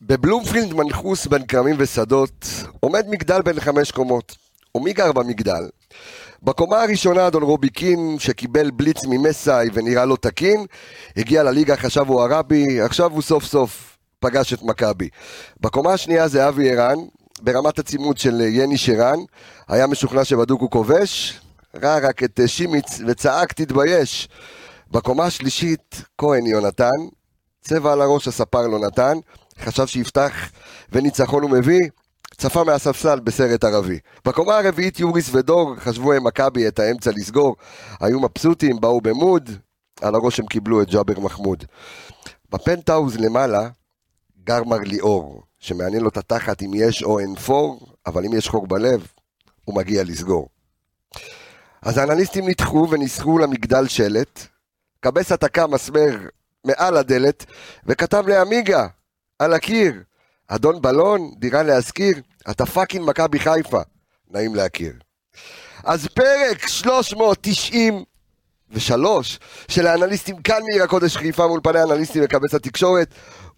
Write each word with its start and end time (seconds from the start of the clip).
בבלומפילד 0.00 0.74
מנחוס 0.74 1.26
בין 1.26 1.46
כרמים 1.46 1.76
ושדות 1.78 2.46
עומד 2.80 3.04
מגדל 3.08 3.42
בין 3.42 3.60
חמש 3.60 3.90
קומות. 3.90 4.36
ומי 4.74 4.92
גר 4.92 5.12
במגדל? 5.12 5.68
בקומה 6.42 6.82
הראשונה 6.82 7.26
אדון 7.26 7.42
רובי 7.42 7.70
קין, 7.70 8.16
שקיבל 8.18 8.70
בליץ 8.70 9.04
ממסאי 9.04 9.68
ונראה 9.72 10.04
לו 10.04 10.16
תקין, 10.16 10.66
הגיע 11.16 11.42
לליגה, 11.42 11.76
חשב 11.76 12.04
הוא 12.08 12.22
ערבי, 12.22 12.80
עכשיו 12.80 13.12
הוא 13.12 13.22
סוף 13.22 13.44
סוף 13.44 13.98
פגש 14.20 14.52
את 14.52 14.62
מכבי. 14.62 15.08
בקומה 15.60 15.92
השנייה 15.92 16.28
זה 16.28 16.48
אבי 16.48 16.70
ערן, 16.70 16.98
ברמת 17.42 17.78
הצימוד 17.78 18.18
של 18.18 18.40
יני 18.40 18.76
שרן, 18.76 19.18
היה 19.68 19.86
משוכנע 19.86 20.24
שבדוק 20.24 20.60
הוא 20.60 20.70
כובש, 20.70 21.40
ראה 21.82 21.98
רק 21.98 22.22
את 22.22 22.40
שימיץ 22.46 23.00
וצעק 23.06 23.52
תתבייש. 23.52 24.28
בקומה 24.90 25.24
השלישית, 25.24 26.02
כהן 26.18 26.46
יונתן, 26.46 27.00
צבע 27.60 27.92
על 27.92 28.00
הראש 28.00 28.28
הספר 28.28 28.66
לא 28.66 28.78
נתן, 28.78 29.18
חשב 29.60 29.86
שיפתח 29.86 30.32
וניצחון 30.92 31.42
הוא 31.42 31.50
מביא, 31.50 31.80
צפה 32.36 32.64
מהספסל 32.64 33.20
בסרט 33.20 33.64
ערבי. 33.64 33.98
בקומה 34.24 34.58
הרביעית 34.58 35.00
יוריס 35.00 35.34
ודור 35.34 35.74
חשבו 35.76 36.12
הם 36.12 36.26
מכבי 36.26 36.68
את 36.68 36.78
האמצע 36.78 37.10
לסגור, 37.16 37.56
היו 38.00 38.20
מבסוטים, 38.20 38.80
באו 38.80 39.00
במוד, 39.00 39.50
על 40.00 40.14
הראש 40.14 40.40
הם 40.40 40.46
קיבלו 40.46 40.82
את 40.82 40.90
ג'אבר 40.90 41.20
מחמוד. 41.20 41.64
בפנטהאוז 42.50 43.16
למעלה 43.16 43.68
גר 44.44 44.64
מר 44.64 44.78
ליאור, 44.78 45.42
שמעניין 45.58 46.02
לו 46.02 46.08
את 46.08 46.16
התחת 46.16 46.62
אם 46.62 46.70
יש 46.74 47.02
או 47.02 47.18
אין 47.18 47.34
פור, 47.34 47.86
אבל 48.06 48.24
אם 48.24 48.32
יש 48.32 48.48
חור 48.48 48.66
בלב, 48.66 49.06
הוא 49.64 49.76
מגיע 49.76 50.04
לסגור. 50.04 50.48
אז 51.82 51.98
האנליסטים 51.98 52.48
נדחו 52.48 52.88
וניסחו 52.90 53.38
למגדל 53.38 53.88
שלט, 53.88 54.40
קבסה 55.00 55.36
תקע 55.36 55.66
מסמר 55.66 56.16
מעל 56.64 56.96
הדלת, 56.96 57.44
וכתב 57.86 58.24
לעמיגה, 58.28 58.86
על 59.38 59.52
הקיר, 59.52 60.02
אדון 60.48 60.82
בלון, 60.82 61.34
דירה 61.38 61.62
להשכיר, 61.62 62.20
אתה 62.50 62.66
fucking 62.66 63.08
מכבי 63.08 63.38
חיפה, 63.38 63.80
נעים 64.30 64.54
להכיר. 64.54 64.92
אז 65.84 66.06
פרק 66.06 66.66
393 66.66 69.38
של 69.68 69.86
האנליסטים 69.86 70.42
כאן 70.42 70.60
מעיר 70.70 70.82
הקודש 70.82 71.16
חיפה 71.16 71.46
מול 71.46 71.60
פני 71.62 71.78
האנליסטים 71.78 72.22
מקבץ 72.22 72.54
התקשורת, 72.54 73.08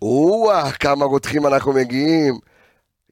וואו, 0.02 0.68
כמה 0.80 1.04
רותחים 1.04 1.46
אנחנו 1.46 1.72
מגיעים. 1.72 2.38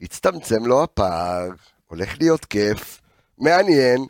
הצטמצם 0.02 0.66
לו 0.66 0.82
הפער, 0.82 1.48
הולך 1.86 2.14
להיות 2.20 2.44
כיף, 2.44 3.00
מעניין, 3.38 4.06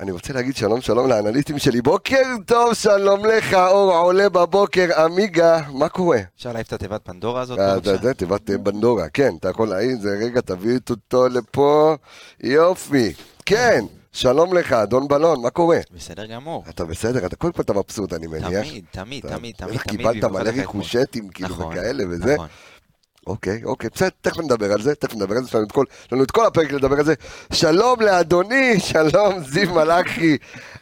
אני 0.00 0.12
רוצה 0.12 0.32
להגיד 0.32 0.56
שלום 0.56 0.80
שלום 0.80 1.08
לאנליסטים 1.08 1.58
שלי. 1.58 1.82
בוקר 1.82 2.22
טוב, 2.46 2.74
שלום 2.74 3.26
לך, 3.26 3.54
אור 3.54 3.92
עולה 3.92 4.28
בבוקר, 4.28 5.00
עמיגה, 5.04 5.60
מה 5.72 5.88
קורה? 5.88 6.18
אפשר 6.36 6.52
להעיף 6.52 6.66
את 6.66 6.72
התיבת 6.72 7.00
פנדורה 7.04 7.40
הזאת? 7.40 7.58
אה, 7.58 7.76
אתה 7.76 7.90
יודע, 7.90 8.12
תיבת 8.12 8.50
פנדורה, 8.64 9.08
כן, 9.08 9.34
אתה 9.40 9.48
יכול 9.48 9.68
להעיף 9.68 10.00
זה, 10.00 10.08
רגע, 10.24 10.40
תביא 10.40 10.78
אותו 10.90 11.28
לפה, 11.28 11.96
יופי. 12.40 13.12
כן, 13.46 13.84
שלום 14.12 14.54
לך, 14.54 14.72
אדון 14.72 15.08
בלון, 15.08 15.42
מה 15.42 15.50
קורה? 15.50 15.78
בסדר 15.96 16.26
גמור. 16.26 16.64
אתה 16.68 16.84
בסדר, 16.84 17.26
אתה 17.26 17.36
קודם 17.36 17.52
כל 17.52 17.62
אתה 17.62 17.72
מבסוט, 17.72 18.12
אני 18.12 18.26
מניח. 18.26 18.48
תמיד, 18.48 18.84
תמיד, 18.90 19.22
תמיד, 19.26 19.54
תמיד. 19.56 19.80
קיבלת 19.80 20.24
מלא 20.24 20.50
ריקושטים, 20.50 21.28
כאילו, 21.28 21.48
נכון, 21.48 21.66
וכאלה 21.72 22.04
וזה. 22.10 22.34
נכון. 22.34 22.48
אוקיי, 23.26 23.64
אוקיי, 23.64 23.90
בסדר, 23.94 24.08
תכף 24.20 24.38
נדבר 24.38 24.72
על 24.72 24.82
זה, 24.82 24.94
תכף 24.94 25.14
נדבר 25.14 25.36
על 25.36 25.42
זה, 25.42 25.48
יש 25.48 25.54
לנו 25.54 25.64
את 25.64 25.72
כל, 25.72 25.84
לנו 26.12 26.22
את 26.22 26.30
כל 26.30 26.46
הפרק 26.46 26.72
לדבר 26.72 26.98
על 26.98 27.04
זה. 27.04 27.14
שלום 27.52 28.00
לאדוני, 28.00 28.80
שלום 28.80 29.40
זיו 29.44 29.74
מלאכי 29.74 30.36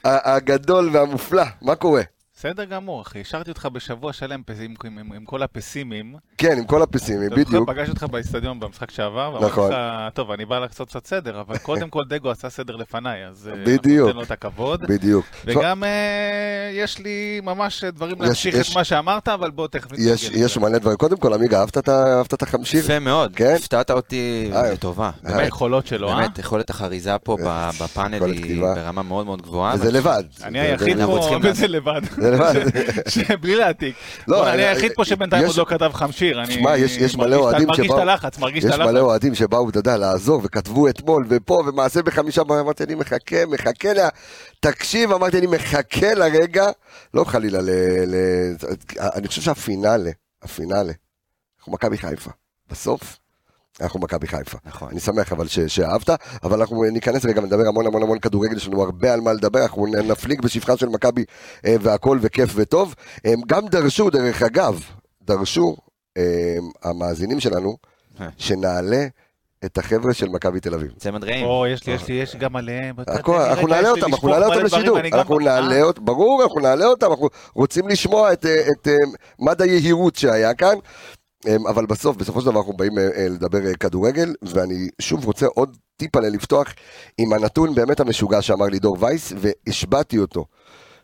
הגדול 0.05 0.91
והמופלא, 0.93 1.45
מה 1.63 1.75
קורה? 1.75 2.03
בסדר 2.45 2.65
גמור, 2.65 3.03
אחי. 3.03 3.21
השארתי 3.21 3.51
אותך 3.51 3.69
בשבוע 3.73 4.13
שלם 4.13 4.43
עם, 4.61 4.75
עם, 4.85 4.99
עם, 4.99 5.13
עם 5.13 5.25
כל 5.25 5.43
הפסימים. 5.43 6.15
כן, 6.39 6.59
עם 6.59 6.65
כל 6.65 6.83
הפסימי, 6.83 7.27
אתה 7.27 7.35
זוכר, 7.37 7.49
בדיוק. 7.51 7.69
פגשתי 7.71 7.91
אותך 7.91 8.03
באיצטדיון 8.03 8.61
במשחק 8.61 8.91
שעבר, 8.91 9.31
ואמרתי 9.35 9.47
נכון. 9.53 9.71
לך, 9.73 9.77
טוב, 10.15 10.31
אני 10.31 10.45
בא 10.45 10.59
לעשות 10.59 10.89
קצת 10.89 11.07
סדר, 11.07 11.41
אבל 11.41 11.59
קודם 11.59 11.91
כל 11.91 12.03
דגו 12.09 12.31
עשה 12.31 12.51
סדר 12.51 12.77
לפניי, 12.77 13.27
אז 13.27 13.51
אה, 13.53 13.65
בדיוק. 13.65 13.79
אנחנו 13.87 14.07
ניתן 14.07 14.17
לו 14.17 14.23
את 14.23 14.31
הכבוד. 14.31 14.81
בדיוק. 14.89 15.27
וגם 15.45 15.85
אה, 15.85 15.89
יש 16.75 16.99
לי 16.99 17.41
ממש 17.43 17.85
דברים 17.85 18.17
יש- 18.17 18.21
להמשיך 18.27 18.55
את 18.71 18.77
מה 18.77 18.85
שאמרת, 18.85 19.29
אבל 19.29 19.51
בוא 19.51 19.69
תכף 19.69 19.93
יש, 19.99 20.25
נתגלגל 20.25 20.45
יש. 20.45 20.59
מלא 20.59 20.79
דברים. 20.79 20.97
קודם 20.97 21.17
כל, 21.17 21.35
עמיגה, 21.35 21.61
אהבת 21.61 22.35
את 22.35 22.43
החמשיר? 22.43 22.81
יפה 22.85 22.99
מאוד, 22.99 23.33
כן? 23.37 23.55
הפתעת 23.59 23.91
אותי 23.91 24.51
אה, 24.55 24.73
לטובה. 24.73 25.11
אה, 25.27 25.39
היכולות 25.39 25.87
שלו, 25.87 26.11
אה? 26.11 26.17
באמת, 26.17 26.39
יכולת 26.39 26.71
החריזה 26.71 27.19
פה 27.19 27.37
ב- 27.47 27.71
בפאנל 27.83 28.25
היא. 28.25 28.63
ברמה 28.63 29.03
מאוד 29.03 29.27
מאוד 29.27 29.43
גבוהה. 29.43 29.75
וזה 29.75 29.93
לבד. 29.93 30.25
אני 30.43 30.61
היחיד 30.61 31.05
פה, 31.05 31.39
וזה 31.43 31.69
לבד. 31.69 32.01
בלי 33.41 33.57
להעתיק. 33.57 33.95
לא, 34.29 34.53
אני 34.53 34.63
היחיד 34.63 34.93
פה 34.95 35.05
שבינתיים 35.05 35.43
יש- 35.43 35.49
עוד 35.49 35.57
לא 35.59 35.65
כתב 35.65 35.91
חמשיר. 35.95 36.45
שמע, 36.51 36.77
יש- 36.77 36.97
יש 36.97 37.17
מלא 37.17 37.37
אוהדים 37.37 37.69
מרגיש 37.69 37.81
את 37.81 37.91
שבאו- 37.91 37.99
הלחץ, 38.01 38.39
מרגיש 38.39 38.65
את 38.65 38.69
יש 38.69 38.75
הלחץ. 38.75 38.91
מלא 38.91 39.01
אוהדים 39.01 39.35
שבאו, 39.35 39.69
אתה 39.71 39.79
יודע, 39.79 39.97
לעזור, 39.97 40.41
וכתבו 40.45 40.89
אתמול, 40.89 41.27
ופה, 41.29 41.63
ומעשה 41.67 42.03
בחמישה, 42.03 42.43
אמרתי, 42.43 42.85
אני 42.85 42.95
מחכה, 42.95 43.47
מחכה 43.49 43.93
לה, 43.93 44.09
תקשיב, 44.61 45.13
אמרתי, 45.13 45.39
אני 45.39 45.47
מחכה 45.47 46.15
לרגע, 46.15 46.67
לא 47.15 47.25
חלילה. 47.25 47.61
ל... 47.63 47.71
אני 48.99 49.29
חושב 49.29 49.41
שהפינאלה, 49.43 50.11
הפינאלה, 50.43 50.93
אנחנו 51.59 51.73
מכבי 51.73 51.99
חיפה. 51.99 52.31
בסוף, 52.71 53.19
אנחנו 53.81 54.01
מכבי 54.01 54.27
חיפה. 54.27 54.59
נכון. 54.65 54.89
אני 54.91 55.01
שמח 55.01 55.33
אבל 55.33 55.49
ש, 55.49 55.59
שאהבת, 55.59 56.11
אבל 56.43 56.61
אנחנו 56.61 56.85
ניכנס 56.85 57.25
רגע 57.25 57.41
ונדבר 57.41 57.69
המון 57.69 57.87
המון 57.87 58.03
המון 58.03 58.19
כדורגל, 58.19 58.57
יש 58.57 58.69
לנו 58.69 58.83
הרבה 58.83 59.13
על 59.13 59.21
מה 59.21 59.33
לדבר, 59.33 59.63
אנחנו 59.63 59.87
נפליג 59.87 60.43
בשפחה 60.43 60.77
של 60.77 60.89
מכבי 60.89 61.25
אה, 61.67 61.77
והכל 61.81 62.19
וכיף 62.21 62.53
וטוב. 62.55 62.95
הם 63.25 63.41
גם 63.47 63.67
דרשו, 63.67 64.11
דרך 64.11 64.43
אגב, 64.43 64.81
דרשו 65.23 65.77
אה, 66.17 66.57
המאזינים 66.83 67.41
שלנו, 67.41 67.77
אה. 68.21 68.29
שנעלה 68.39 69.07
את 69.65 69.79
החבר'ה 69.79 70.15
של 70.15 70.29
מכבי 70.29 70.61
תל 70.61 70.75
אביב. 70.75 70.93
צמד 70.99 71.25
רעים. 71.25 71.47
או, 71.47 71.67
יש 71.67 71.87
לי, 71.87 71.93
יש 71.93 72.09
לי, 72.09 72.15
יש 72.15 72.37
גם 72.37 72.57
עליהם. 72.57 72.97
אנחנו 73.09 73.67
נעלה 73.69 73.91
אותם, 73.91 74.07
אנחנו 74.13 74.29
נעלה 74.29 74.47
אותם 74.47 74.65
לשידור, 74.65 74.99
אנחנו 75.01 75.39
נעלה 75.39 75.77
אה, 75.77 75.83
אותם, 75.83 76.05
ברור, 76.05 76.43
אנחנו 76.43 76.61
נעלה 76.61 76.87
אותם, 76.87 77.07
אנחנו 77.11 77.29
רוצים 77.55 77.89
לשמוע 77.89 78.33
את, 78.33 78.47
אה, 78.47 78.61
את 78.61 78.89
אה, 78.89 78.95
מד 79.39 79.63
היהירות 79.63 80.17
שהיה 80.17 80.55
כאן, 80.55 80.75
אה, 80.75 81.22
אבל 81.69 81.87
בסוף, 81.87 82.17
בסופו 82.17 82.41
של 82.41 82.47
דבר 82.47 82.59
אנחנו 82.59 82.73
באים 82.73 82.99
אה, 82.99 83.09
אה, 83.17 83.29
לדבר 83.29 83.67
אה, 83.67 83.75
כדורגל, 83.75 84.35
ואני 84.43 84.89
שוב 85.01 85.25
רוצה 85.25 85.47
עוד 85.47 85.77
טיפה 85.97 86.21
לפתוח 86.21 86.69
עם 87.19 87.33
הנתון 87.33 87.75
באמת 87.75 88.01
המשוגע 88.01 88.43
שאמר 88.43 88.67
לי 88.67 88.79
דור 88.79 88.97
וייס, 89.01 89.33
והשבעתי 89.37 90.19
אותו, 90.19 90.45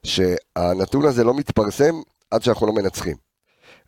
שהנתון 0.02 1.04
הזה 1.04 1.24
לא 1.24 1.34
מתפרסם 1.34 1.94
עד 2.30 2.42
שאנחנו 2.42 2.66
לא 2.66 2.72
מנצחים. 2.72 3.16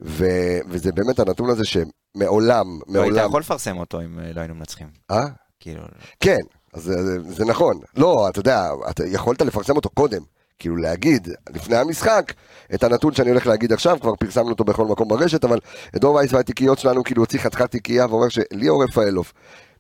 ו, 0.02 0.24
וזה 0.68 0.92
באמת 0.92 1.18
הנתון 1.18 1.50
הזה 1.50 1.62
שמעולם, 1.64 2.66
לא 2.88 3.02
היית 3.02 3.12
מעולם, 3.12 3.28
יכול 3.28 3.40
לפרסם 3.40 3.78
אותו 3.78 4.00
אם 4.00 4.18
לא 4.34 4.40
היינו 4.40 4.54
מנצחים. 4.54 4.86
אה? 5.10 5.26
כאילו, 5.60 5.82
כן, 6.20 6.38
אז 6.74 6.82
זה, 6.82 7.20
זה 7.22 7.44
נכון. 7.44 7.80
לא, 7.96 8.28
אתה 8.28 8.40
יודע, 8.40 8.70
אתה 8.90 9.06
יכולת 9.06 9.42
לפרסם 9.42 9.76
אותו 9.76 9.88
קודם. 9.90 10.22
כאילו 10.60 10.76
להגיד, 10.76 11.28
לפני 11.54 11.76
המשחק, 11.76 12.32
את 12.74 12.84
הנתון 12.84 13.14
שאני 13.14 13.30
הולך 13.30 13.46
להגיד 13.46 13.72
עכשיו, 13.72 13.96
כבר 14.00 14.14
פרסמנו 14.16 14.48
אותו 14.50 14.64
בכל 14.64 14.84
מקום 14.86 15.08
ברשת, 15.08 15.44
אבל 15.44 15.58
דור 15.96 16.14
וייס 16.14 16.32
והתיקיות 16.32 16.78
שלנו 16.78 17.04
כאילו 17.04 17.22
הוציא 17.22 17.38
חתיכת 17.40 17.70
תיקייה 17.70 18.06
ואומר 18.06 18.28
שליאור 18.28 18.84
רפאלוב, 18.84 19.32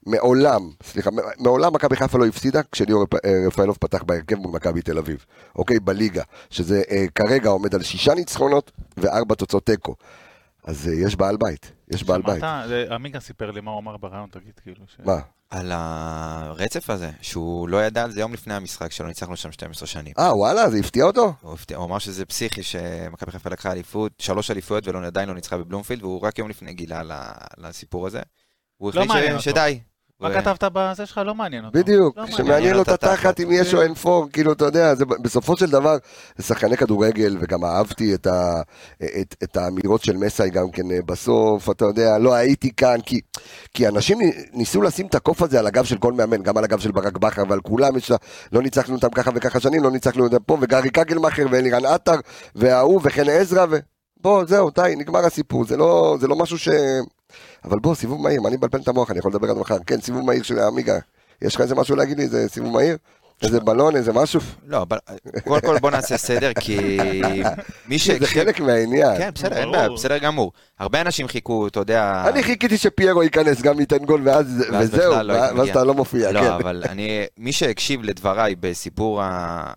מעולם, 0.06 0.60
סליחה, 0.82 1.10
מעולם 1.38 1.74
מכבי 1.74 1.96
חיפה 1.96 2.18
לא 2.18 2.26
הפסידה 2.26 2.60
כשליאור 2.72 3.04
אה, 3.24 3.30
רפאלוב 3.46 3.76
פתח 3.80 4.02
בהרכב 4.02 4.36
מול 4.36 4.52
מכבי 4.54 4.82
תל 4.82 4.98
אביב, 4.98 5.24
אוקיי? 5.56 5.80
בליגה, 5.80 6.22
שזה 6.50 6.82
אה, 6.90 7.04
כרגע 7.14 7.48
עומד 7.50 7.74
על 7.74 7.82
שישה 7.82 8.14
ניצחונות 8.14 8.70
וארבע 8.96 9.34
תוצאות 9.34 9.66
תיקו. 9.66 9.94
אז 10.64 10.88
אה, 10.88 10.94
יש 10.94 11.16
בעל 11.16 11.36
בית, 11.36 11.72
יש 11.90 12.04
בעל 12.04 12.22
בית. 12.22 12.38
שמעת? 12.40 12.68
זה- 12.68 12.84
עמיגה 12.90 13.20
סיפר 13.20 13.50
לי 13.50 13.60
מה 13.60 13.70
הוא 13.70 13.80
אמר 13.80 13.96
ברעיון, 13.96 14.28
תגיד, 14.30 14.52
כאילו. 14.62 14.84
ש- 14.86 15.00
מה? 15.04 15.18
על 15.50 15.72
הרצף 15.74 16.90
הזה, 16.90 17.10
שהוא 17.20 17.68
לא 17.68 17.84
ידע 17.86 18.02
על 18.04 18.10
זה 18.12 18.20
יום 18.20 18.32
לפני 18.32 18.54
המשחק 18.54 18.92
שלו, 18.92 19.06
ניצחנו 19.08 19.36
שם 19.36 19.52
12 19.52 19.86
שנים. 19.88 20.12
אה, 20.18 20.36
וואלה, 20.36 20.70
זה 20.70 20.78
הפתיע 20.78 21.04
אותו? 21.04 21.32
הוא 21.40 21.52
הפתיע- 21.54 21.76
הוא 21.76 21.86
אמר 21.86 21.98
שזה 21.98 22.24
פסיכי 22.26 22.62
שמכבי 22.62 23.30
חיפה 23.32 23.50
לקחה 23.50 23.72
אליפות, 23.72 24.12
שלוש 24.18 24.50
אליפויות 24.50 24.86
ועדיין 24.88 25.28
לא 25.28 25.34
ניצחה 25.34 25.56
בבלומפילד, 25.58 26.02
והוא 26.02 26.20
רק 26.26 26.38
יום 26.38 26.48
לפני 26.48 26.72
גילה 26.74 27.02
ל- 27.02 27.30
לסיפור 27.58 28.06
הזה. 28.06 28.20
הוא 28.76 28.92
לא 28.94 29.00
החליט 29.00 29.14
מעניין 29.14 29.40
ש-. 29.40 29.44
שדי. 29.44 29.80
מה 30.20 30.34
כתבת 30.34 30.64
בזה 30.72 31.06
שלך? 31.06 31.20
לא 31.24 31.34
מעניין 31.34 31.64
אותו. 31.64 31.78
בדיוק, 31.78 32.16
לא 32.16 32.22
מעניין. 32.22 32.38
שמעניין 32.38 32.76
לו 32.76 32.82
את 32.82 32.88
מעניין 32.88 33.14
התחת 33.14 33.40
אם 33.40 33.48
יש 33.52 33.74
או 33.74 33.82
אין 33.82 33.94
פור, 33.94 34.28
כאילו, 34.32 34.52
אתה 34.52 34.64
יודע, 34.64 34.94
בסופו 35.22 35.56
של 35.56 35.70
דבר, 35.70 35.96
זה 36.36 36.44
שחקני 36.44 36.76
כדורגל, 36.76 37.36
וגם 37.40 37.64
אהבתי 37.64 38.14
את, 38.14 39.56
האמירות 39.56 40.04
של 40.04 40.16
מסאי 40.16 40.50
גם 40.50 40.70
כן 40.70 40.90
אה, 40.90 40.98
בסוף, 41.06 41.70
אתה 41.70 41.84
יודע, 41.84 42.18
לא 42.18 42.34
הייתי 42.34 42.70
כאן, 42.76 42.96
כי, 43.74 43.88
אנשים 43.88 44.18
ניסו 44.52 44.82
לשים 44.82 45.06
את 45.06 45.14
הקוף 45.14 45.42
הזה 45.42 45.58
על 45.58 45.66
הגב 45.66 45.84
של 45.84 45.98
כל 45.98 46.12
מאמן, 46.12 46.42
גם 46.42 46.56
על 46.56 46.64
הגב 46.64 46.78
של 46.78 46.92
ברק 46.92 47.18
בכר 47.18 47.42
ועל 47.48 47.60
כולם, 47.60 47.92
לא 48.52 48.62
ניצחנו 48.62 48.94
אותם 48.94 49.10
ככה 49.10 49.30
וככה 49.34 49.60
שנים, 49.60 49.82
לא 49.82 49.90
ניצחנו 49.90 50.24
אותם 50.24 50.42
פה, 50.46 50.58
וגרי 50.60 50.90
קגלמאכר 50.90 51.46
ואלירן 51.50 51.84
עטר, 51.84 52.16
וההוא 52.54 53.00
וחן 53.04 53.28
עזרא. 53.28 53.66
בוא, 54.20 54.44
זהו, 54.44 54.70
די, 54.70 54.94
נגמר 54.96 55.26
הסיפור, 55.26 55.64
זה 55.64 55.76
לא, 55.76 56.16
זה 56.20 56.28
לא 56.28 56.36
משהו 56.36 56.58
ש... 56.58 56.68
אבל 57.64 57.78
בוא, 57.78 57.94
סיבוב 57.94 58.22
מהיר, 58.22 58.40
מה 58.40 58.48
אני 58.48 58.56
מבלבל 58.56 58.80
את 58.80 58.88
המוח, 58.88 59.10
אני 59.10 59.18
יכול 59.18 59.30
לדבר 59.30 59.50
עד 59.50 59.56
מחר. 59.56 59.78
כן, 59.86 60.00
סיבוב 60.00 60.24
מהיר 60.24 60.42
של 60.42 60.58
עמיגה. 60.58 60.98
יש 61.42 61.54
לך 61.54 61.60
איזה 61.60 61.74
משהו 61.74 61.96
להגיד 61.96 62.18
לי, 62.18 62.28
זה 62.28 62.48
סיבוב 62.48 62.72
מהיר? 62.72 62.96
איזה 63.42 63.60
בלון, 63.60 63.96
איזה 63.96 64.12
משהו? 64.12 64.40
לא, 64.66 64.82
אבל 64.82 64.98
קודם 65.44 65.60
כל 65.60 65.78
בוא 65.78 65.90
נעשה 65.90 66.16
סדר, 66.16 66.52
כי 66.60 66.98
מי 67.88 67.98
זה 67.98 68.04
שהקשיב... 68.04 68.26
חלק 68.26 68.60
מהעניין. 68.60 69.18
כן, 69.18 69.30
בסדר, 69.34 69.56
אין. 69.56 69.72
בעיה, 69.72 69.88
בסדר 69.88 70.18
גמור. 70.18 70.52
הרבה 70.78 71.00
אנשים 71.00 71.28
חיכו, 71.28 71.66
אתה 71.66 71.80
יודע... 71.80 72.24
אני 72.28 72.42
חיכיתי 72.42 72.78
שפיירו 72.78 73.22
ייכנס, 73.22 73.62
גם 73.62 73.80
ייתן 73.80 74.04
גול, 74.04 74.22
ואז 74.24 74.64
בכלל 74.92 75.26
לא 75.26 75.32
ואז. 75.32 75.68
אתה 75.68 75.84
לא 75.84 75.94
מופיע, 75.94 76.32
לא, 76.32 76.40
כן. 76.40 76.46
אבל 76.46 76.84
אני, 76.88 77.26
מי 77.38 77.52
שהקשיב 77.52 78.02
לדבריי 78.02 78.54
בסיפור 78.60 79.20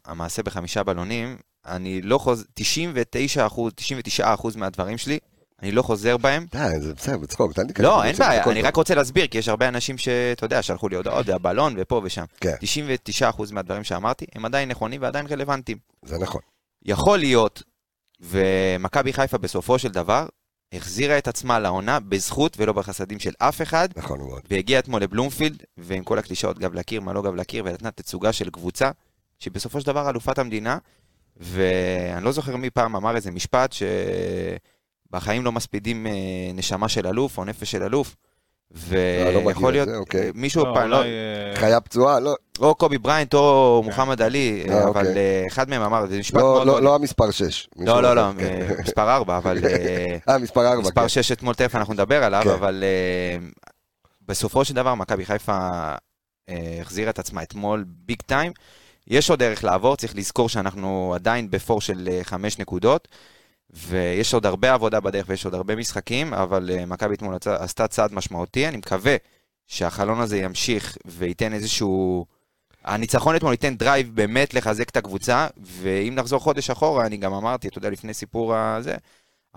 המעשה 0.06 0.44
בחמישה 0.44 0.84
בלונים, 0.84 1.38
אני 1.68 2.02
לא 2.02 2.18
חוזר, 2.18 2.44
99 2.54 3.46
אחוז, 3.46 3.72
99 3.76 4.34
אחוז 4.34 4.56
מהדברים 4.56 4.98
שלי, 4.98 5.20
אני 5.64 5.72
לא 5.72 5.82
חוזר 5.82 6.18
בהם. 6.18 6.46
די, 6.52 6.80
זה 6.80 6.94
בסדר, 6.94 7.18
בצחוק, 7.18 7.54
תן 7.54 7.68
לי 7.68 7.74
כזה. 7.74 7.88
לא, 7.88 8.04
אין 8.04 8.16
בעיה, 8.16 8.44
אני. 8.44 8.62
רק 8.62 8.76
רוצה 8.76 8.96
להסביר, 8.96 9.28
כי 9.28 9.38
יש 9.38 9.48
הרבה 9.48 9.68
אנשים 9.68 9.98
שאתה 9.98 10.46
יודע, 10.46 10.62
שלחו 10.62 10.90
לי 10.90 10.96
הודעות, 10.96 11.26
זה 11.26 11.36
הבלון 11.36 11.76
ופה 11.78 12.02
ושם. 12.04 12.24
כן. 12.40 12.56
99 12.60 13.30
אחוז 13.30 13.52
מהדברים 13.52 13.84
שאמרתי, 13.84 14.26
הם 14.36 14.46
עדיין 14.46 14.70
נכונים 14.70 15.02
ועדיין 15.02 15.26
רלוונטיים. 15.28 15.78
זה 16.06 16.18
נכון. 16.18 16.42
יכול 16.86 17.20
להיות, 17.20 17.64
ומכבי 18.22 19.14
חיפה 19.14 19.38
בסופו 19.38 19.80
של 19.80 19.90
דבר, 19.90 20.28
החזירה 20.74 21.18
את 21.18 21.28
עצמה 21.28 21.60
לעונה 21.60 22.00
בזכות 22.00 22.56
ולא 22.60 22.74
בחסדים 22.74 23.20
של 23.20 23.32
אף 23.38 23.62
אחד, 23.62 23.90
נכון 23.96 24.20
מאוד. 24.20 24.42
והגיעה 24.50 24.80
אתמול 24.80 25.02
לבלומפילד, 25.02 25.64
ועם 25.78 26.04
כל 26.04 26.20
הקלישאות 26.20 26.60
גב 26.60 26.74
לקיר, 26.74 27.02
מה 27.02 27.14
לא 27.14 27.22
גב 27.22 27.36
לקיר, 27.36 27.64
ונתנה 27.66 27.92
תצוגה 27.92 28.34
של 28.34 28.50
קבוצה, 28.50 28.92
שבסופו 29.40 29.82
של 29.82 29.88
דבר 29.88 30.10
אלופת 30.10 30.40
המדינה, 30.40 30.78
ואני 31.38 32.26
לא 32.26 32.32
זוכר 32.32 32.56
מי 32.56 32.70
פעם 32.70 32.96
אמר 32.96 33.16
איזה 33.16 33.32
משפט, 33.32 33.74
שבחיים 35.14 35.46
לא 35.46 35.52
מספידים 35.52 36.08
אה, 36.08 36.12
נשמה 36.54 36.90
של 36.90 37.08
אלוף 37.08 37.38
או 37.38 37.46
נפש 37.46 37.72
של 37.72 37.84
אלוף, 37.84 38.16
לא 38.72 38.80
מכיר 38.80 39.48
ויכול 39.48 39.72
להיות, 39.72 39.90
זה, 39.90 39.98
אוקיי. 39.98 40.32
מישהו 40.36 40.66
לא, 40.66 40.74
פעם, 40.74 40.90
לא, 40.90 40.98
אולי, 40.98 41.10
אה, 41.10 41.60
חיה 41.60 41.82
פצועה, 41.82 42.20
לא, 42.20 42.36
או 42.60 42.76
קובי 42.76 42.98
בריינט 42.98 43.34
או 43.34 43.82
מוחמד 43.86 44.22
עלי, 44.22 44.66
אה, 44.70 44.84
אבל 44.84 44.88
אוקיי. 44.88 45.16
אה, 45.16 45.44
אחד 45.48 45.70
מהם 45.70 45.82
אמר, 45.82 46.06
זה 46.08 46.20
משפט 46.20 46.40
לא, 46.40 46.42
מאוד 46.42 46.68
לא, 46.68 46.74
מאוד... 46.74 46.84
לא 46.84 46.96
המספר 46.96 47.32
6. 47.32 47.70
לא, 47.80 48.02
לא, 48.04 48.16
לא, 48.16 48.22
אה, 48.22 48.68
מספר 48.84 49.10
4, 49.16 49.38
אבל... 49.38 49.58
אה, 49.66 50.18
אה, 50.34 50.38
מספר 50.38 50.68
4, 50.68 50.82
מספר 50.82 51.08
6 51.08 51.32
אתמול 51.32 51.54
תכף 51.54 51.76
אנחנו 51.76 51.94
נדבר 51.94 52.24
עליו, 52.24 52.42
כן. 52.44 52.50
אבל 52.50 52.84
אה, 52.84 53.48
בסופו 54.28 54.66
של 54.66 54.74
דבר 54.74 54.96
מכבי 54.96 55.26
חיפה 55.26 55.58
אה, 56.50 56.78
החזירה 56.82 57.10
את 57.10 57.20
עצמה 57.20 57.44
אתמול 57.44 57.86
ביג 57.88 58.22
טיים. 58.22 58.52
יש 59.08 59.30
עוד 59.30 59.40
דרך 59.40 59.64
לעבור, 59.64 59.96
צריך 59.96 60.16
לזכור 60.16 60.50
שאנחנו 60.50 61.12
עדיין 61.16 61.52
בפור 61.52 61.82
של 61.82 62.10
אה, 62.12 62.20
חמש 62.24 62.60
נקודות, 62.60 63.08
ויש 63.74 64.34
עוד 64.34 64.46
הרבה 64.46 64.74
עבודה 64.74 65.00
בדרך 65.00 65.26
ויש 65.30 65.46
עוד 65.46 65.54
הרבה 65.54 65.76
משחקים, 65.76 66.34
אבל 66.34 66.70
אה, 66.74 66.86
מכבי 66.86 67.14
אתמול 67.14 67.38
עשתה 67.46 67.88
צעד 67.88 68.14
משמעותי, 68.14 68.68
אני 68.68 68.78
מקווה 68.78 69.16
שהחלון 69.68 70.20
הזה 70.20 70.38
ימשיך 70.38 70.98
וייתן 71.06 71.54
איזשהו... 71.54 72.26
הניצחון 72.84 73.36
אתמול 73.36 73.52
ייתן 73.52 73.76
drive 73.76 74.16
באמת 74.16 74.54
לחזק 74.54 74.90
את 74.90 74.98
הקבוצה, 74.98 75.48
ואם 75.58 76.14
נחזור 76.16 76.40
חודש 76.40 76.70
אחורה, 76.70 77.06
אני 77.06 77.18
גם 77.18 77.34
אמרתי, 77.34 77.68
אתה 77.68 77.78
יודע, 77.78 77.90
לפני 77.90 78.14
סיפור 78.14 78.56
הזה, 78.56 78.96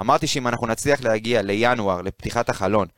אמרתי 0.00 0.26
שאם 0.26 0.48
אנחנו 0.48 0.66
נצליח 0.66 1.00
להגיע 1.00 1.42
לינואר, 1.42 2.02
לפתיחת 2.02 2.48
החלון, 2.48 2.88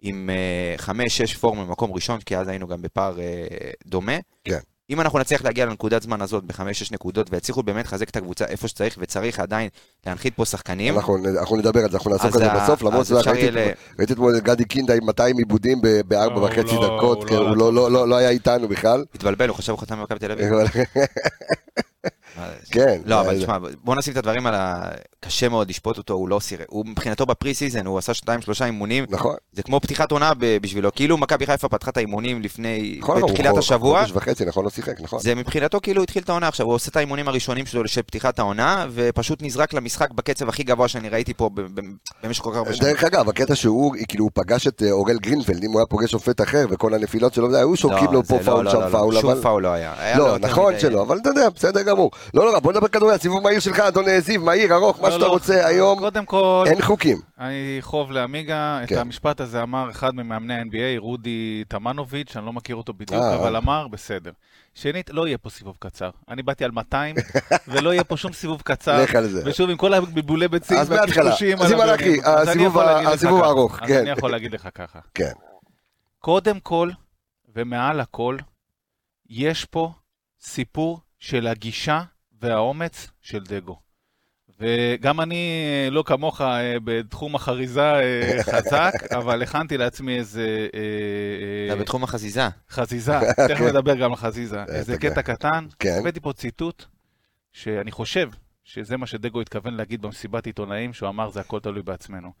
עם 0.00 0.30
5-6 0.78 1.38
פור 1.38 1.66
במקום 1.66 1.92
ראשון, 1.92 2.20
כי 2.20 2.36
אז 2.36 2.48
היינו 2.48 2.68
גם 2.68 2.82
בפער 2.82 3.20
אה, 3.20 3.70
דומה. 3.86 4.16
כן. 4.44 4.58
אם 4.92 5.00
אנחנו 5.00 5.18
נצליח 5.18 5.44
להגיע 5.44 5.66
לנקודת 5.66 6.02
זמן 6.02 6.22
הזאת 6.22 6.44
ב-5-6 6.44 6.62
נקודות, 6.92 7.32
ויצליחו 7.32 7.62
באמת 7.62 7.84
לחזק 7.84 8.08
את 8.08 8.16
הקבוצה 8.16 8.44
איפה 8.44 8.68
שצריך, 8.68 8.96
וצריך 9.00 9.40
עדיין 9.40 9.68
להנחית 10.06 10.34
פה 10.36 10.44
שחקנים, 10.44 10.96
אנחנו 10.96 11.16
אנחנו 11.40 11.56
נדבר 11.56 11.80
על 11.84 11.90
זה, 11.90 11.96
אנחנו 11.96 12.10
נעסוק 12.10 12.36
על 12.36 12.42
זה 12.42 12.48
בסוף, 12.62 12.82
למרות 12.82 13.06
שזה 13.06 13.20
אפשר 13.20 13.30
ראיתי 13.98 14.12
אתמול 14.12 14.36
את 14.36 14.42
גדי 14.42 14.64
קינדה 14.64 14.94
עם 14.94 15.04
200 15.06 15.38
איבודים 15.38 15.78
בארבע 16.06 16.40
לא, 16.40 16.46
וחצי 16.46 16.74
לא- 16.74 16.96
דקות, 16.96 17.18
הוא 17.18 17.28
כן, 17.28 17.34
לא 17.34 17.48
הוא 17.48 17.56
לא-. 17.56 17.72
לא- 17.72 17.90
לא 17.90 18.08
לא 18.08 18.16
היה 18.16 18.30
איתנו 18.30 18.68
בכלל. 18.68 19.04
התבלבל, 19.14 19.48
הוא 19.48 19.56
חשב 19.56 19.72
הוא 19.72 19.80
חתם 19.80 19.98
במכבי 19.98 20.18
תל 20.18 20.32
אביב. 20.32 20.48
כן. 22.70 23.00
לא, 23.04 23.20
אבל 23.20 23.38
תשמע, 23.38 23.58
בוא 23.84 23.94
נשים 23.94 24.12
את 24.12 24.18
הדברים 24.18 24.46
על 24.46 24.54
ה... 24.54 24.90
קשה 25.24 25.48
מאוד 25.48 25.68
לשפוט 25.68 25.98
אותו, 25.98 26.14
הוא 26.14 26.28
לא 26.28 26.40
סירב. 26.40 26.64
הוא 26.68 26.86
מבחינתו 26.86 27.26
ב 27.26 27.54
pre-season, 27.54 27.86
הוא 27.86 27.98
עשה 27.98 28.14
שתיים, 28.14 28.40
שלושה 28.40 28.64
אימונים. 28.64 29.04
נכון, 29.08 29.36
זה 29.52 29.62
כמו 29.62 29.80
פתיחת 29.80 30.12
עונה 30.12 30.32
בשבילו. 30.38 30.94
כאילו 30.94 31.16
מכבי 31.16 31.46
חיפה 31.46 31.68
פתחה 31.68 31.90
את 31.90 31.96
האימונים 31.96 32.42
לפני, 32.42 32.96
נכון, 33.00 33.22
בתחילת 33.22 33.56
השבוע. 33.56 33.98
חודש 34.00 34.12
וחצי, 34.16 34.44
נכון, 34.44 34.64
לא 34.64 34.70
שיחק, 34.70 35.00
נכון. 35.00 35.18
זה 35.18 35.34
מבחינתו 35.34 35.80
כאילו 35.82 36.02
התחיל 36.02 36.22
את 36.22 36.28
העונה 36.28 36.48
עכשיו, 36.48 36.66
הוא 36.66 36.74
עושה 36.74 36.90
את 36.90 36.96
האימונים 36.96 37.28
הראשונים 37.28 37.66
שלו 37.66 37.88
של 37.88 38.02
פתיחת 38.02 38.38
העונה, 38.38 38.86
ופשוט 38.92 39.42
נזרק 39.42 39.72
למשחק 39.72 40.10
בקצב 40.10 40.48
הכי 40.48 40.62
גבוה 40.62 40.88
שאני 40.88 41.08
ראיתי 41.08 41.34
פה 41.34 41.50
במשך 42.22 42.42
כל 42.42 42.50
כך 42.50 42.56
הרבה 42.56 42.74
שנים. 42.74 42.90
דרך 42.90 43.04
אגב, 43.04 43.28
הקטע 43.28 43.54
שהוא, 43.54 43.94
כאילו, 44.08 44.24
הוא 44.24 44.30
פגש 44.34 44.66
את 44.66 44.82
אה, 44.82 44.90
אורל 44.90 45.18
גרינפלד, 45.18 45.64
אם 45.64 45.70
הוא 45.70 45.80
היה 45.80 45.86
פוגש 45.86 46.10
שופט 46.10 46.40
אחר, 46.40 46.66
וכל 46.70 46.94
הנפילות 46.94 47.34
שלו, 47.34 47.56
היו 47.56 47.76
שורקים 47.76 48.06
לא, 48.06 48.12
לו 48.12 48.24
פה 48.24 48.36
לא, 48.36 48.42
פאול, 48.42 48.64
לא, 48.64 48.70
שם 48.70 48.78
לא, 48.78 48.86
לא, 48.86 48.90
פאול, 48.90 49.20
שום 49.20 49.30
אבל... 49.30 49.42
פאול 49.42 49.62
לא 49.62 49.68
היה. 49.68 50.18
לא, 50.18 50.38
נכון 50.38 50.78
שלא, 50.78 51.02
אבל 51.02 51.18
אתה 51.18 51.28
יודע, 51.28 51.48
בסדר 51.50 51.82
גמור. 51.82 52.10
לא 52.34 52.44
נורא, 52.44 52.58
בוא 52.58 52.72
נדבר 52.72 52.88
כדורגל, 52.88 53.18
סיבוב 53.18 53.42
מהיר 53.42 53.60
שלך, 53.60 53.80
אדון 53.80 54.04
זיו, 54.20 54.40
מהיר, 54.40 54.74
ארוך, 54.74 55.00
מה 55.00 55.08
לא, 55.08 55.14
שאתה 55.14 55.24
לא. 55.24 55.30
רוצה, 55.30 55.66
היום 55.66 55.98
קודם 55.98 56.26
כל, 56.26 56.64
אין 56.66 56.82
חוקים. 56.82 57.20
אני 57.38 57.78
חוב 57.80 58.12
לעמיגה, 58.12 58.80
את 58.82 58.88
כן. 58.88 58.98
המשפט 58.98 59.40
הזה 59.40 59.62
אמר 59.62 59.90
אחד 59.90 60.14
ממאמני 60.14 60.54
ה-NBA, 60.54 60.98
רודי 60.98 61.64
טומיאנוביץ', 61.68 62.36
אני 62.36 62.46
לא 62.46 62.52
מכיר 62.52 62.76
אותו 62.76 62.92
בדיוק, 62.92 63.22
אה. 63.22 63.34
אבל 63.34 63.56
אמר, 63.56 63.88
בסדר. 63.88 64.30
שנית, 64.74 65.10
לא 65.10 65.26
יהיה 65.26 65.38
פה 65.38 65.50
סיבוב 65.50 65.76
קצר. 65.78 66.10
אני 66.28 66.42
באתי 66.42 66.64
על 66.64 66.70
200, 66.70 67.16
ולא 67.68 67.92
יהיה 67.92 68.04
פה 68.04 68.16
שום 68.16 68.32
סיבוב 68.32 68.62
קצר. 68.64 69.02
לך 69.02 69.14
על 69.14 69.28
זה. 69.28 69.42
ושוב, 69.44 69.70
עם 69.70 69.76
כל 69.76 69.94
הבלבולי 69.94 70.48
ביצים 70.48 70.76
מההתחלה. 70.76 71.00
והקשקושים 71.00 71.58
אז 71.58 71.72
אז 71.72 72.48
אני 72.48 72.66
הסיבוב 72.66 72.78
הסיבוב. 72.78 73.42
הארוך, 73.42 73.82
אז 73.82 73.88
כן. 73.88 73.98
אני 73.98 74.10
יכול 74.10 74.30
להגיד 74.30 74.52
לך 74.52 74.68
ככה. 74.74 74.98
כן. 75.14 75.32
קודם 76.18 76.60
כל, 76.60 76.90
ומעל 77.56 78.00
הכל, 78.00 78.36
יש 79.30 79.64
פה 79.64 79.92
סיפור 80.40 81.00
של 81.18 81.46
הגישה 81.46 82.02
והאומץ 82.42 83.08
של 83.20 83.42
דגו. 83.42 83.78
וגם 84.60 85.20
אני, 85.20 85.62
אה, 85.84 85.90
לא 85.90 86.02
כמוך, 86.06 86.40
אה, 86.40 86.76
בתחום 86.84 87.34
החריזה 87.34 87.92
אה, 87.92 88.38
חזק, 88.52 88.92
אבל 89.16 89.42
הכנתי 89.42 89.78
לעצמי 89.78 90.18
איזה 90.18 90.68
אתה 91.66 91.80
בתחום 91.80 92.04
החזיזה. 92.04 92.48
חזיזה, 92.70 93.18
תכף 93.48 93.60
נדבר 93.60 93.94
גם 93.94 94.10
על 94.10 94.16
חזיזה. 94.16 94.64
איזה 94.68 94.98
כן. 94.98 95.10
קטע 95.10 95.22
קטן, 95.22 95.66
כן. 95.78 95.96
הבאתי 96.00 96.20
פה 96.20 96.32
ציטוט, 96.32 96.84
שאני 97.52 97.90
חושב 97.90 98.28
שזה 98.64 98.96
מה 98.96 99.06
שדגו 99.06 99.40
התכוון 99.40 99.74
להגיד 99.74 100.02
במסיבת 100.02 100.46
עיתונאים, 100.46 100.92
שהוא 100.92 101.08
אמר 101.08 101.30
זה 101.30 101.40
הכל 101.40 101.60
תלוי 101.60 101.82
בעצמנו. 101.82 102.32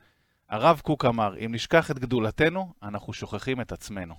הרב 0.50 0.80
קוק 0.84 1.04
אמר, 1.04 1.34
אם 1.44 1.54
נשכח 1.54 1.90
את 1.90 1.98
גדולתנו, 1.98 2.72
אנחנו 2.82 3.12
שוכחים 3.12 3.60
את 3.60 3.72
עצמנו. 3.72 4.14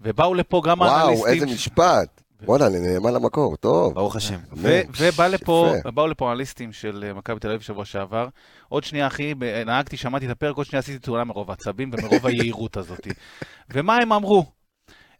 ובאו 0.00 0.34
לפה 0.34 0.62
גם 0.64 0.80
וואו, 0.80 0.90
האנליסטים... 0.90 1.32
איזה 1.32 1.46
משפט. 1.46 2.22
וואלה, 2.42 2.66
אני 2.66 2.78
נאמן 2.78 3.14
למקור, 3.14 3.56
טוב. 3.56 3.94
ברוך 3.94 4.16
השם. 4.16 4.38
ו- 4.56 4.80
ובא 5.84 6.06
לפה, 6.06 6.32
אנליסטים 6.32 6.72
של 6.72 7.04
אה, 7.06 7.14
מכבי 7.14 7.40
תל 7.40 7.48
אביב 7.48 7.60
שבוע 7.60 7.84
שעבר. 7.84 8.28
עוד 8.68 8.84
שנייה, 8.84 9.06
אחי, 9.06 9.34
נהגתי, 9.66 9.96
שמעתי 9.96 10.26
את 10.26 10.30
הפרק, 10.30 10.56
עוד 10.56 10.66
שנייה 10.66 10.78
עשיתי 10.78 10.98
תאונה 10.98 11.24
מרוב 11.24 11.50
העצבים 11.50 11.90
ומרוב 11.92 12.26
היהירות 12.26 12.76
הזאת. 12.76 13.06
ומה 13.74 13.96
הם 13.96 14.12
אמרו? 14.12 14.44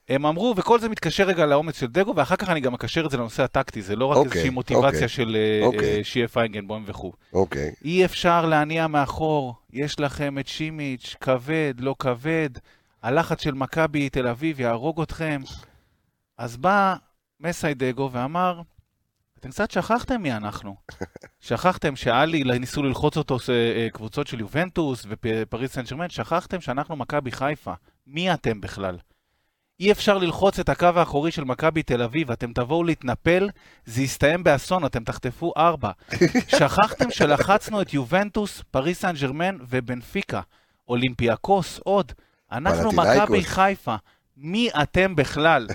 הם 0.09 0.27
אמרו, 0.27 0.55
וכל 0.57 0.81
זה 0.81 0.89
מתקשר 0.89 1.25
רגע 1.25 1.47
לאומץ 1.47 1.81
של 1.81 1.87
דגו, 1.87 2.17
ואחר 2.17 2.37
כך 2.37 2.49
אני 2.49 2.61
גם 2.61 2.73
מקשר 2.73 3.07
את 3.07 3.11
זה 3.11 3.17
לנושא 3.17 3.43
הטקטי, 3.43 3.83
זה 3.83 3.97
לא 3.97 4.07
רק 4.07 4.17
אוקיי, 4.17 4.33
איזושהי 4.33 4.51
מוטיבציה 4.51 4.87
אוקיי, 4.87 5.09
של 5.09 5.37
אה, 5.37 5.67
אוקיי. 5.67 5.99
אה, 5.99 6.05
שיה 6.05 6.29
פיינגנבוים 6.29 6.85
וכו'. 6.87 7.13
אוקיי. 7.33 7.73
אי 7.85 8.05
אפשר 8.05 8.47
להניע 8.47 8.87
מאחור, 8.87 9.55
יש 9.73 10.01
לכם 10.01 10.39
את 10.39 10.49
שימיץ', 10.49 11.17
כבד, 11.21 11.75
לא 11.79 11.95
כבד, 11.99 12.51
הלחץ 13.03 13.43
של 13.43 13.55
מכבי 13.55 14.09
תל 14.09 14.27
אביב 14.27 14.61
יהרוג 14.61 15.03
אתכם. 15.03 15.41
אז 16.39 16.57
בא 16.57 16.95
מסיידגו 17.41 18.11
ואמר, 18.13 18.61
אתם 19.41 19.51
קצת 19.51 19.71
שכחתם 19.71 20.23
מי 20.23 20.33
אנחנו. 20.33 20.77
שכחתם 21.41 21.97
שאלי 21.97 22.59
ניסו 22.59 22.83
ללחוץ 22.83 23.17
אותו 23.17 23.39
ס- 23.39 23.51
אה, 23.51 23.89
קבוצות 23.93 24.27
של 24.27 24.41
יובנטוס 24.41 25.07
ופריס 25.09 25.73
סן 25.73 25.83
ג'רמן, 25.83 26.09
שכחתם 26.09 26.61
שאנחנו 26.61 26.97
מכבי 26.97 27.33
חיפה. 27.33 27.73
מי 28.07 28.35
אתם 28.35 28.61
בכלל? 28.61 28.99
אי 29.81 29.93
אפשר 29.93 30.19
ללחוץ 30.19 30.59
את 30.59 30.69
הקו 30.69 30.87
האחורי 30.97 31.31
של 31.31 31.45
מכבי 31.45 31.83
תל 31.83 32.03
אביב, 32.03 32.31
אתם 32.31 32.53
תבואו 32.53 32.85
להתנפל, 32.85 33.49
זה 33.85 34.03
יסתיים 34.03 34.45
באסון, 34.45 34.85
אתם 34.87 35.05
תחטפו 35.05 35.53
ארבע. 35.57 35.91
שכחתם 36.49 37.11
שלחצנו 37.11 37.83
את 37.83 37.95
יובנטוס, 37.95 38.63
פריס 38.71 39.01
סן 39.01 39.13
ג'רמן 39.21 39.57
ובנפיקה. 39.69 40.41
אולימפיאקוס, 40.89 41.79
עוד. 41.85 42.13
אנחנו. 42.53 42.93
מכבי 42.93 43.45
חיפה. 43.45 43.97
מי 44.41 44.69
אתם 44.83 45.17
בכלל? 45.17 45.67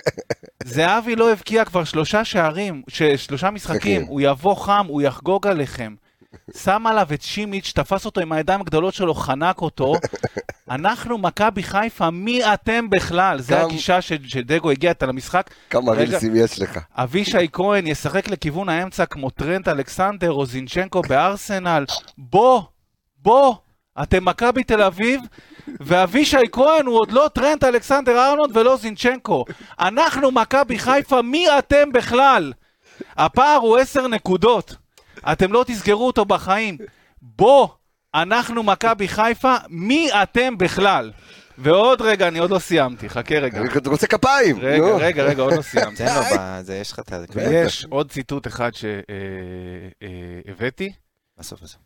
זהבי 0.64 1.16
לא 1.16 1.32
הבקיע 1.32 1.64
כבר 1.64 1.84
שלושה 1.84 2.24
שערים, 2.24 2.82
ש- 2.88 3.02
שלושה 3.02 3.50
משחקים. 3.50 4.02
הוא 4.06 4.20
יבוא 4.24 4.54
חם, 4.54 4.86
הוא 4.88 5.02
יחגוג 5.02 5.46
עליכם. 5.46 5.94
שם 6.62 6.86
עליו 6.86 7.06
את 7.14 7.22
שימיץ', 7.22 7.72
תפס 7.74 8.04
אותו 8.04 8.20
עם 8.20 8.32
הידיים 8.32 8.60
הגדולות 8.60 8.94
שלו, 8.94 9.14
חנק 9.14 9.60
אותו. 9.62 9.94
אנחנו 10.70 11.18
מכבי 11.18 11.62
חיפה, 11.62 12.10
מי 12.10 12.44
אתם 12.54 12.90
בכלל? 12.90 13.38
גם- 13.48 13.64
הגישה 13.66 14.00
ש- 14.02 14.12
שדגו 14.26 14.70
הגיע 14.70 14.90
איתה 14.90 15.06
למשחק. 15.06 15.50
כמה. 15.70 15.92
רילסים 15.92 16.32
יש 16.36 16.60
לך. 16.60 16.78
אבישי 16.94 17.46
כהן 17.52 17.86
ישחק 17.86 18.28
לכיוון 18.28 18.68
האמצע 18.68 19.06
כמו 19.06 19.30
טרנט 19.30 19.68
אלכסנדר 19.68 20.30
או 20.32 20.46
זינצ'נקו 20.46 21.02
בארסנל. 21.02 21.84
בוא, 22.18 22.62
בוא, 23.18 23.54
אתם 24.02 24.24
מכבי 24.24 24.64
תל 24.64 24.82
אביב, 24.82 25.20
ואבישי 25.80 26.36
כהן 26.52 26.86
הוא 26.86 26.98
עוד 26.98 27.12
לא 27.12 27.30
טרנט 27.34 27.64
אלכסנדר 27.64 28.18
ארנולד 28.30 28.56
ולא 28.56 28.76
זינצ'נקו. 28.76 29.44
אנחנו 29.80 30.30
מכבי 30.30 30.78
חיפה, 30.78 31.22
מי 31.22 31.46
אתם 31.58 31.92
בכלל? 31.92 32.52
הפער 33.16 33.56
הוא 33.56 33.78
עשר 33.78 34.08
נקודות. 34.08 34.76
אתם 35.32 35.52
לא 35.52 35.64
תסגרו 35.66 36.06
אותו 36.06 36.24
בחיים. 36.24 36.78
בוא, 37.22 37.68
אנחנו 38.14 38.62
מכבי 38.62 39.08
חיפה, 39.08 39.54
מי 39.68 40.08
אתם 40.22 40.58
בכלל? 40.58 41.12
ועוד 41.58 42.02
רגע, 42.02 42.28
אני 42.28 42.38
עוד 42.38 42.50
לא 42.50 42.58
סיימתי, 42.58 43.08
חכה 43.08 43.38
רגע. 43.38 43.60
אני 43.60 43.68
רוצה 43.86 44.06
כפיים. 44.06 44.58
רגע. 44.60 44.84
רגע, 44.96 45.22
רגע, 45.22 45.42
עוד 45.42 45.52
לא 45.52 45.62
סיימתי. 45.72 45.96
תן 45.96 46.14
לו, 46.16 46.22
זה, 46.62 46.76
יש 46.76 46.92
לך 46.92 46.98
את 46.98 47.08
זה. 47.08 47.26
ויש 47.34 47.86
עוד 47.90 48.10
ציטוט 48.10 48.46
אחד 48.46 48.70
שהבאתי, 50.44 50.92
בסוף 51.38 51.62
בסוף. 51.62 51.85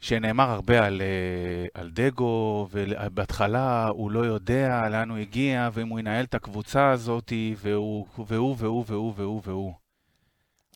שנאמר 0.00 0.50
הרבה 0.50 0.86
על, 0.86 1.02
אה, 1.02 1.80
על 1.80 1.90
דגו, 1.90 2.68
ובהתחלה 2.72 3.86
הוא 3.86 4.10
לא 4.10 4.20
יודע 4.20 4.88
לאן 4.88 5.10
הוא 5.10 5.18
הגיע, 5.18 5.68
ואם 5.72 5.88
הוא 5.88 5.98
ינהל 5.98 6.24
את 6.24 6.34
הקבוצה 6.34 6.90
הזאת, 6.90 7.32
והוא, 7.56 8.06
והוא, 8.28 8.56
והוא, 8.58 8.84
והוא, 8.88 9.14
והוא, 9.16 9.42
והוא. 9.44 9.74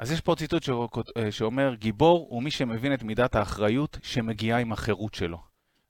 אז 0.00 0.12
יש 0.12 0.20
פה 0.20 0.34
ציטוט 0.38 0.68
אה, 1.16 1.30
שאומר, 1.30 1.74
גיבור 1.74 2.26
הוא 2.30 2.42
מי 2.42 2.50
שמבין 2.50 2.94
את 2.94 3.02
מידת 3.02 3.34
האחריות 3.34 3.98
שמגיעה 4.02 4.58
עם 4.58 4.72
החירות 4.72 5.14
שלו. 5.14 5.38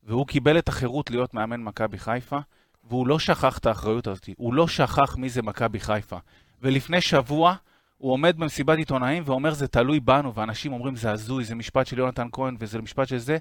והוא 0.03 0.27
קיבל 0.27 0.59
את 0.59 0.69
החירות 0.69 1.11
להיות 1.11 1.35
מאמן 1.35 1.63
מכבי 1.63 1.99
חיפה, 1.99 2.39
והוא 2.85 3.07
לא 3.07 3.19
שכח 3.19 3.59
את 3.59 3.67
האחריות 3.67 4.07
הזאת, 4.07 4.29
הוא 4.37 4.55
לא 4.55 4.69
שכח 4.69 5.17
מי 5.17 5.29
זה 5.29 5.43
מכבי 5.43 5.81
חיפה. 5.81 6.17
ולפני 6.63 7.01
שבוע 7.01 7.55
הוא 8.03 8.13
עומד 8.13 8.37
במסיבת 8.39 8.79
עיתונאים 8.79 9.23
ואומר 9.27 9.55
זה 9.55 9.69
תלוי 9.69 10.01
בנו, 10.01 10.35
ואנשים 10.35 10.73
אומרים 10.73 10.97
זה 10.97 11.11
הזוי, 11.11 11.45
זה 11.45 11.55
משפט 11.55 11.87
של 11.87 11.99
יונתן 11.99 12.27
כהן 12.33 12.57
וזה 12.61 12.79
משפט 12.79 13.09
של 13.09 13.19
זה. 13.19 13.39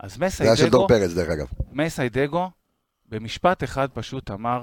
אז 0.00 0.14
זה 0.14 0.24
היה 0.24 0.30
של 0.30 0.44
מסיידגו, 0.44 0.78
דור 0.78 0.88
פרץ, 0.88 1.10
דרך 1.12 1.28
אגב. 1.28 1.46
מסיידגו, 1.72 2.50
במשפט 3.08 3.64
אחד 3.64 3.88
פשוט 3.92 4.30
אמר, 4.30 4.62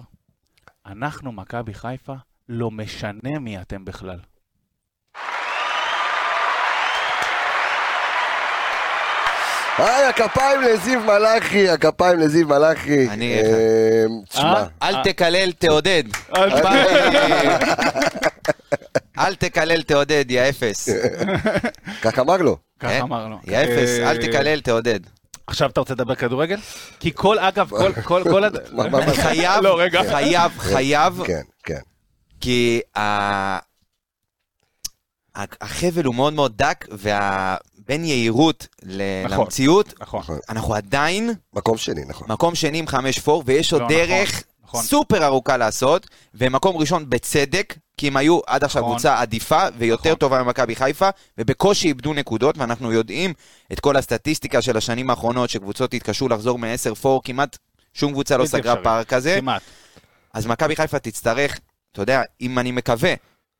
אנחנו 0.85 1.31
מכבי 1.31 1.73
חיפה, 1.73 2.13
לא 2.49 2.71
משנה 2.71 3.39
מי 3.39 3.61
אתם 3.61 3.85
בכלל. 3.85 4.19
היי, 9.77 10.05
הכפיים 10.05 10.61
לזיו 10.61 10.99
מלאכי, 10.99 11.69
הכפיים 11.69 12.19
לזיו 12.19 12.47
מלאכי. 12.47 13.09
אני- 13.09 13.33
אה, 13.41 14.05
תשמע, 14.29 14.63
אה? 14.81 14.89
אל 14.89 15.03
תקלל, 15.03 15.51
תעודד. 15.51 16.03
אל 19.17 19.35
תקלל, 19.35 19.81
תעודד, 19.81 20.25
יא 20.29 20.41
אפס. 20.49 20.89
כך 22.03 22.19
אמר 22.19 22.37
לו. 22.37 22.57
ככה 22.79 22.91
כן? 22.91 23.01
אמר 23.01 23.27
לו. 23.27 23.37
יא 23.47 23.57
אפס, 23.57 23.89
אה, 23.99 24.11
אל 24.11 24.17
תקלל, 24.17 24.61
תעודד. 24.61 24.99
עכשיו 25.47 25.69
אתה 25.69 25.79
רוצה 25.79 25.93
לדבר 25.93 26.15
כדורגל? 26.15 26.59
כי 26.99 27.11
כל, 27.15 27.39
אגב, 27.39 27.69
כל, 27.69 27.93
כל, 28.09 28.23
כל... 28.23 28.43
חייב, 29.15 29.63
לא, 29.63 29.79
רגע. 29.79 30.01
חייב, 30.11 30.51
חייב, 30.57 31.21
כן, 31.25 31.41
כן. 31.63 31.79
כי 32.41 32.81
ה- 32.97 33.57
החבל 35.35 36.05
הוא 36.05 36.15
מאוד 36.15 36.33
מאוד 36.33 36.57
דק, 36.57 36.85
ובין 36.91 38.05
יהירות 38.05 38.67
ל- 38.83 39.01
נכון. 39.25 39.37
למציאות, 39.39 39.93
נכון. 40.01 40.21
אנחנו 40.49 40.75
עדיין 40.75 41.33
מקום 41.53 41.77
שני, 41.77 42.01
נכון. 42.07 42.27
מקום 42.31 42.55
שני 42.55 42.77
עם 42.77 42.87
חמש 42.87 43.19
פור, 43.19 43.43
ויש 43.45 43.73
עוד 43.73 43.81
לא, 43.81 43.87
דרך 43.87 44.29
נכון, 44.29 44.43
נכון. 44.63 44.83
סופר 44.83 45.25
ארוכה 45.25 45.57
לעשות, 45.57 46.07
ומקום 46.35 46.77
ראשון 46.77 47.09
בצדק, 47.09 47.73
כי 47.97 48.07
הם 48.07 48.17
היו 48.17 48.39
עד 48.47 48.63
עכשיו 48.63 48.81
נכון. 48.81 48.93
קבוצה 48.93 49.19
עדיפה 49.19 49.67
ויותר 49.77 50.09
נכון. 50.09 50.19
טובה 50.19 50.43
ממכבי 50.43 50.75
חיפה, 50.75 51.09
ובקושי 51.37 51.87
איבדו 51.87 52.13
נקודות, 52.13 52.57
ואנחנו 52.57 52.91
יודעים 52.91 53.33
את 53.73 53.79
כל 53.79 53.97
הסטטיסטיקה 53.97 54.61
של 54.61 54.77
השנים 54.77 55.09
האחרונות, 55.09 55.49
שקבוצות 55.49 55.93
התקשו 55.93 56.29
לחזור 56.29 56.59
מ-10 56.59 56.95
פור, 56.95 57.21
כמעט 57.23 57.57
שום 57.93 58.11
קבוצה 58.11 58.37
לא 58.37 58.45
סגרה. 58.45 58.83
פער 58.83 59.03
כזה. 59.03 59.37
כמעט. 59.39 59.61
אז 60.33 60.47
מכבי 60.47 60.75
חיפה 60.75 60.99
תצטרך, 60.99 61.59
אתה 61.91 62.01
יודע, 62.01 62.21
אם 62.41 62.59
אני 62.59 62.71
מקווה 62.71 63.13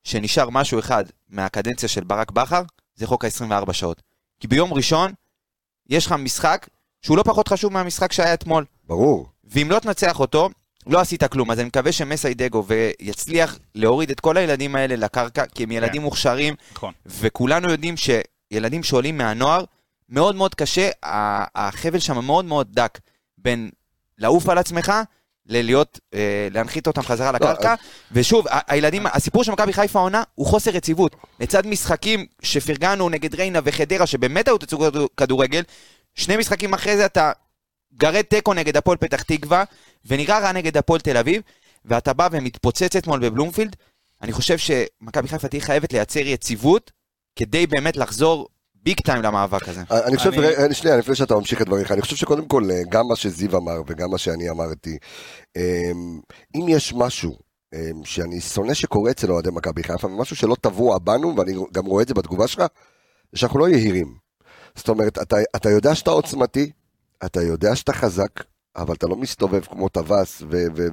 שנשאר 0.04 0.50
משהו 0.50 0.78
אחד 0.78 1.04
מהקדנציה 1.28 1.88
של 1.88 2.04
ברק 2.04 2.30
בכר, 2.30 2.62
זה 2.94 3.06
חוק 3.06 3.24
ה-24 3.24 3.72
שעות. 3.72 4.02
כי 4.40 4.48
ביום 4.48 4.72
ראשון 4.72 5.12
יש 5.88 6.06
לך 6.06 6.12
משחק 6.12 6.68
שהוא 7.02 7.16
לא 7.16 7.22
פחות 7.22 7.48
חשוב 7.48 7.72
מהמשחק 7.72 8.12
שהיה 8.12 8.34
אתמול. 8.34 8.64
ברור. 8.86 9.28
ואם 9.44 9.70
לא 9.70 9.78
תנצח 9.78 10.20
אותו, 10.20 10.50
לא 10.86 11.00
עשית 11.00 11.24
כלום. 11.24 11.50
אז 11.50 11.58
אני 11.58 11.68
מקווה 11.68 11.92
שמסיידגו 11.92 12.64
ויצליח 12.66 13.58
להוריד 13.74 14.10
את 14.10 14.20
כל 14.20 14.36
הילדים 14.36 14.76
האלה 14.76 14.96
לקרקע, 14.96 15.44
כי 15.54 15.62
הם 15.62 15.72
ילדים 15.72 16.02
מוכשרים, 16.02 16.54
נכון. 16.72 16.92
וכולנו 17.06 17.70
יודעים 17.70 17.94
שילדים 17.96 18.82
שעולים 18.82 19.18
מהנוער, 19.18 19.64
מאוד 20.08 20.36
מאוד 20.36 20.54
קשה, 20.54 20.90
החבל 21.54 21.98
שם 21.98 22.24
מאוד 22.24 22.44
מאוד 22.44 22.68
דק 22.70 22.98
בין 23.38 23.70
לעוף 24.18 24.48
על 24.48 24.58
עצמך, 24.58 24.92
ללהיות, 25.46 26.00
אה, 26.14 26.48
להנחית 26.50 26.86
אותם 26.86 27.02
חזרה 27.02 27.32
לקרקע, 27.32 27.74
ושוב, 28.12 28.46
הילדים, 28.66 29.06
הסיפור 29.06 29.44
של 29.44 29.52
מכבי 29.52 29.72
חיפה 29.72 29.98
העונה 29.98 30.22
הוא 30.34 30.46
חוסר 30.46 30.76
יציבות. 30.76 31.16
לצד 31.40 31.66
משחקים 31.66 32.26
שפרגנו 32.42 33.08
נגד 33.08 33.34
ריינה 33.34 33.60
וחדרה, 33.64 34.06
שבאמת 34.06 34.48
היו 34.48 34.58
תצוגות 34.58 34.94
כדורגל, 35.16 35.62
שני 36.14 36.36
משחקים 36.36 36.74
אחרי 36.74 36.96
זה 36.96 37.06
אתה 37.06 37.32
גרד 37.96 38.22
תיקו 38.22 38.54
נגד 38.54 38.76
הפועל 38.76 38.96
פתח 38.96 39.22
תקווה, 39.22 39.64
ונראה 40.06 40.38
רע 40.38 40.52
נגד 40.52 40.76
הפועל 40.76 41.00
תל 41.00 41.16
אביב, 41.16 41.42
ואתה 41.84 42.12
בא 42.12 42.28
ומתפוצץ 42.32 42.96
אתמול 42.96 43.20
בבלומפילד. 43.20 43.76
אני 44.22 44.32
חושב 44.32 44.58
שמכבי 44.58 45.28
חיפה 45.28 45.48
תהיה 45.48 45.62
חייבת 45.62 45.92
לייצר 45.92 46.20
יציבות, 46.20 46.90
כדי 47.36 47.66
באמת 47.66 47.96
לחזור 47.96 48.48
ביג 48.74 49.00
טיים 49.00 49.22
למאבק 49.22 49.68
הזה. 49.68 49.82
אני 49.90 50.16
חושב, 50.16 50.32
אני- 50.32 50.46
רגע, 50.46 50.74
שנייה, 50.74 50.96
לפני 50.96 51.14
שאתה 51.14 51.34
ממשיך 51.34 51.62
את 51.62 51.66
דבריך, 51.66 51.92
אני 51.92 52.00
חושב 52.02 52.16
שקודם 52.16 52.46
כל, 52.48 52.70
אה, 52.70 52.80
גם 52.88 53.08
מה 53.08 53.16
שזיו 53.16 53.56
אמר 53.58 53.82
וגם 53.86 54.10
מה 54.10 54.18
שאני 54.18 54.50
אמרתי, 54.50 54.98
אמ, 55.56 56.20
אם 56.54 56.66
יש 56.68 56.92
משהו 56.96 57.38
אמ, 57.74 58.04
שאני 58.04 58.40
שונא 58.40 58.74
שקורה 58.74 59.10
אצל 59.10 59.30
אוהדי 59.32 59.50
מכבי 59.52 59.82
חיפה, 59.82 60.06
ומשהו 60.06 60.36
שלא 60.36 60.56
טבוע 60.60 60.98
בנו, 60.98 61.36
ואני 61.36 61.52
גם 61.72 61.86
רואה 61.86 62.02
את 62.02 62.08
זה 62.08 62.14
בתגובה 62.14 62.48
שלך, 62.48 62.62
זה 63.32 63.38
שאנחנו 63.38 63.58
לא 63.58 63.68
יהירים. 63.68 64.14
זאת 64.74 64.88
אומרת, 64.88 65.18
אתה, 65.18 65.36
אתה 65.56 65.70
יודע 65.70 65.94
שאתה 65.94 66.10
עוצמתי, 66.10 66.70
אתה 67.24 67.42
יודע 67.42 67.76
שאתה 67.76 67.92
חזק, 67.92 68.30
אבל 68.76 68.94
אתה 68.94 69.06
לא 69.06 69.16
מסתובב 69.16 69.60
כמו 69.60 69.88
טווס, 69.88 70.42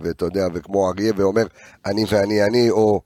ואתה 0.04 0.26
יודע, 0.26 0.48
וכמו 0.54 0.90
אריה, 0.90 1.14
ואומר, 1.16 1.46
אני 1.86 2.04
ואני 2.10 2.44
אני, 2.44 2.70
או... 2.70 3.02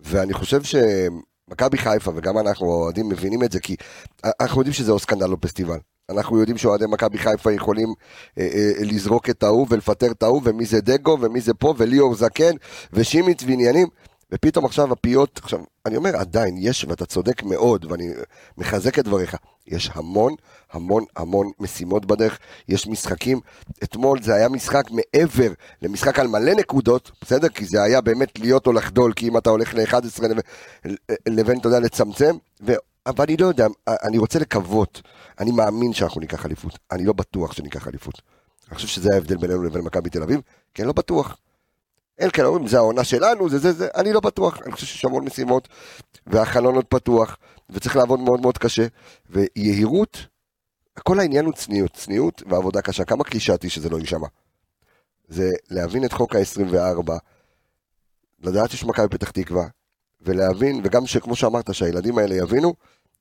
ואני 0.00 0.32
חושב 0.32 0.60
שמכבי 0.62 1.78
חיפה, 1.78 2.10
וגם 2.14 2.38
אנחנו 2.38 2.66
האוהדים 2.66 3.08
מבינים 3.08 3.42
את 3.42 3.52
זה, 3.52 3.60
כי 3.60 3.76
אנחנו 4.40 4.60
יודעים 4.60 4.74
שזה 4.74 4.92
או 4.92 4.98
סקנדל 4.98 5.30
או 5.32 5.40
פסטיבל. 5.40 5.78
אנחנו 6.10 6.38
יודעים 6.38 6.58
שאוהדי 6.58 6.86
מכבי 6.86 7.18
חיפה 7.18 7.52
יכולים 7.52 7.94
אה, 8.38 8.48
אה, 8.54 8.72
לזרוק 8.80 9.30
את 9.30 9.42
ההוא 9.42 9.66
ולפטר 9.70 10.10
את 10.10 10.22
ההוא, 10.22 10.40
ומי 10.44 10.66
זה 10.66 10.80
דגו, 10.80 11.18
ומי 11.20 11.40
זה 11.40 11.54
פה, 11.54 11.74
וליאור 11.78 12.14
זקן, 12.14 12.54
ושימיץ 12.92 13.42
ועניינים, 13.42 13.88
ופתאום 14.32 14.64
עכשיו 14.64 14.92
הפיות, 14.92 15.40
עכשיו, 15.42 15.60
אני 15.86 15.96
אומר, 15.96 16.16
עדיין 16.16 16.56
יש, 16.58 16.84
ואתה 16.88 17.06
צודק 17.06 17.42
מאוד, 17.42 17.92
ואני 17.92 18.08
מחזק 18.58 18.98
את 18.98 19.04
דבריך, 19.04 19.36
יש 19.66 19.90
המון, 19.94 20.34
המון, 20.72 21.04
המון 21.16 21.50
משימות 21.60 22.06
בדרך, 22.06 22.38
יש 22.68 22.86
משחקים, 22.86 23.40
אתמול 23.82 24.22
זה 24.22 24.34
היה 24.34 24.48
משחק 24.48 24.84
מעבר 24.90 25.52
למשחק 25.82 26.18
על 26.18 26.26
מלא 26.26 26.54
נקודות, 26.54 27.10
בסדר? 27.22 27.48
כי 27.48 27.64
זה 27.64 27.82
היה 27.82 28.00
באמת 28.00 28.38
להיות 28.38 28.66
או 28.66 28.72
לחדול, 28.72 29.12
כי 29.12 29.28
אם 29.28 29.36
אתה 29.36 29.50
הולך 29.50 29.74
ל-11 29.74 30.22
לבין, 31.28 31.58
אתה 31.58 31.68
יודע, 31.68 31.80
לצמצם, 31.80 32.36
ו... 32.66 32.72
אבל 33.06 33.24
אני 33.28 33.36
לא 33.36 33.46
יודע, 33.46 33.66
אני 33.88 34.18
רוצה 34.18 34.38
לקוות, 34.38 35.02
אני 35.40 35.50
מאמין 35.50 35.92
שאנחנו 35.92 36.20
ניקח 36.20 36.46
אליפות, 36.46 36.78
אני 36.92 37.04
לא 37.04 37.12
בטוח 37.12 37.52
שניקח 37.52 37.88
אליפות. 37.88 38.22
אני 38.68 38.74
חושב 38.74 38.88
שזה 38.88 39.14
ההבדל 39.14 39.36
בינינו 39.36 39.62
לבין 39.62 39.82
מכבי 39.82 40.10
תל 40.10 40.22
אביב, 40.22 40.40
כי 40.74 40.82
אני 40.82 40.86
לא 40.86 40.92
בטוח. 40.92 41.36
אין 42.18 42.30
כאלה 42.30 42.48
אומרים, 42.48 42.66
זה 42.66 42.76
העונה 42.76 43.04
שלנו, 43.04 43.48
זה 43.48 43.58
זה 43.58 43.72
זה, 43.72 43.88
אני 43.96 44.12
לא 44.12 44.20
בטוח, 44.20 44.58
אני 44.62 44.72
חושב 44.72 44.86
שיש 44.86 45.04
המון 45.04 45.24
משימות, 45.24 45.68
והחלון 46.26 46.74
עוד 46.74 46.84
פתוח, 46.84 47.36
וצריך 47.70 47.96
לעבוד 47.96 48.20
מאוד 48.20 48.40
מאוד 48.40 48.58
קשה, 48.58 48.86
ויהירות, 49.30 50.26
כל 50.98 51.20
העניין 51.20 51.44
הוא 51.44 51.54
צניעות, 51.54 51.92
צניעות 51.92 52.42
ועבודה 52.46 52.82
קשה, 52.82 53.04
כמה 53.04 53.24
קלישאתי 53.24 53.70
שזה 53.70 53.90
לא 53.90 53.98
יישמע. 53.98 54.26
זה 55.28 55.50
להבין 55.70 56.04
את 56.04 56.12
חוק 56.12 56.36
ה-24, 56.36 57.12
לדעת 58.42 58.70
שיש 58.70 58.84
מכבי 58.84 59.08
פתח 59.08 59.30
תקווה, 59.30 59.64
ולהבין, 60.20 60.80
וגם 60.84 61.06
שכמו 61.06 61.36
שאמרת, 61.36 61.74
שהילדים 61.74 62.18
האלה 62.18 62.34
יבינו, 62.34 62.74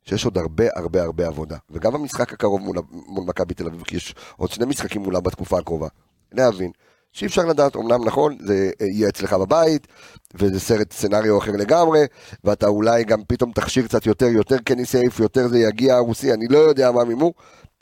שיש 0.03 0.25
עוד 0.25 0.37
הרבה 0.37 0.63
הרבה 0.75 1.03
הרבה 1.03 1.27
עבודה. 1.27 1.57
וגם 1.69 1.93
במשחק 1.93 2.33
הקרוב 2.33 2.61
מול, 2.61 2.77
מול 2.91 3.23
מכבי 3.27 3.53
תל 3.53 3.67
אביב, 3.67 3.83
כי 3.83 3.95
יש 3.95 4.15
עוד 4.37 4.51
שני 4.51 4.65
משחקים 4.65 5.01
מולה 5.01 5.19
בתקופה 5.19 5.59
הקרובה. 5.59 5.87
להבין 6.31 6.71
שאי 7.11 7.27
אפשר 7.27 7.45
לדעת, 7.45 7.75
אמנם 7.75 8.05
נכון, 8.05 8.37
זה 8.39 8.71
יהיה 8.81 9.09
אצלך 9.09 9.33
בבית, 9.33 9.87
וזה 10.35 10.59
סרט 10.59 10.93
סצנריו 10.93 11.37
אחר 11.37 11.51
לגמרי, 11.51 11.99
ואתה 12.43 12.67
אולי 12.67 13.03
גם 13.03 13.23
פתאום 13.27 13.51
תכשיר 13.51 13.85
קצת 13.85 14.05
יותר, 14.05 14.25
יותר 14.25 14.57
קני 14.57 14.85
סייף, 14.85 15.19
יותר 15.19 15.47
זה 15.47 15.59
יגיע 15.59 15.95
הרוסי, 15.95 16.33
אני 16.33 16.47
לא 16.49 16.57
יודע 16.57 16.91
מה 16.91 17.03
מימו, 17.03 17.33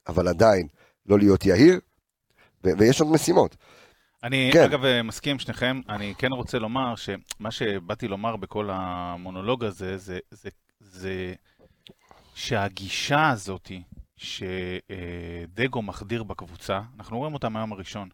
אבל 0.07 0.27
עדיין, 0.27 0.67
לא 1.05 1.19
להיות 1.19 1.45
יהיר, 1.45 1.79
ו- 2.63 2.77
ויש 2.77 3.01
עוד 3.01 3.11
משימות. 3.11 3.55
אני, 4.23 4.49
כן. 4.53 4.63
אגב, 4.63 4.85
אה, 4.85 5.03
מסכים 5.03 5.31
עם 5.31 5.39
שניכם. 5.39 5.81
אני 5.89 6.13
כן 6.17 6.31
רוצה 6.31 6.59
לומר 6.59 6.95
שמה 6.95 7.51
שבאתי 7.51 8.07
לומר 8.07 8.35
בכל 8.35 8.69
המונולוג 8.71 9.63
הזה, 9.63 9.97
זה, 9.97 10.19
זה, 10.31 10.49
זה 10.79 11.33
שהגישה 12.35 13.29
הזאתי 13.29 13.81
שדגו 14.17 15.81
מחדיר 15.81 16.23
בקבוצה, 16.23 16.81
אנחנו 16.97 17.17
רואים 17.17 17.33
אותה 17.33 17.49
מהיום 17.49 17.71
הראשון. 17.71 18.09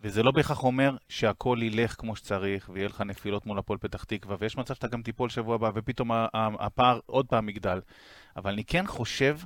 וזה 0.00 0.22
לא 0.22 0.30
בהכרח 0.30 0.64
אומר 0.64 0.96
שהכל 1.08 1.58
ילך 1.62 1.94
כמו 1.98 2.16
שצריך, 2.16 2.70
ויהיה 2.72 2.88
לך 2.88 3.00
נפילות 3.00 3.46
מול 3.46 3.58
הפועל 3.58 3.78
פתח 3.78 4.04
תקווה, 4.04 4.36
ויש 4.38 4.56
מצב 4.56 4.74
שאתה 4.74 4.88
גם 4.88 5.02
תיפול 5.02 5.28
שבוע 5.28 5.54
הבא, 5.54 5.70
ופתאום 5.74 6.10
הפער 6.34 7.00
עוד 7.06 7.26
פעם 7.26 7.48
יגדל. 7.48 7.80
אבל 8.36 8.52
אני 8.52 8.64
כן 8.64 8.86
חושב 8.86 9.38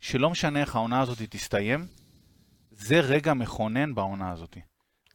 שלא 0.00 0.30
משנה 0.30 0.60
איך 0.60 0.76
העונה 0.76 1.00
הזאת 1.00 1.18
תסתיים, 1.30 1.86
זה 2.70 3.00
רגע 3.00 3.34
מכונן 3.34 3.94
בעונה 3.94 4.30
הזאת. 4.30 4.56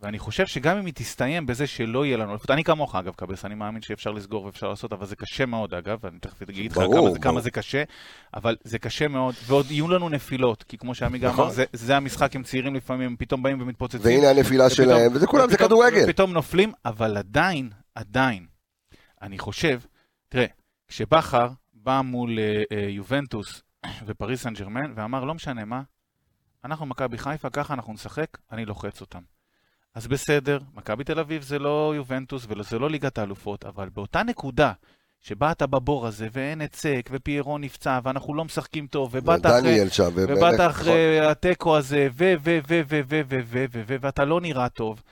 ואני 0.02 0.20
חושב 0.20 0.46
שגם 0.48 0.78
אם 0.78 0.86
היא 0.86 0.94
תסתיים 0.94 1.46
בזה 1.46 1.68
שלא 1.68 2.06
יהיה 2.06 2.18
לנו 2.18 2.32
אליפות, 2.32 2.52
אני 2.52 2.64
כמוך 2.64 2.96
אגב, 2.96 3.14
קבס, 3.16 3.46
אני 3.46 3.56
מאמין 3.56 3.82
שאפשר 3.82 4.12
לסגור 4.12 4.44
ואפשר 4.44 4.70
לעשות, 4.70 4.94
אבל 4.94 5.06
זה 5.06 5.16
קשה 5.16 5.46
מאוד 5.46 5.74
אגב, 5.74 6.06
אני 6.06 6.20
תכף 6.20 6.42
אגיד 6.42 6.72
לך 6.72 6.78
כמה, 6.78 7.20
כמה. 7.22 7.42
זה 7.42 7.52
קשה, 7.52 7.84
אבל 8.34 8.56
זה 8.64 8.80
קשה 8.80 9.08
מאוד, 9.08 9.36
ועוד 9.46 9.72
יהיו 9.72 9.88
לנו 9.88 10.10
נפילות, 10.10 10.64
כי 10.64 10.78
כמו 10.78 10.96
שעמיגה 10.96 11.30
נכון. 11.30 11.44
אמר, 11.46 11.54
זה, 11.54 11.66
זה 11.74 11.98
המשחק 11.98 12.36
עם 12.36 12.44
צעירים 12.44 12.76
לפעמים, 12.76 13.18
פתאום 13.18 13.44
באים 13.44 13.62
ומתפוצצים. 13.62 14.02
והנה 14.04 14.30
הנפילה 14.30 14.66
ופתאום- 14.68 14.88
שלהם, 14.88 15.12
וזה 15.16 15.28
כולם, 15.28 15.50
זה 15.50 15.58
כדורגל. 15.58 16.04
ופתאום 16.04 16.34
נופלים, 16.34 16.72
אבל 16.86 17.18
עדיין, 17.18 17.70
עדיין, 17.96 18.46
אני 19.22 19.40
חושב, 19.40 19.80
תראה, 20.30 20.46
כשבכר 20.88 21.48
בא 21.74 22.02
מול 22.02 22.40
אה, 22.40 22.64
אה, 22.72 22.90
יובנטוס 22.90 23.62
ופריס 24.06 24.42
סן 24.44 24.54
ג'רמן, 24.54 24.94
ואמר, 24.96 25.24
לא 25.24 25.34
משנה 25.34 25.66
מה, 25.66 25.82
אנחנו 26.66 26.86
מכבי 26.86 27.18
חיפה, 27.18 27.50
ככה 27.50 27.74
אנחנו 27.74 27.94
נשחק, 27.94 28.38
אני 28.52 28.66
לוחץ 28.66 29.02
אותם. 29.02 29.22
אז 30.00 30.08
בסדר, 30.08 30.60
מכבי 30.74 31.04
תל 31.04 31.20
אביב 31.20 31.42
זה 31.42 31.60
לא 31.60 31.94
יובנטוס 31.96 32.46
וזה 32.50 32.80
לא 32.80 32.90
ליגת 32.90 33.18
האלופות, 33.18 33.66
אבל 33.66 33.90
באותה 33.90 34.24
נקודה 34.24 34.72
שבה 35.22 35.52
אתה 35.52 35.68
בבור 35.68 36.08
הזה, 36.08 36.28
ואין 36.32 36.62
היצק, 36.62 37.10
ופיירו 37.12 37.58
נפצע, 37.58 38.00
ואנחנו 38.04 38.34
לא 38.34 38.46
משחקים 38.46 38.88
טוב, 38.88 39.10
ובאת 39.14 39.46
אחרי... 39.46 39.90
שם, 39.90 40.10
ובאת 40.14 40.54
נכון. 40.54 40.66
אחרי 40.66 41.20
התיקו 41.20 41.78
הזה, 41.78 42.08
ו, 42.18 42.34
ו, 42.44 42.60
ו, 42.68 42.82
ו, 42.88 43.02
ו, 43.08 43.22
ו, 43.28 43.40
ו, 43.46 43.66
ו, 43.72 43.82
ו, 43.88 43.96
ואתה 44.02 44.26
לא 44.26 44.42
נראה 44.42 44.70
טוב. 44.70 45.04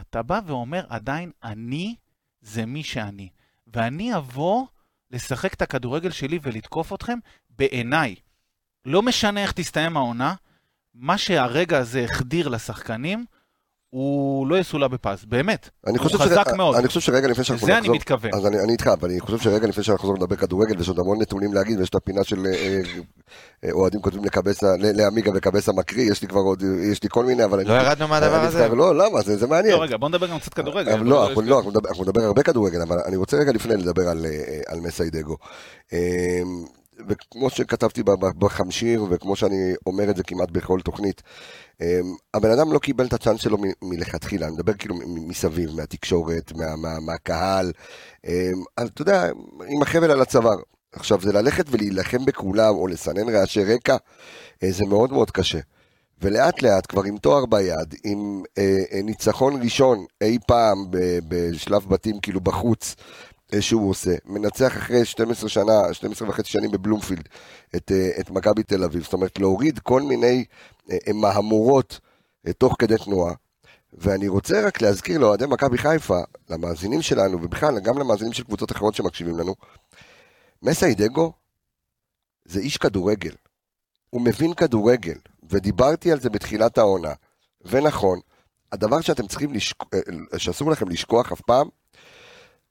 אתה 0.00 0.22
בא 0.22 0.40
ואומר, 0.46 0.84
עדיין 0.88 1.30
אני 1.44 1.94
זה 2.40 2.66
מי 2.66 2.82
שאני. 2.82 3.28
ואני 3.74 4.16
אבוא 4.16 4.66
לשחק 5.10 5.54
את 5.54 5.62
הכדורגל 5.62 6.10
שלי 6.10 6.38
ולתקוף 6.42 6.92
אתכם 6.92 7.18
בעיניי. 7.50 8.14
לא 8.84 9.02
משנה 9.02 9.42
איך 9.42 9.52
תסתיים 9.52 9.96
העונה, 9.96 10.34
מה 10.94 11.18
שהרגע 11.18 11.78
הזה 11.78 12.04
החדיר 12.04 12.48
לשחקנים, 12.48 13.24
הוא 13.96 14.46
לא 14.46 14.58
יסולא 14.58 14.88
בפז, 14.88 15.24
באמת. 15.24 15.68
אני 15.86 15.98
הוא 15.98 16.06
חזק 16.08 16.44
שרגע- 16.44 16.56
מאוד. 16.56 16.76
אני 16.76 16.88
חושב 16.88 17.00
שרגע 17.00 17.28
לפני 17.28 17.44
שאנחנו 17.44 17.66
לזה 17.66 17.72
אני 17.72 17.80
נחזור, 17.80 17.96
מתכוון. 17.96 18.30
אז 18.34 18.46
אני, 18.46 18.60
אני 18.60 18.72
איתך, 18.72 18.86
אבל 18.86 19.10
אני 19.10 19.20
חושב 19.20 19.38
שרגע 19.38 19.66
לפני 19.66 19.84
שאנחנו 19.84 20.08
נחזור 20.08 20.24
לדבר 20.24 20.36
כדורגל, 20.36 20.76
ויש 20.78 20.88
עוד 20.88 20.98
המון 20.98 21.20
נתונים 21.20 21.52
להגיד, 21.54 21.78
ויש 21.78 21.88
את 21.88 21.94
הפינה 21.94 22.24
של 22.24 22.46
אה, 22.46 22.80
אה, 23.64 23.72
אוהדים 23.72 24.00
כותבים 24.00 24.24
לקבסה, 24.24 24.66
לעמיגה 24.78 25.30
וקבסה 25.34 25.72
מקריא, 25.72 26.10
יש 26.12 26.22
לי 26.22 26.28
כבר 26.28 26.40
עוד, 26.40 26.62
יש 26.92 27.02
לי 27.02 27.08
כל 27.12 27.24
מיני, 27.24 27.44
אבל 27.44 27.60
אני... 27.60 27.68
לא 27.68 27.74
ירדנו 27.74 28.08
מהדבר 28.08 28.36
אני 28.38 28.46
הזה? 28.46 28.58
נזכר, 28.58 28.74
לא, 28.74 28.94
למה? 28.94 29.20
זה, 29.22 29.36
זה 29.36 29.46
מעניין. 29.46 29.74
לא, 29.76 29.82
רגע, 29.82 29.96
בוא 29.96 30.08
נדבר 30.08 30.26
גם 30.26 30.38
קצת 30.38 30.54
כדורגל. 30.54 30.96
לא, 30.96 31.26
אנחנו, 31.28 31.42
לא 31.42 31.58
אנחנו, 31.58 32.04
נדבר, 32.04 32.22
הרבה 32.22 32.42
כדורגל, 32.42 32.82
אבל 32.82 32.96
אני 33.06 33.16
רוצה 33.16 33.36
רגע 33.36 33.52
לפני 33.52 33.76
לדבר 33.76 34.08
על, 34.08 34.26
אה, 34.26 34.60
על 34.66 34.80
מסיידגו. 34.80 35.36
וכמו 37.08 37.50
שכתבתי 37.50 38.02
בחמשיר, 38.38 39.06
וכמו 39.10 39.36
שאני 39.36 39.74
אומר 39.86 40.10
את 40.10 40.16
זה 40.16 40.22
כמעט 40.22 40.50
בכל 40.50 40.80
תוכנית, 40.80 41.22
אה, 41.80 42.00
הבן 42.34 42.50
אדם 42.50 42.72
לא 42.72 42.78
קיבל 42.78 43.06
את 43.06 43.12
הצ'אנס 43.12 43.40
שלו 43.40 43.58
מלכתחילה, 43.82 44.46
אני 44.46 44.54
מדבר 44.54 44.72
כאילו 44.72 44.94
מסביב, 45.06 45.70
מהתקשורת, 45.76 46.52
מה, 46.52 46.76
מה, 46.76 47.00
מהקהל, 47.00 47.72
אה, 48.26 48.50
אז 48.76 48.88
אתה 48.88 49.02
יודע, 49.02 49.30
עם 49.68 49.82
החבל 49.82 50.10
על 50.10 50.20
הצוואר. 50.20 50.56
עכשיו, 50.96 51.20
זה 51.20 51.32
ללכת 51.32 51.64
ולהילחם 51.70 52.24
בכולם, 52.24 52.74
או 52.74 52.86
לסנן 52.86 53.28
רעשי 53.28 53.64
רקע, 53.64 53.96
אה, 54.62 54.72
זה 54.72 54.84
מאוד 54.86 55.12
מאוד 55.12 55.30
קשה. 55.30 55.58
ולאט 56.22 56.62
לאט, 56.62 56.86
כבר 56.86 57.04
עם 57.04 57.18
תואר 57.18 57.46
ביד, 57.46 57.94
עם 58.04 58.42
אה, 58.58 58.82
אה, 58.92 59.02
ניצחון 59.02 59.62
ראשון 59.62 60.04
אי 60.20 60.38
פעם 60.46 60.78
בשלב 61.28 61.86
בתים, 61.88 62.20
כאילו 62.20 62.40
בחוץ, 62.40 62.96
שהוא 63.60 63.90
עושה, 63.90 64.14
מנצח 64.24 64.76
אחרי 64.76 65.04
12 65.04 65.48
שנה, 65.48 65.94
12 65.94 66.28
וחצי 66.28 66.50
שנים 66.50 66.70
בבלומפילד, 66.70 67.28
את, 67.76 67.92
אה, 67.92 68.10
את 68.20 68.30
מכבי 68.30 68.62
תל 68.62 68.84
אביב, 68.84 69.02
זאת 69.02 69.12
אומרת, 69.12 69.38
להוריד 69.38 69.78
כל 69.78 70.02
מיני 70.02 70.44
אה, 70.90 70.96
אה, 71.08 71.12
מהמורות 71.12 72.00
אה, 72.46 72.52
תוך 72.52 72.76
כדי 72.78 72.94
תנועה. 73.04 73.34
ואני 73.92 74.28
רוצה 74.28 74.66
רק 74.66 74.82
להזכיר 74.82 75.18
לאוהדי 75.18 75.46
מכבי 75.46 75.78
חיפה, 75.78 76.20
למאזינים 76.50 77.02
שלנו, 77.02 77.42
ובכלל 77.42 77.80
גם 77.80 77.98
למאזינים 77.98 78.32
של 78.32 78.44
קבוצות 78.44 78.72
אחרות 78.72 78.94
שמקשיבים 78.94 79.38
לנו, 79.38 79.54
מסיידגו 80.62 81.32
זה 82.44 82.60
איש 82.60 82.76
כדורגל. 82.76 83.34
הוא 84.10 84.20
מבין 84.20 84.54
כדורגל, 84.54 85.18
ודיברתי 85.50 86.12
על 86.12 86.20
זה 86.20 86.30
בתחילת 86.30 86.78
העונה. 86.78 87.12
ונכון, 87.64 88.20
הדבר 88.72 89.00
שאתם 89.00 89.26
צריכים 89.26 89.54
לשכוח, 89.54 89.88
שאסור 90.36 90.70
לכם 90.70 90.88
לשכוח 90.88 91.32
אף 91.32 91.40
פעם, 91.40 91.68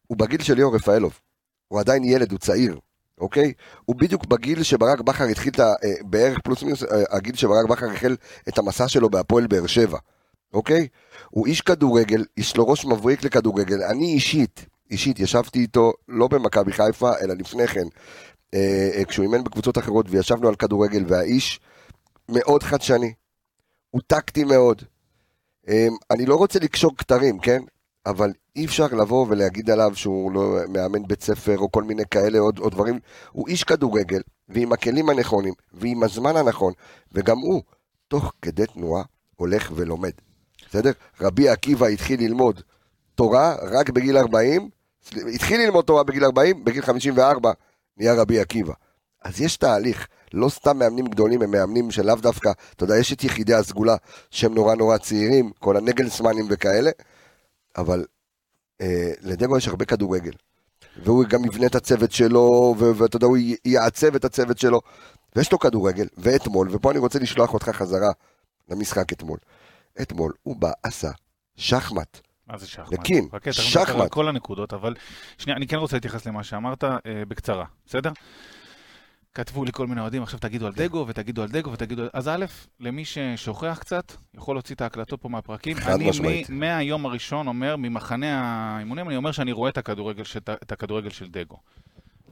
הוא 0.08 0.18
בגיל 0.18 0.44
של 0.44 0.54
ליאור 0.54 0.76
רפאלוב. 0.76 1.20
הוא 1.68 1.80
עדיין 1.80 2.04
ילד, 2.04 2.32
הוא 2.32 2.40
צעיר, 2.40 2.80
אוקיי? 3.18 3.54
הוא 3.86 3.96
בדיוק 3.96 4.26
בגיל 4.26 4.64
שברק 4.64 5.02
בכר 5.02 5.24
התחיל 5.24 5.54
את 5.54 5.60
ה... 5.60 5.74
אה, 5.84 5.94
בערך 6.02 6.40
פלוס 6.44 6.64
מינוס, 6.64 6.84
אה, 6.84 7.04
הגיל 7.10 7.36
שברק 7.36 7.70
בכר 7.70 7.92
החל 7.92 8.16
את 8.50 8.58
המסע 8.58 8.88
שלו 8.88 9.10
בהפועל 9.10 9.48
באר 9.48 9.68
שבע, 9.68 9.98
אוקיי? 10.54 10.88
הוא 11.30 11.48
איש 11.48 11.62
כדורגל, 11.62 12.26
יש 12.38 12.58
לו 12.58 12.68
ראש 12.68 12.86
מבריק 12.86 13.24
לכדורגל. 13.24 13.84
אני 13.84 14.14
אישית, 14.14 14.66
אישית, 14.92 15.20
ישבתי 15.20 15.60
איתו 15.60 15.94
לא 16.08 16.28
במכבי 16.28 16.74
חיפה, 16.74 17.12
אלא 17.22 17.34
לפני 17.34 17.68
כן, 17.68 17.86
אה, 18.54 18.90
אה, 18.94 19.06
כשהוא 19.06 19.24
אימן 19.24 19.44
בקבוצות 19.44 19.78
אחרות, 19.78 20.06
וישבנו 20.10 20.48
על 20.48 20.56
כדורגל, 20.56 21.04
והאיש 21.08 21.60
מאוד 22.30 22.64
חדשני, 22.64 23.14
הוא 23.92 24.02
טקטי 24.08 24.44
מאוד. 24.44 24.82
אה, 25.70 25.88
אני 26.12 26.26
לא 26.26 26.36
רוצה 26.36 26.60
לקשור 26.60 26.98
כתרים, 26.98 27.40
כן? 27.40 27.62
אבל 28.06 28.32
אי 28.56 28.66
אפשר 28.66 28.88
לבוא 28.88 29.26
ולהגיד 29.30 29.70
עליו 29.70 29.92
שהוא 29.96 30.32
לא 30.32 30.58
מאמן 30.70 31.08
בית 31.08 31.24
ספר 31.24 31.58
או 31.58 31.72
כל 31.72 31.84
מיני 31.84 32.04
כאלה 32.12 32.40
עוד, 32.40 32.60
עוד 32.60 32.72
דברים. 32.72 33.00
הוא 33.32 33.48
איש 33.48 33.64
כדורגל, 33.64 34.22
ועם 34.50 34.74
הכלים 34.74 35.10
הנכונים, 35.10 35.54
ועם 35.74 36.04
הזמן 36.04 36.38
הנכון, 36.38 36.74
וגם 37.12 37.38
הוא, 37.38 37.62
תוך 38.08 38.34
כדי 38.42 38.66
תנועה, 38.66 39.04
הולך 39.36 39.72
ולומד. 39.76 40.12
בסדר? 40.70 40.92
רבי 41.22 41.50
עקיבא 41.50 41.86
התחיל 41.86 42.20
ללמוד 42.20 42.62
תורה 43.16 43.56
רק 43.62 43.90
בגיל 43.90 44.18
40, 44.18 44.70
התחיל 45.34 45.62
ללמוד 45.62 45.86
תורה 45.86 46.04
בגיל 46.04 46.26
40, 46.26 46.64
בגיל 46.64 46.82
54 46.82 47.52
נהיה 47.98 48.14
רבי 48.14 48.40
עקיבא. 48.40 48.74
אז 49.24 49.42
יש 49.42 49.58
תהליך, 49.58 50.08
לא 50.34 50.50
סתם 50.50 50.78
מאמנים 50.78 51.06
גדולים, 51.08 51.42
הם 51.42 51.52
מאמנים 51.52 51.92
שלאו 51.92 52.16
דווקא, 52.16 52.52
אתה 52.76 52.84
יודע, 52.84 52.98
יש 52.98 53.14
את 53.14 53.24
יחידי 53.24 53.54
הסגולה 53.54 53.96
שהם 54.32 54.54
נורא 54.54 54.76
נורא 54.76 54.98
צעירים, 54.98 55.52
כל 55.60 55.78
הנגלסמנים 55.78 56.46
וכאלה, 56.50 56.92
אבל 57.78 58.06
לדגו 59.22 59.58
יש 59.58 59.68
הרבה 59.68 59.86
כדורגל. 59.86 60.32
והוא 61.04 61.26
גם 61.26 61.46
יבנה 61.46 61.66
את 61.66 61.76
הצוות 61.76 62.12
שלו, 62.12 62.76
ואתה 62.98 63.16
יודע, 63.16 63.28
הוא 63.28 63.38
יעצב 63.66 64.16
את 64.16 64.26
הצוות 64.26 64.58
שלו, 64.58 64.82
ויש 65.36 65.52
לו 65.52 65.60
כדורגל, 65.60 66.08
ואתמול, 66.18 66.68
ופה 66.72 66.92
אני 66.92 67.00
רוצה 67.00 67.20
לשלוח 67.20 67.54
אותך 67.54 67.70
חזרה 67.70 68.12
למשחק 68.70 69.14
אתמול. 69.14 69.38
אתמול 70.02 70.34
הוא 70.44 70.56
בא, 70.56 70.72
עשה 70.84 71.12
שחמט. 71.56 72.20
מה 72.48 72.58
זה 72.58 72.68
שחמט? 72.68 73.00
חכה, 73.00 73.40
תכף 73.40 73.52
שחמט. 73.52 74.12
כל 74.12 74.28
הנקודות, 74.28 74.74
אבל 74.74 74.96
שנייה, 75.38 75.58
אני 75.58 75.68
כן 75.68 75.78
רוצה 75.78 75.96
להתייחס 75.96 76.26
למה 76.26 76.44
שאמרת 76.44 76.84
אה, 76.84 77.00
בקצרה, 77.28 77.66
בסדר? 77.86 78.12
כתבו 79.36 79.66
לי 79.66 79.72
כל 79.72 79.88
מיני 79.88 80.02
אוהדים, 80.02 80.24
עכשיו 80.24 80.40
תגידו 80.40 80.68
על 80.68 80.74
דגו, 80.74 81.06
ותגידו 81.08 81.44
על 81.44 81.50
דגו, 81.50 81.72
ותגידו... 81.72 82.04
אז 82.14 82.28
א', 82.28 82.46
למי 82.80 83.06
ששוכח 83.06 83.78
קצת, 83.82 84.14
יכול 84.34 84.56
להוציא 84.56 84.76
את 84.76 84.82
ההקלטות 84.82 85.22
פה 85.22 85.30
מהפרקים. 85.30 85.78
אני. 85.78 86.12
מ- 86.50 86.60
מהיום 86.60 87.06
הראשון 87.06 87.48
אומר, 87.48 87.76
ממחנה 87.76 88.42
האימונים, 88.42 89.08
אני 89.08 89.18
אומר 89.18 89.32
שאני 89.32 89.52
רואה 89.52 89.70
את 89.70 89.78
הכדורגל 89.78 90.24
של, 90.24 90.40
את 90.64 90.72
הכדורגל 90.72 91.10
של 91.10 91.28
דגו. 91.30 91.58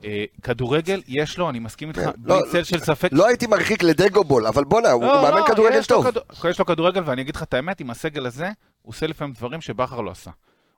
אה, 0.04 0.26
כדורגל, 0.44 1.02
יש 1.08 1.38
לו, 1.38 1.50
אני 1.50 1.60
מסכים 1.60 1.90
איתך, 1.90 2.00
כן. 2.02 2.12
בלי 2.18 2.34
לא, 2.34 2.42
צל 2.52 2.64
של 2.64 2.80
ספק. 2.80 3.10
לא 3.12 3.28
הייתי 3.28 3.48
מרחיק 3.48 3.84
לדגו 3.84 4.24
בול, 4.24 4.48
אבל 4.48 4.64
בואנה, 4.64 4.92
הוא 4.92 5.06
הוא 5.06 5.22
מאמן 5.22 5.48
כדורגל 5.48 5.78
לא, 5.78 5.84
טוב. 5.84 6.06
יש 6.50 6.60
לו 6.60 6.66
כדורגל, 6.66 7.02
ואני 7.06 7.22
אגיד 7.22 7.36
לך 7.36 7.44
את 7.44 7.54
האמת, 7.54 7.80
עם 7.80 7.90
הסגל 7.90 8.26
הזה, 8.26 8.46
הוא 8.82 8.92
עושה 8.92 9.08
לפעמים 9.08 9.34
דברים 9.34 9.62
שבכר 9.62 10.02
לא 10.02 10.12
עשה. 10.12 10.32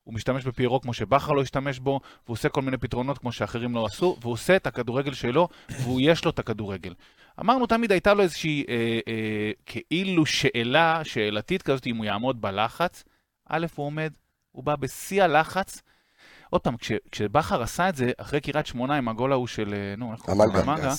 הוא 0.06 0.14
משתמש 0.14 0.46
בפיירו 0.46 0.82
כמו 0.82 0.94
שבכר 0.94 1.32
לא 1.32 1.42
השתמש 1.42 1.80
בו, 1.80 2.00
והוא 2.26 2.34
עושה 2.34 2.50
כל 2.50 2.62
מיני 2.62 2.78
פתרונות 2.78 3.18
כמו 3.18 3.32
שאחרים 3.32 3.76
לא 3.76 3.86
עשו, 3.86 4.18
והוא 4.22 4.34
עושה 4.34 4.56
את 4.56 4.68
הכדורגל 4.68 5.14
שלו, 5.14 5.48
ויש 5.70 6.26
לו 6.26 6.32
את 6.32 6.40
הכדורגל. 6.40 6.94
אמרנו 7.40 7.68
תמיד 7.68 7.92
הייתה 7.92 8.14
לו 8.14 8.24
איזושהי 8.24 8.64
אה, 8.70 9.00
אה, 9.08 9.52
כאילו 9.66 10.26
שאלה, 10.26 11.02
שאלתית 11.04 11.62
כזאת, 11.62 11.88
אם 11.88 11.98
הוא 11.98 12.06
יעמוד 12.06 12.42
בלחץ. 12.42 13.04
א', 13.50 13.66
הוא 13.76 13.86
עומד, 13.86 14.14
הוא 14.52 14.64
בא 14.64 14.76
בשיא 14.76 15.24
הלחץ. 15.24 15.82
עוד 16.56 16.62
פעם, 16.62 16.78
כש, 16.78 16.92
כשבכר 17.12 17.62
עשה 17.62 17.90
את 17.90 17.96
זה, 17.96 18.12
אחרי 18.18 18.42
קריית 18.42 18.66
שמונה 18.68 18.96
עם 18.96 19.08
הגול 19.10 19.32
ההוא 19.32 19.48
של, 19.48 19.74
אה, 19.74 19.94
נו, 19.98 20.12
איך 20.14 20.22
קוראים 20.22 20.42
לו? 20.42 20.60
המנגה. 20.60 20.72
המנגה, 20.72 20.94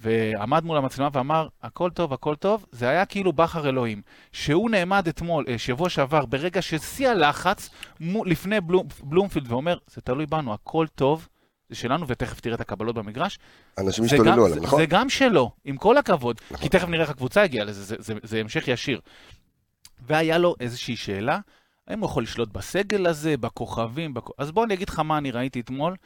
ועמד 0.00 0.64
מול 0.64 0.76
המצלמה 0.76 1.08
ואמר, 1.12 1.48
הכל 1.62 1.90
טוב, 1.90 2.12
הכל 2.12 2.34
טוב, 2.34 2.66
זה 2.72 2.88
היה 2.88 3.06
כאילו 3.06 3.32
בכר 3.32 3.68
אלוהים. 3.68 4.02
שהוא 4.32 4.70
נעמד 4.70 5.08
אתמול, 5.08 5.44
אה, 5.48 5.58
שבוע 5.58 5.88
שעבר, 5.88 6.26
ברגע 6.26 6.62
ששיא 6.62 7.08
הלחץ, 7.08 7.70
מו- 8.00 8.24
לפני 8.24 8.60
בלום, 8.60 8.86
בלומפילד, 9.02 9.52
ואומר, 9.52 9.78
זה 9.90 10.00
תלוי 10.00 10.26
בנו, 10.26 10.54
הכל 10.54 10.86
טוב, 10.94 11.28
זה 11.68 11.76
שלנו, 11.76 12.08
ותכף 12.08 12.40
תראה 12.40 12.54
את 12.54 12.60
הקבלות 12.60 12.94
במגרש. 12.94 13.38
אנשים 13.78 14.04
זה 14.04 14.16
השתוללו 14.16 14.42
זה- 14.42 14.46
עליהם, 14.48 14.62
נכון? 14.64 14.80
זה 14.80 14.86
גם 14.86 15.08
שלו, 15.08 15.50
עם 15.64 15.76
כל 15.76 15.96
הכבוד. 15.96 16.40
נכון. 16.50 16.62
כי 16.62 16.68
תכף 16.68 16.88
נראה 16.88 17.02
איך 17.02 17.10
הקבוצה 17.10 17.42
הגיעה 17.42 17.64
לזה, 17.64 17.84
זה- 17.84 17.96
זה- 17.98 18.14
זה 18.22 18.40
המשך 18.40 18.68
ישיר. 18.68 19.00
והיה 20.06 20.38
לו 20.38 20.54
איזושהי 20.60 20.96
שאלה, 20.96 21.38
האם 21.88 22.00
הוא 22.00 22.06
יכול 22.06 22.22
לשלוט 22.22 22.48
בסגל 22.52 23.06
הזה, 23.06 23.36
בכוכבים, 23.36 24.14
בכ... 24.14 24.28
אז 24.38 24.50
בוא 24.50 24.64
אני 24.64 24.74
אגיד 24.74 24.88
לך 24.88 24.98
מה 24.98 25.18
אני 25.18 25.30
ראיתי 25.30 25.60
אתמול, 25.60 25.96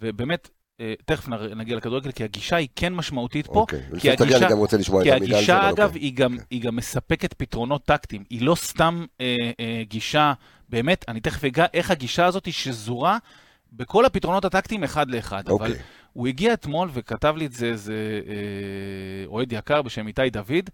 ובאמת, 0.00 0.48
אה, 0.80 0.94
תכף 1.04 1.28
נגיע 1.28 1.76
לכדורגל, 1.76 2.12
כי 2.12 2.24
הגישה 2.24 2.56
היא 2.56 2.68
כן 2.76 2.94
משמעותית 2.94 3.46
פה, 3.46 3.52
אוקיי, 3.60 3.80
כי 3.80 3.86
ולפני 3.92 4.00
שתגיע 4.12 4.26
הגישה- 4.26 4.44
אני 4.46 4.52
גם 4.52 4.58
רוצה 4.58 4.76
לשמוע 4.76 5.00
את 5.00 5.04
כי 5.06 5.12
על 5.12 5.18
זה, 5.18 5.24
הגישה, 5.24 5.58
אבל 5.60 5.68
אגב, 5.68 5.86
אוקיי. 5.88 6.00
היא 6.02 6.12
גם, 6.14 6.36
היא 6.50 6.62
גם 6.62 6.76
מספקת 6.76 7.34
פתרונות 7.34 7.84
טקטיים. 7.84 8.24
היא 8.30 8.42
לא 8.42 8.54
סתם 8.54 9.04
אה, 9.20 9.36
אה, 9.60 9.82
גישה, 9.88 10.32
באמת, 10.68 11.04
אני 11.08 11.20
תכף 11.20 11.44
אגע 11.44 11.66
איך 11.74 11.90
הגישה 11.90 12.26
הזאת 12.26 12.52
שזורה 12.52 13.18
בכל 13.72 14.04
הפתרונות 14.04 14.44
הטקטיים 14.44 14.84
אחד 14.84 15.10
לאחד. 15.10 15.42
אבל 15.48 15.52
אוקיי. 15.52 15.74
הוא 16.12 16.26
הגיע 16.28 16.52
אתמול 16.52 16.90
וכתב 16.92 17.34
לי 17.36 17.46
את 17.46 17.52
זה 17.52 17.66
איזה 17.66 18.20
אה, 18.26 19.26
אוהד 19.26 19.52
יקר 19.52 19.82
בשם 19.82 20.06
איתי 20.06 20.30
דוד, 20.30 20.70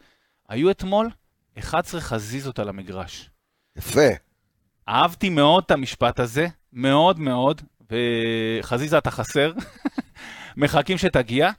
היו 0.48 0.70
אתמול 0.70 1.10
11 1.58 2.00
חזיזות 2.00 2.58
על 2.58 2.68
המגרש. 2.68 3.30
יפה. 3.76 4.00
אהבתי 4.88 5.30
מאוד 5.30 5.64
את 5.66 5.70
המשפט 5.70 6.20
הזה, 6.20 6.46
מאוד 6.72 7.20
מאוד, 7.20 7.62
וחזיזה 7.90 8.98
אתה 8.98 9.10
חסר, 9.10 9.52
מחכים 10.56 10.98
שתגיע, 10.98 11.50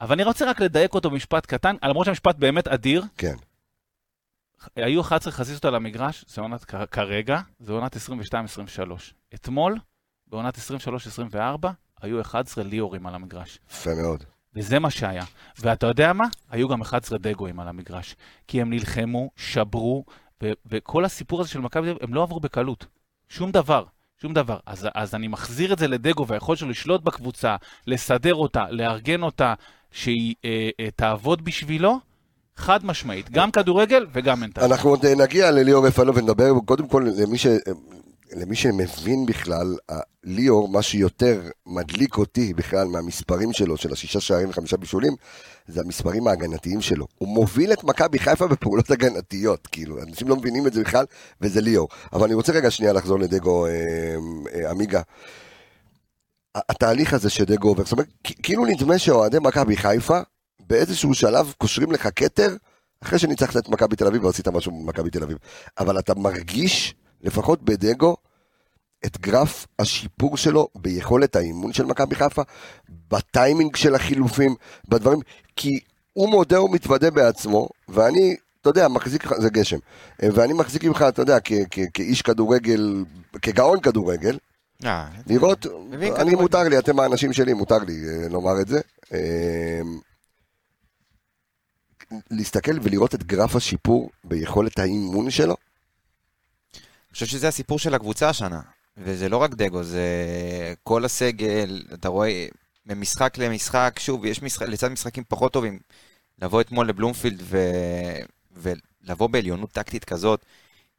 אבל 0.00 0.12
אני 0.12 0.24
רוצה 0.24 0.50
רק 0.50 0.60
לדייק 0.60 0.94
אותו 0.94 1.10
במשפט 1.10 1.46
קטן, 1.46 1.76
למרות 1.82 2.04
שהמשפט 2.06 2.36
באמת 2.36 2.68
אדיר, 2.68 3.04
כן. 3.18 3.34
היו 4.76 5.00
11 5.00 5.32
חזיזות 5.32 5.64
על 5.64 5.74
המגרש, 5.74 6.24
זה 6.28 6.40
עונת 6.40 6.64
כרגע, 6.64 7.40
זה 7.60 7.72
עונת 7.72 7.96
22-23. 7.96 7.98
אתמול, 9.34 9.78
בעונת 10.26 10.58
23-24, 11.34 11.66
היו 12.02 12.20
11 12.20 12.64
ליאורים 12.64 13.06
על 13.06 13.14
המגרש. 13.14 13.58
יפה 13.70 13.90
מאוד. 14.02 14.24
וזה 14.54 14.78
מה 14.78 14.90
שהיה. 14.90 15.24
ואתה 15.58 15.86
יודע 15.86 16.12
מה? 16.12 16.24
היו 16.50 16.68
גם 16.68 16.80
11 16.80 17.18
דגואים 17.18 17.60
על 17.60 17.68
המגרש. 17.68 18.16
כי 18.48 18.60
הם 18.60 18.70
נלחמו, 18.70 19.30
שברו, 19.36 20.04
וכל 20.66 21.04
הסיפור 21.04 21.40
הזה 21.40 21.50
של 21.50 21.60
מכבי 21.60 21.86
תל 21.86 21.90
אביב, 21.90 22.02
הם 22.02 22.14
לא 22.14 22.22
עברו 22.22 22.40
בקלות. 22.40 22.86
שום 23.28 23.50
דבר. 23.50 23.84
שום 24.22 24.34
דבר. 24.34 24.58
אז, 24.66 24.88
אז 24.94 25.14
אני 25.14 25.28
מחזיר 25.28 25.72
את 25.72 25.78
זה 25.78 25.88
לדגו, 25.88 26.26
והיכולת 26.26 26.58
שלו 26.58 26.68
לשלוט 26.68 27.02
בקבוצה, 27.02 27.56
לסדר 27.86 28.34
אותה, 28.34 28.64
לארגן 28.70 29.22
אותה, 29.22 29.54
שהיא 29.90 30.34
אה, 30.44 30.70
אה, 30.80 30.88
תעבוד 30.96 31.44
בשבילו, 31.44 31.98
חד 32.56 32.84
משמעית. 32.84 33.30
גם 33.30 33.50
כדורגל 33.50 34.06
וגם 34.12 34.40
מנטל. 34.40 34.64
אנחנו 34.64 34.90
עוד 34.90 35.06
אה, 35.06 35.14
נגיע 35.14 35.50
לליאור 35.50 35.86
רפאלו 35.86 36.14
ונדבר 36.14 36.50
קודם 36.64 36.88
כל 36.88 37.06
למי, 37.16 37.38
ש... 37.38 37.46
למי 38.32 38.56
שמבין 38.56 39.26
בכלל, 39.26 39.76
ליאור, 40.24 40.68
מה 40.68 40.82
שיותר 40.82 41.42
מדליק 41.66 42.18
אותי 42.18 42.54
בכלל 42.54 42.86
מהמספרים 42.88 43.52
שלו, 43.52 43.76
של 43.76 43.92
השישה 43.92 44.20
שערים 44.20 44.50
וחמישה 44.50 44.76
בישולים, 44.76 45.12
זה 45.68 45.80
המספרים 45.80 46.26
ההגנתיים 46.28 46.80
שלו. 46.80 47.06
הוא 47.18 47.28
מוביל 47.28 47.72
את 47.72 47.84
מכבי 47.84 48.18
חיפה 48.18 48.46
בפעולות 48.46 48.90
הגנתיות, 48.90 49.66
כאילו, 49.66 50.02
אנשים 50.02 50.28
לא 50.28 50.36
מבינים 50.36 50.66
את 50.66 50.72
זה 50.72 50.80
בכלל, 50.80 51.04
וזה 51.40 51.60
ליאור. 51.60 51.88
אבל 52.12 52.24
אני 52.24 52.34
רוצה 52.34 52.52
רגע 52.52 52.70
שנייה 52.70 52.92
לחזור 52.92 53.18
לדגו 53.18 53.66
אה, 53.66 53.70
אה, 54.54 54.70
עמיגה. 54.70 55.02
ה- 56.54 56.60
התהליך 56.68 57.14
הזה 57.14 57.30
שדגו 57.30 57.68
עובר, 57.68 57.84
זאת 57.84 57.92
אומרת, 57.92 58.06
כאילו 58.42 58.66
נדמה 58.66 58.98
שאוהדי 58.98 59.38
מכבי 59.40 59.76
חיפה, 59.76 60.20
באיזשהו 60.60 61.14
שלב 61.14 61.54
קושרים 61.58 61.92
לך 61.92 62.08
כתר, 62.16 62.56
אחרי 63.02 63.18
שניצחת 63.18 63.56
את 63.56 63.68
מכבי 63.68 63.96
תל 63.96 64.06
אביב 64.06 64.24
ועשית 64.24 64.48
משהו 64.48 64.72
במכבי 64.72 65.10
תל 65.10 65.22
אביב. 65.22 65.38
אבל 65.78 65.98
אתה 65.98 66.14
מרגיש, 66.14 66.94
לפחות 67.22 67.62
בדגו, 67.62 68.16
את 69.06 69.20
גרף 69.20 69.66
השיפור 69.78 70.36
שלו 70.36 70.68
ביכולת 70.74 71.36
האימון 71.36 71.72
של 71.72 71.84
מכבי 71.84 72.14
חיפה, 72.14 72.42
בטיימינג 73.10 73.76
של 73.76 73.94
החילופים, 73.94 74.54
בדברים, 74.88 75.18
כי 75.56 75.80
הוא 76.12 76.28
מודה 76.28 76.62
ומתוודה 76.62 77.10
בעצמו, 77.10 77.68
ואני, 77.88 78.36
אתה 78.60 78.70
יודע, 78.70 78.88
מחזיק 78.88 79.24
לך, 79.24 79.34
זה 79.38 79.50
גשם, 79.50 79.78
ואני 80.22 80.52
מחזיק 80.52 80.84
ממך, 80.84 81.04
אתה 81.08 81.22
יודע, 81.22 81.38
כ- 81.44 81.52
כ- 81.70 81.90
כאיש 81.94 82.22
כדורגל, 82.22 83.04
כגאון 83.42 83.80
כדורגל, 83.80 84.38
אה, 84.84 85.08
לראות, 85.26 85.66
מבין 85.90 86.12
אני. 86.16 86.34
מותר 86.34 86.62
לי, 86.62 86.78
אתם 86.78 87.00
האנשים 87.00 87.32
שלי, 87.32 87.52
מותר 87.52 87.78
לי 87.78 87.94
אה, 88.08 88.28
לומר 88.28 88.60
את 88.60 88.68
זה. 88.68 88.80
אה, 89.12 89.80
להסתכל 92.30 92.72
ולראות 92.82 93.14
את 93.14 93.24
גרף 93.24 93.56
השיפור 93.56 94.10
ביכולת 94.24 94.78
האימון 94.78 95.30
שלו, 95.30 95.56
אני 97.10 97.14
חושב 97.14 97.26
שזה 97.26 97.48
הסיפור 97.48 97.78
של 97.78 97.94
הקבוצה 97.94 98.28
השנה, 98.28 98.60
וזה 98.96 99.28
לא 99.28 99.36
רק 99.36 99.54
דגו, 99.54 99.82
זה 99.82 100.04
כל 100.82 101.04
הסגל, 101.04 101.82
אתה 101.94 102.08
רואה, 102.08 102.46
ממשחק 102.86 103.38
למשחק, 103.38 103.96
שוב, 103.98 104.24
יש 104.24 104.42
משחק, 104.42 104.68
לצד 104.68 104.88
משחקים 104.88 105.24
פחות 105.28 105.52
טובים, 105.52 105.78
לבוא 106.42 106.60
אתמול 106.60 106.88
לבלומפילד 106.88 107.42
ו... 107.42 107.58
ולבוא 108.52 109.26
בעליונות 109.26 109.72
טקטית 109.72 110.04
כזאת, 110.04 110.44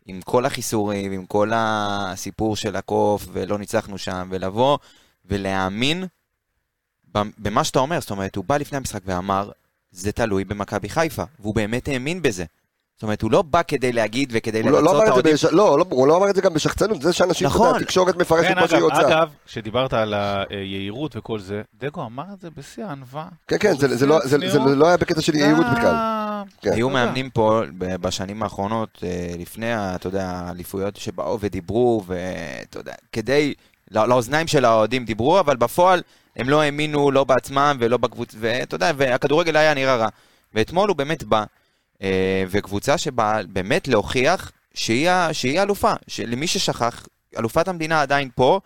עם 0.05 0.21
כל 0.21 0.45
החיסורים, 0.45 1.11
עם 1.11 1.25
כל 1.25 1.51
הסיפור 1.55 2.55
של 2.55 2.75
הקוף, 2.75 3.27
ולא 3.31 3.57
ניצחנו 3.57 3.97
שם, 3.97 4.27
ולבוא 4.31 4.77
ולהאמין 5.25 6.03
במה 7.13 7.63
שאתה 7.63 7.79
אומר, 7.79 8.01
זאת 8.01 8.11
אומרת, 8.11 8.35
הוא 8.35 8.45
בא 8.45 8.57
לפני 8.57 8.77
המשחק 8.77 9.01
ואמר, 9.05 9.51
זה 9.91 10.11
תלוי 10.11 10.43
במכבי 10.43 10.89
חיפה, 10.89 11.23
והוא 11.39 11.55
באמת 11.55 11.87
האמין 11.87 12.21
בזה. 12.21 12.45
זאת 13.01 13.03
אומרת, 13.03 13.21
הוא 13.21 13.31
לא 13.31 13.41
בא 13.41 13.61
כדי 13.67 13.91
להגיד 13.91 14.29
וכדי 14.33 14.61
הוא 14.61 14.69
לא- 14.71 14.77
לא 14.77 14.81
לרצות 14.83 14.95
אמר 14.95 15.03
את 15.03 15.09
האוהדים. 15.09 15.33
בש- 15.33 15.45
לא, 15.45 15.77
לא, 15.79 15.85
הוא 15.89 16.07
לא 16.07 16.17
אמר 16.17 16.29
את 16.29 16.35
זה 16.35 16.41
גם 16.41 16.53
בשחצנות, 16.53 17.01
זה 17.01 17.13
שאנשים, 17.13 17.47
אתה 17.47 17.55
יודע, 17.55 17.67
נכון. 17.69 17.81
התקשורת 17.81 18.15
מפרשת 18.15 18.47
כן, 18.47 18.59
מה 18.59 18.67
שהיא 18.67 18.81
רוצה. 18.83 19.07
אגב, 19.07 19.29
שדיברת 19.45 19.93
על 19.93 20.13
היהירות 20.49 21.15
וכל 21.17 21.39
זה, 21.39 21.61
דגו 21.79 22.05
אמר 22.05 22.23
את 22.33 22.41
זה 22.41 22.49
בשיא 22.57 22.85
הענווה. 22.85 23.25
כן, 23.47 23.55
כן, 23.59 23.77
זה- 23.77 23.95
זה 23.97 24.05
לא- 24.05 24.19
זה- 24.23 24.37
זה 24.51 24.59
לא 24.59 24.87
היה 24.87 24.97
בקטע 24.97 25.21
של 25.21 25.35
יהירות 25.35 25.65
בכלל. 25.77 25.95
כן. 26.61 26.71
היו. 26.73 26.89
מאמנים 26.89 27.29
פה 27.29 27.61
בשנים 27.79 28.43
האחרונות, 28.43 28.89
אה, 29.03 29.09
לפני, 29.39 29.65
אתה 29.95 30.07
יודע, 30.07 30.29
האליפויות 30.29 30.95
שבאו 30.95 31.37
ודיברו, 31.39 32.03
ואתה 32.07 32.79
יודע, 32.79 32.93
כדי, 33.11 33.53
לא- 33.91 34.07
לאוזניים 34.07 34.47
של 34.47 34.65
האוהדים 34.65 35.05
דיברו, 35.05 35.39
אבל 35.39 35.55
בפועל 35.57 36.01
הם 36.35 36.49
לא 36.49 36.61
האמינו 36.61 37.11
לא 37.11 37.23
בעצמם 37.23 37.77
ולא 37.79 37.97
בקבוצה, 37.97 38.37
ואתה 38.39 38.75
יודע, 38.75 38.91
והכדורגל 38.97 39.57
היה 39.57 39.73
נראה 39.73 39.95
רע. 39.95 40.07
ואתמול 40.53 40.89
הוא 40.89 40.97
באמת 40.97 41.23
בא, 41.23 41.37
אה, 41.39 41.43
וקבוצה 42.49 42.97
שבאה 42.97 43.43
באמת 43.43 43.87
להוכיח 43.87 44.51
שהיא, 44.73 45.09
שהיא 45.31 45.61
אלופה, 45.61 45.93
שלמי 46.07 46.47
ששכח, 46.47 47.07
אלופת 47.37 47.67
המדינה 47.67 48.01
עדיין 48.01 48.29
פה, 48.35 48.59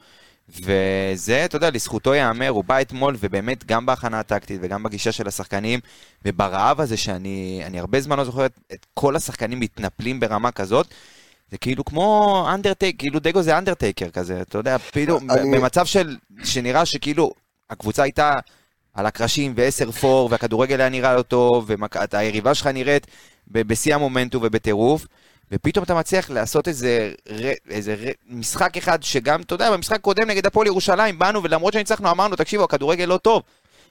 וזה, 0.50 1.46
אתה 1.46 1.56
יודע, 1.56 1.70
לזכותו 1.70 2.14
ייאמר, 2.14 2.50
הוא 2.50 2.64
בא 2.64 2.82
אתמול, 2.82 3.16
ובאמת 3.20 3.66
גם 3.66 3.86
בהכנה 3.86 4.20
הטקטית 4.20 4.60
וגם 4.64 4.84
בגישה 4.84 5.12
של 5.12 5.28
השחקנים, 5.28 5.80
וברעב 6.26 6.82
הזה 6.82 6.98
שאני 6.98 7.62
אני 7.66 7.80
הרבה 7.80 8.02
זמן 8.02 8.18
לא 8.18 8.24
זוכר 8.24 8.46
את, 8.46 8.60
את 8.74 8.86
כל 8.94 9.16
השחקנים 9.16 9.60
מתנפלים 9.60 10.20
ברמה 10.20 10.52
כזאת, 10.52 10.88
זה 11.52 11.58
כאילו 11.58 11.86
כמו 11.86 12.48
אנדרטייק, 12.54 12.96
כאילו 13.00 13.20
דגו 13.20 13.42
זה 13.42 13.58
אנדרטייקר 13.58 14.10
כזה, 14.10 14.42
אתה 14.42 14.58
יודע, 14.58 14.78
פתאום, 14.78 15.32
אני- 15.32 15.58
במצב 15.58 15.86
של, 15.86 16.18
שנראה 16.44 16.86
שכאילו 16.86 17.32
הקבוצה 17.70 18.04
הייתה 18.04 18.34
על 18.96 19.06
הקרשים 19.06 19.54
ועשר 19.56 19.92
פור, 19.92 20.28
והכדורגל 20.32 20.80
היה 20.80 20.90
נראה 20.90 21.16
לא 21.16 21.22
טוב, 21.22 21.72
והיריבה 22.12 22.54
שלך 22.54 22.68
נראית 22.68 23.08
בשיא 23.48 23.96
המומנטום 23.96 24.44
ובטירוף, 24.46 25.08
ופתאום 25.52 25.84
אתה 25.84 25.96
מצליח 25.96 26.30
לעשות 26.30 26.68
איזה, 26.68 27.12
איזה 27.70 28.12
משחק 28.30 28.78
אחד 28.78 29.04
שגם, 29.04 29.42
אתה 29.42 29.56
יודע, 29.56 29.72
במשחק 29.72 30.02
קודם 30.02 30.28
נגד 30.28 30.46
הפועל 30.46 30.68
ירושלים, 30.68 31.20
באנו, 31.20 31.44
ולמרות 31.44 31.74
שניצחנו 31.74 32.12
אמרנו, 32.12 32.36
תקשיבו, 32.36 32.64
הכדורגל 32.64 33.06
לא 33.06 33.18
טוב. 33.18 33.44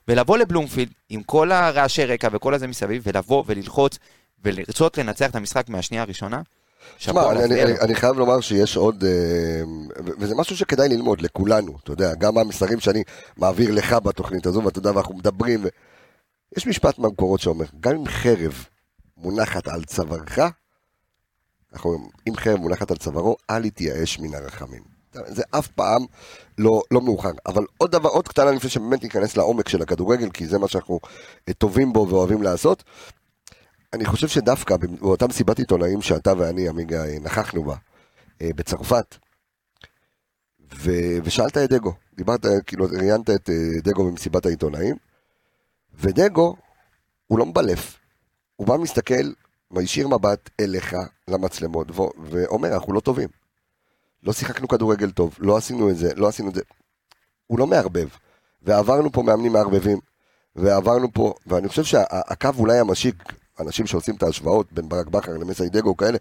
ולבוא 0.08 0.38
לבלומפילד 0.38 0.92
עם 1.08 1.22
כל 1.22 1.52
הרעשי 1.52 2.04
רקע 2.04 2.28
וכל 2.32 2.54
הזה 2.54 2.66
מסביב, 2.66 3.02
ולבוא 3.06 3.44
וללחוץ 3.46 3.98
ולרצות 4.44 4.98
לנצח 4.98 5.30
את 5.30 5.36
המשחק 5.36 5.68
מהשנייה 5.68 6.02
הראשונה, 6.02 6.42
שאפו 6.98 7.30
אני, 7.30 7.44
אני, 7.44 7.80
אני, 7.80 7.94
חייב 7.94 8.16
לומר 8.16 8.40
שיש 8.40 8.76
עוד, 8.76 9.04
אה, 9.04 9.62
וזה 10.18 10.34
משהו 10.34 10.56
שכדאי 10.56 10.88
ללמוד 10.88 11.20
לכולנו, 11.20 11.76
אתה 11.82 11.92
יודע, 11.92 12.14
גם 12.14 12.38
המסרים 12.38 12.80
שאני 12.80 13.02
מעביר 13.36 13.74
לך 13.74 13.92
בתוכנית 13.92 14.46
הזו, 14.46 14.62
ואתה 14.64 14.78
יודע, 14.78 14.90
ואנחנו 14.94 15.14
מדברים, 15.14 15.64
ו... 15.64 15.68
יש 16.56 16.66
משפט 16.66 16.98
מהמקורות 16.98 17.40
שאומר, 17.40 17.64
גם 17.80 17.94
אם 17.94 18.06
חרב 18.06 18.64
מונחת 19.16 19.68
על 19.68 19.84
צווארך, 19.84 20.38
אנחנו 21.72 21.90
אומרים, 21.90 22.10
אם 22.28 22.36
חרב 22.36 22.58
מונחת 22.58 22.90
על 22.90 22.96
צווארו, 22.96 23.36
אל 23.50 23.64
יתייאש 23.64 24.18
מן 24.18 24.34
הרחמים. 24.34 24.94
זה 25.26 25.42
אף 25.50 25.66
פעם 25.66 26.04
לא, 26.58 26.82
לא 26.90 27.00
מאוחר. 27.00 27.30
אבל 27.46 27.64
עוד 27.78 27.90
דבר, 27.90 28.08
עוד 28.08 28.28
קטנה 28.28 28.50
לפני 28.50 28.70
שבאמת 28.70 29.02
ניכנס 29.02 29.36
לעומק 29.36 29.68
של 29.68 29.82
הכדורגל, 29.82 30.30
כי 30.30 30.46
זה 30.46 30.58
מה 30.58 30.68
שאנחנו 30.68 31.00
אה, 31.48 31.54
טובים 31.54 31.92
בו 31.92 32.06
ואוהבים 32.08 32.42
לעשות. 32.42 32.84
אני 33.94 34.04
חושב 34.04 34.28
שדווקא 34.28 34.76
באותה 34.76 35.26
מסיבת 35.26 35.58
עיתונאים 35.58 36.02
שאתה 36.02 36.32
ואני, 36.38 36.68
עמיגה, 36.68 37.04
אה, 37.04 37.18
נכחנו 37.20 37.64
בה, 37.64 37.76
אה, 38.42 38.50
בצרפת, 38.56 39.16
ו... 40.76 40.90
ושאלת 41.24 41.56
את 41.56 41.70
דגו, 41.70 41.92
דיברת, 42.16 42.46
אה, 42.46 42.60
כאילו, 42.66 42.86
ראיינת 42.90 43.30
את 43.30 43.50
דגו 43.82 44.10
במסיבת 44.10 44.46
העיתונאים, 44.46 44.96
ודגו, 45.94 46.56
הוא 47.26 47.38
לא 47.38 47.46
מבלף, 47.46 47.98
הוא 48.56 48.66
בא 48.66 48.76
מסתכל, 48.76 49.32
מישיר 49.70 50.08
מבט 50.08 50.50
אליך, 50.60 50.96
למצלמות, 51.28 51.90
ו... 51.90 52.02
ואומר, 52.18 52.74
אנחנו 52.74 52.92
לא 52.92 53.00
טובים. 53.00 53.28
לא 54.22 54.32
שיחקנו 54.32 54.68
כדורגל 54.68 55.10
טוב, 55.10 55.36
לא 55.38 55.56
עשינו 55.56 55.90
את 55.90 55.96
זה, 55.96 56.14
לא 56.14 56.28
עשינו 56.28 56.48
את 56.48 56.54
זה. 56.54 56.62
הוא 57.46 57.58
לא 57.58 57.66
מערבב. 57.66 58.08
ועברנו 58.62 59.12
פה 59.12 59.22
מאמנים 59.22 59.52
מערבבים, 59.52 59.98
ועברנו 60.56 61.12
פה, 61.12 61.34
ואני 61.46 61.68
חושב 61.68 61.84
שהקו 61.84 62.50
אולי 62.58 62.78
המשיק, 62.78 63.22
אנשים 63.60 63.86
שעושים 63.86 64.14
את 64.16 64.22
ההשוואות 64.22 64.72
בין 64.72 64.88
ברק 64.88 65.06
בכר 65.06 65.32
למסיידגו 65.32 65.96
כאלה, 65.96 66.18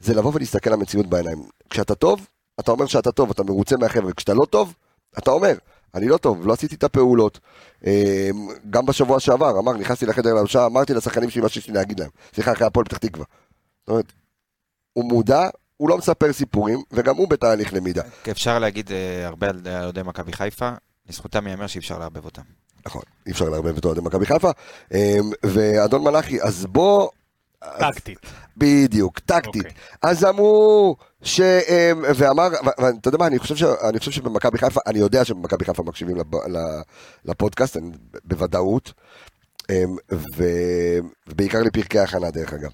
זה 0.00 0.14
לבוא 0.14 0.32
ולהסתכל 0.34 0.70
למציאות 0.70 1.06
בעיניים. 1.06 1.42
כשאתה 1.70 1.94
טוב, 1.94 2.26
אתה 2.60 2.70
אומר 2.70 2.86
שאתה 2.86 3.12
טוב, 3.12 3.30
אתה 3.30 3.42
מרוצה 3.42 3.76
מהחבר'ה, 3.76 4.12
כשאתה 4.12 4.34
לא 4.34 4.44
טוב, 4.44 4.74
אתה 5.18 5.30
אומר, 5.30 5.54
אני 5.94 6.08
לא 6.08 6.16
טוב, 6.16 6.46
לא 6.46 6.52
עשיתי 6.52 6.74
את 6.74 6.84
הפעולות. 6.84 7.40
אה, 7.86 8.30
גם 8.70 8.86
בשבוע 8.86 9.20
שעבר, 9.20 9.58
אמר, 9.58 9.72
נכנסתי 9.72 10.06
לחדר 10.06 10.34
להרשעה, 10.34 10.66
אמרתי 10.66 10.94
לשחקנים 10.94 11.30
שלי 11.30 11.42
מה 11.42 11.48
שיש 11.48 11.68
לי 11.68 11.74
להגיד 11.74 12.00
להם. 12.00 12.10
סליחה, 12.34 12.52
אחרי 12.52 12.66
הפועל 12.66 12.84
פתח 12.84 12.98
תקווה. 12.98 13.24
זאת 13.80 13.88
אומרת, 13.88 14.12
הוא 14.92 15.04
מודע, 15.04 15.48
הוא 15.76 15.88
לא 15.88 15.98
מספר 15.98 16.32
סיפורים, 16.32 16.82
וגם 16.92 17.16
הוא 17.16 17.28
בתהליך 17.28 17.72
למידה. 17.72 18.02
אפשר 18.30 18.58
להגיד 18.58 18.92
אה, 18.92 19.26
הרבה 19.26 19.48
על 19.48 19.60
אוהדי 19.66 20.02
מכבי 20.02 20.32
חיפה, 20.32 20.70
לזכותם 21.08 21.46
ייאמר 21.46 21.66
שאי 21.66 21.78
אפשר 21.78 21.98
לערבב 21.98 22.24
אותם. 22.24 22.42
נכון, 22.86 23.02
אי 23.26 23.32
אפשר 23.32 23.48
לערבב 23.48 23.76
את 23.76 23.84
אוהדי 23.84 24.00
מכבי 24.00 24.26
חיפה. 24.26 24.50
אה, 24.94 25.18
ואדון 25.42 26.04
מלאכי, 26.04 26.42
אז 26.42 26.66
בוא... 26.66 27.08
טקטית. 27.78 28.18
בדיוק, 28.56 29.18
טקטית. 29.18 29.66
אוקיי. 29.66 29.72
אז 30.02 30.24
אמרו 30.24 30.96
ש... 31.22 31.40
ואמר, 32.16 32.48
ואתה 32.78 33.08
יודע 33.08 33.18
מה, 33.18 33.26
אני 33.26 33.38
חושב, 33.38 33.56
ש... 33.56 33.62
אני 33.62 33.98
חושב 33.98 34.10
שבמכבי 34.10 34.58
חיפה, 34.58 34.80
אני 34.86 34.98
יודע 34.98 35.24
שבמכבי 35.24 35.64
חיפה 35.64 35.82
מקשיבים. 35.82 36.16
לפודקאסט, 37.24 37.76
בוודאות, 38.24 38.92
אמ. 39.70 39.96
ובעיקר 41.26 41.62
לפרקי 41.62 41.98
הכנה 41.98 42.30
דרך 42.30 42.52
אגב. 42.52 42.70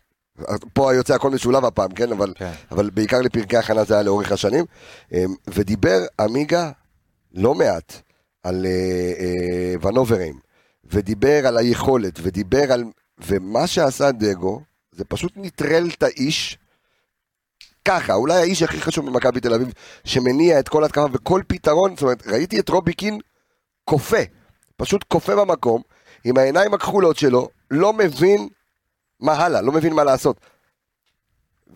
פה 0.73 0.95
יוצא 0.95 1.15
הכל 1.15 1.31
משולב 1.31 1.65
הפעם, 1.65 1.93
כן? 1.93 2.13
אבל, 2.13 2.33
כן. 2.37 2.53
אבל 2.71 2.91
בעיקר 2.91 3.21
לפרקי 3.21 3.57
הכנה 3.57 3.85
זה 3.85 3.95
היה 3.95 4.03
לאורך 4.03 4.33
השנים. 4.33 4.65
אמ, 5.13 5.35
ודיבר 5.49 6.01
עמיגה 6.21 6.71
לא 7.35 7.55
מעט 7.55 7.93
על 8.43 8.67
אה, 8.67 9.13
אה, 9.21 9.75
ונוברים, 9.89 10.39
ודיבר 10.85 11.47
על 11.47 11.57
היכולת, 11.59 12.19
ודיבר 12.23 12.73
על... 12.73 12.85
ומה 13.19 13.67
שעשה 13.67 14.13
דגו, 14.13 14.61
זה 14.93 15.05
פשוט 15.05 15.33
נטרל 15.37 15.89
את 15.95 16.03
האיש 16.03 16.59
ככה, 17.85 18.15
אולי 18.15 18.35
האיש 18.35 18.63
הכי 18.63 18.81
חשוב 18.81 19.07
במכבי 19.07 19.41
תל 19.41 19.55
אביב, 19.55 19.73
שמניע 20.05 20.61
את 20.61 20.69
כל 20.69 20.85
התקפה 20.85 21.07
וכל 21.13 21.43
פתרון, 21.47 21.91
זאת 21.91 22.03
אומרת, 22.03 22.27
ראיתי 22.27 22.61
את 22.61 22.69
רובי 22.69 22.93
קין 22.93 23.21
כופה, 23.85 24.23
פשוט 24.77 25.05
כופה 25.09 25.37
במקום, 25.37 25.83
עם 26.25 26.39
העיניים 26.39 26.75
הכחולות 26.75 27.17
שלו, 27.17 27.49
לא 27.71 27.93
מבין 27.93 28.49
מה 29.21 29.33
הלאה, 29.33 29.61
לא 29.61 29.73
מבין 29.73 29.93
מה 29.93 30.05
לעשות. 30.05 30.41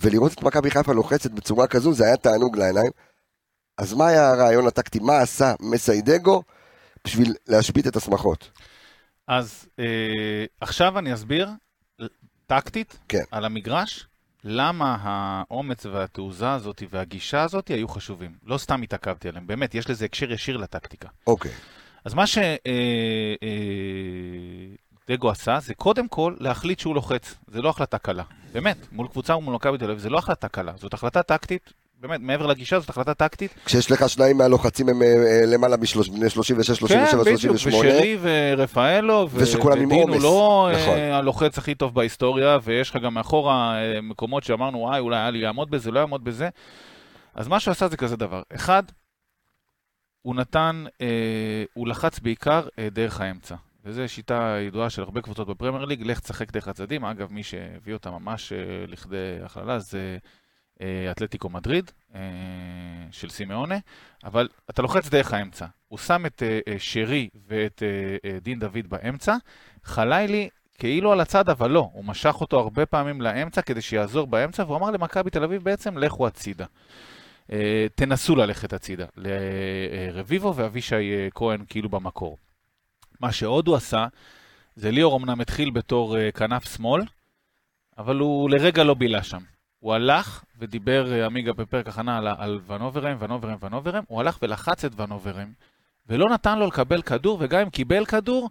ולראות 0.01 0.33
את 0.33 0.43
מכבי 0.43 0.71
חיפה 0.71 0.93
לוחצת 0.93 1.31
בצורה 1.31 1.67
כזו, 1.67 1.95
זה 1.95 2.05
היה 2.05 2.17
תענוג 2.17 2.57
לעיניים. 2.57 2.91
אז 3.79 3.95
מה 3.95 4.07
היה 4.09 4.31
הרעיון 4.31 4.67
הטקטי? 4.67 4.99
מה 4.99 5.19
עשה 5.19 5.55
מסיידגו 5.61 6.43
בשביל 7.05 7.35
להשבית 7.49 7.87
את 7.87 7.97
השמחות? 7.97 8.51
אז 9.27 9.67
אה, 9.79 10.45
עכשיו 10.61 10.99
אני 10.99 11.15
אסביר 11.15 11.49
טקטית 12.47 12.99
כן. 13.09 13.23
על 13.31 13.45
המגרש, 13.45 14.07
למה 14.45 14.97
האומץ 15.01 15.87
והתעוזה 15.87 16.53
הזאת 16.53 16.83
והגישה 16.91 17.43
הזאת 17.43 17.69
היו 17.69 17.89
חשובים. 17.89 18.33
לא 18.43 18.59
סתם 18.59 18.83
התעכבתי 18.83 19.29
עליהם, 19.29 19.47
באמת, 19.47 19.75
יש 19.75 19.91
לזה 19.91 20.05
הקשר 20.05 20.33
ישיר 20.33 20.57
לטקטיקה. 20.57 21.09
אוקיי, 21.27 21.53
אז 22.05 22.15
מה 22.15 22.27
שדגו 22.27 22.47
אה, 25.11 25.27
אה, 25.27 25.31
עשה, 25.33 25.61
זה 25.61 25.75
קודם 25.75 26.09
כל 26.09 26.35
להחליט 26.41 26.79
שהוא 26.79 26.95
לוחץ. 26.95 27.35
זה 27.47 27.63
לא 27.63 27.69
החלטה 27.69 27.99
קלה. 27.99 28.25
באמת, 28.53 28.77
מול 28.93 29.09
קבוצה 29.09 29.37
ומול 29.37 29.55
מכבי 29.55 29.79
תל 29.79 29.85
אביב, 29.85 29.99
זה 29.99 30.11
לא 30.11 30.19
החלטה 30.19 30.49
קלה. 30.49 30.73
זאת 30.77 30.95
החלטה 30.95 31.23
טקטית, 31.23 31.73
באמת, 32.01 32.21
מעבר 32.21 32.47
לגישה, 32.47 32.81
זאת 32.81 32.91
החלטה 32.91 33.15
טקטית. 33.15 33.55
כשיש 33.65 33.91
לך 33.91 34.09
שניים 34.09 34.39
מהלוחצים 34.39 34.89
הם 34.89 35.03
אה, 35.03 35.07
אה, 35.07 35.47
למעלה 35.47 35.77
בני 35.77 35.87
36, 35.87 36.79
37, 36.79 36.89
כן, 36.89 37.19
בדיוק, 37.21 37.41
38. 37.41 37.89
ושרי 37.89 38.19
ורפאלו, 38.21 39.29
ושכולם 39.33 39.81
עם 39.81 39.91
עומס, 39.91 40.23
לא 40.23 40.71
נכון. 40.73 40.99
אה, 40.99 41.17
הלוחץ 41.17 41.59
הכי 41.59 41.75
טוב 41.75 41.95
בהיסטוריה, 41.95 42.59
ויש 42.63 42.91
לך 42.91 42.97
גם 42.97 43.15
מאחורה 43.15 43.77
מקומות 44.03 44.45
שאמרנו, 44.45 44.79
וואי, 44.79 45.01
אולי 45.01 45.17
היה 45.17 45.31
לי 45.31 45.39
יעמוד 45.39 45.71
בזה, 45.71 45.91
לא 45.91 46.01
יעמוד 46.01 46.25
בזה. 46.25 46.49
אז 47.35 47.49
מה 47.49 47.61
שהוא 47.61 47.73
עשה 47.73 47.89
זה 47.89 47.97
כזה 47.97 48.17
דבר. 48.17 48.43
אחד, 48.55 48.83
הוא 50.23 50.35
נתן, 50.35 50.85
אה, 51.01 51.65
הוא 51.75 51.89
לחץ 51.89 52.19
בעיקר 52.19 52.69
אה, 52.79 52.89
דרך 52.91 53.21
האמצע. 53.21 53.55
וזו 53.85 54.09
שיטה 54.09 54.57
ידועה 54.67 54.91
של 54.91 55.03
הרבה 55.03 55.21
קבוצות 55.21 55.49
בפרמייר 55.49 55.85
ליג, 55.85 56.03
לך 56.03 56.21
תשחק 56.21 56.53
דרך 56.53 56.69
הצדדים. 56.69 57.05
אגב, 57.05 57.33
מי 57.33 57.43
שהביא 57.43 57.95
אותה 57.95 58.11
ממש 58.11 58.53
אה, 58.53 58.59
לכדי 58.89 59.39
הכללה 59.45 59.79
זה 59.79 59.99
אה, 59.99 60.17
אתלטיקו 61.11 61.49
מדריד 61.49 61.91
אה, 62.15 62.21
של 63.11 63.31
סימאונה, 63.31 63.79
אבל 64.25 64.49
אתה 64.71 64.83
לוחץ 64.83 65.09
דרך 65.09 65.33
האמצע. 65.33 65.67
הוא 65.89 65.99
שם 65.99 66.27
את 66.27 66.43
אה, 66.43 66.61
אה, 66.69 66.75
שרי 66.79 67.29
ואת 67.47 67.83
אה, 67.83 68.31
אה, 68.31 68.39
דין 68.41 68.59
דוד 68.59 68.87
באמצע, 68.89 69.37
חלילי 69.85 70.49
כאילו 70.79 71.13
על 71.13 71.21
הצד, 71.21 71.49
אבל 71.49 71.71
לא. 71.71 71.91
הוא 71.93 72.05
משך 72.05 72.37
אותו 72.41 72.61
הרבה 72.61 72.87
פעמים 72.87 73.21
לאמצע 73.21 73.63
כדי 73.63 73.81
שיעזור 73.81 74.27
באמצע, 74.27 74.63
והוא 74.63 74.77
אמר 74.77 74.91
למכבי 74.91 75.31
תל 75.31 75.45
אביב 75.45 75.63
בעצם, 75.63 75.99
לכו 75.99 76.27
הצידה. 76.27 76.67
אה, 77.53 77.87
תנסו 77.95 78.37
ללכת 78.37 78.73
הצידה. 78.73 79.07
לרביבו 79.17 80.55
ואבישי 80.57 80.95
אה, 80.95 81.29
כהן 81.35 81.65
כאילו 81.69 81.89
במקור. 81.89 82.39
מה 83.21 83.33
שעוד 83.33 83.69
הוא 83.69 83.77
עשה, 83.77 84.07
זה 84.77 84.91
ליאור 84.91 85.17
אמנם 85.17 85.41
התחיל 85.41 85.71
בתור 85.71 86.19
אה, 86.19 86.33
כנף 86.33 86.77
שמאל, 86.77 87.03
אבל 87.99 88.17
הוא 88.17 88.51
לרגע 88.51 88.85
לא 88.85 88.95
בילה 88.95 89.23
שם. 89.23 89.54
הוא 89.85 89.95
הלך 89.95 90.45
ודיבר, 90.59 91.13
אה, 91.13 91.27
עמיגה 91.27 91.53
בפרק 91.53 91.89
הכנה 91.89 92.19
על, 92.19 92.29
על 92.39 92.61
ונוברם, 92.67 93.17
ונוברם, 93.21 93.57
ונוברם, 93.61 94.03
הוא 94.09 94.21
הלך 94.21 94.39
ולחץ 94.43 94.85
את 94.85 95.01
ונוברם, 95.01 95.53
ולא 96.09 96.29
נתן 96.29 96.59
לו 96.59 96.67
לקבל 96.67 97.03
כדור, 97.03 97.39
וגם 97.41 97.61
אם 97.61 97.71
קיבל 97.71 98.05
כדור, 98.05 98.51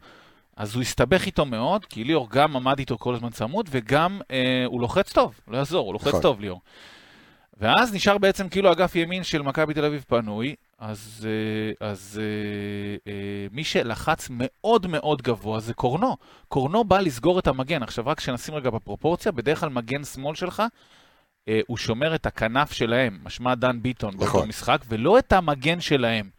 אז 0.58 0.76
הוא 0.76 0.82
הסתבך 0.82 1.26
איתו 1.26 1.46
מאוד, 1.46 1.86
כי 1.86 2.04
ליאור 2.04 2.28
גם 2.30 2.56
עמד 2.56 2.80
איתו 2.80 2.98
כל 2.98 3.15
הזמן 3.15 3.30
צמוד, 3.30 3.69
וגם 3.72 4.22
אה, 4.32 4.63
הוא 4.65 4.82
לוחץ 4.82 5.13
טוב, 5.13 5.39
לא 5.48 5.58
יעזור, 5.58 5.86
הוא 5.86 5.93
לוחץ 5.93 6.08
נכון. 6.08 6.22
טוב 6.22 6.41
ליאור. 6.41 6.62
ואז 7.58 7.93
נשאר 7.93 8.17
בעצם 8.17 8.50
כאילו 8.50 8.72
אגף 8.72 8.96
ימין 8.96 9.24
של 9.24 9.41
מכבי 9.41 9.74
תל 9.74 9.86
אביב 9.86 10.06
פנוי, 10.08 10.56
אז, 10.80 11.28
אה, 11.30 11.88
אז 11.88 12.22
אה, 12.22 13.12
אה, 13.12 13.48
מי 13.52 13.63
שלחץ 13.63 14.28
מאוד 14.32 14.88
מאוד 14.88 15.22
גבוה 15.22 15.60
זה 15.60 15.74
קורנו. 15.74 16.17
קורנו 16.48 16.84
בא 16.84 17.00
לסגור 17.00 17.39
את 17.39 17.48
המגן. 17.48 17.84
עכשיו 17.84 18.08
רק 18.08 18.19
שנשים 18.19 18.56
רגע 18.56 18.69
בפרופורציה, 18.69 19.32
בדרך 19.32 19.60
כלל 19.60 19.69
מגן 19.69 20.04
שמאל 20.04 20.36
שלך, 20.36 20.63
הוא 21.68 21.78
שומר 21.78 22.16
את 22.16 22.26
הכנף 22.26 22.72
שלהם, 22.72 23.20
משמע 23.24 23.56
דן 23.56 23.82
ביטון 23.82 24.12
באותו 24.12 24.26
נכון. 24.26 24.48
משחק, 24.48 24.82
ולא 24.88 25.20
את 25.20 25.34
המגן 25.34 25.82
שלהם. 25.82 26.30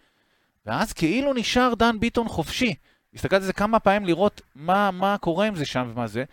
ואז 0.66 0.92
כאילו 0.92 1.32
נשאר 1.32 1.74
דן 1.74 2.00
ביטון 2.00 2.28
חופשי. 2.28 2.74
הסתכלתי 3.14 3.36
על 3.36 3.42
זה 3.42 3.52
כמה 3.52 3.78
פעמים 3.78 4.04
לראות 4.04 4.40
מה, 4.54 4.90
מה 4.90 5.18
קורה 5.18 5.46
עם 5.46 5.54
זה 5.54 5.64
שם 5.64 5.90
ומה 5.92 6.06
זה. 6.06 6.24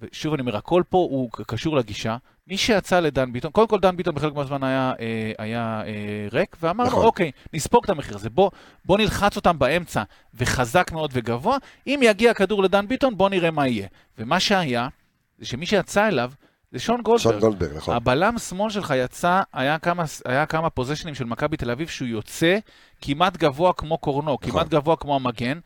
ושוב 0.00 0.34
אני 0.34 0.40
אומר, 0.40 0.56
הכל 0.56 0.82
פה 0.88 0.98
הוא 0.98 1.30
קשור 1.32 1.76
לגישה. 1.76 2.16
מי 2.46 2.56
שיצא 2.56 3.00
לדן 3.00 3.32
ביטון, 3.32 3.50
קודם 3.50 3.68
כל 3.68 3.80
דן 3.80 3.96
ביטון 3.96 4.14
בחלק 4.14 4.34
מהזמן 4.34 4.62
היה, 4.64 4.92
אה, 5.00 5.32
היה 5.38 5.82
אה, 5.86 6.28
ריק, 6.32 6.56
ואמרנו, 6.62 6.90
נכון. 6.90 7.04
אוקיי, 7.04 7.30
נספוג 7.52 7.84
את 7.84 7.90
המחיר 7.90 8.16
הזה, 8.16 8.30
בוא, 8.30 8.50
בוא 8.84 8.98
נלחץ 8.98 9.36
אותם 9.36 9.58
באמצע, 9.58 10.02
וחזק 10.34 10.90
מאוד 10.92 11.10
וגבוה, 11.14 11.56
אם 11.86 12.00
יגיע 12.02 12.30
הכדור 12.30 12.62
לדן 12.62 12.88
ביטון, 12.88 13.16
בוא 13.16 13.28
נראה 13.28 13.50
מה 13.50 13.68
יהיה. 13.68 13.88
ומה 14.18 14.40
שהיה, 14.40 14.88
זה 15.38 15.46
שמי 15.46 15.66
שיצא 15.66 16.08
אליו, 16.08 16.32
זה 16.72 16.78
שון 16.78 17.02
גולדברג. 17.02 17.32
שון 17.32 17.40
גולדברג, 17.40 17.76
נכון. 17.76 17.96
הבלם 17.96 18.38
שמאל 18.38 18.70
שלך 18.70 18.94
יצא, 18.96 19.42
היה 19.52 19.78
כמה, 19.78 20.04
היה 20.24 20.46
כמה 20.46 20.70
פוזיישנים 20.70 21.14
של 21.14 21.24
מכבי 21.24 21.56
תל 21.56 21.70
אביב 21.70 21.88
שהוא 21.88 22.08
יוצא 22.08 22.58
כמעט 23.00 23.36
גבוה 23.36 23.72
כמו 23.72 23.98
קורנו, 23.98 24.34
נכון. 24.34 24.50
כמעט 24.50 24.68
גבוה 24.68 24.96
כמו 24.96 25.16
המגן. 25.16 25.58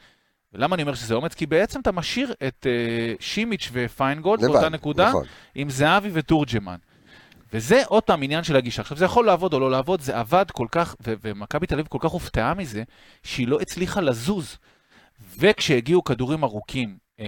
ולמה 0.52 0.74
אני 0.74 0.82
אומר 0.82 0.94
שזה 0.94 1.14
אומץ? 1.14 1.34
כי 1.34 1.46
בעצם 1.46 1.80
אתה 1.80 1.92
משאיר 1.92 2.34
את 2.46 2.66
uh, 2.66 3.22
שימיץ' 3.22 3.68
ופיינגולד 3.72 4.42
לבד, 4.42 4.52
באותה 4.52 4.68
נקודה, 4.68 5.08
נכון. 5.08 5.24
עם 5.54 5.70
זהבי 5.70 6.10
ותורג'מן. 6.12 6.76
וזה 7.52 7.82
עוד 7.86 8.02
פעם 8.02 8.22
עניין 8.22 8.44
של 8.44 8.56
הגישה. 8.56 8.82
עכשיו, 8.82 8.96
זה 8.96 9.04
יכול 9.04 9.26
לעבוד 9.26 9.54
או 9.54 9.60
לא 9.60 9.70
לעבוד, 9.70 10.00
זה 10.00 10.18
עבד 10.18 10.50
כל 10.52 10.66
כך, 10.70 10.96
ו- 11.06 11.14
ומכבי 11.22 11.66
תל 11.66 11.74
אביב 11.74 11.86
כל 11.86 11.98
כך 12.00 12.10
הופתעה 12.10 12.54
מזה, 12.54 12.82
שהיא 13.22 13.48
לא 13.48 13.60
הצליחה 13.60 14.00
לזוז. 14.00 14.56
וכשהגיעו 15.38 16.04
כדורים 16.04 16.44
ארוכים 16.44 16.98
אה, 17.20 17.26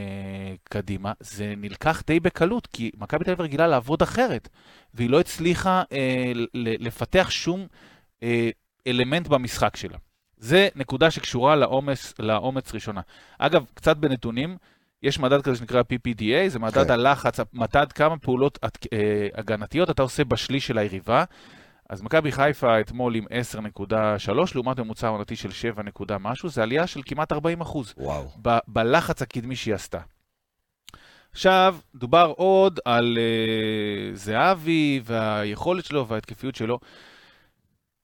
קדימה, 0.64 1.12
זה 1.20 1.54
נלקח 1.56 2.02
די 2.06 2.20
בקלות, 2.20 2.66
כי 2.66 2.90
מכבי 2.96 3.24
תל 3.24 3.30
אביב 3.30 3.40
רגילה 3.40 3.66
לעבוד 3.66 4.02
אחרת, 4.02 4.48
והיא 4.94 5.10
לא 5.10 5.20
הצליחה 5.20 5.82
אה, 5.92 6.32
ל- 6.34 6.86
לפתח 6.86 7.30
שום 7.30 7.66
אה, 8.22 8.50
אלמנט 8.86 9.28
במשחק 9.28 9.76
שלה. 9.76 9.98
זה 10.36 10.68
נקודה 10.76 11.10
שקשורה 11.10 11.56
לאומץ, 11.56 12.14
לאומץ 12.18 12.74
ראשונה. 12.74 13.00
אגב, 13.38 13.64
קצת 13.74 13.96
בנתונים, 13.96 14.56
יש 15.02 15.18
מדד 15.18 15.42
כזה 15.42 15.56
שנקרא 15.56 15.82
PPDA, 15.82 16.48
זה 16.48 16.58
מדד 16.58 16.84
כן. 16.84 16.90
הלחץ, 16.90 17.40
מדד 17.52 17.92
כמה 17.92 18.18
פעולות 18.18 18.58
אה, 18.64 18.68
הגנתיות 19.34 19.90
אתה 19.90 20.02
עושה 20.02 20.24
בשליש 20.24 20.66
של 20.66 20.78
היריבה. 20.78 21.24
אז 21.92 22.02
מכבי 22.02 22.32
חיפה 22.32 22.80
אתמול 22.80 23.14
עם 23.14 23.24
10.3, 23.78 24.32
לעומת 24.54 24.80
ממוצע 24.80 25.08
עונתי 25.08 25.36
של 25.36 25.50
7 25.52 25.82
נקודה 25.82 26.18
משהו, 26.18 26.48
זה 26.48 26.62
עלייה 26.62 26.86
של 26.86 27.00
כמעט 27.04 27.32
40 27.32 27.60
אחוז. 27.60 27.94
וואו. 27.96 28.28
ב- 28.42 28.58
בלחץ 28.68 29.22
הקדמי 29.22 29.56
שהיא 29.56 29.74
עשתה. 29.74 29.98
עכשיו, 31.32 31.76
דובר 31.94 32.32
עוד 32.36 32.80
על 32.84 33.18
uh, 33.18 34.16
זהבי 34.16 35.00
והיכולת 35.04 35.84
שלו 35.84 36.08
וההתקפיות 36.08 36.54
שלו. 36.54 36.78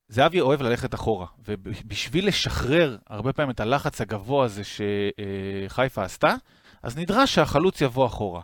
זהבי 0.09 0.41
אוהב 0.41 0.63
ללכת 0.63 0.95
אחורה, 0.95 1.27
ובשביל 1.49 2.29
לשחרר 2.29 2.97
הרבה 3.07 3.33
פעמים 3.33 3.51
את 3.51 3.61
הלחץ 3.61 4.01
הגבוה 4.01 4.45
הזה 4.45 4.63
שחיפה 4.65 6.03
עשתה, 6.03 6.35
אז 6.83 6.99
נדרש 6.99 7.35
שהחלוץ 7.35 7.81
יבוא 7.81 8.07
אחורה. 8.07 8.41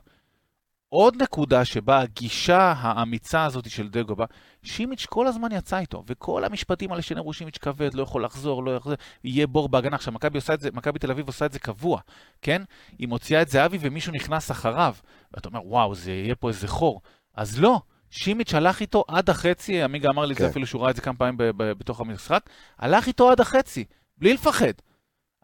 עוד 0.94 1.22
נקודה 1.22 1.64
שבה 1.64 2.00
הגישה 2.00 2.72
האמיצה 2.76 3.44
הזאת 3.44 3.70
של 3.70 3.88
דגו 3.88 4.16
בה, 4.16 4.24
שימיץ' 4.62 5.06
כל 5.06 5.26
הזמן 5.26 5.52
יצא 5.52 5.78
איתו, 5.78 6.02
וכל 6.06 6.44
המשפטים 6.44 6.90
האלה 6.90 7.02
שנראו 7.02 7.32
שימיץ' 7.32 7.58
כבד, 7.58 7.94
לא 7.94 8.02
יכול 8.02 8.24
לחזור, 8.24 8.64
לא 8.64 8.76
יכול... 8.76 8.94
יהיה 9.24 9.46
בור 9.46 9.68
בהגנה. 9.68 9.96
עכשיו, 9.96 10.12
מכבי 10.12 10.38
עושה 10.38 10.54
את 10.54 10.60
זה, 10.60 10.68
מכבי 10.72 10.98
תל 10.98 11.10
אביב 11.10 11.26
עושה 11.26 11.46
את 11.46 11.52
זה 11.52 11.58
קבוע, 11.58 12.00
כן? 12.42 12.62
היא 12.98 13.08
מוציאה 13.08 13.42
את 13.42 13.48
זהבי 13.48 13.78
ומישהו 13.80 14.12
נכנס 14.12 14.50
אחריו, 14.50 14.94
ואתה 15.34 15.48
אומר, 15.48 15.66
וואו, 15.66 15.94
זה 15.94 16.12
יהיה 16.12 16.34
פה 16.34 16.48
איזה 16.48 16.68
חור. 16.68 17.00
אז 17.34 17.60
לא, 17.60 17.80
שימיץ' 18.10 18.54
הלך 18.54 18.80
איתו 18.80 19.04
עד 19.08 19.30
החצי, 19.30 19.82
עמיגה 19.82 20.10
אמר 20.10 20.24
לי 20.24 20.34
כן. 20.34 20.44
זה 20.44 20.50
אפילו 20.50 20.66
שהוא 20.66 20.82
ראה 20.82 20.90
את 20.90 20.96
זה 20.96 21.02
כמה 21.02 21.14
פעמים 21.14 21.36
בתוך 21.56 22.00
המשחק, 22.00 22.50
הלך 22.78 23.06
איתו 23.06 23.30
עד 23.30 23.40
החצי, 23.40 23.84
בלי 24.18 24.34
לפחד. 24.34 24.72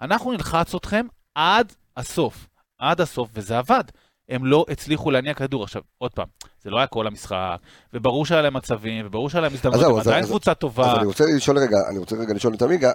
אנחנו 0.00 0.32
נלחץ 0.32 0.74
אתכם 0.74 1.06
עד 1.34 1.72
הסוף, 1.96 2.48
עד 2.78 3.00
הסוף, 3.00 3.30
וזה 3.34 3.58
עבד. 3.58 3.84
הם 4.30 4.44
לא 4.44 4.64
הצליחו 4.68 5.10
להניע 5.10 5.34
כדור. 5.34 5.64
עכשיו, 5.64 5.82
עוד 5.98 6.10
פעם, 6.14 6.26
זה 6.62 6.70
לא 6.70 6.78
היה 6.78 6.86
כל 6.86 7.06
המשחק, 7.06 7.56
וברור 7.94 8.26
שהיה 8.26 8.42
להם 8.42 8.56
מצבים, 8.56 9.06
וברור 9.06 9.30
שהיה 9.30 9.42
להם 9.42 9.52
הזדמנות, 9.52 9.82
הם 9.82 9.96
עדיין 9.96 10.24
קבוצה 10.24 10.54
טובה. 10.54 10.90
אז 10.90 10.98
אני 10.98 11.06
רוצה 11.06 11.24
לשאול 11.36 11.58
רגע, 11.58 11.76
אני 11.90 11.98
רוצה 11.98 12.16
רגע 12.16 12.34
לשאול 12.34 12.54
את 12.54 12.62
עמיגה, 12.62 12.92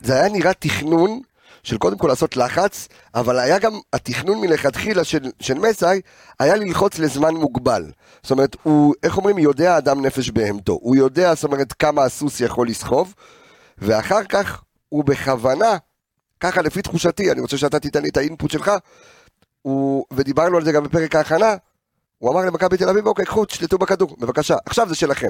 זה 0.00 0.14
היה 0.14 0.28
נראה 0.28 0.52
תכנון 0.52 1.20
של 1.62 1.78
קודם 1.78 1.98
כל 1.98 2.08
לעשות 2.08 2.36
לחץ, 2.36 2.88
אבל 3.14 3.38
היה 3.38 3.58
גם 3.58 3.72
התכנון 3.92 4.40
מלכתחילה 4.40 5.04
של, 5.04 5.30
של 5.40 5.58
מסאי, 5.58 6.00
היה 6.40 6.56
ללחוץ 6.56 6.98
לזמן 6.98 7.34
מוגבל. 7.34 7.90
זאת 8.22 8.30
אומרת, 8.30 8.56
הוא, 8.62 8.94
איך 9.02 9.16
אומרים, 9.16 9.38
יודע 9.38 9.78
אדם 9.78 10.06
נפש 10.06 10.30
בהמתו. 10.30 10.78
הוא 10.82 10.96
יודע, 10.96 11.34
זאת 11.34 11.44
אומרת, 11.44 11.72
כמה 11.72 12.04
הסוס 12.04 12.40
יכול 12.40 12.68
לסחוב, 12.68 13.14
ואחר 13.78 14.24
כך 14.24 14.62
הוא 14.88 15.04
בכוונה, 15.04 15.76
ככה 16.40 16.62
לפי 16.62 16.82
תחושתי, 16.82 17.32
אני 17.32 17.40
רוצה 17.40 17.58
שאתה 17.58 17.80
תיתן 17.80 18.02
לי 18.02 18.08
את 18.08 18.16
האינפוט 18.16 18.50
שלך, 18.50 18.70
הוא, 19.64 20.04
ודיברנו 20.12 20.56
על 20.56 20.64
זה 20.64 20.72
גם 20.72 20.84
בפרק 20.84 21.14
ההכנה, 21.14 21.54
הוא 22.18 22.32
אמר 22.32 22.40
למכבי 22.40 22.76
תל 22.76 22.88
אביב, 22.88 23.06
אוקיי, 23.06 23.24
קחו, 23.24 23.44
תשלטו 23.44 23.78
בכדור, 23.78 24.16
בבקשה, 24.18 24.56
עכשיו 24.66 24.88
זה 24.88 24.94
שלכם. 24.94 25.28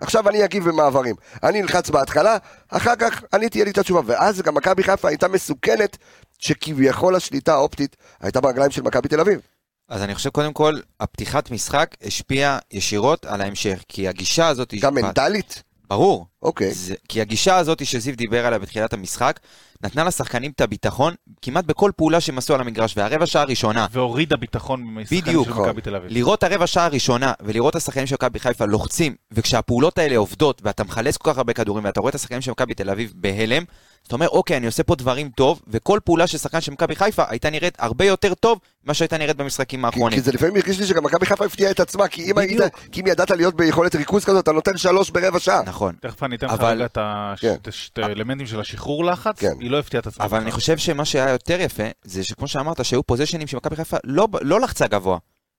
עכשיו 0.00 0.28
אני 0.28 0.44
אגיב 0.44 0.68
במעברים. 0.68 1.14
אני 1.42 1.62
נלחץ 1.62 1.90
בהתחלה, 1.90 2.36
אחר 2.68 2.96
כך 2.96 3.22
אני 3.32 3.48
תהיה 3.48 3.64
לי 3.64 3.70
את 3.70 3.78
התשובה. 3.78 4.00
ואז 4.06 4.42
גם 4.42 4.54
מכבי 4.54 4.82
חיפה 4.82 5.08
הייתה 5.08 5.28
מסוכנת, 5.28 5.96
שכביכול 6.38 7.16
השליטה 7.16 7.54
האופטית 7.54 7.96
הייתה 8.20 8.40
ברגליים 8.40 8.70
של 8.70 8.82
מכבי 8.82 9.08
תל 9.08 9.20
אביב. 9.20 9.40
אז 9.88 10.02
אני 10.02 10.14
חושב 10.14 10.30
קודם 10.30 10.52
כל, 10.52 10.78
הפתיחת 11.00 11.50
משחק 11.50 11.94
השפיעה 12.02 12.58
ישירות 12.72 13.26
על 13.26 13.40
ההמשך, 13.40 13.84
כי 13.88 14.08
הגישה 14.08 14.48
הזאת... 14.48 14.74
גם 14.80 14.94
מנטלית? 14.94 15.62
ברור. 15.88 16.26
אוקיי. 16.42 16.74
זה, 16.74 16.94
כי 17.08 17.20
הגישה 17.20 17.56
הזאת 17.56 17.86
שזיו 17.86 18.16
דיבר 18.16 18.46
עליה 18.46 18.58
בתחילת 18.58 18.92
המשחק, 18.92 19.40
נתנה 19.82 20.04
לשחקנים 20.04 20.50
את 20.50 20.60
הביטחון 20.60 21.14
כמעט 21.42 21.64
בכל 21.64 21.90
פעולה 21.96 22.20
שהם 22.20 22.38
עשו 22.38 22.54
על 22.54 22.60
המגרש, 22.60 22.96
והרבע 22.96 23.26
שעה 23.26 23.42
הראשונה... 23.42 23.86
והורידה 23.90 24.36
ביטחון 24.36 24.84
משחקנים 24.84 25.44
של 25.44 25.50
מכבי 25.50 25.80
תל 25.80 25.96
אביב. 25.96 26.10
לראות 26.12 26.42
הרבע 26.42 26.66
שעה 26.66 26.84
הראשונה 26.84 27.32
ולראות 27.40 27.70
את 27.70 27.76
השחקנים 27.76 28.06
של 28.06 28.14
מכבי 28.14 28.40
חיפה 28.40 28.64
לוחצים, 28.64 29.14
וכשהפעולות 29.32 29.98
האלה 29.98 30.16
עובדות, 30.16 30.62
ואתה 30.64 30.84
מחלץ 30.84 31.16
כל 31.16 31.30
כך 31.32 31.38
הרבה 31.38 31.52
כדורים, 31.52 31.84
ואתה 31.84 32.00
רואה 32.00 32.10
את 32.10 32.14
השחקנים 32.14 32.40
של 32.40 32.50
מכבי 32.50 32.74
תל 32.74 32.90
אביב 32.90 33.12
בהלם, 33.16 33.64
אתה 34.06 34.14
אומר, 34.14 34.28
אוקיי, 34.28 34.56
אני 34.56 34.66
עושה 34.66 34.82
פה 34.82 34.94
דברים 34.94 35.30
טוב, 35.36 35.62
וכל 35.68 36.00
פעולה 36.04 36.26
של 36.26 36.38
שחקן 36.38 36.60
של 36.60 36.72
מכבי 36.72 36.96
חיפה 36.96 37.22
הייתה 37.28 37.50
נראית 37.50 37.74
הרבה 37.78 38.04
יותר 38.04 38.34
טוב 38.34 38.58
ממה 38.84 38.94
שהייתה 38.94 39.18
נראית 39.18 39.36
במשחקים 39.36 39.84
האחרונים. 39.84 40.18
כי, 40.18 40.24
זה 40.24 40.32
לפעמים 40.32 40.56
הרגיש 40.56 40.80
לי 40.80 40.86
שגם 40.86 41.04
מכבי 41.04 41.26
חיפה 41.26 41.44
הפתיעה 41.44 41.70
את 41.70 41.80
עצמה, 41.80 42.08
כי 42.08 42.30
אם, 42.30 42.38
היית, 42.38 42.60
כי 42.92 43.00
אם 43.00 43.06
ידעת 43.06 43.30
להיות 43.30 43.54
ביכולת 43.54 43.94
ריכוז 43.94 44.24
כזאת, 44.24 44.44
אתה 44.44 44.52
נותן 44.52 44.76
שלוש 44.76 45.10
ברבע 45.10 45.38
שעה. 45.38 45.62
נכון. 45.66 45.94
תכף 46.00 46.22
אני 46.22 46.36
אתן 46.36 46.46
לך. 46.46 46.60
רגע 46.60 46.84
את 46.84 46.98
כן. 47.40 48.02
האלמנטים 48.02 48.46
של 48.46 48.60
השחרור 48.60 49.04
לחץ, 49.04 49.38
כן. 49.38 49.52
היא 49.60 49.70
לא 49.70 49.78
הפתיעה 49.78 50.00
את 50.00 50.06
עצמה. 50.06 50.24
אבל 50.24 50.38
אני 50.38 50.52
חושב 50.52 50.78
שמה 50.78 51.04
שהיה 51.04 51.30
יותר 51.30 51.60
יפה, 51.60 51.84
זה 52.04 52.24
שכמו 52.24 52.48
שאמרת, 52.48 52.84
שהיו 52.84 53.02
פוזיישנים 53.02 53.46
שמכבי 53.46 53.76
חיפה 53.76 53.96
לא, 54.04 54.28
לא 54.40 54.60
לחצה 54.60 54.86
גבוה, 54.86 55.18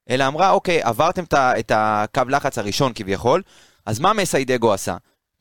אלא 0.09 0.27
אמרה, 0.27 0.51
אוקיי, 0.51 0.81
עברתם 0.81 1.23
את 1.33 1.71
הקו 1.75 2.21
לחץ 2.29 2.57
הראשון 2.57 2.91
כביכול, 2.95 3.41
אז 3.85 3.99
מה 3.99 4.13
מסיידגו 4.13 4.73
עשה? 4.73 4.95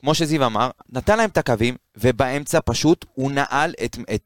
כמו 0.07 0.14
שזיו 0.14 0.47
אמר, 0.47 0.71
נתן 0.92 1.19
להם 1.19 1.31
את 1.31 1.38
הקווים, 1.38 1.77
ובאמצע 1.97 2.59
פשוט 2.64 3.05
הוא 3.14 3.31
נעל 3.31 3.75
את, 3.85 3.97
את 4.14 4.23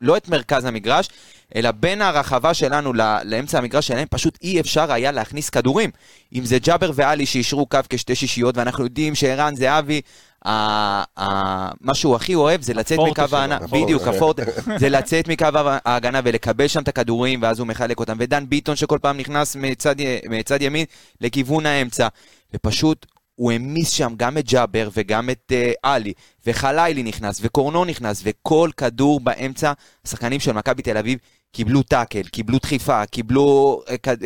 לא 0.00 0.16
את 0.16 0.28
מרכז 0.28 0.64
המגרש, 0.64 1.08
אלא 1.56 1.70
בין 1.70 2.02
הרחבה 2.02 2.54
שלנו 2.54 2.92
לאמצע 3.24 3.58
המגרש 3.58 3.86
שלהם, 3.86 4.06
פשוט 4.10 4.38
אי 4.42 4.60
אפשר 4.60 4.92
היה 4.92 5.12
להכניס 5.12 5.50
כדורים. 5.50 5.90
אם 6.34 6.44
זה 6.44 6.58
ג'אבר 6.58 6.90
ואלי 6.94 7.26
שאישרו 7.26 7.66
קו 7.66 7.78
כשתי 7.88 8.14
שישיות, 8.14 8.56
ואנחנו 8.56 8.84
יודעים 8.84 9.14
שערן 9.14 9.54
זהבי, 9.56 10.00
מה 11.80 11.94
שהוא 11.94 12.16
הכי 12.16 12.34
אוהב 12.34 12.62
זה 12.62 12.74
לצאת 12.74 12.98
מקו 12.98 13.22
ההגנה, 13.36 13.58
בדיוק, 13.58 14.02
הפורט, 14.02 14.36
זה 14.76 14.88
לצאת 14.88 15.28
מקו 15.28 15.46
ההגנה 15.84 16.20
ולקבל 16.24 16.68
שם 16.68 16.82
את 16.82 16.88
הכדורים, 16.88 17.42
ואז 17.42 17.58
הוא 17.58 17.66
מחלק 17.66 18.00
אותם. 18.00 18.16
ודן 18.20 18.44
ביטון 18.48 18.76
שכל 18.76 18.98
פעם 19.02 19.16
נכנס 19.16 19.56
מצד, 19.56 19.96
מצד 20.30 20.62
ימין 20.62 20.84
לכיוון 21.20 21.66
האמצע, 21.66 22.08
ופשוט 22.54 23.06
הוא 23.38 23.52
העמיס 23.52 23.90
שם 23.90 24.12
גם 24.16 24.38
את 24.38 24.48
ג'אבר 24.48 24.88
וגם 24.92 25.30
את 25.30 25.52
uh, 25.52 25.74
עלי, 25.82 26.12
וחלילי 26.46 27.02
נכנס, 27.02 27.38
וקורנו 27.42 27.84
נכנס, 27.84 28.20
וכל 28.24 28.70
כדור 28.76 29.20
באמצע, 29.20 29.72
השחקנים 30.04 30.40
של 30.40 30.52
מכבי 30.52 30.82
תל 30.82 30.96
אביב 30.96 31.18
קיבלו 31.52 31.82
טאקל, 31.82 32.22
קיבלו 32.22 32.58
דחיפה, 32.58 33.06
קיבלו 33.06 33.80
uh, 33.86 33.90
uh, 33.90 34.22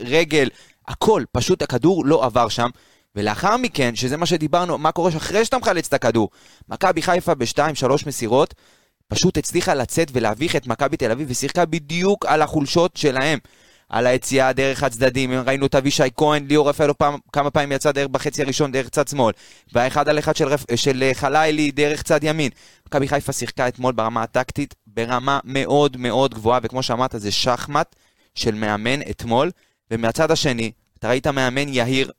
רגל, 0.00 0.48
הכל, 0.88 1.22
פשוט 1.32 1.62
הכדור 1.62 2.06
לא 2.06 2.24
עבר 2.24 2.48
שם. 2.48 2.70
ולאחר 3.16 3.56
מכן, 3.56 3.96
שזה 3.96 4.16
מה 4.16 4.26
שדיברנו, 4.26 4.78
מה 4.78 4.92
קורה 4.92 5.10
אחרי 5.16 5.44
שאתה 5.44 5.58
מחלץ 5.58 5.86
את 5.86 5.94
הכדור, 5.94 6.28
מכבי 6.68 7.02
חיפה 7.02 7.34
בשתיים, 7.34 7.74
שלוש 7.74 8.06
מסירות, 8.06 8.54
פשוט 9.08 9.38
הצליחה 9.38 9.74
לצאת 9.74 10.08
ולהביך 10.12 10.56
את 10.56 10.66
מכבי 10.66 10.96
תל 10.96 11.10
אביב, 11.10 11.26
ושיחקה 11.30 11.64
בדיוק 11.64 12.26
על 12.26 12.42
החולשות 12.42 12.96
שלהם. 12.96 13.38
על 13.88 14.06
היציאה 14.06 14.52
דרך 14.52 14.82
הצדדים, 14.82 15.32
ראינו 15.32 15.66
את 15.66 15.74
אבישי 15.74 16.02
כהן, 16.16 16.46
ליאור 16.46 16.68
רפאלו 16.68 16.98
פעם, 16.98 17.18
כמה 17.32 17.50
פעמים 17.50 17.72
יצא 17.72 17.92
דרך 17.92 18.08
בחצי 18.08 18.42
הראשון 18.42 18.72
דרך 18.72 18.88
צד 18.88 19.08
שמאל, 19.08 19.32
והאחד 19.72 20.08
על 20.08 20.18
אחד 20.18 20.36
של, 20.36 20.48
של 20.76 21.02
אה, 21.02 21.14
חלילי 21.14 21.70
דרך 21.70 22.02
צד 22.02 22.24
ימין. 22.24 22.50
מכבי 22.86 23.08
חיפה 23.08 23.32
שיחקה 23.32 23.68
אתמול 23.68 23.92
ברמה 23.92 24.22
הטקטית 24.22 24.74
ברמה 24.86 25.40
מאוד 25.44 25.96
מאוד 25.96 26.34
גבוהה, 26.34 26.60
וכמו 26.62 26.82
שאמרת 26.82 27.14
זה 27.16 27.32
שחמט 27.32 27.96
של 28.34 28.54
מאמן 28.54 29.02
אתמול, 29.10 29.50
ומהצד 29.90 30.30
השני, 30.30 30.72
אתה 30.98 31.08
ראית 31.08 31.26
מאמן 31.26 31.68
יהיר, 31.68 32.10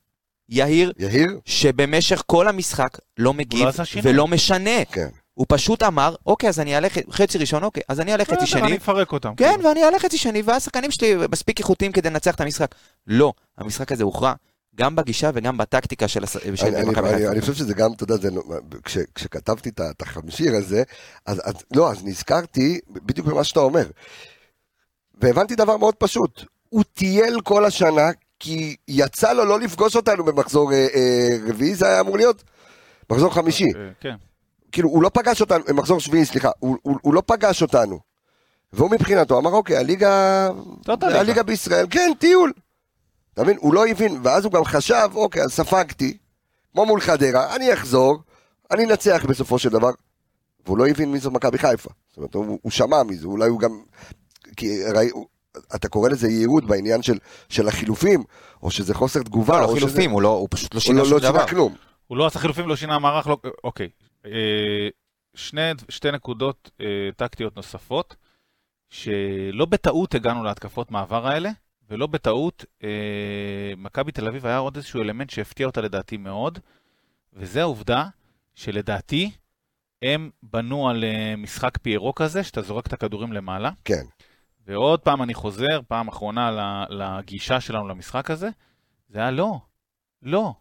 יהיר, 0.49 0.91
יהיר? 0.99 1.39
שבמשך 1.45 2.23
כל 2.25 2.47
המשחק 2.47 2.97
לא 3.17 3.34
מגיב 3.34 3.67
לא 3.67 3.71
ולא 4.03 4.27
משנה. 4.27 4.86
כן. 4.91 5.08
הוא 5.38 5.45
פשוט 5.50 5.84
אמר, 5.84 6.15
אוקיי, 6.26 6.50
אז 6.50 6.60
אני 6.60 6.76
אעלה 6.76 6.88
חצי 7.12 7.38
ראשון, 7.38 7.63
אוקיי, 7.63 7.84
אז 7.88 8.00
אני 8.00 8.12
אעלה 8.12 8.26
חצי 8.26 8.45
שני. 8.45 8.62
אני 8.62 8.78
אפרק 8.78 9.12
אותם. 9.12 9.34
כן, 9.38 9.50
כאילו. 9.56 9.69
ואני 9.69 9.84
אעלה 9.84 10.00
חצי 10.00 10.17
שני, 10.17 10.41
והשחקנים 10.41 10.91
שלי 10.91 11.15
מספיק 11.32 11.60
איכותיים 11.60 11.91
כדי 11.91 12.10
לנצח 12.10 12.36
את 12.36 12.41
המשחק. 12.41 12.76
לא, 13.08 13.34
המשחק 13.58 13.91
הזה 13.91 14.04
הוכרע 14.04 14.34
גם 14.76 14.95
בגישה 14.95 15.32
וגם 15.34 15.58
בטקטיקה 15.58 16.08
של 16.08 16.21
מכבי 16.21 17.10
חיפה. 17.10 17.32
אני 17.32 17.41
חושב 17.41 17.54
שזה 17.54 17.73
גם, 17.73 17.93
אתה 17.93 18.04
יודע, 18.04 18.30
כשכתבתי 19.15 19.69
את 19.69 20.02
החמשיר 20.02 20.56
הזה, 20.56 20.84
אז 21.26 21.41
לא, 21.76 21.91
אז 21.91 22.06
נזכרתי 22.06 22.80
בדיוק 22.89 23.28
במה 23.28 23.43
שאתה 23.43 23.60
אומר. 23.60 23.86
והבנתי 25.21 25.56
דבר 25.56 25.78
מאוד 25.78 25.95
פשוט, 25.95 26.43
הוא 26.69 26.84
טייל 26.93 27.41
כל 27.41 27.65
השנה, 27.65 28.10
כי 28.39 28.76
יצא 28.88 29.34
לו 29.34 29.45
לא 29.45 29.60
לפגוש 29.60 29.95
אותנו 29.95 30.23
במחזור 30.23 30.73
אה, 30.73 30.88
אה, 30.95 31.38
רביעי, 31.47 31.76
זה 31.76 31.88
היה 31.88 32.00
אמור 32.00 32.17
להיות 32.17 32.43
מחזור 33.10 33.34
חמישי. 33.34 33.65
אה, 33.76 33.89
כן. 34.00 34.15
כאילו, 34.78 34.90
הוא 34.90 35.04
לא 35.04 35.10
פגש 35.13 35.42
אותנו, 35.42 35.63
מחזור 35.74 36.00
שביעי, 36.00 36.26
סליחה, 36.26 36.50
הוא, 36.60 36.78
הוא, 36.82 36.98
הוא 37.02 37.13
לא 37.13 37.22
פגש 37.26 37.62
אותנו. 37.62 38.00
והוא 38.74 38.92
מבחינתו 38.92 39.40
אמר, 39.40 39.52
אוקיי, 39.52 39.78
הליגה, 39.78 40.50
הליגה 41.02 41.44
בישראל, 41.44 41.86
כן, 41.90 42.12
טיול. 42.20 42.54
אתה 43.34 43.44
מבין? 43.44 43.58
הוא 43.60 43.74
לא 43.74 43.88
הבין, 43.88 44.20
ואז 44.24 44.46
הוא 44.46 44.54
גם 44.54 44.66
חשב, 44.66 45.10
אוקיי, 45.16 45.44
אז 45.44 45.52
ספגתי, 45.52 46.18
כמו 46.74 46.86
מול 46.86 47.02
חדרה, 47.02 47.56
אני 47.56 47.74
אחזור, 47.74 48.18
אני 48.72 48.86
אנצח 48.86 49.26
בסופו 49.28 49.60
של 49.60 49.70
דבר. 49.70 49.90
והוא 50.66 50.78
לא 50.78 50.88
הבין 50.88 51.12
מי 51.12 51.20
זו 51.20 51.32
מכבי 51.32 51.58
חיפה. 51.58 51.90
זאת 52.10 52.18
אומרת, 52.18 52.34
הוא, 52.34 52.60
הוא 52.62 52.72
שמע 52.72 53.04
מזה, 53.04 53.28
אולי 53.28 53.50
הוא 53.50 53.60
גם... 53.60 53.82
כי 54.58 54.84
ראי, 54.84 55.10
אתה 55.76 55.90
קורא 55.90 56.10
לזה 56.10 56.28
יהירות 56.30 56.66
בעניין 56.66 57.02
של, 57.02 57.18
של 57.50 57.68
החילופים, 57.68 58.24
או 58.63 58.72
שזה 58.72 58.94
חוסר 58.94 59.24
תגובה. 59.24 59.56
לא, 59.56 59.62
לא 59.62 59.74
חילופים, 59.74 60.02
שזה... 60.02 60.12
הוא, 60.12 60.22
לא, 60.22 60.30
הוא 60.30 60.48
פשוט 60.52 60.74
לא 60.74 60.80
שינה 60.80 61.00
לא- 61.00 61.06
שום 61.06 61.13
לא 61.13 61.20
דבר. 61.20 61.48
כלום. 61.48 61.76
הוא 62.08 62.18
לא 62.18 62.26
עשה 62.26 62.40
חילופים, 62.40 62.68
לא 62.68 62.76
שינה 62.76 63.00
מערך, 63.00 63.28
לא... 63.28 63.38
אוקיי. 63.63 63.90
אה, 64.32 64.88
שני, 65.36 65.62
שתי 65.90 66.12
נקודות 66.12 66.72
אה, 66.82 67.10
טקטיות 67.16 67.56
נוספות, 67.56 68.16
שלא 68.90 69.66
בטעות 69.66 70.16
הגענו 70.16 70.43
להתקפות 70.43 70.91
מעבר 70.91 71.28
האלה, 71.28 71.49
ולא 71.89 72.08
בטעות, 72.08 72.66
אה, 72.84 72.89
מכבי 73.78 74.12
תל 74.12 74.28
אביב 74.28 74.45
היה 74.45 74.58
עוד 74.58 74.76
איזשהו 74.76 75.01
אלמנט 75.01 75.30
שהפתיע 75.30 75.68
אותה 75.68 75.82
לדעתי 75.82 76.18
מאוד, 76.18 76.60
וזה 77.34 77.62
העובדה 77.62 78.06
שלדעתי 78.56 79.32
הם 80.01 80.30
בנו 80.43 80.89
על 80.89 81.04
משחק 81.38 81.78
פיירו 81.78 82.16
כזה, 82.16 82.43
שאתה 82.43 82.62
זורק 82.62 82.88
את 82.88 82.93
הכדורים 82.93 83.34
למעלה. 83.34 83.72
כן. 83.86 84.04
ועוד 84.66 84.99
פעם 84.99 85.24
אני 85.24 85.34
חוזר, 85.34 85.80
פעם 85.88 86.08
אחרונה 86.08 86.51
לגישה 86.89 87.62
שלנו 87.62 87.88
למשחק 87.88 88.32
הזה, 88.32 88.49
זה 89.10 89.20
היה 89.20 89.32
לא, 89.32 89.60
לא. 90.22 90.54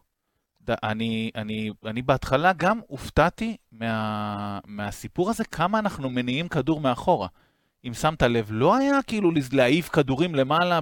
אני, 0.83 1.31
אני, 1.35 1.71
אני 1.85 2.01
בהתחלה 2.01 2.53
גם 2.53 2.79
הופתעתי 2.87 3.57
מה, 3.71 4.59
מהסיפור 4.65 5.29
הזה, 5.29 5.43
כמה 5.45 5.79
אנחנו 5.79 6.09
מניעים 6.09 6.47
כדור 6.47 6.81
מאחורה. 6.81 7.27
אם 7.85 7.93
שמת 7.93 8.23
לב, 8.23 8.47
לא 8.49 8.75
היה 8.75 8.99
כאילו 9.07 9.31
להעיף 9.51 9.89
כדורים 9.89 10.35
למעלה 10.35 10.79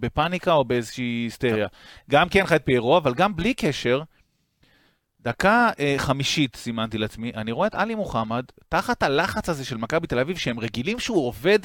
בפאניקה 0.00 0.52
או 0.52 0.64
באיזושהי 0.64 1.04
היסטריה. 1.04 1.66
גם 2.10 2.28
כי 2.28 2.38
אין 2.38 2.46
לך 2.46 2.52
את 2.52 2.62
פיירו, 2.64 2.96
אבל 2.96 3.14
גם 3.14 3.36
בלי 3.36 3.54
קשר, 3.54 4.02
דקה 5.20 5.70
אה, 5.78 5.94
חמישית 5.98 6.56
סימנתי 6.56 6.98
לעצמי, 6.98 7.32
אני 7.34 7.52
רואה 7.52 7.66
את 7.66 7.74
עלי 7.74 7.94
מוחמד, 7.94 8.44
תחת 8.68 9.02
הלחץ 9.02 9.48
הזה 9.48 9.64
של 9.64 9.76
מכבי 9.76 10.06
תל 10.06 10.18
אביב, 10.18 10.36
שהם 10.36 10.60
רגילים 10.60 10.98
שהוא 10.98 11.26
עובד 11.26 11.58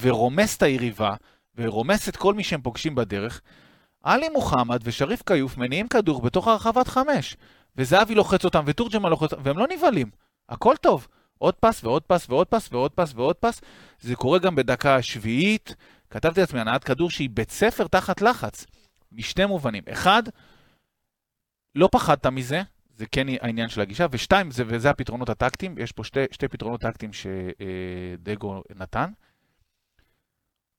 ורומס 0.00 0.56
את 0.56 0.62
היריבה, 0.62 1.14
ורומס 1.56 2.08
את 2.08 2.16
כל 2.16 2.34
מי 2.34 2.44
שהם 2.44 2.60
פוגשים 2.60 2.94
בדרך, 2.94 3.40
עלי 4.06 4.28
מוחמד 4.28 4.80
ושריף 4.82 5.22
כיוף 5.26 5.56
מניעים 5.56 5.88
כדור 5.88 6.22
בתוך 6.22 6.48
הרחבת 6.48 6.88
חמש, 6.88 7.36
וזהבי 7.76 8.14
לוחץ 8.14 8.44
אותם 8.44 8.64
ותורג'מן 8.66 9.10
לוחץ 9.10 9.32
אותם, 9.32 9.42
והם 9.44 9.58
לא 9.58 9.66
נבהלים, 9.68 10.10
הכל 10.48 10.74
טוב. 10.76 11.08
עוד 11.38 11.54
פס 11.54 11.84
ועוד 11.84 12.02
פס 12.02 12.26
ועוד 12.30 12.46
פס 12.46 12.68
ועוד 12.72 12.92
פס 12.92 13.12
ועוד 13.14 13.36
פס, 13.36 13.60
זה 14.00 14.14
קורה 14.14 14.38
גם 14.38 14.54
בדקה 14.54 14.96
השביעית. 14.96 15.74
כתבתי 16.10 16.40
לעצמי 16.40 16.60
הנעת 16.60 16.84
כדור 16.84 17.10
שהיא 17.10 17.30
בית 17.32 17.50
ספר 17.50 17.86
תחת 17.86 18.20
לחץ, 18.22 18.66
משני 19.12 19.46
מובנים. 19.46 19.82
אחד, 19.92 20.22
לא 21.74 21.88
פחדת 21.92 22.26
מזה, 22.26 22.62
זה 22.94 23.06
כן 23.06 23.26
העניין 23.40 23.68
של 23.68 23.80
הגישה, 23.80 24.06
ושתיים, 24.10 24.50
זה, 24.50 24.64
וזה 24.66 24.90
הפתרונות 24.90 25.28
הטקטיים, 25.28 25.78
יש 25.78 25.92
פה 25.92 26.04
שתי, 26.04 26.24
שתי 26.30 26.48
פתרונות 26.48 26.80
טקטיים 26.80 27.10
שדגו 27.12 28.62
נתן. 28.76 29.10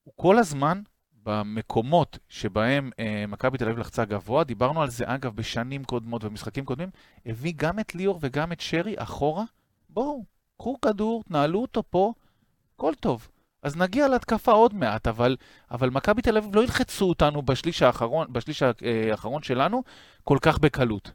הוא 0.04 0.14
כל 0.16 0.38
הזמן 0.38 0.82
במקומות 1.28 2.18
שבהם 2.30 2.90
אה, 3.00 3.26
מכבי 3.28 3.58
תל 3.58 3.66
אביב 3.66 3.78
לחצה 3.78 4.06
גבוה, 4.06 4.44
דיברנו 4.44 4.82
על 4.82 4.90
זה 4.90 5.04
אגב 5.08 5.36
בשנים 5.36 5.84
קודמות 5.84 6.24
ובמשחקים 6.24 6.66
קודמים, 6.66 6.90
הביא 7.26 7.54
גם 7.56 7.80
את 7.80 7.96
ליאור 7.96 8.20
וגם 8.22 8.52
את 8.52 8.62
שרי 8.62 8.94
אחורה, 8.98 9.44
בואו, 9.90 10.24
קחו 10.58 10.82
כדור, 10.82 11.24
תנהלו 11.24 11.62
אותו 11.62 11.84
פה, 11.90 12.14
הכל 12.76 12.94
טוב. 13.00 13.28
אז 13.64 13.76
נגיע 13.76 14.08
להתקפה 14.08 14.52
עוד 14.52 14.74
מעט, 14.74 15.08
אבל, 15.08 15.36
אבל 15.72 15.90
מכבי 15.90 16.22
תל 16.22 16.38
אביב 16.38 16.56
לא 16.56 16.62
ילחצו 16.62 17.10
אותנו 17.10 17.42
בשליש 17.42 17.82
האחרון, 17.82 18.34
בשליש 18.34 18.64
אה, 18.64 18.72
האחרון 19.12 19.44
שלנו 19.44 19.84
כל 20.24 20.38
כך 20.42 20.60
בקלות. 20.60 21.12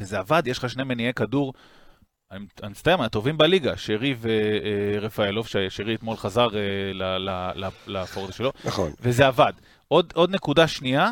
וזה 0.00 0.18
עבד, 0.18 0.42
יש 0.46 0.58
לך 0.58 0.70
שני 0.70 0.84
מניעי 0.84 1.14
כדור, 1.14 1.52
אני 2.30 2.46
מצטער, 2.70 2.96
מהטובים 2.96 3.38
בליגה, 3.38 3.76
שרי 3.76 4.14
ורפאלוב, 4.20 5.46
ששרי 5.46 5.94
אתמול 5.94 6.16
חזר 6.16 6.48
אה, 6.56 6.92
ל- 6.92 7.16
ל- 7.18 7.64
ל- 7.64 7.68
לפורד 7.86 8.32
שלו, 8.32 8.52
נכון. 8.64 8.92
וזה 9.00 9.26
עבד. 9.26 9.52
עוד, 9.88 10.12
עוד 10.14 10.30
נקודה 10.30 10.68
שנייה, 10.68 11.10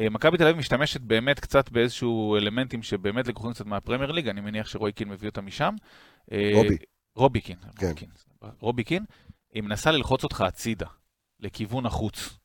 אה, 0.00 0.10
מכבי 0.10 0.38
תל 0.38 0.42
אביב 0.44 0.56
משתמשת 0.56 1.00
באמת 1.00 1.40
קצת 1.40 1.70
באיזשהו 1.70 2.36
אלמנטים 2.36 2.82
שבאמת 2.82 3.28
לקוחים 3.28 3.52
קצת 3.52 3.66
מהפרמייר 3.66 4.12
ליג, 4.12 4.28
אני 4.28 4.40
מניח 4.40 4.68
שרוי 4.68 4.92
קין 4.92 5.08
מביא 5.08 5.28
אותם 5.28 5.46
משם. 5.46 5.74
אה, 6.32 6.50
רובי. 6.54 6.76
רובי 7.16 7.40
קין. 7.40 7.56
כן. 7.76 7.92
רובי 8.60 8.84
קין. 8.84 9.04
היא 9.52 9.62
מנסה 9.62 9.90
ללחוץ 9.90 10.24
אותך 10.24 10.40
הצידה, 10.40 10.86
לכיוון 11.40 11.86
החוץ. 11.86 12.38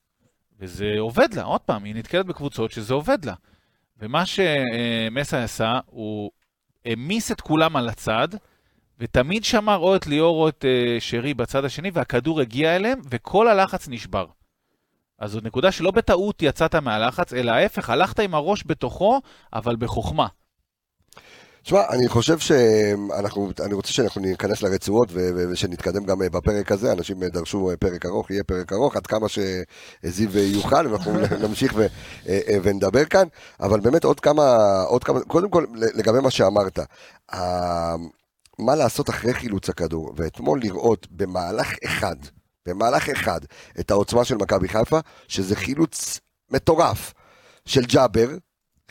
וזה 0.58 0.94
עובד 0.98 1.34
לה, 1.34 1.42
עוד 1.42 1.60
פעם, 1.60 1.84
היא 1.84 1.94
נתקלת 1.94 2.26
בקבוצות 2.26 2.70
שזה 2.70 2.94
עובד 2.94 3.24
לה. 3.24 3.34
ומה 3.98 4.26
שמסי 4.26 5.36
עשה, 5.36 5.80
הוא 5.86 6.30
העמיס 6.86 7.32
את 7.32 7.40
כולם 7.40 7.76
על 7.76 7.88
הצד, 7.88 8.28
ותמיד 8.98 9.44
שמר 9.44 9.76
או 9.76 9.96
את 9.96 10.06
ליאור 10.06 10.42
או 10.42 10.48
את 10.48 10.64
אה, 10.64 11.00
שרי 11.00 11.34
בצד 11.34 11.64
השני, 11.64 11.90
והכדור 11.94 12.40
הגיע 12.40 12.76
אליהם, 12.76 13.00
וכל 13.10 13.48
הלחץ 13.48 13.88
נשבר. 13.88 14.26
אז 15.18 15.30
זאת 15.30 15.44
נקודה 15.44 15.72
שלא 15.72 15.90
בטעות 15.90 16.42
יצאת 16.42 16.74
מהלחץ, 16.74 17.32
אלא 17.32 17.50
ההפך, 17.50 17.90
הלכת 17.90 18.20
עם 18.20 18.34
הראש 18.34 18.62
בתוכו, 18.66 19.20
אבל 19.52 19.76
בחוכמה. 19.76 20.26
תשמע, 21.64 21.80
אני 21.90 22.08
חושב 22.08 22.38
שאנחנו, 22.38 23.50
אני 23.64 23.74
רוצה 23.74 23.92
שאנחנו 23.92 24.20
ניכנס 24.20 24.62
לרצועות 24.62 25.08
ו- 25.12 25.30
ו- 25.36 25.50
ושנתקדם 25.52 26.04
גם 26.04 26.22
אה, 26.22 26.30
בפרק 26.30 26.72
הזה, 26.72 26.92
אנשים 26.92 27.22
אה, 27.22 27.28
דרשו 27.28 27.70
אה, 27.70 27.76
פרק 27.76 28.06
ארוך, 28.06 28.30
יהיה 28.30 28.44
פרק 28.44 28.72
ארוך, 28.72 28.96
עד 28.96 29.06
כמה 29.06 29.26
שזיו 29.28 30.38
יוכל, 30.38 30.86
אנחנו 30.86 31.12
נמשיך 31.48 31.74
ו- 31.76 31.86
ונדבר 32.62 33.04
כאן, 33.04 33.26
אבל 33.60 33.80
באמת 33.80 34.04
עוד 34.04 34.20
כמה, 34.20 34.56
עוד 34.86 35.04
כמה, 35.04 35.20
קודם 35.20 35.50
כל 35.50 35.66
לגבי 35.72 36.20
מה 36.20 36.30
שאמרת, 36.30 36.78
מה 38.58 38.74
לעשות 38.74 39.10
אחרי 39.10 39.34
חילוץ 39.34 39.68
הכדור, 39.68 40.12
ואתמול 40.16 40.60
לראות 40.62 41.06
במהלך 41.10 41.74
אחד, 41.84 42.16
במהלך 42.66 43.08
אחד, 43.08 43.40
את 43.80 43.90
העוצמה 43.90 44.24
של 44.24 44.36
מכבי 44.36 44.68
חיפה, 44.68 44.98
שזה 45.28 45.56
חילוץ 45.56 46.20
מטורף 46.50 47.12
של 47.64 47.84
ג'אבר, 47.84 48.28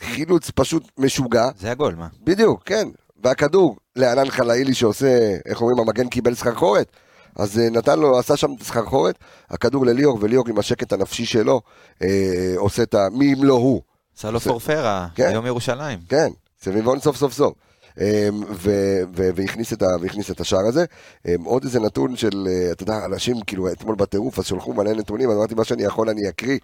חילוץ 0.02 0.50
פשוט 0.50 0.90
משוגע, 0.98 1.48
זה 1.60 1.70
הגול, 1.70 1.94
מה? 1.94 2.06
בדיוק, 2.24 2.62
כן. 2.66 2.88
והכדור 3.24 3.76
לענן 3.96 4.30
חלאילי 4.30 4.74
שעושה, 4.74 5.36
איך 5.46 5.60
אומרים, 5.60 5.78
המגן 5.78 6.08
קיבל 6.08 6.34
סחרחורת. 6.34 6.92
אז 7.36 7.58
אה, 7.58 7.70
נתן 7.70 7.98
לו, 7.98 8.18
עשה 8.18 8.36
שם 8.36 8.50
סחרחורת, 8.62 9.18
הכדור 9.50 9.86
לליאור, 9.86 10.18
וליאור 10.20 10.48
עם 10.48 10.58
השקט 10.58 10.92
הנפשי 10.92 11.24
שלו, 11.24 11.60
אה, 12.02 12.08
עושה 12.56 12.82
את 12.82 12.94
ה... 12.94 13.08
מי 13.12 13.34
אם 13.34 13.44
לא 13.44 13.54
הוא. 13.54 13.80
עשה 14.18 14.30
לו 14.30 14.40
פורפרה, 14.40 15.08
כן. 15.14 15.26
היום 15.28 15.46
ירושלים. 15.46 15.98
כן, 16.08 16.28
סביבון 16.62 17.00
סוף 17.00 17.16
סוף 17.16 17.32
סוף. 17.32 17.54
אה, 18.00 18.28
ו- 18.50 19.00
ו- 19.16 19.30
והכניס 19.34 19.72
את 19.72 19.82
ה- 19.82 19.96
והכניס 20.00 20.30
את 20.30 20.40
השער 20.40 20.66
הזה. 20.66 20.84
אה, 21.28 21.34
עוד 21.44 21.64
איזה 21.64 21.80
נתון 21.80 22.16
של, 22.16 22.48
אה, 22.50 22.72
אתה 22.72 22.82
יודע, 22.82 23.04
אנשים 23.04 23.36
כאילו 23.46 23.72
אתמול 23.72 23.94
בטירוף, 23.94 24.38
אז 24.38 24.44
שלחו 24.44 24.72
מלא 24.72 24.92
נתונים, 24.92 25.30
אז 25.30 25.36
אמרתי 25.36 25.54
מה 25.54 25.64
שאני 25.64 25.82
יכול 25.82 26.10
אני 26.10 26.28
אקריא. 26.28 26.58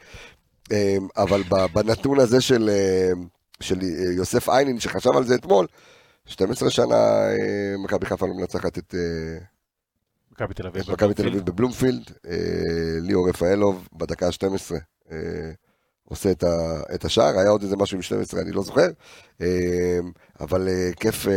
אה, 0.73 0.97
אבל 1.17 1.43
בנתון 1.73 2.21
הזה 2.21 2.41
של, 2.41 2.71
אה, 2.73 3.11
של 3.61 3.79
אה, 3.83 4.13
יוסף 4.17 4.49
איינין, 4.49 4.81
שחשב 4.81 5.11
על 5.17 5.25
זה 5.25 5.35
אתמול, 5.35 5.67
12 6.27 6.71
שנה 6.71 6.95
אה, 6.95 7.75
מכבי 7.85 8.07
חיפה 8.07 8.27
לא 8.27 8.35
מנצחת 8.35 8.79
את 8.79 8.95
אה, 8.95 9.39
מכבי 10.33 10.55
תל 10.55 10.67
אביב. 10.67 10.91
מכבי 10.91 11.15
תל 11.15 11.29
אביב 11.29 11.45
בבלומפילד. 11.45 12.11
ליאור 13.01 13.29
רפאלוב 13.29 13.89
בדקה 13.93 14.27
ה-12 14.27 14.75
אה, 15.13 15.17
עושה 16.05 16.31
את, 16.95 17.05
השער, 17.05 17.39
היה 17.39 17.51
עוד 17.51 17.63
איזה 17.63 17.77
משהו 17.77 17.97
עם 17.97 18.03
12, 18.03 18.41
אני 18.41 18.53
לא 18.53 18.63
זוכר, 18.63 18.89
אה, 19.41 19.99
אבל 20.41 20.69
אה, 20.69 20.91
כיף, 21.01 21.29
אה, 21.29 21.33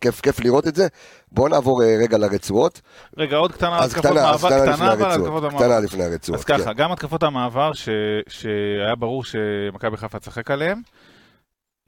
כיף, 0.00 0.20
כיף 0.20 0.40
לראות 0.40 0.68
את 0.68 0.74
זה. 0.74 0.86
בואו 1.32 1.48
נעבור 1.48 1.82
אה, 1.82 1.96
רגע 2.02 2.18
לרצועות. 2.18 2.80
רגע, 3.16 3.36
עוד 3.36 3.52
קטנה, 3.52 3.84
התקפות 3.84 4.04
קטנה, 4.04 4.30
אז 4.30 4.44
מעבר, 4.44 4.60
קטנה 4.60 4.72
לפני 4.72 4.74
קטנה, 4.74 4.92
אבל 4.92 5.12
התקפות. 5.12 5.44
המעבר. 5.44 5.58
קטנה 5.58 5.80
לפני 5.80 6.04
הרצועות. 6.04 6.38
אז 6.38 6.44
ככה, 6.44 6.64
כן. 6.64 6.72
גם 6.72 6.92
התקפות 6.92 7.22
המעבר 7.22 7.72
ש... 7.72 7.88
שהיה 8.28 8.94
ברור 8.94 9.24
שמכבי 9.24 9.96
חיפה 9.96 10.18
תשחק 10.18 10.50
עליהן, 10.50 10.80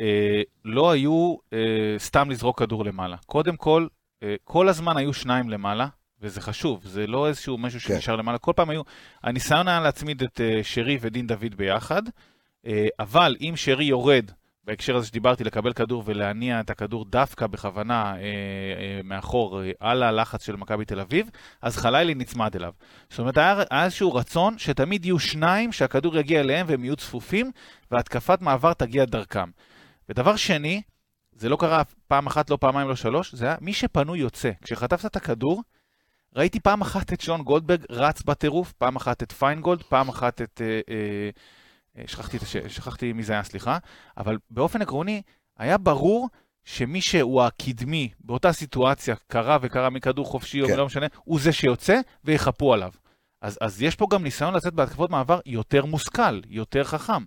אה, 0.00 0.42
לא 0.64 0.90
היו 0.90 1.36
אה, 1.52 1.58
סתם 1.98 2.30
לזרוק 2.30 2.58
כדור 2.58 2.84
למעלה. 2.84 3.16
קודם 3.26 3.56
כל, 3.56 3.86
אה, 4.22 4.34
כל 4.44 4.68
הזמן 4.68 4.96
היו 4.96 5.12
שניים 5.12 5.50
למעלה, 5.50 5.86
וזה 6.20 6.40
חשוב, 6.40 6.80
זה 6.84 7.06
לא 7.06 7.28
איזשהו 7.28 7.58
משהו 7.58 7.80
כן. 7.80 7.94
שנשאר 7.94 8.16
למעלה. 8.16 8.38
כל 8.38 8.52
פעם 8.56 8.70
היו... 8.70 8.82
הניסיון 9.22 9.68
היה 9.68 9.80
להצמיד 9.80 10.22
את 10.22 10.40
אה, 10.40 10.60
שרי 10.62 10.98
ודין 11.00 11.26
דוד 11.26 11.54
ביחד, 11.56 12.02
אה, 12.66 12.86
אבל 12.98 13.36
אם 13.40 13.52
שרי 13.56 13.84
יורד, 13.84 14.30
בהקשר 14.64 14.96
הזה 14.96 15.06
שדיברתי, 15.06 15.44
לקבל 15.44 15.72
כדור 15.72 16.02
ולהניע 16.06 16.60
את 16.60 16.70
הכדור 16.70 17.04
דווקא 17.04 17.46
בכוונה 17.46 18.12
אה, 18.12 18.18
אה, 18.18 19.00
מאחור 19.04 19.62
אה, 19.62 19.70
על 19.80 20.02
הלחץ 20.02 20.46
של 20.46 20.56
מכבי 20.56 20.84
תל 20.84 21.00
אביב, 21.00 21.30
אז 21.62 21.76
חלילי 21.76 22.14
נצמד 22.14 22.56
אליו. 22.56 22.72
זאת 23.10 23.18
אומרת, 23.18 23.38
היה, 23.38 23.62
היה 23.70 23.84
איזשהו 23.84 24.14
רצון 24.14 24.58
שתמיד 24.58 25.04
יהיו 25.04 25.18
שניים, 25.18 25.72
שהכדור 25.72 26.16
יגיע 26.16 26.40
אליהם 26.40 26.66
והם 26.68 26.84
יהיו 26.84 26.96
צפופים, 26.96 27.50
והתקפת 27.90 28.42
מעבר 28.42 28.72
תגיע 28.72 29.04
דרכם. 29.04 29.50
ודבר 30.08 30.36
שני, 30.36 30.82
זה 31.32 31.48
לא 31.48 31.56
קרה 31.56 31.82
פעם 32.08 32.26
אחת, 32.26 32.50
לא 32.50 32.58
פעמיים, 32.60 32.88
לא 32.88 32.96
שלוש, 32.96 33.34
זה 33.34 33.46
היה 33.46 33.56
מי 33.60 33.72
שפנוי 33.72 34.18
יוצא. 34.18 34.50
כשחטפת 34.62 35.06
את 35.06 35.16
הכדור, 35.16 35.62
ראיתי 36.36 36.60
פעם 36.60 36.80
אחת 36.80 37.12
את 37.12 37.20
שון 37.20 37.42
גולדברג 37.42 37.84
רץ 37.90 38.22
בטירוף, 38.22 38.72
פעם 38.72 38.96
אחת 38.96 39.22
את 39.22 39.32
פיינגולד, 39.32 39.82
פעם 39.82 40.08
אחת 40.08 40.42
את... 40.42 40.60
אה, 40.64 40.80
אה, 40.94 41.30
שכחתי, 42.06 42.36
את 42.36 42.42
הש... 42.42 42.56
שכחתי 42.56 43.12
מי 43.12 43.22
זה 43.22 43.32
היה, 43.32 43.42
סליחה, 43.42 43.78
אבל 44.16 44.38
באופן 44.50 44.82
עקרוני, 44.82 45.22
היה 45.58 45.78
ברור 45.78 46.28
שמי 46.64 47.00
שהוא 47.00 47.42
הקדמי 47.42 48.10
באותה 48.20 48.52
סיטואציה, 48.52 49.14
קרה 49.26 49.58
וקרה 49.62 49.90
מכדור 49.90 50.26
חופשי 50.26 50.66
כן. 50.66 50.72
או 50.72 50.76
לא 50.76 50.86
משנה, 50.86 51.06
הוא 51.24 51.40
זה 51.40 51.52
שיוצא 51.52 52.00
ויחפו 52.24 52.74
עליו. 52.74 52.92
אז, 53.42 53.58
אז 53.60 53.82
יש 53.82 53.96
פה 53.96 54.06
גם 54.10 54.22
ניסיון 54.22 54.54
לצאת 54.54 54.74
בהתקפות 54.74 55.10
מעבר 55.10 55.40
יותר 55.46 55.84
מושכל, 55.84 56.40
יותר 56.48 56.84
חכם. 56.84 57.24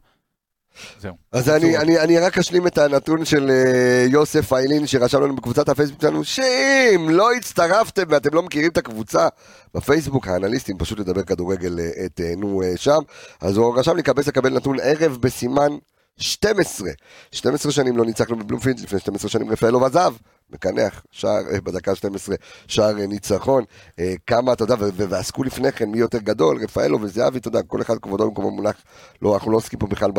זהו. 1.00 1.14
אז 1.32 1.50
אני, 1.50 1.78
אני, 1.78 2.00
אני 2.00 2.20
רק 2.20 2.38
אשלים 2.38 2.68
את 2.68 2.78
הנתון 2.78 3.26
של 3.26 3.50
אה, 3.50 4.06
יוסף 4.10 4.54
איילין 4.54 4.88
שרשם 4.88 5.22
לנו 5.22 5.36
בקבוצת 5.36 5.70
הפייסבוק 5.70 6.02
שלנו 6.02 6.24
שאם 6.24 7.08
לא 7.10 7.34
הצטרפתם 7.34 8.04
ואתם 8.10 8.34
לא 8.34 8.44
מכירים 8.44 8.72
את 8.72 8.78
הקבוצה 8.78 9.28
בפייסבוק, 9.74 10.28
האנליסטים 10.28 10.78
פשוט 10.78 11.00
לדבר 11.00 11.24
כדורגל 11.24 11.80
אה, 11.80 12.10
תהנו 12.14 12.62
אה, 12.62 12.78
שם, 12.78 13.00
אז 13.42 13.58
הוא 13.58 13.80
רשם 13.80 13.96
לי 13.96 14.04
קבס 14.04 14.28
לקבל 14.28 14.54
נתון 14.54 14.78
ערב 14.84 15.18
בסימן 15.22 15.78
12. 16.18 16.90
12 17.32 17.72
שנים 17.72 17.98
לא 17.98 18.06
ניצחנו 18.06 18.40
בבלומפילד, 18.40 18.80
לפני 18.80 19.00
12 19.00 19.30
שנים 19.30 19.52
רפאלוב 19.52 19.84
עזב, 19.84 20.14
מקנח, 20.50 21.06
שער 21.12 21.42
אה, 21.54 21.62
בדקה 21.62 21.96
12, 21.96 22.36
שער 22.68 23.00
אה, 23.00 23.08
ניצחון. 23.08 23.64
אה, 24.00 24.14
כמה, 24.28 24.54
אתה 24.54 24.64
יודע, 24.64 24.76
ועסקו 24.80 25.44
לפני 25.44 25.72
כן 25.72 25.90
מי 25.90 25.98
יותר 25.98 26.18
גדול, 26.18 26.64
רפאלו 26.64 27.02
וזהבי, 27.02 27.40
אתה 27.40 27.48
יודע, 27.48 27.62
כל 27.68 27.82
אחד 27.82 27.98
כבודו 28.02 28.28
במקומו 28.28 28.52
מונח. 28.52 28.76
לא, 29.22 29.34
אנחנו 29.36 29.52
לא 29.52 29.58
עוסקים 29.58 29.80
פה 29.80 29.88
בכלל 29.88 30.12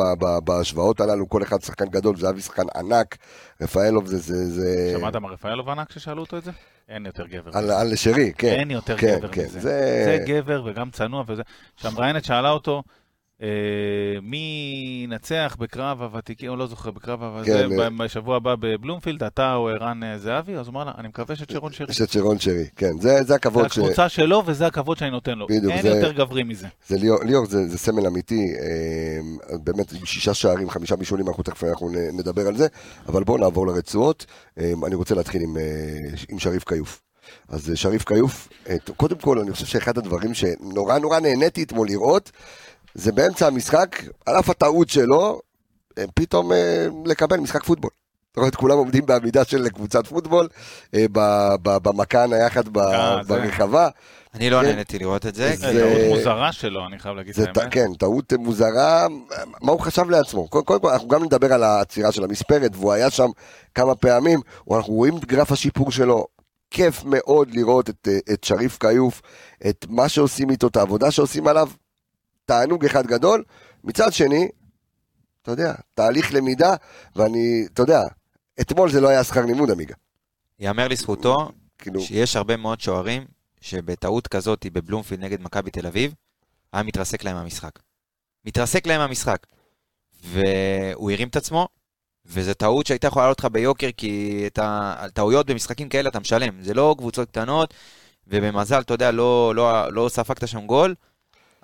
בהשוואות 0.44 1.00
הללו, 1.00 1.28
כל 1.28 1.42
אחד 1.42 1.62
שחקן 1.62 1.86
גדול, 1.86 2.16
זהבי 2.16 2.40
שחקן 2.40 2.62
ענק, 2.76 3.16
רפאלוב 3.62 4.06
זה... 4.06 4.18
זה, 4.18 4.50
זה... 4.50 4.92
שמעת 4.98 5.16
מה 5.16 5.28
רפאלוב 5.28 5.68
ענק 5.68 5.88
כששאלו 5.88 6.20
אותו 6.22 6.38
את 6.38 6.44
זה? 6.44 6.50
אין 6.88 7.06
יותר 7.06 7.26
גבר. 7.26 7.50
על, 7.54 7.70
על 7.70 7.96
שרי, 7.96 8.32
כן. 8.38 8.48
אין 8.48 8.70
יותר 8.70 8.96
כן, 8.96 9.16
גבר 9.18 9.28
כן, 9.28 9.44
מזה. 9.44 9.60
זה- 9.60 10.02
זה 10.04 10.24
גבר 10.26 10.62
וגם 10.66 10.90
צנוע 10.90 11.24
וזה. 11.26 11.42
שהמראיינת 11.76 12.24
שאלה 12.24 12.50
אותו, 12.50 12.82
מי 14.22 15.00
ינצח 15.04 15.56
בקרב 15.60 16.02
הוותיקים, 16.02 16.48
הוא 16.50 16.58
לא 16.58 16.66
זוכר, 16.66 16.90
בקרב 16.90 17.20
כן, 17.44 17.52
הזה, 17.64 17.82
אה. 17.82 17.90
בשבוע 17.90 18.36
הבא 18.36 18.54
בבלומפילד, 18.60 19.22
אתה 19.22 19.54
או 19.54 19.68
ערן 19.68 20.02
אה, 20.02 20.18
זהבי? 20.18 20.54
אז 20.56 20.66
הוא 20.66 20.72
אמר 20.72 20.84
לה, 20.84 20.92
אני 20.98 21.08
מקווה 21.08 21.36
שצ'רון 21.36 21.72
שרי. 21.72 21.92
שרון 22.06 22.38
שרי, 22.38 22.64
כן, 22.76 22.92
זה, 23.00 23.08
זה 23.18 23.22
זה 23.22 23.34
הכבוד 23.34 23.72
ש... 23.72 23.78
הקבוצה 23.78 24.08
שלו 24.08 24.42
וזה 24.46 24.66
הכבוד 24.66 24.96
שאני 24.98 25.10
נותן 25.10 25.38
לו. 25.38 25.46
בדיוק, 25.46 25.72
אין 25.72 25.82
זה- 25.82 25.88
יותר 25.88 26.12
גברי 26.12 26.42
מזה. 26.42 26.66
זה 26.88 26.96
ליאור, 26.96 27.24
ליאור 27.24 27.46
זה, 27.46 27.68
זה 27.68 27.78
סמל 27.78 28.06
אמיתי, 28.06 28.46
אה, 28.60 29.18
באמת 29.58 29.92
עם 29.92 30.06
שישה 30.06 30.34
שערים, 30.34 30.70
חמישה 30.70 30.96
בישולים, 30.96 31.28
אנחנו 31.28 31.42
תכף 31.42 31.64
אנחנו 31.64 31.88
נדבר 32.12 32.46
על 32.46 32.56
זה, 32.56 32.66
אבל 33.08 33.24
בואו 33.24 33.38
נעבור 33.38 33.66
לרצועות. 33.66 34.26
אה, 34.58 34.72
אני 34.86 34.94
רוצה 34.94 35.14
להתחיל 35.14 35.42
עם, 35.42 35.56
אה, 35.56 35.62
עם 36.28 36.38
שריף 36.38 36.64
כיוף. 36.64 37.00
אז 37.48 37.70
אה, 37.70 37.76
שריף 37.76 38.04
כיוף, 38.04 38.48
אה, 38.68 38.76
קודם 38.96 39.18
כל 39.18 39.38
אני 39.38 39.52
חושב 39.52 39.66
שאחד 39.66 39.98
הדברים 39.98 40.34
שנורא 40.34 40.98
נורא 40.98 41.20
נהניתי 41.20 41.62
אתמול 41.62 41.88
לראות, 41.88 42.30
זה 42.94 43.12
באמצע 43.12 43.46
המשחק, 43.46 44.02
על 44.26 44.38
אף 44.38 44.50
הטעות 44.50 44.88
שלו, 44.90 45.40
פתאום 46.14 46.52
אה, 46.52 46.86
לקבל 47.06 47.36
משחק 47.36 47.64
פוטבול. 47.64 47.90
אתה 48.32 48.40
רואה 48.40 48.48
את 48.50 48.56
כולם 48.56 48.76
עומדים 48.78 49.06
בעמידה 49.06 49.44
של 49.44 49.68
קבוצת 49.68 50.06
פוטבול, 50.06 50.48
אה, 50.94 51.04
ב- 51.12 51.54
ב- 51.62 51.88
במכה 51.88 52.22
הנייחת 52.22 52.68
ב- 52.68 52.78
אה, 52.78 53.16
זה. 53.22 53.28
ברחבה. 53.34 53.88
אני 54.34 54.50
לא 54.50 54.60
כן. 54.60 54.66
נהניתי 54.66 54.98
לראות 54.98 55.26
את 55.26 55.34
זה. 55.34 55.50
זה- 55.56 55.72
זה 55.72 55.80
טעות 55.80 56.16
מוזרה 56.16 56.52
שלו, 56.52 56.86
אני 56.86 56.98
חייב 56.98 57.16
להגיד 57.16 57.34
זה 57.34 57.42
את 57.42 57.56
האמת. 57.56 57.72
כן, 57.72 57.94
טעות 57.98 58.32
מוזרה, 58.32 59.06
מה 59.62 59.72
הוא 59.72 59.80
חשב 59.80 60.10
לעצמו? 60.10 60.48
קודם 60.48 60.64
כל, 60.80 60.90
אנחנו 60.90 61.08
גם 61.08 61.24
נדבר 61.24 61.52
על 61.52 61.62
העצירה 61.62 62.12
של 62.12 62.24
המספרת, 62.24 62.70
והוא 62.74 62.92
היה 62.92 63.10
שם 63.10 63.28
כמה 63.74 63.94
פעמים, 63.94 64.40
אנחנו 64.72 64.92
רואים 64.92 65.16
את 65.16 65.24
גרף 65.24 65.52
השיפור 65.52 65.90
שלו, 65.92 66.26
כיף 66.70 67.04
מאוד 67.04 67.50
לראות 67.54 67.90
את, 67.90 68.08
את 68.32 68.44
שריף 68.44 68.78
כיוף, 68.80 69.22
את 69.68 69.86
מה 69.88 70.08
שעושים 70.08 70.50
איתו, 70.50 70.66
את 70.66 70.76
העבודה 70.76 71.10
שעושים 71.10 71.46
עליו, 71.48 71.68
תענוג 72.44 72.84
אחד 72.84 73.06
גדול. 73.06 73.44
מצד 73.84 74.12
שני, 74.12 74.48
אתה 75.42 75.50
יודע, 75.50 75.74
תהליך 75.94 76.34
למידה, 76.34 76.74
ואני, 77.16 77.66
אתה 77.72 77.82
יודע, 77.82 78.00
אתמול 78.60 78.90
זה 78.90 79.00
לא 79.00 79.08
היה 79.08 79.24
שכר 79.24 79.44
לימוד, 79.44 79.70
עמיגה. 79.70 79.94
יאמר 80.58 80.88
לזכותו 80.88 81.50
כאילו, 81.78 82.00
שיש 82.00 82.36
הרבה 82.36 82.56
מאוד 82.56 82.80
שוערים 82.80 83.24
שבטעות 83.60 84.28
כזאת 84.28 84.66
בבלומפילד 84.72 85.24
נגד 85.24 85.40
מכבי 85.40 85.70
תל 85.70 85.86
אביב, 85.86 86.14
היה 86.72 86.82
מתרסק 86.82 87.24
להם 87.24 87.36
המשחק. 87.36 87.78
מתרסק 88.44 88.86
להם 88.86 89.00
המשחק. 89.00 89.46
והוא 90.22 91.10
הרים 91.10 91.28
את 91.28 91.36
עצמו, 91.36 91.68
וזו 92.26 92.54
טעות 92.54 92.86
שהייתה 92.86 93.06
יכולה 93.06 93.24
לעלות 93.24 93.40
לך 93.40 93.44
ביוקר, 93.44 93.88
כי 93.96 94.44
את 94.46 94.58
הטעויות 94.62 95.46
במשחקים 95.46 95.88
כאלה 95.88 96.08
אתה 96.08 96.20
משלם. 96.20 96.62
זה 96.62 96.74
לא 96.74 96.94
קבוצות 96.98 97.28
קטנות, 97.28 97.74
ובמזל, 98.26 98.80
אתה 98.80 98.94
יודע, 98.94 99.10
לא, 99.10 99.52
לא, 99.54 99.92
לא 99.92 100.08
ספגת 100.08 100.48
שם 100.48 100.66
גול, 100.66 100.94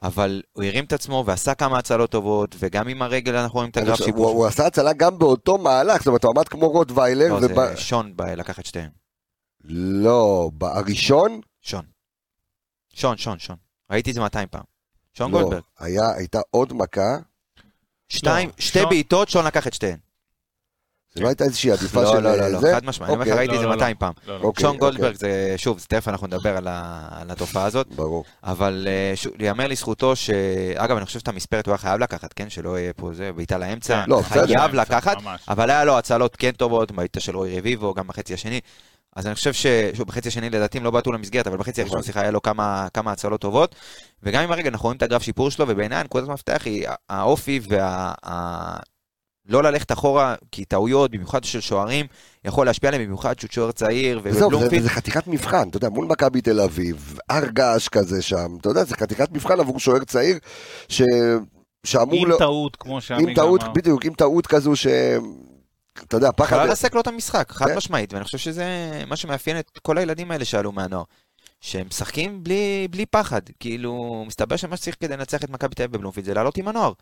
אבל 0.02 0.42
הוא 0.52 0.64
הרים 0.64 0.84
את 0.84 0.92
עצמו 0.92 1.24
ועשה 1.26 1.54
כמה 1.54 1.78
הצלות 1.78 2.10
טובות, 2.10 2.56
וגם 2.58 2.88
עם 2.88 3.02
הרגל 3.02 3.36
אנחנו 3.36 3.54
רואים 3.56 3.70
את 3.70 3.76
הגרף 3.76 3.98
שיפור. 4.02 4.26
הוא, 4.28 4.36
הוא 4.38 4.46
עשה 4.46 4.66
הצלה 4.66 4.92
גם 4.92 5.18
באותו 5.18 5.58
מהלך, 5.58 5.98
זאת 5.98 6.06
אומרת, 6.06 6.24
הוא 6.24 6.32
עמד 6.36 6.48
כמו 6.48 6.68
רוטוויילר, 6.68 7.28
לא, 7.28 7.34
ובא- 7.46 7.66
זה 7.74 7.76
שון 7.80 8.16
בא 8.16 8.34
לקח 8.34 8.58
את 8.60 8.66
שתיהם. 8.66 8.90
לא, 9.64 10.50
בראשון, 10.54 11.40
שון. 11.62 11.84
שון, 12.94 13.16
שון, 13.16 13.38
שון. 13.38 13.56
ראיתי 13.90 14.10
את 14.10 14.14
זה 14.14 14.20
200 14.20 14.48
פעם. 14.50 14.62
שון 15.14 15.32
לא, 15.32 15.38
גולדברג. 15.40 15.62
היה, 15.78 16.02
הייתה 16.16 16.40
עוד 16.50 16.72
מכה, 16.72 17.16
שתיים, 18.08 18.48
לא, 18.48 18.54
שתי 18.58 18.78
שון- 18.78 18.88
בעיטות, 18.88 19.28
שון 19.28 19.44
לקח 19.46 19.66
את 19.66 19.74
שתיהן. 19.74 19.98
זה 21.14 21.22
לא 21.22 21.28
הייתה 21.28 21.44
איזושהי 21.44 21.70
עדיפה 21.70 22.02
לא, 22.02 22.12
של 22.12 22.20
לא, 22.20 22.36
לא, 22.36 22.48
לא, 22.48 22.60
זה? 22.60 22.74
חד 22.74 22.84
משמעי. 22.84 23.06
אני 23.08 23.14
אומר 23.14 23.24
לך, 23.24 23.30
אוקיי, 23.30 23.38
ראיתי 23.38 23.54
את 23.54 23.60
זה 23.60 23.64
לא, 23.66 23.70
לא, 23.70 23.76
200 23.76 23.96
פעם. 23.96 24.12
לא, 24.26 24.38
לא. 24.38 24.42
אוקיי, 24.42 24.62
שון 24.62 24.74
אוקיי. 24.74 24.80
גולדברג 24.80 25.14
זה, 25.14 25.54
שוב, 25.56 25.78
זה 25.78 25.86
תכף 25.86 26.08
אנחנו 26.08 26.26
נדבר 26.26 26.56
על 26.56 27.30
התופעה 27.30 27.64
הזאת, 27.64 27.86
ברור. 27.94 28.24
אבל 28.44 28.88
אה, 28.90 29.14
ייאמר 29.38 29.66
לזכותו 29.66 30.16
ש... 30.16 30.30
אגב, 30.76 30.96
אני 30.96 31.06
חושב 31.06 31.18
שאת 31.18 31.28
המספרת 31.28 31.66
הוא 31.66 31.72
היה 31.72 31.78
חייב 31.78 32.00
לקחת, 32.00 32.32
כן? 32.32 32.50
שלא 32.50 32.78
יהיה 32.78 32.92
פה 32.92 33.10
זה, 33.12 33.32
בעיטה 33.32 33.58
לאמצע. 33.58 34.04
לא, 34.06 34.20
בסדר. 34.20 34.46
חייב 34.46 34.74
לקחת, 34.74 35.22
ממש. 35.22 35.40
אבל 35.48 35.70
היה 35.70 35.84
לו 35.84 35.98
הצלות 35.98 36.36
כן 36.36 36.50
טובות, 36.50 36.92
בעיטה 36.92 37.20
של 37.20 37.36
רועי 37.36 37.58
רביבו, 37.58 37.94
גם 37.94 38.06
בחצי 38.06 38.34
השני. 38.34 38.60
אז 39.16 39.26
אני 39.26 39.34
חושב 39.34 39.52
ש... 39.52 39.66
שוב, 39.94 40.06
בחצי 40.06 40.28
השני 40.28 40.50
לדעתי 40.50 40.78
הם 40.78 40.84
לא 40.84 40.90
בעטו 40.90 41.12
למסגרת, 41.12 41.46
אבל 41.46 41.56
בחצי 41.56 41.80
הראשון, 41.80 41.98
נכון. 41.98 42.04
סליחה, 42.04 42.20
היה 42.20 42.30
לו 42.30 42.42
כמה, 42.42 42.88
כמה 42.94 43.12
הצלות 43.12 43.40
טובות. 43.40 43.74
וגם 44.22 44.42
עם 44.42 44.52
הרגע 44.52 44.68
אנחנו 44.68 44.84
רואים 44.84 44.96
את 44.96 45.02
הגרף 45.02 45.22
שיפור 45.22 45.50
שלו, 45.50 45.68
ובעיניי 45.68 45.98
הנקודת 45.98 46.28
המפתח 46.28 46.62
היא 46.64 46.86
האופי 47.08 47.60
וה... 47.68 48.12
לא 49.46 49.62
ללכת 49.62 49.92
אחורה, 49.92 50.34
כי 50.52 50.64
טעויות, 50.64 51.10
במיוחד 51.10 51.44
של 51.44 51.60
שוערים, 51.60 52.06
יכול 52.44 52.66
להשפיע 52.66 52.88
עליהם, 52.88 53.04
במיוחד 53.04 53.38
שהוא 53.38 53.50
שוער 53.52 53.72
צעיר, 53.72 54.20
וזהו, 54.22 54.50
זה, 54.80 54.88
חתיכת 54.88 55.26
מבחן, 55.26 55.68
אתה 55.68 55.76
יודע, 55.76 55.88
מול 55.88 56.06
מכבי 56.06 56.40
תל 56.40 56.60
אביב, 56.60 57.18
הר 57.28 57.46
געש 57.46 57.88
כזה 57.88 58.22
שם, 58.22 58.56
אתה 58.60 58.68
יודע, 58.68 58.84
זה 58.84 58.96
חתיכת 58.96 59.32
מבחן 59.32 59.60
עבור 59.60 59.80
שוער 59.80 60.04
צעיר, 60.04 60.38
ש... 60.88 61.02
שאמור... 61.86 62.22
עם 62.22 62.28
לא- 62.28 62.38
טעות, 62.38 62.76
כמו 62.76 63.00
שעמיגה 63.00 63.30
עם 63.30 63.36
טעות, 63.36 63.62
אמר. 63.62 63.72
בדיוק, 63.72 64.04
עם 64.04 64.14
טעות 64.14 64.46
כזו 64.46 64.76
ש... 64.76 64.86
אתה 66.02 66.16
יודע, 66.16 66.30
פחד... 66.32 66.46
יכולה 66.46 66.64
לרסק 66.64 66.94
לו 66.94 67.00
את 67.00 67.06
המשחק, 67.06 67.52
חד 67.52 67.66
כן. 67.66 67.76
משמעית, 67.76 68.12
ואני 68.12 68.24
חושב 68.24 68.38
שזה 68.38 68.64
מה 69.06 69.16
שמאפיין 69.16 69.58
את 69.58 69.78
כל 69.82 69.98
הילדים 69.98 70.30
האלה 70.30 70.44
שעלו 70.44 70.72
מהנוער. 70.72 71.04
שהם 71.60 71.86
משחקים 71.86 72.44
בלי, 72.44 72.88
בלי 72.90 73.06
פחד, 73.06 73.40
כאילו, 73.60 74.24
מסתבר 74.26 74.56
שמה 74.56 74.76
שצריך 74.76 74.96
כדי 75.00 75.16
לנצח 75.16 75.44
את 75.44 75.50
מכבי 75.50 75.74
תל 75.74 75.82
אביב 75.82 75.96
בבלומפילד 75.96 76.26
זה 76.26 76.34
לעלות 76.34 76.56
עם 76.56 76.68
הנוער. 76.68 76.92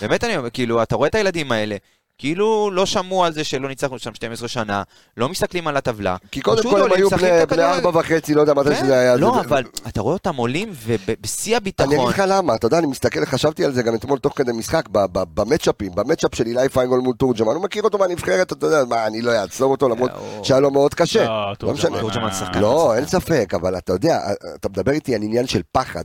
באמת 0.00 0.24
אני 0.24 0.36
אומר, 0.36 0.50
כאילו, 0.50 0.82
אתה 0.82 0.96
רואה 0.96 1.08
את 1.08 1.14
הילדים 1.14 1.52
האלה, 1.52 1.76
כאילו 2.18 2.70
לא 2.72 2.86
שמעו 2.86 3.24
על 3.24 3.32
זה 3.32 3.44
שלא 3.44 3.68
ניצחנו 3.68 3.98
שם 3.98 4.14
12 4.14 4.48
שנה, 4.48 4.82
לא 5.16 5.28
מסתכלים 5.28 5.66
על 5.68 5.76
הטבלה. 5.76 6.16
כי 6.30 6.40
קודם 6.40 6.62
כל 6.62 6.76
הם 6.76 6.90
עולים, 6.90 6.96
היו 7.12 7.46
בני. 7.46 7.62
ארבע 7.62 7.98
וחצי, 8.00 8.34
לא 8.34 8.40
יודע 8.40 8.54
מתי 8.54 8.68
כן, 8.68 8.74
שזה 8.80 8.98
היה. 8.98 9.16
לא, 9.16 9.32
זה- 9.34 9.40
אבל 9.40 9.64
אתה 9.88 10.00
רואה 10.00 10.12
אותם 10.14 10.36
עולים 10.36 10.72
ובשיא 10.86 11.56
אני 11.56 11.70
אגיד 11.70 11.80
הביטחון. 11.80 12.10
לך 12.10 12.22
למה, 12.28 12.54
אתה 12.54 12.66
יודע, 12.66 12.78
אני 12.78 12.86
מסתכל, 12.86 13.24
חשבתי 13.24 13.64
על 13.64 13.72
זה 13.72 13.82
גם 13.82 13.94
אתמול 13.94 14.18
תוך 14.18 14.32
כדי 14.36 14.52
משחק, 14.52 14.88
במצ'אפים, 15.34 15.92
במצ'אפ 15.94 16.34
של 16.34 16.46
אילי 16.46 16.68
פיינגול 16.68 17.00
מול 17.00 17.14
תורג'מן, 17.18 17.54
הוא 17.54 17.62
מכיר 17.62 17.82
אותו 17.82 17.98
מהנבחרת, 17.98 18.52
אתה 18.52 18.66
יודע, 18.66 18.84
מה, 18.84 19.06
אני 19.06 19.22
לא 19.22 19.32
אעצור 19.32 19.70
אותו 19.70 19.88
למרות 19.88 20.10
הוא- 20.10 20.44
שהיה 20.44 20.60
לו 20.60 20.70
מאוד 20.70 20.94
קשה. 20.94 21.24
לא, 21.24 21.50
לא. 21.50 21.54
תורג'מן 22.00 22.32
שחקן. 22.32 22.58
לא, 22.60 22.94
אין 22.96 23.06
ספק, 23.06 23.52
אבל 23.54 23.78
אתה 23.78 23.92
יודע, 23.92 24.18
אתה 24.54 24.68
מדבר 24.68 24.92
איתי 24.92 25.14
על 25.14 25.22
עניין 25.22 25.46
של 25.46 25.60
פחד. 25.72 26.04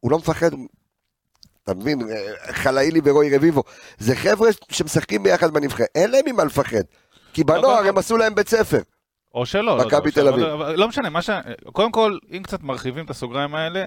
הוא 0.00 0.10
לא 0.10 0.18
מפחד, 0.18 0.50
אתה 1.64 1.74
מבין, 1.74 1.98
חלאילי 2.50 3.00
ורועי 3.04 3.36
רביבו, 3.36 3.62
זה 3.98 4.16
חבר'ה 4.16 4.48
שמשחקים 4.70 5.22
ביחד 5.22 5.50
בנבחרת, 5.50 5.86
אין 5.94 6.10
להם 6.10 6.22
ממה 6.26 6.44
לפחד. 6.44 6.82
כי 7.32 7.44
בנוער 7.44 7.86
הם 7.88 7.98
עשו 7.98 8.16
להם 8.16 8.34
בית 8.34 8.48
ספר. 8.48 8.80
או 9.34 9.46
שלא. 9.46 9.78
לא 9.78 9.86
מכבי 9.86 10.08
או 10.08 10.14
תל 10.14 10.28
אביב. 10.28 10.44
אבל 10.44 10.74
לא 10.78 10.88
משנה, 10.88 11.10
מה 11.10 11.22
ש... 11.22 11.30
קודם 11.72 11.92
כל, 11.92 12.18
אם 12.36 12.42
קצת 12.42 12.62
מרחיבים 12.62 13.04
את 13.04 13.10
הסוגריים 13.10 13.54
האלה, 13.54 13.86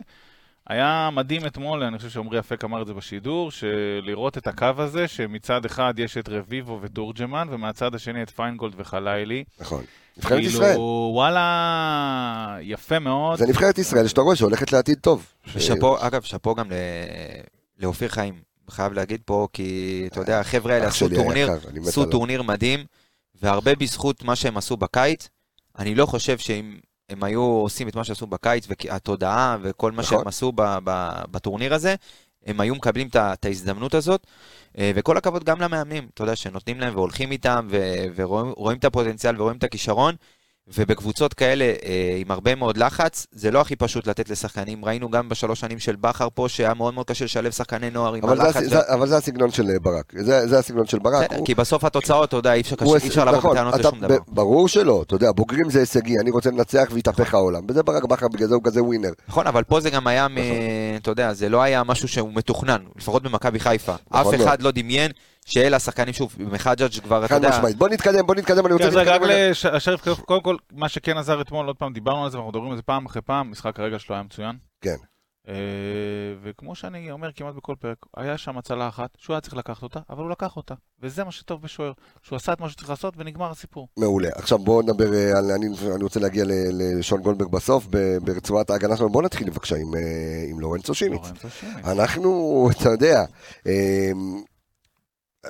היה 0.69 1.09
מדהים 1.13 1.45
אתמול, 1.45 1.83
אני 1.83 1.97
חושב 1.97 2.09
שעמרי 2.09 2.39
אפק 2.39 2.63
אמר 2.63 2.81
את 2.81 2.87
זה 2.87 2.93
בשידור, 2.93 3.51
שלראות 3.51 4.37
את 4.37 4.47
הקו 4.47 4.67
הזה, 4.77 5.07
שמצד 5.07 5.65
אחד 5.65 5.93
יש 5.97 6.17
את 6.17 6.29
רביבו 6.29 6.79
ותורג'מן, 6.81 7.47
ומהצד 7.51 7.95
השני 7.95 8.23
את 8.23 8.29
פיינגולד 8.29 8.73
וחלילי. 8.77 9.43
נכון. 9.59 9.83
נבחרת 10.17 10.39
ישראל. 10.39 10.69
כאילו, 10.69 11.11
וואלה, 11.13 12.57
יפה 12.61 12.99
מאוד. 12.99 13.37
זה 13.37 13.47
נבחרת 13.47 13.77
ישראל 13.77 14.07
שאתה 14.07 14.21
רואה 14.21 14.35
שהולכת 14.35 14.71
לעתיד 14.71 14.97
טוב. 15.01 15.25
ושאפו, 15.53 16.07
אגב, 16.07 16.21
שאפו 16.21 16.55
גם 16.55 16.67
לאופיר 17.79 18.09
חיים, 18.09 18.41
חייב 18.69 18.93
להגיד 18.93 19.21
פה, 19.25 19.47
כי 19.53 20.03
אתה 20.11 20.19
יודע, 20.19 20.39
החבר'ה 20.39 20.73
האלה 20.73 20.87
עשו 20.87 21.09
טורניר, 21.09 21.49
עשו. 21.87 22.05
טורניר 22.05 22.43
מדהים, 22.43 22.85
והרבה 23.41 23.75
בזכות 23.75 24.23
מה 24.23 24.35
שהם 24.35 24.57
עשו 24.57 24.77
בקיץ. 24.77 25.29
אני 25.77 25.95
לא 25.95 26.05
חושב 26.05 26.37
שאם 26.37 26.77
הם 27.09 27.23
היו 27.23 27.41
עושים 27.41 27.87
את 27.87 27.95
מה 27.95 28.03
שעשו 28.03 28.27
בקיץ, 28.27 28.67
והתודעה 28.69 29.57
וכל 29.61 29.91
מה 29.91 30.01
נכון. 30.01 30.17
שהם 30.17 30.27
עשו 30.27 30.51
ב- 30.51 30.77
ב- 30.83 31.21
בטורניר 31.31 31.73
הזה, 31.73 31.95
הם 32.45 32.59
היו 32.59 32.75
מקבלים 32.75 33.07
את 33.07 33.45
ההזדמנות 33.45 33.93
הזאת. 33.93 34.27
אה, 34.77 34.91
וכל 34.95 35.17
הכבוד 35.17 35.43
גם 35.43 35.61
למאמנים, 35.61 36.07
אתה 36.13 36.23
יודע, 36.23 36.35
שנותנים 36.35 36.79
להם 36.79 36.95
והולכים 36.95 37.31
איתם, 37.31 37.67
ורואים 38.15 38.51
רואים 38.57 38.77
את 38.77 38.85
הפוטנציאל 38.85 39.41
ורואים 39.41 39.57
את 39.57 39.63
הכישרון. 39.63 40.15
ובקבוצות 40.75 41.33
כאלה, 41.33 41.63
אה, 41.65 41.73
עם 42.17 42.31
הרבה 42.31 42.55
מאוד 42.55 42.77
לחץ, 42.77 43.27
זה 43.31 43.51
לא 43.51 43.61
הכי 43.61 43.75
פשוט 43.75 44.07
לתת 44.07 44.29
לשחקנים. 44.29 44.85
ראינו 44.85 45.09
גם 45.09 45.29
בשלוש 45.29 45.59
שנים 45.59 45.79
של 45.79 45.95
בכר 45.95 46.27
פה, 46.33 46.45
שהיה 46.49 46.73
מאוד 46.73 46.93
מאוד 46.93 47.05
קשה 47.07 47.25
לשלב 47.25 47.51
שחקני 47.51 47.89
נוער 47.89 48.13
עם 48.13 48.23
אבל 48.23 48.37
זה, 48.37 48.43
הלחץ. 48.43 48.55
הס- 48.63 48.69
זה, 48.69 48.79
אבל 48.93 49.07
זה 49.07 49.17
הסגנון 49.17 49.51
של 49.51 49.69
אה, 49.69 49.79
ברק. 49.79 50.13
זה, 50.19 50.47
זה 50.47 50.59
הסגנון 50.59 50.85
של 50.85 50.99
ברק. 50.99 51.23
בסדר, 51.25 51.37
הוא- 51.37 51.45
כי 51.45 51.55
בסוף 51.55 51.83
התוצאות, 51.83 52.29
אתה 52.29 52.37
יודע, 52.37 52.53
אי 52.53 52.61
אפשר 52.61 52.75
הוא 52.81 52.95
קשה- 52.97 53.03
אי 53.05 53.09
אפשר 53.09 53.25
לבוא 53.25 53.37
נכון, 53.37 53.51
בטענות 53.51 53.73
לשום 53.75 53.99
דבר. 53.99 54.17
ברור 54.27 54.67
שלא, 54.67 55.03
אתה 55.07 55.15
יודע, 55.15 55.31
בוגרים 55.31 55.69
זה 55.69 55.79
הישגי, 55.79 56.19
אני 56.19 56.31
רוצה 56.31 56.49
לנצח 56.51 56.87
ויתהפך 56.91 57.33
העולם. 57.33 57.61
וזה 57.69 57.83
ברק 57.83 58.03
בכר, 58.05 58.27
בגלל 58.27 58.47
זה 58.47 58.55
הוא 58.55 58.63
כזה 58.63 58.83
ווינר. 58.83 59.11
נכון, 59.27 59.47
אבל 59.47 59.63
פה 59.63 59.79
זה 59.79 59.89
גם 59.89 60.07
היה, 60.07 60.27
מ- 60.27 60.31
נכון. 60.31 60.47
אתה 61.01 61.11
יודע, 61.11 61.33
זה 61.33 61.49
לא 61.49 61.61
היה 61.61 61.83
משהו 61.83 62.07
שהוא 62.07 62.29
מתוכנן, 62.33 62.81
לפחות 62.97 63.23
במכבי 63.23 63.59
חיפה. 63.59 63.93
אף 63.93 63.99
נכון 64.09 64.35
מאוד. 64.35 64.47
אחד 64.47 64.61
לא 64.61 64.71
דמיין 64.71 65.11
שאלה 65.47 65.77
השחקנים, 65.77 66.13
שוב, 66.13 66.35
מחג'אג' 66.39 66.99
כבר, 67.03 67.25
אתה 67.25 67.27
חד 67.27 67.35
יודע, 67.35 67.49
משמעית. 67.49 67.77
בוא 67.77 67.89
נתקדם, 67.89 68.27
בוא 68.27 68.35
נתקדם, 68.35 68.65
אני 68.65 68.73
רוצה 68.73 68.91
כן, 68.91 68.95
להתקדם. 68.95 69.23
רק. 69.23 69.73
לשריף, 69.73 70.19
קודם 70.19 70.41
כל, 70.41 70.55
מה 70.71 70.89
שכן 70.89 71.17
עזר 71.17 71.41
אתמול, 71.41 71.67
עוד 71.67 71.75
פעם 71.75 71.93
דיברנו 71.93 72.23
על 72.23 72.31
זה, 72.31 72.37
ואנחנו 72.37 72.51
מדברים 72.51 72.71
על 72.71 72.77
זה 72.77 72.83
פעם 72.83 73.05
אחרי 73.05 73.21
פעם, 73.21 73.51
משחק 73.51 73.79
הרגע 73.79 73.99
שלו 73.99 74.15
היה 74.15 74.23
מצוין. 74.23 74.55
כן. 74.81 74.95
אה, 75.47 75.53
וכמו 76.43 76.75
שאני 76.75 77.11
אומר 77.11 77.29
כמעט 77.35 77.55
בכל 77.55 77.75
פרק, 77.79 77.97
היה 78.17 78.37
שם 78.37 78.57
הצלה 78.57 78.87
אחת, 78.87 79.09
שהוא 79.17 79.33
היה 79.33 79.41
צריך 79.41 79.53
לקחת 79.53 79.83
אותה, 79.83 79.99
אבל 80.09 80.23
הוא 80.23 80.29
לקח 80.29 80.57
אותה. 80.57 80.73
וזה 81.01 81.23
מה 81.23 81.31
שטוב 81.31 81.61
בשוער, 81.61 81.91
שהוא 82.21 82.35
עשה 82.35 82.53
את 82.53 82.59
מה 82.59 82.69
שצריך 82.69 82.89
לעשות 82.89 83.13
ונגמר 83.17 83.51
הסיפור. 83.51 83.87
מעולה. 83.97 84.29
עכשיו 84.35 84.57
בואו 84.57 84.81
נדבר 84.81 85.13
אה, 85.13 85.37
על... 85.37 85.51
אני, 85.51 85.67
אני 85.95 86.03
רוצה 86.03 86.19
להגיע 86.19 86.43
לשון 86.47 87.21
גולדברג 87.21 87.51
בסוף, 87.51 87.87
ברצועת 88.21 88.69
ההגנה 88.69 88.97
שלנו. 88.97 89.09
בואו 89.09 89.25
נתחיל 89.25 89.49
בבקשה 89.49 89.75
עם, 89.75 89.95
אה, 89.95 90.45
עם 90.49 90.59
לורנצו 90.59 90.93
שימיץ. 90.93 91.21
לורנצו 91.21 91.49
שימיץ. 91.49 91.85
אנחנו, 91.85 92.69
אתה 92.71 92.89
יודע, 92.89 93.23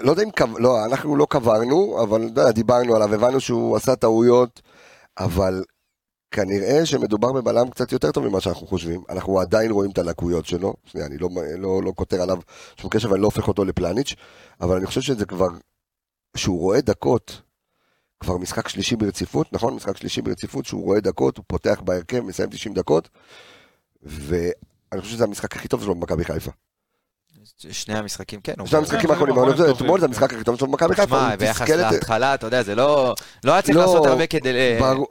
לא 0.01 0.11
יודע 0.11 0.23
אם, 0.23 0.31
קב- 0.31 0.57
לא, 0.57 0.85
אנחנו 0.85 1.15
לא 1.15 1.27
קברנו, 1.29 2.03
אבל 2.03 2.21
יודע, 2.23 2.51
דיברנו 2.51 2.95
עליו, 2.95 3.13
הבנו 3.13 3.39
שהוא 3.39 3.75
עשה 3.75 3.95
טעויות, 3.95 4.61
אבל 5.17 5.63
כנראה 6.31 6.85
שמדובר 6.85 7.31
בבלם 7.31 7.69
קצת 7.69 7.91
יותר 7.91 8.11
טוב 8.11 8.27
ממה 8.27 8.41
שאנחנו 8.41 8.67
חושבים. 8.67 9.03
אנחנו 9.09 9.39
עדיין 9.39 9.71
רואים 9.71 9.91
את 9.91 9.97
הלקויות 9.97 10.45
שלו. 10.45 10.73
שנייה, 10.85 11.07
אני 11.07 11.17
לא, 11.17 11.29
לא, 11.57 11.83
לא 11.83 11.93
כותר 11.95 12.21
עליו 12.21 12.37
שום 12.81 12.89
קשר 12.89 13.11
ואני 13.11 13.21
לא 13.21 13.27
הופך 13.27 13.47
אותו 13.47 13.65
לפלניץ', 13.65 14.13
אבל 14.61 14.75
אני 14.77 14.85
חושב 14.85 15.01
שזה 15.01 15.25
כבר, 15.25 15.47
שהוא 16.37 16.59
רואה 16.59 16.81
דקות, 16.81 17.41
כבר 18.19 18.37
משחק 18.37 18.67
שלישי 18.67 18.95
ברציפות, 18.95 19.53
נכון? 19.53 19.73
משחק 19.73 19.97
שלישי 19.97 20.21
ברציפות, 20.21 20.65
שהוא 20.65 20.83
רואה 20.83 20.99
דקות, 20.99 21.37
הוא 21.37 21.45
פותח 21.47 21.81
בהרכב, 21.83 22.19
מסיים 22.19 22.49
90 22.49 22.75
דקות, 22.75 23.09
ואני 24.03 25.01
חושב 25.01 25.13
שזה 25.13 25.23
המשחק 25.23 25.55
הכי 25.55 25.67
טוב 25.67 25.83
שלו 25.83 25.95
במכבי 25.95 26.25
חיפה. 26.25 26.51
שני 27.71 27.97
המשחקים, 27.97 28.39
כן. 28.43 28.53
שני 28.65 28.77
המשחקים 28.79 28.99
כן, 29.01 29.09
האחרונים, 29.09 29.37
אבל 29.37 29.71
אתמול 29.71 29.99
זה 29.99 30.05
כן. 30.07 30.11
המשחק 30.13 30.33
הכי 30.33 30.43
טוב 30.43 30.59
שלו 30.59 30.67
במכבי 30.67 30.95
חיפה, 30.95 31.05
תשמע, 31.05 31.35
ביחס 31.35 31.69
להתחלה, 31.69 32.33
אתה 32.33 32.47
יודע, 32.47 32.63
זה 32.63 32.75
לא... 32.75 33.15
לא 33.43 33.51
היה 33.51 33.61
צריך 33.61 33.77
לא, 33.77 33.81
לעשות 33.83 34.05
הרבה 34.05 34.27
כדי... 34.27 34.49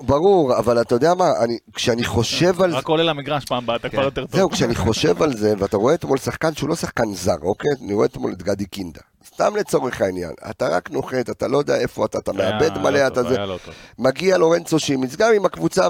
ברור- 0.00 0.58
אבל 0.58 0.80
אתה 0.80 0.94
יודע 0.94 1.14
מה, 1.14 1.30
אני- 1.44 1.58
כשאני 1.74 2.04
חושב 2.04 2.62
על 2.62 2.70
זה, 2.70 2.76
רק 2.76 2.88
עולה 2.88 3.02
למגרש 3.02 3.44
פעם 3.44 3.64
הבאה, 3.64 3.76
אתה 3.76 3.88
כבר 3.88 4.02
יותר 4.02 4.26
טוב. 4.26 4.36
זהו, 4.36 4.50
כשאני 4.50 4.74
חושב 4.74 5.22
על 5.22 5.36
זה, 5.36 5.54
ואתה 5.58 5.76
רואה 5.76 5.94
אתמול 5.94 6.18
שחקן 6.18 6.54
שהוא 6.54 6.68
לא 6.68 6.76
שחקן 6.76 7.14
זר, 7.14 7.36
אוקיי? 7.42 7.70
אני 7.84 7.94
רואה 7.94 8.06
אתמול 8.06 8.32
את 8.32 8.42
גדי 8.42 8.66
קינדה. 8.66 9.00
סתם 9.34 9.56
לצורך 9.56 10.00
העניין, 10.00 10.32
אתה 10.50 10.68
רק 10.68 10.90
נוחת, 10.90 11.30
אתה 11.30 11.48
לא 11.48 11.58
יודע 11.58 11.76
איפה 11.76 12.04
אתה, 12.04 12.18
אתה 12.18 12.32
מאבד 12.32 12.72
היה 12.72 12.82
מלא, 12.82 12.98
לא 13.02 13.06
אתה 13.06 13.22
זה, 13.22 13.38
לא 13.38 13.58
מגיע 13.98 14.38
לורנצו 14.38 14.78
שימיץ, 14.78 15.16
גם 15.16 15.32
עם 15.36 15.44
הקבוצה, 15.46 15.88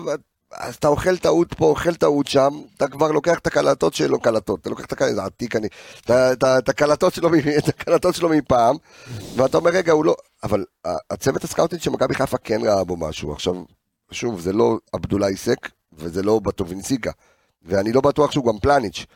אז 0.53 0.75
אתה 0.75 0.89
אוכל 0.89 1.17
טעות 1.17 1.55
פה, 1.55 1.65
אוכל 1.65 1.95
טעות 1.95 2.27
שם, 2.27 2.61
אתה 2.77 2.89
כבר 2.89 3.13
לוקח 3.13 3.39
את 3.39 3.47
הקלטות 3.47 3.95
שלו, 3.95 4.21
קלטות, 4.21 4.61
אתה 4.61 4.71
לוקח 4.71 4.85
את 4.85 4.93
הקלטות, 4.93 5.15
זה 5.15 5.25
עתיק 5.25 5.57
אני, 5.57 5.69
את 7.59 7.69
הקלטות 7.69 8.15
שלו 8.15 8.29
מפעם, 8.29 8.77
ואתה 9.37 9.57
אומר, 9.57 9.71
רגע, 9.71 9.93
הוא 9.93 10.05
לא, 10.05 10.15
אבל 10.43 10.65
הצוות 11.11 11.45
ה 11.45 11.49
scouting 11.49 11.83
של 11.83 11.91
מכבי 11.91 12.15
חיפה 12.15 12.39
כן 12.39 12.61
ראה 12.65 12.85
בו 12.85 12.97
משהו, 12.97 13.33
עכשיו, 13.33 13.55
שוב, 14.11 14.41
זה 14.41 14.53
לא 14.53 14.79
עבדולאי 14.93 15.37
סק, 15.37 15.69
וזה 15.93 16.23
לא 16.23 16.39
בטובינסיקה, 16.39 17.11
ואני 17.63 17.93
לא 17.93 18.01
בטוח 18.01 18.33
שהוא 18.33 18.47
גם 18.47 18.59
פלניץ', 18.59 19.07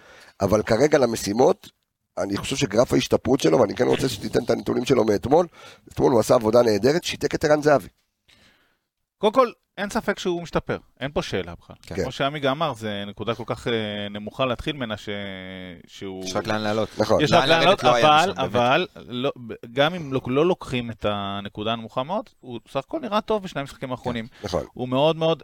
אבל 0.41 0.63
כרגע 0.63 0.99
למשימות, 0.99 1.71
אני 2.19 2.37
חושב 2.37 2.57
שגרף 2.57 2.93
ההשתפרות 2.93 3.41
שלו, 3.41 3.61
ואני 3.61 3.75
כן 3.75 3.87
רוצה 3.87 4.09
שתיתן 4.09 4.45
את 4.45 4.51
הנתונים 4.51 4.85
שלו 4.85 5.05
מאתמול, 5.05 5.47
אתמול 5.93 6.13
הוא 6.13 6.21
עשה 6.21 6.35
עבודה 6.35 6.63
נהדרת, 6.63 7.05
שיתק 7.05 7.35
את 7.35 7.45
ערן 7.45 7.63
זהבי. 7.63 7.89
קודם 9.21 9.33
כל, 9.33 9.51
אין 9.79 9.91
ספק 9.91 10.19
שהוא 10.19 10.43
משתפר, 10.43 10.79
אין 11.01 11.11
פה 11.13 11.23
שאלה 11.23 11.55
בכלל. 11.55 11.77
כן. 11.83 12.03
כמו 12.03 12.13
שעמיגה 12.13 12.51
אמר, 12.51 12.75
זו 12.75 12.89
נקודה 13.07 13.35
כל 13.35 13.43
כך 13.47 13.67
אה, 13.69 13.73
נמוכה 14.11 14.47
להתחיל 14.47 14.77
ממנה 14.77 14.97
ש- 14.97 15.09
שהוא... 15.87 16.25
יש 16.25 16.37
רק 16.37 16.47
לאן 16.47 16.61
לעלות. 16.61 16.89
נכון. 16.99 17.21
יש 17.21 17.33
רק 17.33 17.39
לאן 17.49 17.49
לעלות, 17.49 17.85
לא 17.85 17.91
אבל, 17.91 18.01
שם, 18.27 18.27
באמת. 18.27 18.39
אבל, 18.39 18.87
לא- 19.09 19.31
גם 19.73 19.95
אם 19.95 20.13
לא- 20.13 20.21
לא 20.27 20.47
לוקחים 20.47 20.91
את 20.91 21.07
הנקודה 21.09 21.73
הנמוכה 21.73 22.03
מאוד, 22.03 22.25
הוא 22.41 22.61
סך 22.69 22.77
הכל 22.77 22.99
נראה 23.01 23.21
טוב 23.21 23.43
בשני 23.43 23.61
המשחקים 23.61 23.91
האחרונים. 23.91 24.27
נכון. 24.45 24.65
הוא 24.73 24.89
מאוד 24.89 25.17
מאוד, 25.17 25.43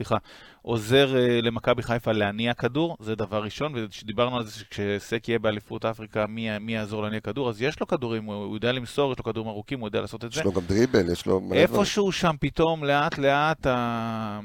סליחה, 0.00 0.16
עוזר 0.62 1.16
אה, 1.16 1.40
למכבי 1.42 1.82
חיפה 1.82 2.12
להניע 2.12 2.54
כדור, 2.54 2.96
זה 3.00 3.14
דבר 3.14 3.42
ראשון, 3.42 3.72
וכשדיברנו 3.76 4.36
על 4.36 4.44
זה 4.44 4.52
שכשסק 4.52 5.28
יהיה 5.28 5.38
באליפות 5.38 5.84
אפריקה, 5.84 6.26
מי, 6.26 6.58
מי 6.58 6.74
יעזור 6.74 7.02
להניע 7.02 7.20
כדור, 7.20 7.48
אז 7.50 7.62
יש 7.62 7.80
לו 7.80 7.86
כדורים, 7.86 8.24
הוא, 8.24 8.34
הוא 8.34 8.56
יודע 8.56 8.72
למסור, 8.72 9.12
יש 9.12 9.18
לו 9.18 9.24
כדורים 9.24 9.50
ארוכים, 9.50 9.80
הוא 9.80 9.88
יודע 9.88 10.00
לעשות 10.00 10.24
את 10.24 10.32
זה. 10.32 10.40
יש 10.40 10.46
לו 10.46 10.52
גם 10.52 10.62
דריבל, 10.68 11.12
יש 11.12 11.26
לו... 11.26 11.40
איפשהו 11.52 12.12
שם 12.12 12.34
פתאום, 12.40 12.84
לאט 12.84 13.18
לאט, 13.18 13.66
ה- 13.66 14.40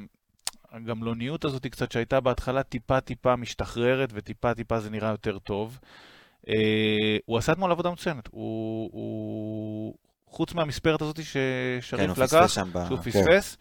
הגמלוניות 0.71 1.45
הזאת 1.45 1.67
קצת 1.67 1.91
שהייתה 1.91 2.19
בהתחלה, 2.19 2.63
טיפה 2.63 3.01
טיפה 3.01 3.35
משתחררת, 3.35 4.09
וטיפה 4.13 4.53
טיפה 4.53 4.79
זה 4.79 4.89
נראה 4.89 5.09
יותר 5.09 5.39
טוב. 5.39 5.79
אה, 6.47 7.17
הוא 7.25 7.37
עשה 7.37 7.51
אתמול 7.51 7.71
עבודה 7.71 7.91
מצוינת. 7.91 8.27
הוא, 8.31 8.89
הוא... 8.93 9.95
חוץ 10.27 10.53
מהמספרת 10.53 11.01
הזאת 11.01 11.15
כן, 11.15 11.23
ששריף 11.81 12.11
פספס 12.11 12.57
לקח. 12.57 12.87
שהוא 12.87 12.99
פספס, 12.99 13.57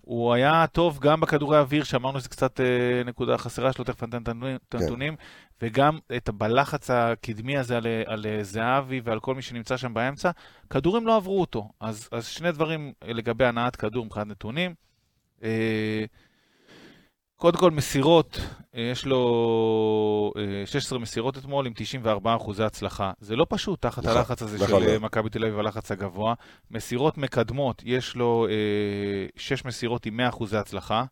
הוא 0.00 0.32
היה 0.34 0.64
טוב 0.72 0.98
גם 0.98 1.20
בכדורי 1.20 1.56
האוויר, 1.56 1.84
שאמרנו 1.84 2.20
שזה 2.20 2.28
קצת 2.28 2.60
אה, 2.60 3.02
נקודה 3.04 3.38
חסרה 3.38 3.72
שלו, 3.72 3.84
תכף 3.84 4.02
ניתן 4.02 4.22
את 4.22 4.28
הנתונים- 4.74 5.16
כן. 5.16 5.22
וגם 5.62 5.98
את 6.16 6.30
בלחץ 6.30 6.90
הקדמי 6.90 7.58
הזה 7.58 7.76
על, 7.76 7.86
על 8.06 8.26
אה, 8.26 8.44
זהבי 8.44 9.00
ועל 9.04 9.20
כל 9.20 9.34
מי 9.34 9.42
שנמצא 9.42 9.76
שם 9.76 9.94
באמצע, 9.94 10.30
כדורים 10.70 11.06
לא 11.06 11.16
עברו 11.16 11.40
אותו. 11.40 11.68
אז, 11.80 12.08
אז 12.12 12.26
שני 12.26 12.52
דברים 12.52 12.92
לגבי 13.04 13.44
הנעת 13.44 13.76
כדור 13.76 14.04
מבחינת 14.06 14.26
נתונים. 14.26 14.74
אה, 15.42 16.04
קודם 17.40 17.58
כל 17.58 17.70
מסירות, 17.70 18.40
אה, 18.74 18.80
יש 18.92 19.06
לו 19.06 20.32
אה, 20.36 20.66
16 20.66 20.98
מסירות 20.98 21.38
אתמול 21.38 21.66
עם 21.66 21.72
94 21.76 22.36
אחוזי 22.36 22.64
הצלחה. 22.64 23.12
זה 23.20 23.36
לא 23.36 23.46
פשוט 23.48 23.82
תחת 23.82 24.04
נכון, 24.04 24.16
הלחץ 24.16 24.42
הזה 24.42 24.64
נכון 24.64 24.82
של 24.82 24.88
אה. 24.88 24.98
מכבי 24.98 25.30
תל 25.30 25.44
אביב, 25.44 25.58
הלחץ 25.58 25.92
הגבוה. 25.92 26.34
מסירות 26.70 27.18
מקדמות, 27.18 27.82
יש 27.86 28.16
לו 28.16 28.46
6 29.36 29.64
מסירות 29.64 30.06
עם 30.06 30.16
100 30.16 30.28
אחוזי 30.28 30.56
הצלחה, 30.56 31.04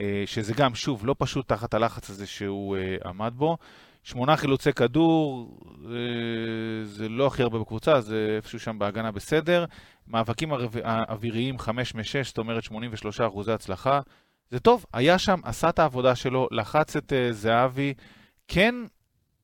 אה, 0.00 0.22
שזה 0.26 0.54
גם, 0.56 0.74
שוב, 0.74 1.06
לא 1.06 1.14
פשוט 1.18 1.48
תחת 1.48 1.74
הלחץ 1.74 2.10
הזה 2.10 2.26
שהוא 2.26 2.76
אה, 2.76 2.96
עמד 3.04 3.32
בו. 3.36 3.56
שמונה 4.02 4.36
חילוצי 4.36 4.72
כדור, 4.72 5.48
אה, 5.84 6.84
זה 6.84 7.08
לא 7.08 7.26
הכי 7.26 7.42
הרבה 7.42 7.58
בקבוצה, 7.58 8.00
זה 8.00 8.34
איפשהו 8.36 8.60
שם 8.60 8.78
בהגנה 8.78 9.12
בסדר. 9.12 9.64
מאבקים 10.08 10.52
האוויריים 10.84 11.58
5 11.58 11.94
מ-6, 11.94 12.02
זאת 12.24 12.38
אומרת 12.38 12.62
83 12.62 13.20
אחוזי 13.20 13.52
הצלחה. 13.52 14.00
זה 14.50 14.60
טוב, 14.60 14.84
היה 14.92 15.18
שם, 15.18 15.40
עשה 15.44 15.68
את 15.68 15.78
העבודה 15.78 16.14
שלו, 16.14 16.48
לחץ 16.50 16.96
את 16.96 17.12
uh, 17.12 17.32
זהבי, 17.32 17.94
כן, 18.48 18.74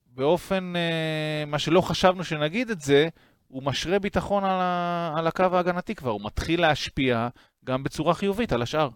באופן, 0.07 0.73
uh, 0.75 1.49
מה 1.49 1.59
שלא 1.59 1.81
חשבנו 1.81 2.23
שנגיד 2.23 2.69
את 2.69 2.81
זה, 2.81 3.07
הוא 3.47 3.63
משרה 3.63 3.99
ביטחון 3.99 4.43
על, 4.43 4.59
ה, 4.61 5.13
על 5.17 5.27
הקו 5.27 5.43
ההגנתי 5.51 5.95
כבר, 5.95 6.11
הוא 6.11 6.21
מתחיל 6.23 6.61
להשפיע 6.61 7.27
גם 7.65 7.83
בצורה 7.83 8.13
חיובית 8.13 8.53
על 8.53 8.61
השאר. 8.61 8.89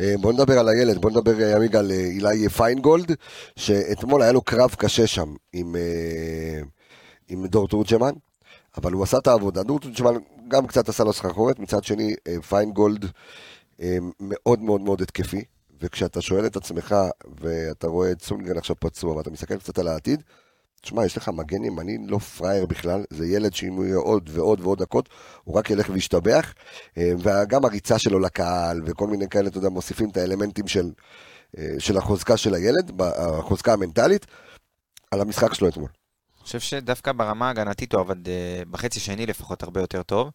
אה, 0.00 0.14
בוא 0.20 0.32
נדבר 0.32 0.58
על 0.58 0.68
הילד, 0.68 0.98
בוא 0.98 1.10
נדבר 1.10 1.56
עמיגה 1.56 1.78
על 1.78 1.90
אילי 1.90 2.48
פיינגולד, 2.48 3.12
שאתמול 3.56 4.22
היה 4.22 4.32
לו 4.32 4.42
קרב 4.42 4.74
קשה 4.78 5.06
שם 5.06 5.34
עם, 5.52 5.76
אה, 5.76 6.60
עם 7.28 7.46
דור 7.46 7.68
תורג'מן, 7.68 8.12
אבל 8.76 8.92
הוא 8.92 9.02
עשה 9.02 9.18
את 9.18 9.26
העבודה. 9.26 9.62
דור 9.62 9.80
תורג'מן 9.80 10.20
גם 10.48 10.66
קצת 10.66 10.88
עשה 10.88 11.04
לו 11.04 11.12
סחרחורת, 11.12 11.58
מצד 11.58 11.84
שני 11.84 12.14
פיינגולד 12.48 13.04
אה, 13.04 13.10
מאוד 14.20 14.62
מאוד 14.62 14.80
מאוד 14.80 15.02
התקפי, 15.02 15.44
וכשאתה 15.80 16.20
שואל 16.20 16.46
את 16.46 16.56
עצמך, 16.56 16.94
ואתה 17.40 17.86
רואה 17.86 18.12
את 18.12 18.22
סונדגרן 18.22 18.58
עכשיו 18.58 18.76
פצוע, 18.80 19.16
ואתה 19.16 19.30
מסתכל 19.30 19.56
קצת 19.56 19.78
על 19.78 19.88
העתיד, 19.88 20.22
תשמע, 20.80 21.04
יש 21.04 21.16
לך 21.16 21.28
מגן 21.28 21.64
ימני 21.64 21.98
לא 22.06 22.18
פראייר 22.18 22.66
בכלל, 22.66 23.04
זה 23.10 23.26
ילד 23.26 23.54
שאם 23.54 23.72
הוא 23.72 23.84
יהיה 23.84 23.96
עוד 23.96 24.30
ועוד 24.32 24.60
ועוד 24.60 24.78
דקות, 24.78 25.08
הוא 25.44 25.58
רק 25.58 25.70
ילך 25.70 25.90
וישתבח, 25.92 26.54
אה, 26.98 27.12
וגם 27.18 27.64
הריצה 27.64 27.98
שלו 27.98 28.18
לקהל, 28.18 28.82
וכל 28.86 29.06
מיני 29.06 29.28
כאלה, 29.28 29.48
אתה 29.48 29.58
יודע, 29.58 29.68
מוסיפים 29.68 30.10
את 30.10 30.16
האלמנטים 30.16 30.68
של, 30.68 30.90
אה, 31.58 31.74
של 31.78 31.96
החוזקה 31.96 32.36
של 32.36 32.54
הילד, 32.54 33.02
החוזקה 33.18 33.72
המנטלית, 33.72 34.26
על 35.10 35.20
המשחק 35.20 35.54
שלו 35.54 35.68
אתמול. 35.68 35.88
אני 36.36 36.42
חושב 36.42 36.60
שדווקא 36.60 37.12
ברמה 37.12 37.46
ההגנתית 37.46 37.92
הוא 37.92 38.00
עבד 38.00 38.28
אה, 38.28 38.62
בחצי 38.70 39.00
שני 39.00 39.26
לפחות 39.26 39.62
הרבה 39.62 39.80
יותר 39.80 40.02
טוב. 40.02 40.30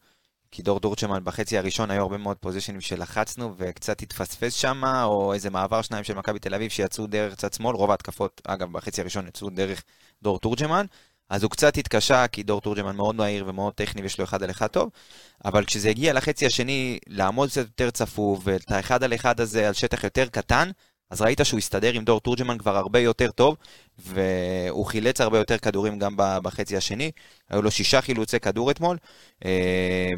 כי 0.55 0.61
דור 0.61 0.79
דורצ'מן 0.79 1.23
בחצי 1.23 1.57
הראשון 1.57 1.91
היו 1.91 2.01
הרבה 2.01 2.17
מאוד 2.17 2.37
פוזיישנים 2.37 2.81
שלחצנו 2.81 3.53
וקצת 3.57 4.01
התפספס 4.01 4.53
שם, 4.53 4.83
או 5.03 5.33
איזה 5.33 5.49
מעבר 5.49 5.81
שניים 5.81 6.03
של 6.03 6.13
מכבי 6.13 6.39
תל 6.39 6.55
אביב 6.55 6.71
שיצאו 6.71 7.07
דרך 7.07 7.35
צד 7.35 7.53
שמאל, 7.53 7.75
רוב 7.75 7.91
ההתקפות, 7.91 8.41
אגב, 8.47 8.71
בחצי 8.71 9.01
הראשון 9.01 9.27
יצאו 9.27 9.49
דרך 9.49 9.83
דור 10.21 10.39
תורג'מן, 10.39 10.85
אז 11.29 11.43
הוא 11.43 11.51
קצת 11.51 11.77
התקשה, 11.77 12.27
כי 12.27 12.43
דור 12.43 12.61
תורג'מן 12.61 12.95
מאוד 12.95 13.15
מהיר 13.15 13.45
ומאוד 13.47 13.73
טכני 13.73 14.01
ויש 14.01 14.17
לו 14.17 14.23
אחד 14.23 14.43
על 14.43 14.49
אחד 14.49 14.67
טוב, 14.67 14.89
אבל 15.45 15.65
כשזה 15.65 15.89
הגיע 15.89 16.13
לחצי 16.13 16.45
השני, 16.45 16.99
לעמוד 17.07 17.49
קצת 17.49 17.61
יותר 17.61 17.91
צפוף, 17.91 18.39
ואת 18.43 18.71
האחד 18.71 19.03
על 19.03 19.13
אחד 19.13 19.39
הזה 19.39 19.67
על 19.67 19.73
שטח 19.73 20.03
יותר 20.03 20.27
קטן, 20.27 20.69
אז 21.09 21.21
ראית 21.21 21.39
שהוא 21.43 21.57
הסתדר 21.57 21.93
עם 21.93 22.03
דור 22.03 22.19
תורג'מן 22.19 22.57
כבר 22.57 22.77
הרבה 22.77 22.99
יותר 22.99 23.31
טוב, 23.31 23.55
והוא 23.97 24.85
חילץ 24.85 25.21
הרבה 25.21 25.37
יותר 25.37 25.57
כדורים 25.57 25.99
גם 25.99 26.13
בחצי 26.17 26.77
השני. 26.77 27.11
היו 27.49 27.61
לו 27.61 27.71
שישה 27.71 28.01
חילוצי 28.01 28.39
כדור 28.39 28.71
אתמול, 28.71 28.97
אה, 29.45 30.09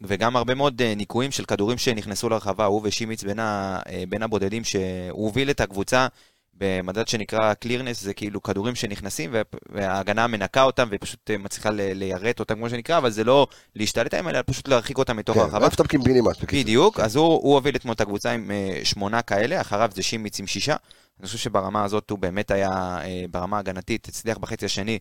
וגם 0.00 0.36
הרבה 0.36 0.54
מאוד 0.54 0.82
אה, 0.82 0.94
ניקויים 0.94 1.30
של 1.30 1.44
כדורים 1.44 1.78
שנכנסו 1.78 2.28
לרחבה, 2.28 2.64
הוא 2.64 2.80
ושימיץ 2.84 3.24
בין, 3.24 3.38
ה, 3.38 3.78
אה, 3.88 4.04
בין 4.08 4.22
הבודדים 4.22 4.64
שהוא 4.64 4.82
הוביל 5.10 5.50
את 5.50 5.60
הקבוצה 5.60 6.06
במדד 6.54 7.08
שנקרא 7.08 7.52
clearness, 7.64 8.00
זה 8.00 8.14
כאילו 8.14 8.42
כדורים 8.42 8.74
שנכנסים 8.74 9.30
וה- 9.32 9.42
וההגנה 9.68 10.26
מנקה 10.26 10.62
אותם 10.62 10.88
ופשוט 10.90 11.30
אה, 11.30 11.38
מצליחה 11.38 11.70
ליירט 11.72 12.40
אותם 12.40 12.54
כמו 12.54 12.70
שנקרא, 12.70 12.98
אבל 12.98 13.10
זה 13.10 13.24
לא 13.24 13.46
להשתלט 13.76 14.14
עליהם, 14.14 14.28
אלא 14.28 14.38
פשוט 14.46 14.68
להרחיק 14.68 14.98
אותם 14.98 15.16
מתוך 15.16 15.36
כן, 15.36 15.42
הרחבה. 15.42 15.64
איפה 15.64 15.74
אתה 15.74 15.88
קיבינימט, 15.88 16.36
בקיצור. 16.36 16.60
בדיוק, 16.60 17.00
אז 17.00 17.16
הוא, 17.16 17.26
הוא 17.26 17.54
הוביל 17.54 17.76
אתמול 17.76 17.94
את 17.94 18.00
הקבוצה 18.00 18.30
עם 18.30 18.50
שמונה 18.84 19.22
כאלה, 19.22 19.60
אחריו 19.60 19.90
זה 19.94 20.02
שימיץ 20.02 20.40
עם 20.40 20.46
שישה. 20.46 20.76
אני 21.20 21.26
חושב 21.26 21.38
שברמה 21.38 21.84
הזאת 21.84 22.10
הוא 22.10 22.18
באמת 22.18 22.50
היה, 22.50 22.98
ברמה 23.30 23.56
ההגנתית, 23.56 24.08
הצליח 24.08 24.38
בחצי 24.38 24.66
השני, 24.66 24.98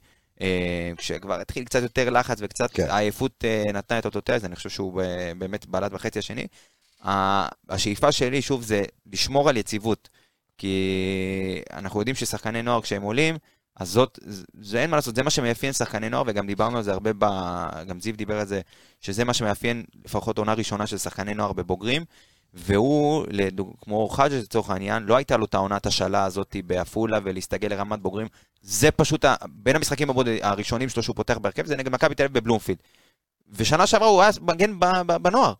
כשכבר 0.97 1.39
התחיל 1.41 1.63
קצת 1.63 1.81
יותר 1.81 2.09
לחץ 2.09 2.38
וקצת 2.41 2.71
כן. 2.71 2.89
העייפות 2.89 3.45
אה, 3.45 3.63
נתנה 3.73 3.99
את 3.99 4.05
אותותיה, 4.05 4.35
אז 4.35 4.45
אני 4.45 4.55
חושב 4.55 4.69
שהוא 4.69 5.01
אה, 5.01 5.31
באמת 5.38 5.65
בלט 5.65 5.91
בחצי 5.91 6.19
השני. 6.19 6.47
השאיפה 7.69 8.11
שלי, 8.11 8.41
שוב, 8.41 8.63
זה 8.63 8.83
לשמור 9.13 9.49
על 9.49 9.57
יציבות. 9.57 10.09
כי 10.57 11.61
אנחנו 11.73 11.99
יודעים 11.99 12.15
ששחקני 12.15 12.61
נוער 12.61 12.81
כשהם 12.81 13.01
עולים, 13.01 13.38
אז 13.75 13.89
זאת, 13.89 14.19
זה, 14.21 14.43
זה 14.61 14.81
אין 14.81 14.89
מה 14.89 14.95
לעשות, 14.95 15.15
זה 15.15 15.23
מה 15.23 15.29
שמאפיין 15.29 15.73
שחקני 15.73 16.09
נוער, 16.09 16.23
וגם 16.27 16.47
דיברנו 16.47 16.77
על 16.77 16.83
זה 16.83 16.91
הרבה, 16.91 17.11
ב, 17.17 17.25
גם 17.88 17.99
זיו 17.99 18.17
דיבר 18.17 18.39
על 18.39 18.45
זה, 18.45 18.61
שזה 19.01 19.23
מה 19.23 19.33
שמאפיין 19.33 19.83
לפחות 20.05 20.38
עונה 20.38 20.53
ראשונה 20.53 20.88
של 20.88 20.97
שחקני 20.97 21.33
נוער 21.33 21.53
בבוגרים, 21.53 22.05
והוא, 22.53 23.25
לדוג, 23.29 23.73
כמו 23.81 24.09
חאג' 24.09 24.33
לצורך 24.33 24.69
העניין, 24.69 25.03
לא 25.03 25.15
הייתה 25.15 25.37
לו 25.37 25.45
את 25.45 25.53
העונת 25.53 25.85
השאלה 25.85 26.23
הזאת 26.23 26.55
בעפולה 26.65 27.19
ולהסתגל 27.23 27.67
לרמת 27.67 27.99
בוגרים. 27.99 28.27
זה 28.61 28.91
פשוט, 28.91 29.25
ה, 29.25 29.35
בין 29.49 29.75
המשחקים 29.75 30.09
הבוד, 30.09 30.27
הראשונים 30.41 30.89
שלו 30.89 31.03
שהוא 31.03 31.15
פותח 31.15 31.37
בהרכב, 31.37 31.65
זה 31.65 31.75
נגד 31.75 31.91
מכבי 31.91 32.15
תל 32.15 32.23
אביב 32.23 32.39
בבלומפילד. 32.39 32.77
ושנה 33.51 33.87
שעברה 33.87 34.07
הוא 34.07 34.21
היה 34.21 34.31
מגן 34.41 34.79
ב- 34.79 35.01
ב- 35.05 35.17
בנוער. 35.17 35.53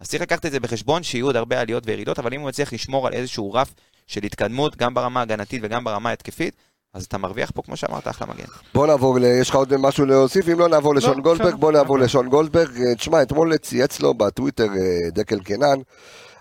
אז 0.00 0.08
צריך 0.08 0.22
לקחת 0.22 0.46
את 0.46 0.52
זה 0.52 0.60
בחשבון, 0.60 1.02
שיהיו 1.02 1.26
עוד 1.26 1.36
הרבה 1.36 1.60
עליות 1.60 1.86
וירידות, 1.86 2.18
אבל 2.18 2.34
אם 2.34 2.40
הוא 2.40 2.48
מצליח 2.48 2.72
לשמור 2.72 3.06
על 3.06 3.12
איזשהו 3.12 3.52
רף 3.52 3.74
של 4.06 4.22
התקדמות, 4.22 4.76
גם 4.76 4.94
ברמה 4.94 5.20
ההגנתית 5.20 5.60
וגם 5.64 5.84
ברמה 5.84 6.10
ההתקפית, 6.10 6.54
אז 6.94 7.04
אתה 7.04 7.18
מרוויח 7.18 7.50
פה, 7.54 7.62
כמו 7.62 7.76
שאמרת, 7.76 8.08
אחלה 8.08 8.26
מגן. 8.26 8.44
בוא 8.74 8.86
נעבור, 8.86 9.18
ל... 9.18 9.24
יש 9.24 9.50
לך 9.50 9.54
עוד 9.56 9.76
משהו 9.76 10.06
להוסיף? 10.06 10.48
אם 10.48 10.58
לא, 10.58 10.68
נעבור 10.68 10.94
לשון 10.94 11.16
לא, 11.16 11.22
גולדברג. 11.22 11.48
בסדר. 11.48 11.60
בוא 11.60 11.72
נעבור. 11.72 11.98
לשון 11.98 12.28
גולדברג. 12.28 12.76
אה, 12.76 12.94
תשמע, 12.94 13.22
אתמול 13.22 13.56
צייץ 13.56 14.00
לו 14.00 14.14
בטוויטר 14.14 14.64
אה, 14.64 15.10
דקל 15.10 15.40
קנן 15.40 15.78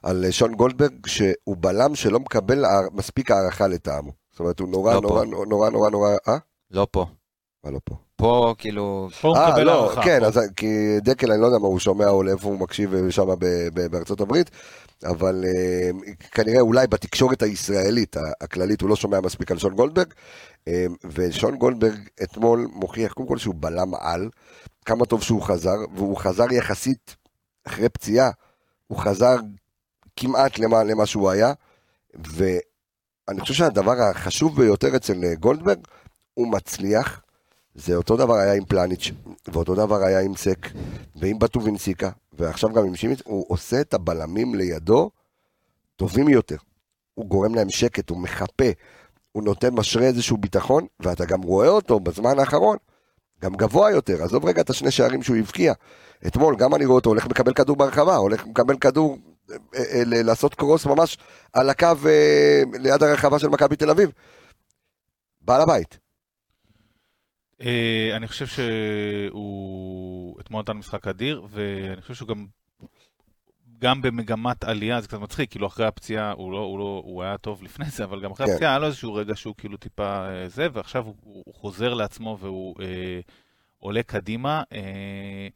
על 0.08 0.26
אה, 0.26 0.32
שון 0.32 0.56
גולדברג, 0.56 1.08
שהוא 1.08 1.58
בלם 1.60 1.96
שלא 1.96 2.20
מקבל 2.20 2.66
מספיק 2.94 3.32
הערכה 3.32 3.68
לטעמו. 3.68 4.12
זאת 4.32 4.40
אומרת, 4.40 4.60
הוא 4.60 4.70
נורא 4.70 4.94
לא 4.94 5.02
נורא. 5.02 5.26
נורא 5.26 5.70
נורא 5.70 5.90
נורא... 5.90 6.10
אה? 6.28 6.38
לא 6.72 6.88
פה. 6.92 7.06
מה 7.64 7.72
לא 7.72 7.80
פה? 7.84 7.96
פה, 8.16 8.54
כאילו, 8.58 9.10
פה 9.22 9.28
הוא 9.28 9.38
אה, 9.38 9.50
מקבל 9.50 9.64
לא, 9.64 9.84
הערכה. 9.84 10.04
כן, 10.04 10.20
פה. 10.20 10.26
אז 10.26 10.40
כי 10.56 11.00
דקל, 11.02 11.32
אני 11.32 11.42
לא 11.42 11.46
יודע 11.46 11.58
מה 11.58 11.68
הוא 11.68 11.80
שומע 11.80 12.10
או 12.10 12.24
לאיפה 12.24 12.48
הוא 12.48 12.60
מקשיב 12.60 12.94
אה, 12.94 13.12
שם 13.12 13.26
בארצות 13.92 14.22
הברית, 14.22 14.50
אבל 15.06 15.46
אה, 15.46 15.90
כנראה 16.32 16.62
אולי 16.62 16.88
בתקשורת 16.88 17.42
הישראלית 17.42 18.16
הכללית 18.42 18.82
הוא 18.82 18.90
לא 18.90 18.96
שומע 18.96 19.20
מספיק 19.22 19.52
על 19.52 19.58
שון 19.58 19.76
גולדברג, 19.76 20.14
אה, 20.68 20.86
ושון 21.06 21.56
גולדברג 21.56 22.00
אתמול 22.24 22.68
מוכיח 22.74 23.14
קודם 23.14 23.28
כל 23.28 23.38
שהוא 23.38 23.56
בלם 23.58 23.96
על, 24.00 24.30
כמה 24.86 25.06
טוב 25.06 25.24
שהוא 25.24 25.42
חזר, 25.42 25.78
והוא 25.96 26.18
חזר 26.18 26.54
יחסית 26.54 27.16
אחרי 27.68 27.90
פציעה, 27.90 28.30
הוא 28.88 28.98
חזר 28.98 29.38
כמעט 30.18 30.60
למה, 30.60 30.84
למה 30.84 31.06
שהוא 31.06 31.30
היה, 31.30 31.54
ואני 32.14 33.42
חושב 33.42 33.54
שהדבר 33.54 34.02
החשוב 34.02 34.56
ביותר 34.56 34.96
אצל 34.96 35.24
אה, 35.24 35.36
גולדברג, 35.36 35.80
הוא 36.34 36.48
מצליח. 36.48 37.22
זה 37.76 37.96
אותו 37.96 38.18
דבר 38.18 38.34
היה 38.34 38.54
עם 38.54 38.66
פלניץ', 38.66 39.12
ואותו 39.48 39.76
דבר 39.76 40.04
היה 40.04 40.20
עם 40.20 40.36
סק, 40.36 40.68
ועם 41.16 41.40
בטובינסיקה, 41.40 42.10
ועכשיו 42.34 42.74
גם 42.74 42.86
עם 42.86 42.96
שימיץ, 42.96 43.20
הוא 43.26 43.46
עושה 43.48 43.82
את 43.82 43.94
הבלמים 43.94 44.56
לידו 44.56 45.10
טובים 45.96 46.30
יותר. 46.30 46.58
הוא 47.14 47.26
גורם 47.26 47.56
להם 47.56 47.70
שקט, 47.70 48.10
הוא 48.10 48.18
מחפה, 48.18 48.66
הוא 49.32 49.44
נותן, 49.44 49.74
משרה 49.74 50.04
איזשהו 50.04 50.38
ביטחון, 50.38 50.86
ואתה 51.00 51.26
גם 51.26 51.42
רואה 51.42 51.68
אותו 51.68 52.00
בזמן 52.00 52.40
האחרון, 52.40 52.78
גם 53.42 53.56
גבוה 53.56 53.92
יותר. 53.92 54.24
עזוב 54.24 54.46
רגע 54.46 54.62
את 54.62 54.70
השני 54.70 54.92
שערים 54.92 55.24
שהוא 55.24 55.38
הבקיע. 55.38 55.74
אתמול, 56.28 56.56
גם 56.56 56.76
אני 56.76 56.86
רואה 56.86 56.96
אותו 56.96 57.10
הולך 57.10 57.26
לקבל 57.26 57.54
כדור 57.54 57.76
ברחבה, 57.76 58.16
הולך 58.16 58.48
לקבל 58.48 58.78
כדור, 58.78 59.18
לעשות 60.06 60.56
קרוס 60.56 60.86
ממש 60.86 61.18
על 61.54 61.70
הקו 61.70 61.88
אה, 62.06 62.62
ליד 62.80 63.04
הרחבה 63.04 63.40
של 63.40 63.48
מכבי 63.48 63.76
תל 63.76 63.90
אביב. 63.90 64.12
בעל 65.42 65.62
הבית. 65.62 66.00
אה, 67.62 68.12
אני 68.16 68.28
חושב 68.28 68.46
שהוא 68.48 70.40
אתמול 70.40 70.62
נתן 70.62 70.74
משחק 70.78 71.08
אדיר, 71.08 71.48
ואני 71.50 72.02
חושב 72.02 72.14
שהוא 72.14 72.28
גם, 72.28 72.46
גם 73.80 74.02
במגמת 74.02 74.64
עלייה, 74.64 75.02
זה 75.02 75.08
קצת 75.08 75.18
מצחיק, 75.18 75.52
כאילו 75.52 75.68
אחרי 75.68 75.86
הפציעה, 75.86 76.32
הוא 76.32 76.52
לא, 76.52 76.58
הוא 76.58 76.80
לא, 76.80 77.02
הוא 77.06 77.24
היה 77.24 77.38
טוב 77.38 77.64
לפני 77.64 77.86
זה, 77.86 78.04
אבל 78.04 78.22
גם 78.22 78.32
אחרי 78.32 78.46
כן. 78.48 78.54
הפציעה 78.54 78.72
היה 78.72 78.80
לו 78.80 78.88
איזשהו 78.88 79.14
רגע 79.14 79.36
שהוא 79.36 79.56
כאילו 79.58 79.78
טיפה 79.78 80.28
אה, 80.30 80.48
זה, 80.48 80.68
ועכשיו 80.74 81.06
הוא, 81.06 81.16
הוא 81.24 81.56
חוזר 81.56 81.94
לעצמו 81.94 82.38
והוא 82.42 82.76
אה, 82.82 83.20
עולה 83.78 84.04
קדימה. 84.04 84.64
אה, 84.72 85.48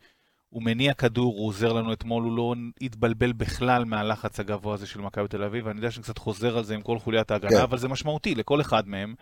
הוא 0.51 0.63
מניע 0.63 0.93
כדור, 0.93 1.33
הוא 1.37 1.47
עוזר 1.47 1.73
לנו 1.73 1.93
אתמול, 1.93 2.23
הוא 2.23 2.37
לא 2.37 2.53
התבלבל 2.81 3.33
בכלל 3.33 3.85
מהלחץ 3.85 4.39
הגבוה 4.39 4.73
הזה 4.73 4.87
של 4.87 5.01
מכבי 5.01 5.27
תל 5.27 5.43
אביב, 5.43 5.65
ואני 5.65 5.77
יודע 5.77 5.91
שאני 5.91 6.03
קצת 6.03 6.17
חוזר 6.17 6.57
על 6.57 6.63
זה 6.63 6.75
עם 6.75 6.81
כל 6.81 6.99
חוליית 6.99 7.31
ההגנה, 7.31 7.49
כן. 7.49 7.61
אבל 7.61 7.77
זה 7.77 7.87
משמעותי 7.87 8.35
לכל 8.35 8.61
אחד 8.61 8.87
מהם. 8.87 9.15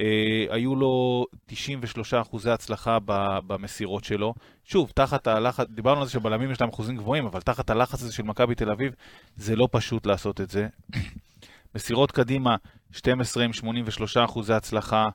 אה, 0.00 0.46
היו 0.50 0.76
לו 0.76 1.26
93 1.46 2.14
אחוזי 2.14 2.50
הצלחה 2.50 2.98
ב- 3.04 3.38
במסירות 3.46 4.04
שלו. 4.04 4.34
שוב, 4.64 4.92
תחת 4.94 5.26
הלחץ, 5.26 5.66
דיברנו 5.70 6.00
על 6.00 6.06
זה 6.06 6.12
שבלמים 6.12 6.50
יש 6.50 6.60
להם 6.60 6.70
אחוזים 6.70 6.96
גבוהים, 6.96 7.26
אבל 7.26 7.40
תחת 7.40 7.70
הלחץ 7.70 8.02
הזה 8.02 8.12
של 8.12 8.22
מכבי 8.22 8.54
תל 8.54 8.70
אביב, 8.70 8.92
זה 9.36 9.56
לא 9.56 9.68
פשוט 9.70 10.06
לעשות 10.06 10.40
את 10.40 10.50
זה. 10.50 10.68
מסירות 11.74 12.12
קדימה, 12.12 12.56
12 12.92 13.44
עם 13.44 13.52
83 13.52 14.16
אחוזי 14.16 14.52
הצלחה. 14.52 15.08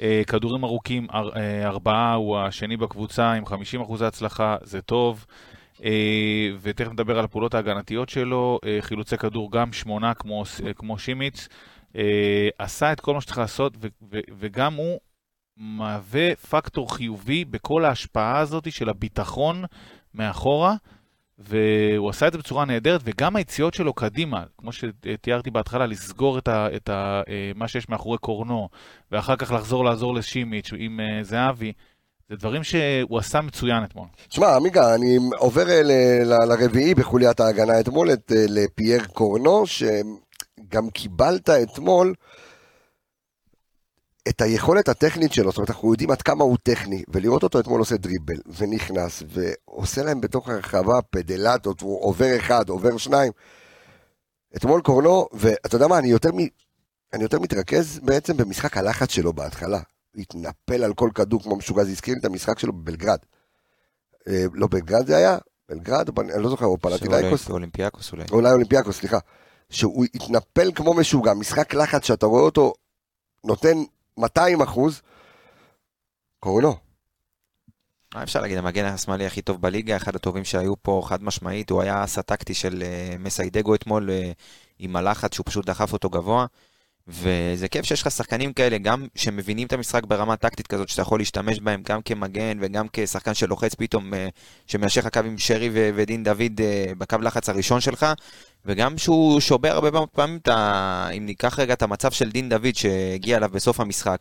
אה, 0.00 0.22
כדורים 0.26 0.64
ארוכים, 0.64 1.06
אר- 1.14 1.36
אה, 1.36 1.66
ארבעה, 1.66 2.14
הוא 2.14 2.38
השני 2.38 2.76
בקבוצה 2.76 3.32
עם 3.32 3.46
50 3.46 3.80
אחוזי 3.80 4.04
הצלחה, 4.04 4.56
זה 4.62 4.82
טוב. 4.82 5.26
אה, 5.84 6.50
ותכף 6.60 6.92
נדבר 6.92 7.18
על 7.18 7.24
הפעולות 7.24 7.54
ההגנתיות 7.54 8.08
שלו, 8.08 8.58
חילוצי 8.80 9.16
כדור 9.16 9.52
גם 9.52 9.72
שמונה 9.72 10.14
כמו, 10.14 10.42
כמו 10.76 10.98
שימיץ. 10.98 11.48
עשה 12.58 12.92
את 12.92 13.00
כל 13.00 13.14
מה 13.14 13.20
שצריך 13.20 13.38
לעשות, 13.38 13.76
וגם 14.38 14.74
הוא 14.74 14.98
מהווה 15.56 16.34
פקטור 16.36 16.94
חיובי 16.94 17.44
בכל 17.44 17.84
ההשפעה 17.84 18.38
הזאת 18.38 18.72
של 18.72 18.88
הביטחון 18.88 19.64
מאחורה, 20.14 20.74
והוא 21.38 22.10
עשה 22.10 22.26
את 22.26 22.32
זה 22.32 22.38
בצורה 22.38 22.64
נהדרת, 22.64 23.00
וגם 23.04 23.36
היציאות 23.36 23.74
שלו 23.74 23.92
קדימה, 23.92 24.44
כמו 24.58 24.70
שתיארתי 24.72 25.50
בהתחלה, 25.50 25.86
לסגור 25.86 26.38
את, 26.38 26.48
ה, 26.48 26.68
את 26.76 26.88
ה, 26.88 27.22
אה, 27.28 27.50
מה 27.54 27.68
שיש 27.68 27.88
מאחורי 27.88 28.18
קורנו, 28.18 28.68
ואחר 29.12 29.36
כך 29.36 29.52
לחזור 29.52 29.84
לעזור 29.84 30.14
לשימיץ' 30.14 30.70
עם 30.76 31.00
אה, 31.00 31.24
זהבי, 31.24 31.72
זה 32.28 32.36
דברים 32.36 32.64
שהוא 32.64 33.18
עשה 33.18 33.40
מצוין 33.40 33.84
אתמול. 33.84 34.06
שמע, 34.30 34.56
עמיגה, 34.56 34.94
אני 34.94 35.18
עובר 35.36 35.68
אה, 35.68 35.82
ל- 35.82 36.24
ל- 36.24 36.48
לרביעי 36.48 36.94
בחוליית 36.94 37.40
ההגנה 37.40 37.80
אתמול, 37.80 38.12
את, 38.12 38.32
לפייר 38.48 39.04
קורנו, 39.04 39.64
שגם 39.66 40.90
קיבלת 40.90 41.50
אתמול 41.50 42.14
את 44.28 44.40
היכולת 44.40 44.88
הטכנית 44.88 45.32
שלו, 45.32 45.50
זאת 45.50 45.56
אומרת, 45.56 45.70
אנחנו 45.70 45.92
יודעים 45.92 46.10
עד 46.10 46.22
כמה 46.22 46.44
הוא 46.44 46.56
טכני, 46.62 47.02
ולראות 47.08 47.42
אותו 47.42 47.60
אתמול 47.60 47.80
עושה 47.80 47.96
דריבל, 47.96 48.36
ונכנס, 48.58 49.22
ועושה 49.28 50.02
להם 50.02 50.20
בתוך 50.20 50.48
הרחבה 50.48 51.02
פדלטות, 51.10 51.80
הוא 51.80 52.04
עובר 52.04 52.36
אחד, 52.36 52.68
עובר 52.68 52.96
שניים. 52.96 53.32
אתמול 54.56 54.80
קורנו, 54.80 55.28
ואתה 55.32 55.76
יודע 55.76 55.86
מה, 55.86 55.98
אני 55.98 56.08
יותר, 56.08 56.32
מ... 56.32 56.38
אני 57.12 57.22
יותר 57.22 57.38
מתרכז 57.38 58.00
בעצם 58.02 58.36
במשחק 58.36 58.76
הלחץ 58.76 59.10
שלו 59.10 59.32
בהתחלה. 59.32 59.80
התנפל 60.16 60.84
על 60.84 60.94
כל 60.94 61.10
כדור 61.14 61.42
כמו 61.42 61.56
משוגע, 61.56 61.84
זה 61.84 61.90
הזכיר 61.90 62.14
לי 62.14 62.20
את 62.20 62.24
המשחק 62.24 62.58
שלו 62.58 62.72
בבלגרד. 62.72 63.18
אה, 64.28 64.44
לא 64.52 64.66
בלגרד 64.70 65.06
זה 65.06 65.16
היה? 65.16 65.38
בלגרד? 65.68 66.18
אני 66.18 66.42
לא 66.42 66.50
זוכר, 66.50 66.66
או 66.66 66.78
פנאתינאיקוס? 66.78 67.50
אולימפיאקוס 67.50 68.12
אולי. 68.12 68.24
אולי 68.30 68.52
אולימפיאקוס, 68.52 68.98
סליחה. 68.98 69.18
שהוא 69.70 70.04
התנפל 70.14 70.72
כמו 70.74 70.94
משוגע, 70.94 71.34
משחק 71.34 71.74
לחץ 71.74 72.04
שאתה 72.04 72.26
רואה 72.26 72.42
אותו 72.42 72.72
נותן 73.44 73.78
200 74.18 74.62
אחוז, 74.62 75.02
קורנו. 76.40 76.76
מה 78.14 78.22
אפשר 78.22 78.40
להגיד, 78.40 78.58
המגן 78.58 78.84
השמאלי 78.84 79.26
הכי 79.26 79.42
טוב 79.42 79.60
בליגה, 79.60 79.96
אחד 79.96 80.16
הטובים 80.16 80.44
שהיו 80.44 80.82
פה 80.82 81.02
חד 81.04 81.22
משמעית, 81.22 81.70
הוא 81.70 81.82
היה 81.82 82.04
האס 82.04 82.22
הטקטי 82.22 82.54
של 82.54 82.82
אה, 82.82 83.14
מסאי 83.18 83.50
דגו 83.50 83.74
אתמול 83.74 84.10
אה, 84.10 84.32
עם 84.78 84.96
הלחץ 84.96 85.34
שהוא 85.34 85.46
פשוט 85.46 85.66
דחף 85.66 85.92
אותו 85.92 86.10
גבוה. 86.10 86.46
וזה 87.08 87.68
כיף 87.68 87.84
שיש 87.84 88.02
לך 88.02 88.10
שחקנים 88.10 88.52
כאלה, 88.52 88.78
גם 88.78 89.06
שמבינים 89.14 89.66
את 89.66 89.72
המשחק 89.72 90.04
ברמה 90.04 90.36
טקטית 90.36 90.66
כזאת, 90.66 90.88
שאתה 90.88 91.02
יכול 91.02 91.20
להשתמש 91.20 91.60
בהם 91.60 91.82
גם 91.88 92.02
כמגן 92.02 92.58
וגם 92.60 92.86
כשחקן 92.92 93.34
שלוחץ 93.34 93.74
פתאום, 93.74 94.14
אה, 94.14 94.28
שמיישר 94.66 95.00
לך 95.00 95.08
קו 95.12 95.20
עם 95.24 95.38
שרי 95.38 95.70
ו- 95.72 95.90
ודין 95.94 96.24
דוד 96.24 96.60
אה, 96.60 96.92
בקו 96.98 97.16
לחץ 97.22 97.48
הראשון 97.48 97.80
שלך, 97.80 98.06
וגם 98.66 98.98
שהוא 98.98 99.40
שובר 99.40 99.72
הרבה 99.72 100.06
פעמים, 100.12 100.38
את 100.42 100.48
ה- 100.48 101.08
אם 101.16 101.26
ניקח 101.26 101.58
רגע 101.58 101.72
את 101.72 101.82
המצב 101.82 102.10
של 102.10 102.30
דין 102.30 102.48
דוד 102.48 102.74
שהגיע 102.74 103.36
אליו 103.36 103.48
בסוף 103.52 103.80
המשחק, 103.80 104.18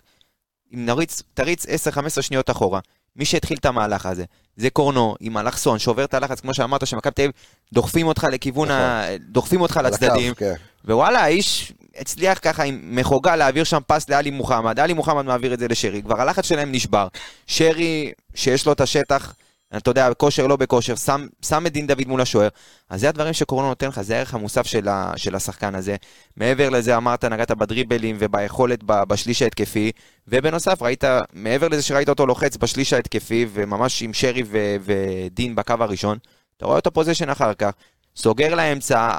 אם 0.73 0.85
נריץ, 0.85 1.21
תריץ 1.33 1.65
10-15 1.65 2.21
שניות 2.21 2.49
אחורה, 2.49 2.79
מי 3.15 3.25
שהתחיל 3.25 3.57
את 3.57 3.65
המהלך 3.65 4.05
הזה, 4.05 4.23
זה 4.57 4.69
קורנו 4.69 5.15
עם 5.19 5.37
אלכסון, 5.37 5.79
שובר 5.79 6.03
את 6.05 6.13
הלחץ, 6.13 6.39
כמו 6.39 6.53
שאמרת, 6.53 6.87
שמכבי 6.87 7.11
תל 7.13 7.21
אביב 7.21 7.31
דוחפים 7.73 8.07
אותך 8.07 8.27
לכיוון, 8.31 8.71
ה... 8.71 9.03
דוחפים 9.19 9.61
אותך 9.61 9.79
לצדדים, 9.83 10.33
כן. 10.33 10.53
ווואלה, 10.85 11.19
האיש 11.19 11.73
הצליח 11.99 12.39
ככה 12.41 12.63
עם 12.63 12.79
מחוגה 12.83 13.35
להעביר 13.35 13.63
שם 13.63 13.79
פס 13.87 14.09
לאלי 14.09 14.31
מוחמד, 14.31 14.79
אלי 14.79 14.93
מוחמד 14.93 15.25
מעביר 15.25 15.53
את 15.53 15.59
זה 15.59 15.67
לשרי, 15.67 16.01
כבר 16.01 16.21
הלחץ 16.21 16.45
שלהם 16.45 16.71
נשבר. 16.71 17.07
שרי, 17.47 18.11
שיש 18.35 18.65
לו 18.65 18.71
את 18.71 18.81
השטח, 18.81 19.33
אתה 19.77 19.91
יודע, 19.91 20.09
בכושר 20.09 20.47
לא 20.47 20.55
בכושר, 20.55 20.95
שם, 20.95 21.27
שם 21.45 21.65
את 21.67 21.73
דין 21.73 21.87
דוד 21.87 22.07
מול 22.07 22.21
השוער. 22.21 22.47
אז 22.89 23.01
זה 23.01 23.09
הדברים 23.09 23.33
שקורונה 23.33 23.67
נותן 23.67 23.87
לך, 23.87 24.01
זה 24.01 24.15
הערך 24.15 24.33
המוסף 24.33 24.67
של, 24.67 24.87
ה, 24.87 25.13
של 25.15 25.35
השחקן 25.35 25.75
הזה. 25.75 25.95
מעבר 26.37 26.69
לזה, 26.69 26.97
אמרת, 26.97 27.25
נגעת 27.25 27.51
בדריבלים 27.51 28.15
וביכולת 28.19 28.83
ב, 28.85 29.03
בשליש 29.03 29.41
ההתקפי, 29.41 29.91
ובנוסף, 30.27 30.81
ראית, 30.81 31.03
מעבר 31.33 31.67
לזה 31.67 31.81
שראית 31.81 32.09
אותו 32.09 32.25
לוחץ 32.25 32.57
בשליש 32.57 32.93
ההתקפי, 32.93 33.45
וממש 33.53 34.01
עם 34.01 34.13
שרי 34.13 34.43
ו, 34.45 34.75
ודין 34.81 35.55
בקו 35.55 35.73
הראשון, 35.79 36.17
אתה 36.57 36.65
רואה 36.65 36.77
אותו 36.77 36.91
פוזיישן 36.91 37.29
אחר 37.29 37.53
כך. 37.53 37.71
סוגר 38.17 38.55
לאמצע 38.55 39.11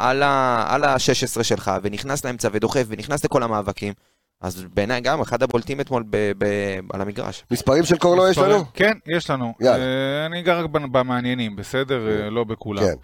על 0.69 0.85
ה-16 0.85 1.43
שלך, 1.43 1.71
ונכנס 1.83 2.25
לאמצע 2.25 2.49
ודוחף, 2.53 2.85
ונכנס 2.89 3.25
לכל 3.25 3.43
המאבקים. 3.43 3.93
אז 4.41 4.65
בעיניי 4.75 5.01
גם 5.01 5.21
אחד 5.21 5.43
הבולטים 5.43 5.81
אתמול 5.81 6.05
ב- 6.11 6.33
ב- 6.39 6.79
על 6.93 7.01
המגרש. 7.01 7.45
מספרים 7.51 7.85
של 7.85 7.99
קורנו 7.99 8.29
יש 8.29 8.39
לנו? 8.39 8.65
כן, 8.75 8.93
יש 9.07 9.31
לנו. 9.31 9.55
אה, 9.63 10.27
אני 10.27 10.41
אגע 10.41 10.61
רק 10.61 10.71
במעניינים, 10.71 11.57
בסדר? 11.57 12.09
אה, 12.09 12.31
לא 12.31 12.45
בכולם. 12.45 12.83
כן. 12.83 12.95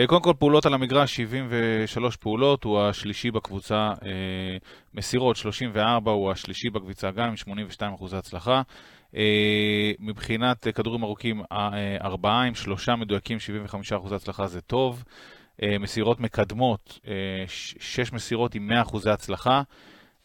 אה, 0.00 0.06
קודם 0.06 0.22
כל, 0.22 0.32
פעולות 0.38 0.66
על 0.66 0.74
המגרש, 0.74 1.16
73 1.16 2.16
פעולות, 2.16 2.64
הוא 2.64 2.80
השלישי 2.80 3.30
בקבוצה. 3.30 3.92
אה, 4.04 4.56
מסירות, 4.94 5.36
34, 5.36 6.10
הוא 6.10 6.30
השלישי 6.30 6.70
בקבוצה, 6.70 7.10
גם 7.10 7.28
עם 7.28 7.36
82 7.36 7.94
אחוזי 7.94 8.16
הצלחה. 8.16 8.62
אה, 9.16 9.92
מבחינת 10.00 10.66
אה, 10.66 10.72
כדורים 10.72 11.02
ארוכים, 11.02 11.42
אה, 11.52 11.96
ארבעה 12.04 12.42
עם 12.42 12.54
שלושה 12.54 12.96
מדויקים, 12.96 13.38
75 13.40 13.92
אחוזי 13.92 14.14
הצלחה 14.14 14.46
זה 14.46 14.60
טוב. 14.60 15.04
מסירות 15.80 16.20
מקדמות, 16.20 16.98
אה, 17.06 17.44
שש 17.46 18.12
מסירות 18.12 18.54
עם 18.54 18.66
100 18.66 18.82
אחוזי 18.82 19.10
הצלחה. 19.10 19.62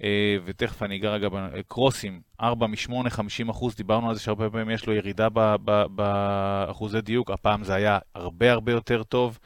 אה, 0.04 0.38
ותכף 0.46 0.84
אני 0.84 0.96
אגע 0.96 1.10
רגע 1.10 1.28
בקרוסים, 1.32 2.22
4 2.42 2.68
מ-8, 2.68 3.10
50 3.10 3.50
אחוז, 3.50 3.76
דיברנו 3.76 4.10
על 4.10 4.16
זה 4.16 4.22
שהרבה 4.22 4.50
פעמים 4.50 4.70
יש 4.70 4.88
לו 4.88 4.94
ירידה 4.94 5.28
באחוזי 5.90 7.02
דיוק, 7.02 7.32
הפעם 7.32 7.64
זה 7.64 7.74
היה 7.74 8.00
הרבה 8.16 8.52
הרבה 8.52 8.72
יותר 8.72 9.04
טוב. 9.04 9.40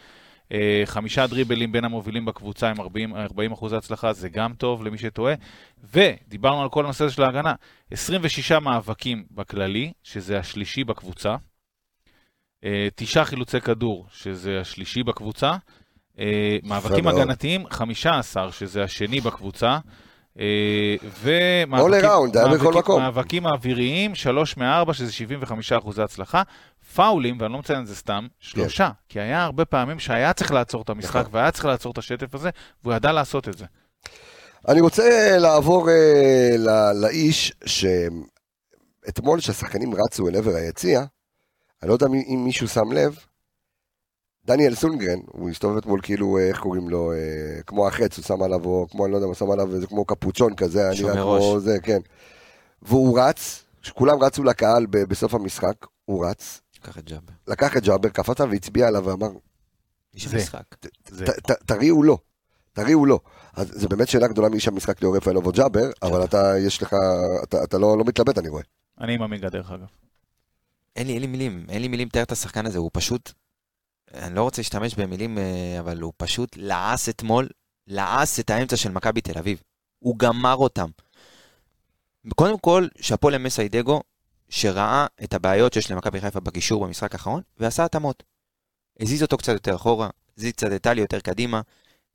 אה, 0.51 0.81
חמישה 0.85 1.27
דריבלים 1.27 1.71
בין 1.71 1.85
המובילים 1.85 2.25
בקבוצה 2.25 2.69
עם 2.69 2.81
40, 2.81 3.15
40 3.15 3.51
אחוזי 3.51 3.75
הצלחה, 3.75 4.13
זה 4.13 4.29
גם 4.29 4.53
טוב 4.53 4.83
למי 4.83 4.97
שטועה. 4.97 5.33
ודיברנו 5.93 6.61
על 6.61 6.69
כל 6.69 6.83
הנושא 6.85 7.05
הזה 7.05 7.13
של 7.13 7.23
ההגנה, 7.23 7.53
26 7.91 8.51
מאבקים 8.51 9.25
בכללי, 9.31 9.91
שזה 10.03 10.39
השלישי 10.39 10.83
בקבוצה. 10.83 11.35
אה, 12.63 12.87
תשעה 12.95 13.25
חילוצי 13.25 13.61
כדור, 13.61 14.07
שזה 14.11 14.59
השלישי 14.59 15.03
בקבוצה. 15.03 15.55
אה, 16.22 16.57
מאבקים. 16.63 17.07
הגנתיים, 17.07 17.63
15, 17.69 18.51
שזה 18.51 18.84
השני 18.84 19.22
בקבוצה. 19.22 19.78
אה, 20.39 20.95
ומאבקים 22.97 23.45
האוויריים, 23.47 24.15
3 24.15 24.57
מ-4, 24.57 24.93
שזה 24.93 25.11
75 25.11 25.72
אחוזי 25.72 26.01
הצלחה. 26.01 26.43
פאולים, 26.95 27.38
ואני 27.39 27.53
לא 27.53 27.59
מציין 27.59 27.82
את 27.82 27.88
זה 27.88 27.95
סתם, 27.95 28.28
שלושה. 28.39 28.89
כי 29.09 29.19
היה 29.19 29.43
הרבה 29.43 29.65
פעמים 29.65 29.99
שהיה 29.99 30.34
צריך 30.34 30.51
לעצור 30.51 30.82
את 30.82 30.89
המשחק, 30.89 31.15
נכון. 31.22 31.32
והיה 31.36 31.51
צריך 31.51 31.65
לעצור 31.65 31.91
את 31.91 31.97
השטף 31.97 32.36
הזה, 32.36 32.49
והוא 32.84 32.93
ידע 32.93 33.11
לעשות 33.11 33.49
את 33.49 33.57
זה. 33.57 33.65
אני 34.67 34.82
רוצה 34.82 35.38
לעבור 35.38 35.89
אה, 35.89 36.55
ל- 36.57 37.01
לאיש 37.01 37.53
שאתמול 37.65 39.39
כשהשחקנים 39.39 39.93
רצו 39.95 40.28
אל 40.28 40.36
עבר 40.36 40.55
היציע, 40.55 40.99
אני 41.84 41.89
לא 41.89 41.93
יודע 41.93 42.05
אם 42.07 42.45
מישהו 42.45 42.67
שם 42.67 42.91
לב, 42.91 43.19
דניאל 44.45 44.75
סונגרן, 44.75 45.19
הוא 45.27 45.49
הסתובב 45.49 45.77
אתמול 45.77 45.99
כאילו, 46.03 46.37
אה, 46.37 46.47
איך 46.47 46.59
קוראים 46.59 46.89
לו, 46.89 47.11
אה, 47.11 47.17
כמו 47.67 47.87
החץ, 47.87 48.17
הוא 48.17 48.25
שם 48.25 48.41
עליו, 48.43 48.65
או 48.65 48.87
כמו, 48.91 49.05
אני 49.05 49.11
לא 49.11 49.17
יודע 49.17 49.27
מה 49.27 49.35
שם 49.35 49.51
עליו, 49.51 49.79
זה 49.79 49.87
כמו 49.87 50.05
קפוצ'ון 50.05 50.55
כזה, 50.55 50.79
היה 50.79 50.89
נראה 50.89 50.97
שומר 50.97 51.39
כמו. 51.39 51.59
זה, 51.59 51.77
כן. 51.83 51.99
והוא 52.81 53.19
רץ, 53.19 53.63
כשכולם 53.81 54.23
רצו 54.23 54.43
לקהל 54.43 54.85
ב- 54.85 54.97
בסוף 55.03 55.33
המשחק, 55.33 55.73
הוא 56.05 56.25
רץ, 56.25 56.61
קח 56.81 56.97
את 56.97 57.05
ג'אבר. 57.05 57.33
לקח 57.47 57.77
את 57.77 57.83
ג'אבר, 57.83 58.09
קפץ 58.09 58.41
עליו 58.41 58.51
והצביע 58.53 58.87
עליו 58.87 59.05
ואמר, 59.05 59.29
איש. 60.13 60.27
המשחק. 60.33 60.63
תריעו 61.65 62.03
לו, 62.03 62.17
תריעו 62.73 63.05
לו. 63.05 63.19
אז 63.55 63.67
זה 63.71 63.87
באמת 63.87 64.07
שאלה 64.07 64.27
גדולה 64.27 64.49
מי 64.49 64.59
שהמשחק 64.59 65.01
ליאור 65.01 65.17
רפאלוב 65.17 65.45
או 65.45 65.51
ג'אבר, 65.51 65.89
אבל 66.03 66.23
אתה, 66.23 66.53
יש 66.59 66.81
לך, 66.83 66.95
אתה, 67.43 67.63
אתה 67.63 67.77
לא, 67.77 67.97
לא 67.97 68.03
מתלבט 68.05 68.37
אני 68.37 68.49
רואה. 68.49 68.63
אני 69.01 69.13
עם 69.13 69.21
עמיגה, 69.21 69.49
דרך 69.49 69.71
אגב. 69.71 69.85
אין 70.95 71.07
לי, 71.07 71.13
אין 71.13 71.21
לי 71.21 71.27
מילים, 71.27 71.65
אין 71.69 71.81
לי 71.81 71.87
מילים 71.87 72.07
לתאר 72.07 72.23
את 72.23 72.31
השחקן 72.31 72.65
הזה, 72.65 72.77
הוא 72.77 72.89
פשוט, 72.93 73.31
אני 74.14 74.36
לא 74.36 74.43
רוצה 74.43 74.62
להשתמש 74.62 74.95
במילים, 74.95 75.38
אה, 75.38 75.80
אבל 75.80 76.01
הוא 76.01 76.14
פשוט 76.18 76.57
לעס 76.57 77.09
אתמול, 77.09 77.49
לעס 77.88 78.39
את 78.39 78.49
האמצע 78.49 78.78
של 78.78 78.91
מכבי 78.91 79.22
תל 79.22 79.38
אביב. 79.38 79.62
הוא 79.99 80.18
גמר 80.18 80.55
אותם. 80.55 80.89
קודם 82.36 82.59
כל, 82.59 82.88
שאפו 83.01 83.30
למסיידגו, 83.30 84.01
שראה 84.49 85.05
את 85.24 85.34
הבעיות 85.34 85.74
שיש 85.74 85.91
למכבי 85.91 86.22
חיפה 86.22 86.39
בקישור 86.39 86.86
במשחק 86.86 87.14
האחרון, 87.14 87.41
ועשה 87.57 87.86
התאמות. 87.86 88.24
הזיז 88.99 89.22
אותו 89.22 89.38
קצת 89.38 89.53
יותר 89.53 89.76
אחורה, 89.76 90.09
הזיז 90.38 90.51
קצת 90.51 90.72
את 90.76 90.82
טלי 90.82 91.01
יותר 91.01 91.20
קדימה, 91.20 91.62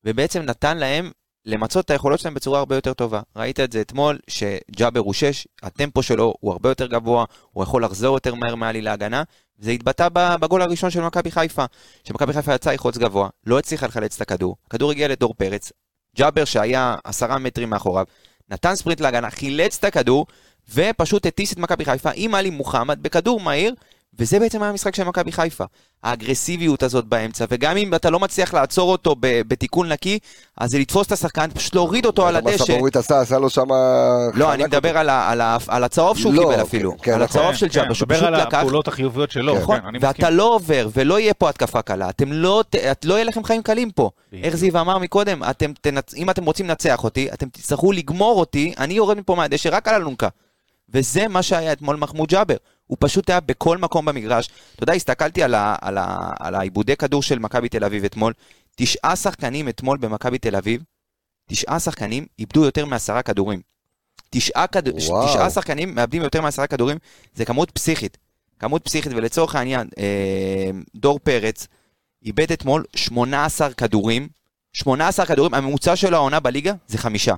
ובעצם 0.04 0.42
נתן 0.42 0.78
להם 0.78 1.10
למצות 1.46 1.84
את 1.84 1.90
היכולות 1.90 2.20
שלהם 2.20 2.34
בצורה 2.34 2.58
הרבה 2.58 2.74
יותר 2.74 2.94
טובה. 2.94 3.20
ראית 3.36 3.60
את 3.60 3.72
זה 3.72 3.80
אתמול, 3.80 4.18
שג'אבר 4.28 5.00
הוא 5.00 5.12
6, 5.12 5.46
הטמפו 5.62 6.02
שלו 6.02 6.34
הוא 6.40 6.52
הרבה 6.52 6.68
יותר 6.68 6.86
גבוה, 6.86 7.24
הוא 7.52 7.62
יכול 7.62 7.84
לחזור 7.84 8.16
יותר 8.16 8.34
מהר 8.34 8.54
מעלי 8.54 8.82
להגנה, 8.82 9.22
זה 9.58 9.70
התבטא 9.70 10.08
בגול 10.40 10.62
הראשון 10.62 10.90
של 10.90 11.00
מכבי 11.00 11.30
חיפה, 11.30 11.64
שמכבי 12.04 12.32
חיפה 12.32 12.54
יצאה 12.54 12.74
לחוץ 12.74 12.98
גבוה, 12.98 13.28
לא 13.46 13.58
הצליחה 13.58 13.86
לחלץ 13.86 14.14
את 14.16 14.20
הכדור, 14.20 14.56
הכדור 14.66 14.90
הגיע 14.90 15.08
לדור 15.08 15.34
פרץ, 15.34 15.72
ג'אבר 16.16 16.44
שהיה 16.44 16.96
עשרה 17.04 17.38
מטרים 17.38 17.70
מאחוריו, 17.70 18.04
נתן 18.48 18.74
ספרינט 18.74 19.00
להגנה, 19.00 19.30
חילץ 19.30 19.78
את 19.78 19.84
הכדור, 19.84 20.26
ופשוט 20.74 21.26
הטיס 21.26 21.52
את 21.52 21.58
מכבי 21.58 21.84
חיפה 21.84 22.10
עם 22.14 22.34
עלי 22.34 22.50
מוחמד 22.50 23.02
בכדור 23.02 23.40
מהיר, 23.40 23.74
וזה 24.18 24.38
בעצם 24.38 24.62
היה 24.62 24.70
המשחק 24.70 24.94
של 24.94 25.04
מכבי 25.04 25.32
חיפה. 25.32 25.64
האגרסיביות 26.02 26.82
הזאת 26.82 27.04
באמצע, 27.04 27.44
וגם 27.50 27.76
אם 27.76 27.94
אתה 27.94 28.10
לא 28.10 28.20
מצליח 28.20 28.54
לעצור 28.54 28.92
אותו 28.92 29.16
ב- 29.20 29.40
בתיקון 29.48 29.92
נקי, 29.92 30.18
אז 30.56 30.70
זה 30.70 30.78
לתפוס 30.78 31.06
את 31.06 31.12
השחקן, 31.12 31.50
פשוט 31.54 31.74
להוריד 31.74 32.06
אותו 32.06 32.26
על 32.28 32.40
מה 32.40 32.50
הדשא. 32.50 32.64
סבורית 32.64 32.96
עשה, 32.96 33.20
עשה 33.20 33.38
לו 33.38 33.50
שם... 33.50 33.66
לא, 34.34 34.54
אני 34.54 34.64
מדבר 34.64 34.98
על 34.98 35.08
ה- 35.08 35.30
על 35.30 35.40
ה- 35.40 35.56
על 35.68 35.84
הצהוב 35.84 36.18
שהוא 36.18 36.34
לא, 36.34 36.40
קיבל 36.42 36.54
כן, 36.54 36.60
אפילו. 36.60 36.96
כן, 37.02 37.12
על 37.12 37.22
נכון. 37.24 37.40
הצהוב 37.40 37.54
של 37.54 37.68
כן, 37.68 37.74
ג'אבר, 37.74 37.92
שהוא 37.94 38.06
מדבר 38.06 38.16
פשוט 38.18 38.28
על 38.34 38.46
לקח... 38.46 38.58
הפעולות 38.58 38.88
החיוביות 38.88 39.30
שלו, 39.30 39.52
כן. 39.52 39.58
כן, 39.58 39.62
נכון, 39.62 39.76
מסכים. 39.76 40.00
ואתה 40.02 40.30
לא 40.30 40.54
עובר, 40.54 40.88
ולא 40.94 41.20
יהיה 41.20 41.34
פה 41.34 41.48
התקפה 41.48 41.82
קלה, 41.82 42.08
אתם 42.10 42.32
לא, 42.32 42.64
ת- 42.70 42.74
את 42.74 43.04
לא 43.04 43.14
יהיה 43.14 43.24
לכם 43.24 43.44
חיים 43.44 43.62
קלים 43.62 43.90
פה. 43.90 44.10
איך 44.32 44.56
זיו 44.56 44.80
אמר 44.80 44.98
מקודם, 44.98 45.42
אתם, 45.50 45.72
תנצ... 45.80 46.14
אם 46.14 46.30
אתם 46.30 46.44
רוצים 46.44 46.68
לנצח 46.68 47.04
אותי, 47.04 47.28
אתם 47.32 47.48
תצטרכו 47.48 47.92
לגמור 47.92 48.40
אותי, 48.40 48.74
אני 48.78 48.94
יורד 48.94 49.18
מפה 49.18 49.34
מהדשא 49.34 49.68
רק 49.72 49.88
על 49.88 49.94
אלונקה. 49.94 50.28
וזה 50.94 51.28
מה 51.28 51.42
שהיה 51.42 51.72
אתמול 51.72 51.96
מחמוד 51.96 52.28
ג'אבר. 52.28 52.56
הוא 52.86 52.96
פשוט 53.00 53.30
היה 53.30 53.40
בכל 53.40 53.78
מקום 53.78 54.04
במגרש. 54.04 54.50
אתה 54.74 54.82
יודע, 54.82 54.92
הסתכלתי 54.92 55.42
על, 55.42 55.54
ה... 55.54 55.76
על, 55.80 55.98
ה... 55.98 56.30
על 56.40 56.54
העיבודי 56.54 56.96
כדור 56.96 57.22
של 57.22 57.38
מכבי 57.38 57.68
תל 57.68 57.84
אביב 57.84 58.04
אתמול. 58.04 58.32
תשעה 58.76 59.16
שחקנים 59.16 59.68
אתמול 59.68 59.98
במכבי 59.98 60.38
תל 60.38 60.56
אביב, 60.56 60.82
תשעה 61.48 61.80
שחקנים 61.80 62.26
איבדו 62.38 62.64
יותר 62.64 62.86
מעשרה 62.86 63.22
כדורים. 63.22 63.60
תשעה, 64.30 64.66
כד... 64.66 64.90
תשעה 64.98 65.50
שחקנים 65.50 65.94
מאבדים 65.94 66.22
יותר 66.22 66.40
מעשרה 66.40 66.66
כדורים, 66.66 66.98
זה 67.34 67.44
כמות 67.44 67.70
פסיכית. 67.70 68.18
כמות 68.58 68.84
פסיכית, 68.84 69.12
ולצורך 69.12 69.54
העניין, 69.54 69.88
אה, 69.98 70.70
דור 70.94 71.18
פרץ 71.18 71.66
איבד 72.24 72.52
אתמול 72.52 72.84
18 72.96 73.72
כדורים. 73.72 74.28
18 74.72 75.26
כדורים, 75.26 75.54
הממוצע 75.54 75.96
של 75.96 76.14
העונה 76.14 76.40
בליגה 76.40 76.72
זה 76.88 76.98
חמישה. 76.98 77.34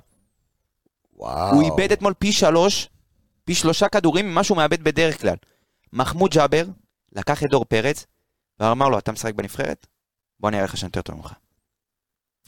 וואו. 1.16 1.54
הוא 1.54 1.62
איבד 1.62 1.92
אתמול 1.92 2.14
פי 2.18 2.32
שלוש, 2.32 2.88
פי 3.48 3.54
שלושה 3.54 3.88
כדורים 3.88 4.30
ממה 4.30 4.44
שהוא 4.44 4.56
מאבד 4.56 4.82
בדרך 4.84 5.20
כלל. 5.20 5.34
מחמוד 5.92 6.30
ג'אבר 6.30 6.64
לקח 7.12 7.42
את 7.42 7.48
דור 7.50 7.64
פרץ 7.64 8.06
ואמר 8.60 8.88
לו, 8.88 8.98
אתה 8.98 9.12
משחק 9.12 9.34
בנבחרת? 9.34 9.86
בוא 10.40 10.48
אני 10.48 10.56
אראה 10.56 10.64
לך 10.66 10.76
שאני 10.76 10.88
יותר 10.88 11.02
טוב 11.02 11.16
ממך. 11.16 11.32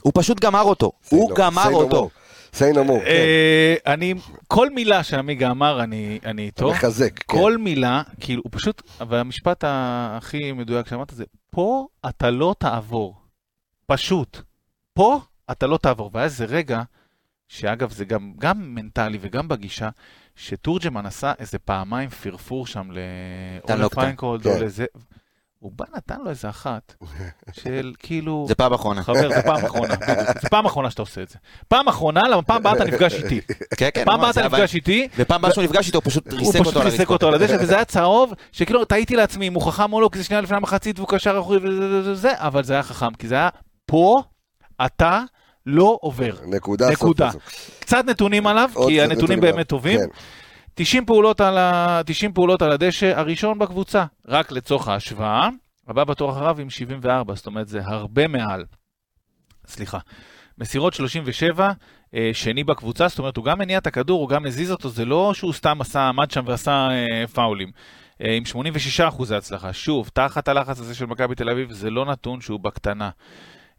הוא 0.03 0.13
פשוט 0.17 0.41
גמר 0.41 0.63
אותו, 0.63 0.93
הוא 1.09 1.31
גמר 1.37 1.69
אותו. 1.73 2.11
say 2.53 2.75
no 2.75 2.89
more, 2.89 3.09
אני, 3.87 4.15
כל 4.49 4.71
מילה 4.71 5.03
שעמיגה 5.03 5.51
אמר, 5.51 5.83
אני 5.83 6.21
אני 6.25 6.43
איתו. 6.43 6.71
מחזק, 6.71 7.19
כן. 7.19 7.39
כל 7.39 7.57
מילה, 7.57 8.03
כאילו, 8.21 8.43
הוא 8.45 8.51
פשוט, 8.55 8.83
והמשפט 9.09 9.65
הכי 9.67 10.53
מדויק 10.53 10.89
שאמרת 10.89 11.11
זה, 11.11 11.25
פה 11.51 11.87
אתה 12.09 12.31
לא 12.31 12.55
תעבור. 12.59 13.17
פשוט. 13.87 14.39
פה 14.95 15.21
אתה 15.51 15.67
לא 15.67 15.77
תעבור. 15.77 16.11
והיה 16.13 16.25
איזה 16.25 16.45
רגע, 16.45 16.83
שאגב, 17.49 17.91
זה 17.93 18.05
גם, 18.05 18.33
גם 18.39 18.75
מנטלי 18.75 19.19
וגם 19.21 19.49
בגישה, 19.49 19.89
שתורג'מן 20.41 21.07
עשה 21.07 21.33
איזה 21.39 21.59
פעמיים 21.59 22.09
פרפור 22.09 22.67
שם 22.67 22.89
נתן 22.91 23.75
לו 23.75 23.79
לאולה 23.79 23.89
קטן. 23.89 24.01
פיינגולד, 24.01 24.43
כן. 24.43 24.51
או 24.51 24.65
לזה. 24.65 24.85
הוא 25.59 25.73
בא, 25.77 25.85
נתן 25.97 26.21
לו 26.21 26.31
איזה 26.31 26.49
אחת, 26.49 26.95
של 27.53 27.93
כאילו... 27.99 28.45
זה 28.49 28.55
פעם 28.55 28.73
אחרונה. 28.73 29.03
חבר, 29.03 29.29
זה 29.35 29.43
פעם 29.43 29.65
אחרונה. 29.65 29.95
זה 30.43 30.49
פעם 30.49 30.67
אחרונה 30.67 30.91
שאתה 30.91 31.03
עושה 31.03 31.23
את 31.23 31.29
זה. 31.29 31.39
פעם 31.69 31.89
אחרונה, 31.89 32.29
למה 32.29 32.43
פעם 32.43 32.57
הבאה 32.57 32.73
אתה 32.73 32.85
נפגש 32.85 33.15
איתי. 33.15 33.41
כן, 33.77 33.89
כן, 33.95 34.05
פעם 34.05 34.21
הבאה 34.21 34.31
אתה. 34.31 34.47
נפגש 34.47 34.75
איתי, 34.75 35.09
ופעם 35.17 35.41
הבאה 35.41 35.53
שהוא 35.53 35.65
נפגש 35.65 35.87
איתו, 35.87 35.99
הוא 35.99 36.05
פשוט 36.05 36.33
הוא 36.33 36.39
ריסק 36.39 36.59
אותו 36.59 36.81
על 36.81 36.87
ריסק 36.87 36.99
הרצפה. 36.99 37.13
אותו 37.13 37.29
על 37.29 37.35
הדשא, 37.35 37.57
וזה 37.61 37.75
היה 37.75 37.85
צהוב, 37.85 38.35
שכאילו 38.53 38.85
תהיתי 38.85 39.17
לעצמי 39.17 39.49
אם 39.49 39.55
הוא 39.55 39.63
חכם 39.63 39.93
או 39.93 40.01
לא, 40.01 40.09
כי 40.13 40.19
זה 40.19 40.25
שנייה 40.25 40.41
לפני 40.41 40.57
המחצית 40.57 40.99
והוא 40.99 41.09
קשר 41.09 41.39
אחורי 41.41 41.59
וזה, 41.63 42.33
אבל 42.37 42.65
זה 42.65 42.73
היה 42.73 42.83
חכם, 42.83 43.15
כי 43.15 43.29
זה 43.29 43.35
היה 43.35 43.49
פה, 43.87 44.23
אתה 44.87 45.23
לא 45.67 45.99
עובר. 46.01 46.35
נקודה. 46.47 46.85
סוף 46.85 46.95
נקודה. 46.95 47.29
פסוק. 47.29 47.43
קצת 47.81 48.05
נתונים 48.05 48.47
עליו, 48.47 48.71
כי 48.75 49.01
הנתונים 49.01 49.19
נתונים 49.19 49.41
באמת 49.41 49.55
עליו. 49.55 49.65
טובים. 49.65 50.01
כן. 50.01 50.07
90 50.75 51.07
פעולות, 51.07 51.41
על 51.41 51.59
ה... 51.59 52.01
90 52.07 52.33
פעולות 52.33 52.63
על 52.63 52.73
הדשא, 52.73 53.19
הראשון 53.19 53.59
בקבוצה, 53.59 54.05
רק 54.29 54.53
לצורך 54.53 54.89
ההשוואה. 54.89 55.49
הבא 55.89 56.05
בתור 56.05 56.31
אחריו 56.31 56.61
עם 56.61 56.71
74, 56.71 57.35
זאת 57.35 57.47
אומרת 57.47 57.69
זה 57.69 57.81
הרבה 57.85 58.29
מעל. 58.29 58.65
סליחה. 59.67 59.99
מסירות 60.59 60.95
37, 60.95 61.73
אה, 62.15 62.31
שני 62.33 62.65
בקבוצה, 62.65 63.09
זאת 63.09 63.19
אומרת 63.19 63.37
הוא 63.37 63.45
גם 63.45 63.59
מניע 63.59 63.79
את 63.79 63.87
הכדור, 63.87 64.21
הוא 64.21 64.29
גם 64.29 64.47
הזיז 64.47 64.71
אותו, 64.71 64.89
זה 64.89 65.05
לא 65.05 65.35
שהוא 65.35 65.53
סתם 65.53 65.81
עשה, 65.81 66.09
עמד 66.09 66.31
שם 66.31 66.43
ועשה 66.47 66.89
אה, 66.91 67.27
פאולים. 67.27 67.71
אה, 68.23 68.33
עם 68.33 68.45
86 68.45 69.01
אחוזי 69.01 69.35
הצלחה. 69.35 69.73
שוב, 69.73 70.11
תחת 70.15 70.49
הלחץ 70.49 70.81
הזה 70.81 70.95
של 70.95 71.07
מכבי 71.07 71.35
תל 71.35 71.51
אביב, 71.51 71.73
זה 71.73 71.91
לא 71.91 72.05
נתון 72.07 72.41
שהוא 72.41 72.61
בקטנה. 72.61 73.11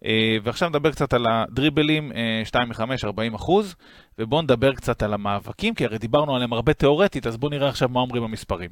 אה, 0.05 0.37
ועכשיו 0.43 0.69
נדבר 0.69 0.91
קצת 0.91 1.13
על 1.13 1.25
הדריבלים, 1.29 2.11
אה, 2.11 2.41
2 2.45 2.69
מ-5, 2.69 2.81
40 3.03 3.33
אחוז, 3.33 3.75
ובואו 4.17 4.41
נדבר 4.41 4.73
קצת 4.73 5.03
על 5.03 5.13
המאבקים, 5.13 5.75
כי 5.75 5.85
הרי 5.85 5.97
דיברנו 5.97 6.35
עליהם 6.35 6.53
הרבה 6.53 6.73
תיאורטית, 6.73 7.27
אז 7.27 7.37
בואו 7.37 7.51
נראה 7.51 7.69
עכשיו 7.69 7.89
מה 7.89 7.99
אומרים 7.99 8.23
המספרים. 8.23 8.69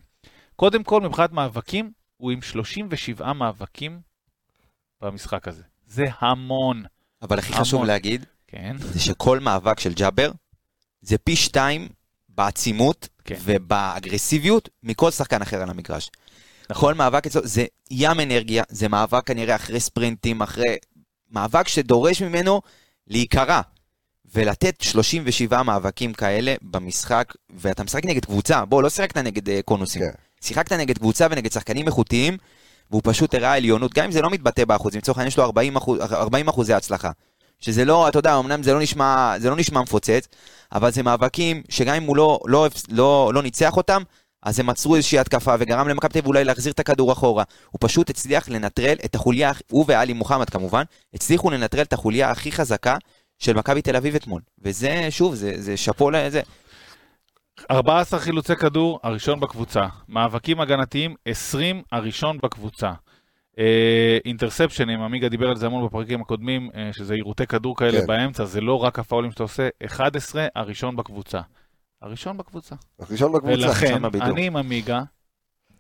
קודם 0.55 0.83
כל, 0.83 1.01
מבחינת 1.01 1.31
מאבקים, 1.31 1.91
הוא 2.17 2.31
עם 2.31 2.41
37 2.41 3.33
מאבקים 3.33 3.99
במשחק 5.01 5.47
הזה. 5.47 5.63
זה 5.87 6.05
המון, 6.19 6.83
אבל 7.21 7.39
הכי 7.39 7.53
חשוב 7.53 7.79
המון. 7.79 7.87
להגיד, 7.87 8.25
כן? 8.47 8.75
זה 8.79 8.99
שכל 8.99 9.39
מאבק 9.39 9.79
של 9.79 9.93
ג'אבר, 9.93 10.31
זה 11.01 11.17
פי 11.17 11.35
שתיים 11.35 11.87
בעצימות 12.29 13.07
כן. 13.25 13.35
ובאגרסיביות 13.43 14.69
מכל 14.83 15.11
שחקן 15.11 15.41
אחר 15.41 15.61
על 15.61 15.69
המגרש. 15.69 16.11
נכון. 16.69 16.89
כל 16.89 16.93
מאבק 16.93 17.27
אצלו 17.27 17.41
זה 17.47 17.65
ים 17.91 18.19
אנרגיה, 18.19 18.63
זה 18.69 18.87
מאבק 18.87 19.27
כנראה 19.27 19.55
אחרי 19.55 19.79
ספרינטים, 19.79 20.41
אחרי... 20.41 20.77
מאבק 21.31 21.67
שדורש 21.67 22.21
ממנו 22.21 22.61
להיקרע. 23.07 23.61
ולתת 24.35 24.81
37 24.81 25.63
מאבקים 25.63 26.13
כאלה 26.13 26.55
במשחק, 26.61 27.33
ואתה 27.49 27.83
משחק 27.83 28.05
נגד 28.05 28.25
קבוצה, 28.25 28.65
בוא, 28.65 28.83
לא 28.83 28.89
שיחקת 28.89 29.17
נגד 29.17 29.49
אה, 29.49 29.59
קונוסים. 29.65 30.01
כן. 30.01 30.09
שיחקת 30.41 30.71
נגד 30.73 30.97
קבוצה 30.97 31.27
ונגד 31.31 31.51
שחקנים 31.51 31.87
איכותיים, 31.87 32.37
והוא 32.91 33.01
פשוט 33.03 33.33
הראה 33.33 33.53
עליונות, 33.53 33.93
גם 33.93 34.05
אם 34.05 34.11
זה 34.11 34.21
לא 34.21 34.29
מתבטא 34.29 34.65
באחוזים, 34.65 34.97
לצורך 34.99 35.17
העניין 35.17 35.27
יש 35.27 35.37
לו 35.37 35.43
40, 35.43 35.75
אחוז, 35.75 35.99
40 35.99 36.47
אחוזי 36.47 36.73
הצלחה. 36.73 37.11
שזה 37.59 37.85
לא, 37.85 38.07
אתה 38.07 38.19
יודע, 38.19 38.39
אמנם 38.39 38.63
זה 38.63 38.73
לא 38.73 38.79
נשמע, 38.79 39.33
זה 39.39 39.49
לא 39.49 39.55
נשמע 39.55 39.81
מפוצץ, 39.81 40.27
אבל 40.71 40.91
זה 40.91 41.03
מאבקים 41.03 41.63
שגם 41.69 41.95
אם 41.95 42.03
הוא 42.03 42.17
לא, 42.17 42.39
לא, 42.45 42.67
לא, 42.89 43.31
לא 43.33 43.43
ניצח 43.43 43.77
אותם, 43.77 44.03
אז 44.43 44.59
הם 44.59 44.69
עצרו 44.69 44.95
איזושהי 44.95 45.19
התקפה 45.19 45.55
וגרם 45.59 45.87
למכבי 45.87 46.09
תל 46.09 46.19
אביב 46.19 46.27
אולי 46.27 46.43
להחזיר 46.43 46.73
את 46.73 46.79
הכדור 46.79 47.11
אחורה. 47.11 47.43
הוא 47.71 47.79
פשוט 47.81 48.09
הצליח 48.09 48.49
לנטרל 48.49 48.95
את 49.05 49.15
החוליה, 49.15 49.51
הוא 49.71 49.85
ואלי 49.87 50.13
מוחמד 50.13 50.49
כמובן, 50.49 50.83
הצליחו 51.13 51.51
לנטרל 51.51 51.81
את 51.81 51.93
החוליה 51.93 52.31
הכי 52.31 52.51
חזקה 52.51 52.97
של 53.39 53.53
מכבי 53.53 53.81
תל 53.81 53.95
אביב 53.95 54.15
אתמול. 54.15 54.41
וזה, 54.61 55.07
שוב, 55.09 55.35
זה, 55.35 55.53
זה 55.57 55.77
שאפו 55.77 56.11
לזה. 56.11 56.41
14 57.71 58.19
חילוצי 58.19 58.55
כדור, 58.55 58.99
הראשון 59.03 59.39
בקבוצה. 59.39 59.85
מאבקים 60.09 60.61
הגנתיים, 60.61 61.15
20, 61.25 61.81
הראשון 61.91 62.37
בקבוצה. 62.43 62.91
אה, 63.59 64.17
אינטרספשנים, 64.25 65.01
עמיגה 65.01 65.29
דיבר 65.29 65.49
על 65.49 65.55
זה 65.55 65.65
המון 65.65 65.85
בפרקים 65.85 66.21
הקודמים, 66.21 66.69
אה, 66.75 66.89
שזה 66.93 67.13
עירותי 67.13 67.47
כדור 67.47 67.77
כאלה 67.77 68.01
כן. 68.01 68.07
באמצע, 68.07 68.45
זה 68.45 68.61
לא 68.61 68.83
רק 68.83 68.99
הפאולים 68.99 69.31
שאתה 69.31 69.43
עושה, 69.43 69.69
11, 69.85 70.47
הראשון 70.55 70.95
בקבוצה. 70.95 71.41
הראשון 72.01 72.37
בקבוצה. 72.37 72.75
ראשון 73.09 73.31
בקבוצה. 73.31 73.53
ולכן. 73.53 74.05
אני 74.05 74.47
עם 74.47 74.55
עמיגה, 74.55 75.01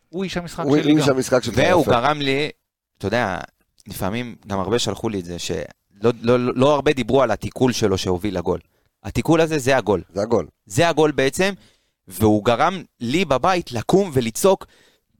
הוא 0.09 0.23
איש 0.23 0.37
המשחק 0.37 0.63
הוא 0.63 0.77
שלי 0.77 0.97
איש 0.97 1.07
גם. 1.07 1.15
המשחק 1.15 1.43
שלך. 1.43 1.57
והוא 1.57 1.81
יפה. 1.81 1.91
גרם 1.91 2.21
לי, 2.21 2.49
אתה 2.97 3.07
יודע, 3.07 3.37
לפעמים 3.87 4.35
גם 4.47 4.59
הרבה 4.59 4.79
שלחו 4.79 5.09
לי 5.09 5.19
את 5.19 5.25
זה, 5.25 5.39
שלא 5.39 5.63
לא, 6.01 6.39
לא, 6.39 6.53
לא 6.55 6.73
הרבה 6.73 6.93
דיברו 6.93 7.21
על 7.21 7.31
התיקול 7.31 7.71
שלו 7.71 7.97
שהוביל 7.97 8.37
לגול. 8.37 8.59
התיקול 9.03 9.41
הזה 9.41 9.59
זה 9.59 9.77
הגול. 9.77 10.01
זה 10.13 10.21
הגול. 10.21 10.47
זה 10.65 10.89
הגול 10.89 11.11
בעצם, 11.11 11.53
והוא 12.07 12.45
גרם 12.45 12.83
לי 12.99 13.25
בבית 13.25 13.71
לקום 13.71 14.11
ולצעוק, 14.13 14.65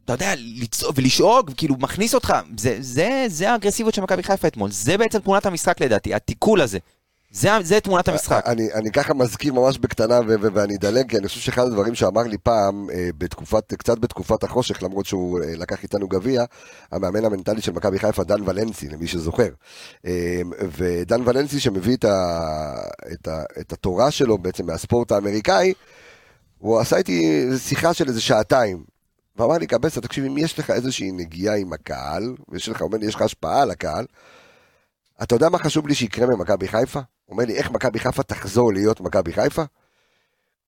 אתה 0.06 0.14
יודע, 0.14 0.34
לצעוק 0.38 0.94
ולשאוג, 0.96 1.52
כאילו 1.58 1.76
מכניס 1.80 2.16
אותך, 2.16 2.34
זה, 2.58 2.78
זה, 2.80 3.26
זה 3.28 3.52
האגרסיביות 3.52 3.94
של 3.96 4.02
מכבי 4.02 4.24
חיפה 4.24 4.48
אתמול, 4.48 4.72
זה 4.72 4.98
בעצם 4.98 5.20
תמונת 5.20 5.46
המשחק 5.46 5.82
לדעתי, 5.82 6.14
התיקול 6.14 6.62
הזה. 6.62 6.80
זה, 7.32 7.50
זה 7.64 7.80
תמונת 7.80 8.08
המשחק. 8.08 8.44
אני, 8.46 8.74
אני 8.74 8.92
ככה 8.92 9.14
מזכיר 9.14 9.54
ממש 9.54 9.78
בקטנה 9.78 10.20
ו- 10.20 10.36
ו- 10.42 10.54
ואני 10.54 10.76
אדלג, 10.76 11.10
כי 11.10 11.18
אני 11.18 11.28
חושב 11.28 11.40
שאחד 11.40 11.62
הדברים 11.68 11.96
שאמר 11.96 12.22
לי 12.22 12.38
פעם, 12.38 12.90
אה, 12.90 13.10
בתקופת, 13.18 13.74
קצת 13.74 14.00
בתקופת 14.00 14.44
החושך, 14.44 14.84
למרות 14.84 15.06
שהוא 15.06 15.40
אה, 15.42 15.56
לקח 15.56 15.84
איתנו 15.84 16.08
גביע, 16.08 16.44
המאמן 16.92 17.26
המנטלי 17.26 17.62
של 17.62 17.72
מכבי 17.72 18.00
חיפה, 18.00 18.24
דן 18.24 18.50
ולנסי, 18.50 18.90
למי 18.90 19.08
שזוכר. 19.08 19.50
אה, 20.06 20.42
ודן 20.78 21.22
ולנסי 21.26 21.60
שמביא 21.60 21.96
את, 21.96 22.06
ה, 22.06 22.42
את, 23.14 23.28
ה, 23.28 23.44
את 23.60 23.74
התורה 23.74 24.12
שלו 24.12 24.38
בעצם 24.38 24.66
מהספורט 24.66 25.12
האמריקאי, 25.12 25.74
הוא 26.58 26.80
עשה 26.80 26.98
איתי 26.98 27.48
שיחה 27.58 27.94
של 27.94 28.08
איזה 28.08 28.22
שעתיים. 28.22 28.84
ואמר 29.36 29.58
לי, 29.58 29.68
קבסה, 29.68 30.02
תקשיב, 30.02 30.26
אם 30.26 30.38
יש 30.38 30.60
לך 30.60 30.72
איזושהי 30.72 31.12
נגיעה 31.12 31.56
עם 31.56 31.74
הקהל, 31.74 32.36
ויש 32.50 32.70
לך, 32.70 32.82
אומר 32.82 32.98
לי, 32.98 33.06
יש 33.06 33.16
לך 33.16 33.22
השפעה 33.22 33.62
על 33.62 33.72
הקהל, 33.72 34.06
אתה 35.24 35.36
יודע 35.36 35.50
מה 35.50 35.58
חשוב 35.58 35.88
לי 35.88 35.96
שיקרה 35.96 36.28
ממכבי 36.28 36.68
חיפה? 36.68 37.00
אומר 37.30 37.46
לי, 37.46 37.56
איך 37.58 37.72
מכבי 37.72 38.00
חיפה 38.00 38.24
תחזור 38.24 38.74
להיות 38.74 39.02
מכבי 39.02 39.34
חיפה? 39.34 39.64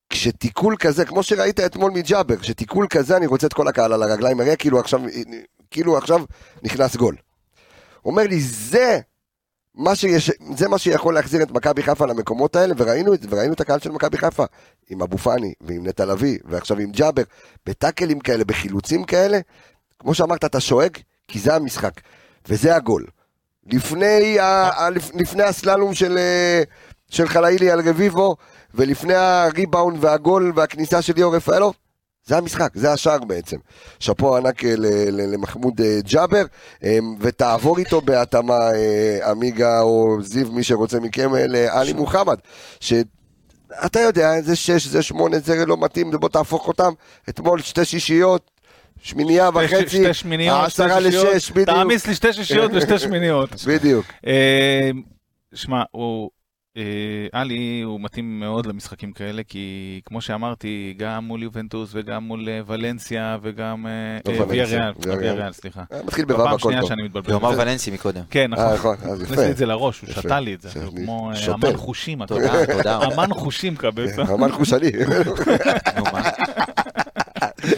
כשתיקול 0.09 0.75
כזה, 0.79 1.05
כמו 1.05 1.23
שראית 1.23 1.59
אתמול 1.59 1.91
מג'אבר, 1.91 2.37
כשתיקול 2.37 2.87
כזה 2.89 3.17
אני 3.17 3.25
רוצה 3.25 3.47
את 3.47 3.53
כל 3.53 3.67
הקהל 3.67 3.93
על 3.93 4.03
הרגליים, 4.03 4.39
הרי 4.39 4.55
כאילו 4.57 4.79
עכשיו, 4.79 5.01
כאילו 5.71 5.97
עכשיו 5.97 6.23
נכנס 6.63 6.95
גול. 6.95 7.15
אומר 8.05 8.23
לי, 8.23 8.41
זה 8.41 8.99
מה, 9.75 9.95
שיש, 9.95 10.31
זה 10.55 10.67
מה 10.67 10.77
שיכול 10.77 11.13
להחזיר 11.13 11.43
את 11.43 11.51
מכבי 11.51 11.83
חיפה 11.83 12.05
למקומות 12.05 12.55
האלה, 12.55 12.73
וראינו 12.77 13.11
וראינו 13.29 13.53
את 13.53 13.61
הקהל 13.61 13.79
של 13.79 13.91
מכבי 13.91 14.17
חיפה, 14.17 14.43
עם 14.89 15.01
אבו 15.01 15.17
פאני, 15.17 15.53
ועם 15.61 15.87
נטע 15.87 16.05
לביא, 16.05 16.39
ועכשיו 16.45 16.77
עם 16.77 16.91
ג'אבר, 16.91 17.23
בטאקלים 17.65 18.19
כאלה, 18.19 18.43
בחילוצים 18.43 19.03
כאלה, 19.03 19.39
כמו 19.99 20.13
שאמרת, 20.13 20.45
אתה 20.45 20.59
שואג, 20.59 20.97
כי 21.27 21.39
זה 21.39 21.55
המשחק, 21.55 21.93
וזה 22.47 22.75
הגול. 22.75 23.05
לפני, 23.65 24.39
ה, 24.39 24.89
לפני 25.13 25.43
הסללום 25.43 25.93
של, 25.93 26.17
אה, 26.17 26.63
של 27.09 27.27
חלאילי 27.27 27.71
על 27.71 27.89
רביבו, 27.89 28.35
ולפני 28.73 29.13
הריבאונד 29.13 30.03
והגול 30.03 30.53
והכניסה 30.55 31.01
של 31.01 31.13
ליאור 31.15 31.35
רפאלוב, 31.35 31.73
זה 32.25 32.37
המשחק, 32.37 32.71
זה 32.75 32.93
השער 32.93 33.19
בעצם. 33.19 33.57
שאפו 33.99 34.37
ענק 34.37 34.65
אה, 34.65 34.73
למחמוד 35.11 35.81
אה, 35.81 35.99
ג'אבר, 36.03 36.43
אה, 36.83 36.97
ותעבור 37.19 37.77
איתו 37.77 38.01
בהתאמה 38.01 38.69
עמיגה 39.25 39.81
או 39.81 40.17
זיו, 40.21 40.51
מי 40.51 40.63
שרוצה 40.63 40.99
מכם, 40.99 41.31
לעלי 41.35 41.93
מוחמד. 41.93 42.37
שאתה 42.79 43.99
יודע, 43.99 44.41
זה 44.41 44.55
שש, 44.55 44.87
זה 44.87 45.01
שמונה, 45.01 45.39
זה 45.39 45.65
לא 45.65 45.77
מתאים, 45.77 46.11
בוא 46.11 46.29
תהפוך 46.29 46.67
אותם. 46.67 46.91
אתמול 47.29 47.61
שתי 47.61 47.85
שישיות, 47.85 48.51
שמיניה 49.03 49.49
שתי- 49.51 49.65
וחצי, 49.65 49.89
שישיות. 49.89 51.27
לשש, 51.33 51.51
בדיוק. 51.51 51.69
תעמיס 51.69 52.07
לי 52.07 52.15
שתי 52.15 52.33
שישיות 52.37 52.71
ושתי 52.73 52.99
שמיניות. 52.99 53.49
בדיוק. 53.67 54.05
אה, 54.27 54.89
שמע, 55.53 55.83
הוא... 55.91 56.29
אה, 56.77 56.83
עלי 57.31 57.81
הוא 57.85 57.99
מתאים 58.01 58.39
מאוד 58.39 58.65
למשחקים 58.65 59.11
כאלה, 59.13 59.41
כי 59.47 59.65
כמו 60.05 60.21
שאמרתי, 60.21 60.93
גם 60.97 61.25
מול 61.25 61.43
יובנטוס 61.43 61.89
וגם 61.93 62.23
מול 62.23 62.49
אה, 62.49 62.59
ולנסיה 62.67 63.37
וגם 63.41 63.85
לא, 64.25 64.31
אה, 64.33 64.41
ולנסיה, 64.41 64.45
ויה 64.49 64.65
ריאל, 64.65 64.91
ויה 65.05 65.15
ריאל. 65.15 65.19
ויה 65.23 65.33
ריאל, 65.33 65.51
סליחה. 65.53 65.83
מתחיל 66.05 66.25
בו"ב 66.25 66.41
הכל 66.41 66.57
שנייה 66.59 66.79
טוב. 66.79 66.89
שאני 66.89 67.03
מתבלבל. 67.03 67.33
הוא 67.33 67.39
אמר 67.39 67.49
ולנסי 67.57 67.91
מקודם. 67.91 68.21
כן, 68.29 68.51
נכון. 68.51 68.73
נכון, 68.73 68.95
הכניס 69.01 69.31
יפה. 69.31 69.41
לי 69.45 69.51
את 69.51 69.57
זה 69.57 69.65
לראש, 69.65 70.01
הוא. 70.01 70.09
שתה 70.09 70.39
לי 70.39 70.53
את 70.53 70.61
זה. 70.61 70.69
כמו. 70.95 71.31
אמן 71.53 71.77
חושים, 71.77 72.23
אתה 72.23 72.33
יודע. 72.33 72.97
אמן 73.13 73.33
חושים 73.33 73.75
קבצה. 73.75 74.21
אמן 74.33 74.51
חושני. 74.51 74.91
נו, 75.97 76.03
מה? 76.13 76.21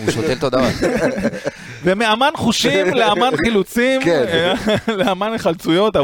הוא 0.02 0.12
שותל 0.12 0.40
תודה. 0.40 0.60
ומאמן 1.84 2.30
חושים 2.36 2.88
לאמן 3.00 3.30
חילוצים, 3.46 4.02
כן. 4.04 4.26
אה, 4.28 4.54
לאמן 4.98 5.34
החלצויות, 5.34 5.96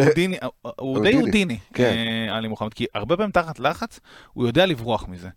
הוא 0.80 1.04
די 1.04 1.14
הודיני, 1.16 1.58
כן. 1.74 1.96
עלי 2.32 2.48
מוחמד, 2.48 2.74
כי 2.74 2.86
הרבה 2.96 3.18
פעמים 3.18 3.32
תחת 3.32 3.60
לחץ, 3.60 4.00
הוא 4.34 4.48
יודע 4.48 4.66
לברוח 4.66 5.08
מזה. 5.08 5.30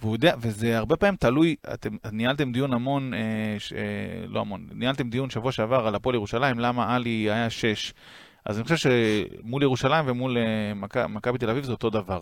והוא 0.00 0.14
יודע, 0.14 0.34
וזה 0.40 0.78
הרבה 0.78 0.96
פעמים 0.96 1.16
תלוי, 1.16 1.54
אתם 1.74 1.90
ניהלתם 2.12 2.52
דיון 2.52 2.72
המון, 2.72 3.14
אה, 3.14 3.18
ש, 3.58 3.72
אה, 3.72 3.78
לא 4.28 4.40
המון, 4.40 4.66
ניהלתם 4.74 5.10
דיון 5.10 5.30
שבוע 5.30 5.52
שעבר 5.52 5.86
על 5.86 5.94
הפועל 5.94 6.14
ירושלים, 6.14 6.58
למה 6.58 6.94
עלי 6.94 7.10
היה 7.30 7.50
שש. 7.50 7.94
אז 8.46 8.56
אני 8.58 8.64
חושב 8.64 8.76
שמול 9.42 9.62
ירושלים 9.62 10.04
ומול 10.08 10.36
אה, 10.38 10.42
מכ- 10.74 11.06
מכבי 11.08 11.38
תל 11.38 11.50
אביב 11.50 11.64
זה 11.64 11.72
אותו 11.72 11.90
דבר. 11.90 12.20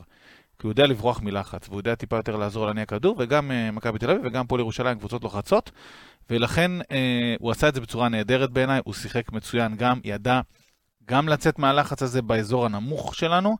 כי 0.58 0.66
הוא 0.66 0.70
יודע 0.70 0.86
לברוח 0.86 1.20
מלחץ, 1.22 1.68
והוא 1.68 1.80
יודע 1.80 1.94
טיפה 1.94 2.16
יותר 2.16 2.36
לעזור 2.36 2.66
להניע 2.66 2.84
כדור, 2.84 3.16
וגם 3.18 3.50
אה, 3.50 3.70
מכבי 3.70 3.98
תל 3.98 4.10
אביב 4.10 4.22
וגם 4.24 4.44
הפועל 4.44 4.60
ירושלים 4.60 4.98
קבוצות 4.98 5.22
לוחצות, 5.22 5.70
ולכן 6.30 6.70
אה, 6.90 7.34
הוא 7.38 7.50
עשה 7.50 7.68
את 7.68 7.74
זה 7.74 7.80
בצורה 7.80 8.08
נהדרת 8.08 8.50
בעיניי, 8.50 8.80
הוא 8.84 8.94
שיחק 8.94 9.32
מצוין 9.32 9.76
גם, 9.76 10.00
ידע 10.04 10.40
גם 11.08 11.28
לצאת 11.28 11.58
מהלחץ 11.58 12.02
הזה 12.02 12.22
באזור 12.22 12.66
הנמוך 12.66 13.14
שלנו, 13.14 13.56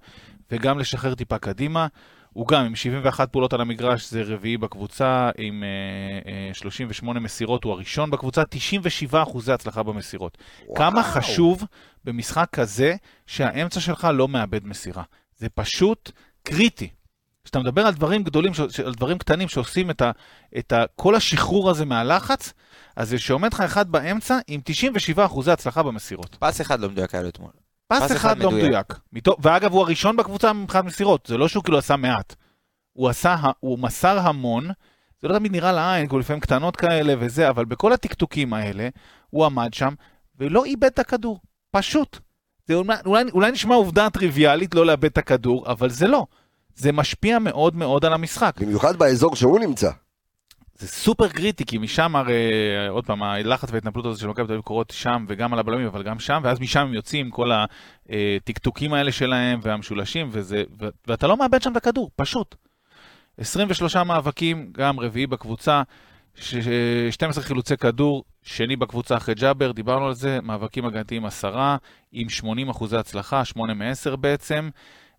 וגם 0.51 0.79
לשחרר 0.79 1.15
טיפה 1.15 1.39
קדימה. 1.39 1.87
הוא 2.33 2.49
גם 2.49 2.65
עם 2.65 2.77
71 2.77 3.33
פעולות 3.33 3.53
על 3.53 3.61
המגרש, 3.61 4.11
זה 4.11 4.23
רביעי 4.27 4.57
בקבוצה, 4.57 5.31
עם 5.39 5.63
אה, 5.65 6.49
אה, 6.49 6.55
38 6.55 7.21
מסירות, 7.21 7.65
הוא 7.65 7.73
הראשון 7.73 8.11
בקבוצה, 8.11 8.45
97 8.45 9.23
אחוזי 9.23 9.53
הצלחה 9.53 9.83
במסירות. 9.83 10.39
וואו. 10.67 10.77
כמה 10.77 11.03
חשוב 11.03 11.65
במשחק 12.05 12.49
כזה 12.53 12.97
שהאמצע 13.27 13.81
שלך 13.81 14.09
לא 14.15 14.29
מאבד 14.29 14.67
מסירה. 14.67 15.03
זה 15.37 15.49
פשוט 15.49 16.13
קריטי. 16.47 16.89
כשאתה 17.45 17.59
מדבר 17.59 17.87
על 17.87 17.95
דברים 17.95 18.23
גדולים, 18.23 18.53
על 18.85 18.95
דברים 18.95 19.19
קטנים 19.19 19.49
שעושים 19.49 19.91
את, 19.91 20.03
ה, 20.03 20.11
את 20.59 20.73
ה, 20.73 20.85
כל 20.97 21.15
השחרור 21.15 21.71
הזה 21.71 21.85
מהלחץ, 21.85 22.53
אז 22.97 23.09
זה 23.09 23.19
שעומד 23.19 23.55
לך 23.55 23.61
אחד 23.61 23.93
באמצע 23.93 24.39
עם 24.47 24.61
97 24.65 25.25
אחוזי 25.25 25.51
הצלחה 25.51 25.83
במסירות. 25.83 26.37
פס 26.41 26.61
אחד 26.61 26.81
לא 26.81 26.89
מדויק 26.89 27.15
היה 27.15 27.23
לו 27.23 27.29
אתמול. 27.29 27.51
פס 27.89 28.03
פס 28.03 28.07
אחד 28.07 28.17
אחד 28.17 28.39
לא 28.39 28.51
מדויק. 28.51 28.95
מדויק. 29.13 29.39
ואגב, 29.43 29.73
הוא 29.73 29.81
הראשון 29.81 30.17
בקבוצה 30.17 30.53
מבחינת 30.53 30.85
מסירות, 30.85 31.27
זה 31.27 31.37
לא 31.37 31.49
שהוא 31.49 31.65
כאילו 31.65 31.79
עשה 31.79 31.97
מעט. 31.97 32.35
הוא 32.93 33.09
עשה, 33.09 33.37
הוא 33.61 33.79
מסר 33.79 34.19
המון, 34.19 34.69
זה 35.23 35.29
לא 35.29 35.39
תמיד 35.39 35.53
נראה 35.53 35.73
לעין, 35.73 36.07
כאילו 36.07 36.19
לפעמים 36.19 36.41
קטנות 36.41 36.77
כאלה 36.77 37.15
וזה, 37.19 37.49
אבל 37.49 37.65
בכל 37.65 37.93
הטקטוקים 37.93 38.53
האלה, 38.55 38.89
הוא 39.31 39.47
עמד 39.47 39.75
שם 39.75 39.95
ולא 40.39 40.65
איבד 40.65 40.85
את 40.85 40.99
הכדור, 40.99 41.41
פשוט. 41.71 42.19
זה 42.69 42.75
אולי, 42.75 42.97
אולי, 43.07 43.25
אולי 43.33 43.51
נשמע 43.51 43.75
עובדה 43.75 44.11
טריוויאלית 44.11 44.75
לא 44.75 44.87
לאבד 44.87 45.05
את 45.05 45.19
הכדור, 45.19 45.67
אבל 45.73 45.91
זה 45.91 46.07
לא. 46.07 46.27
זה 46.77 46.93
משפיע 46.93 47.39
מאוד 47.39 47.77
מאוד 47.77 48.05
על 48.05 48.13
המשחק. 48.13 48.61
במיוחד 48.61 48.97
באזור 48.97 49.37
שהוא 49.37 49.59
נמצא. 49.59 49.91
זה 50.79 50.89
סופר 50.89 51.29
קריטי, 51.29 51.65
כי 51.65 51.79
משם 51.79 52.17
הרי, 52.17 52.51
עוד 52.89 53.07
פעם, 53.07 53.23
הלחץ 53.23 53.69
וההתנפלות 53.73 54.07
הזאת 54.07 54.21
של 54.21 54.29
מכבי 54.29 54.47
תל 54.47 54.53
אביב 54.53 54.63
קורות 54.63 54.91
שם 54.91 55.25
וגם 55.29 55.53
על 55.53 55.59
הבלמים, 55.59 55.87
אבל 55.87 56.03
גם 56.03 56.19
שם, 56.19 56.41
ואז 56.45 56.61
משם 56.61 56.81
הם 56.81 56.95
יוצאים 56.95 57.31
כל 57.31 57.51
הטקטוקים 58.09 58.93
האלה 58.93 59.13
שלהם 59.13 59.61
והמשולשים, 59.63 60.29
וזה, 60.33 60.63
ו- 60.81 60.89
ואתה 61.07 61.27
לא 61.27 61.37
מאבד 61.37 61.63
שם 61.63 61.73
את 61.73 61.77
הכדור, 61.77 62.11
פשוט. 62.17 62.55
23 63.39 63.97
מאבקים, 63.97 64.71
גם 64.73 65.01
רביעי 65.01 65.27
בקבוצה, 65.27 65.83
12 67.11 67.45
חילוצי 67.45 67.77
כדור, 67.77 68.25
שני 68.43 68.77
בקבוצה 68.77 69.17
אחרי 69.17 69.35
ג'אבר, 69.35 69.73
דיברנו 69.73 70.07
על 70.07 70.15
זה, 70.15 70.39
מאבקים 70.43 70.87
הגנתיים 70.87 71.25
עשרה, 71.25 71.77
עם 72.13 72.29
80 72.29 72.69
אחוזי 72.69 72.97
הצלחה, 72.97 73.45
8 73.45 73.75
מ-10 73.75 74.17
בעצם. 74.17 74.69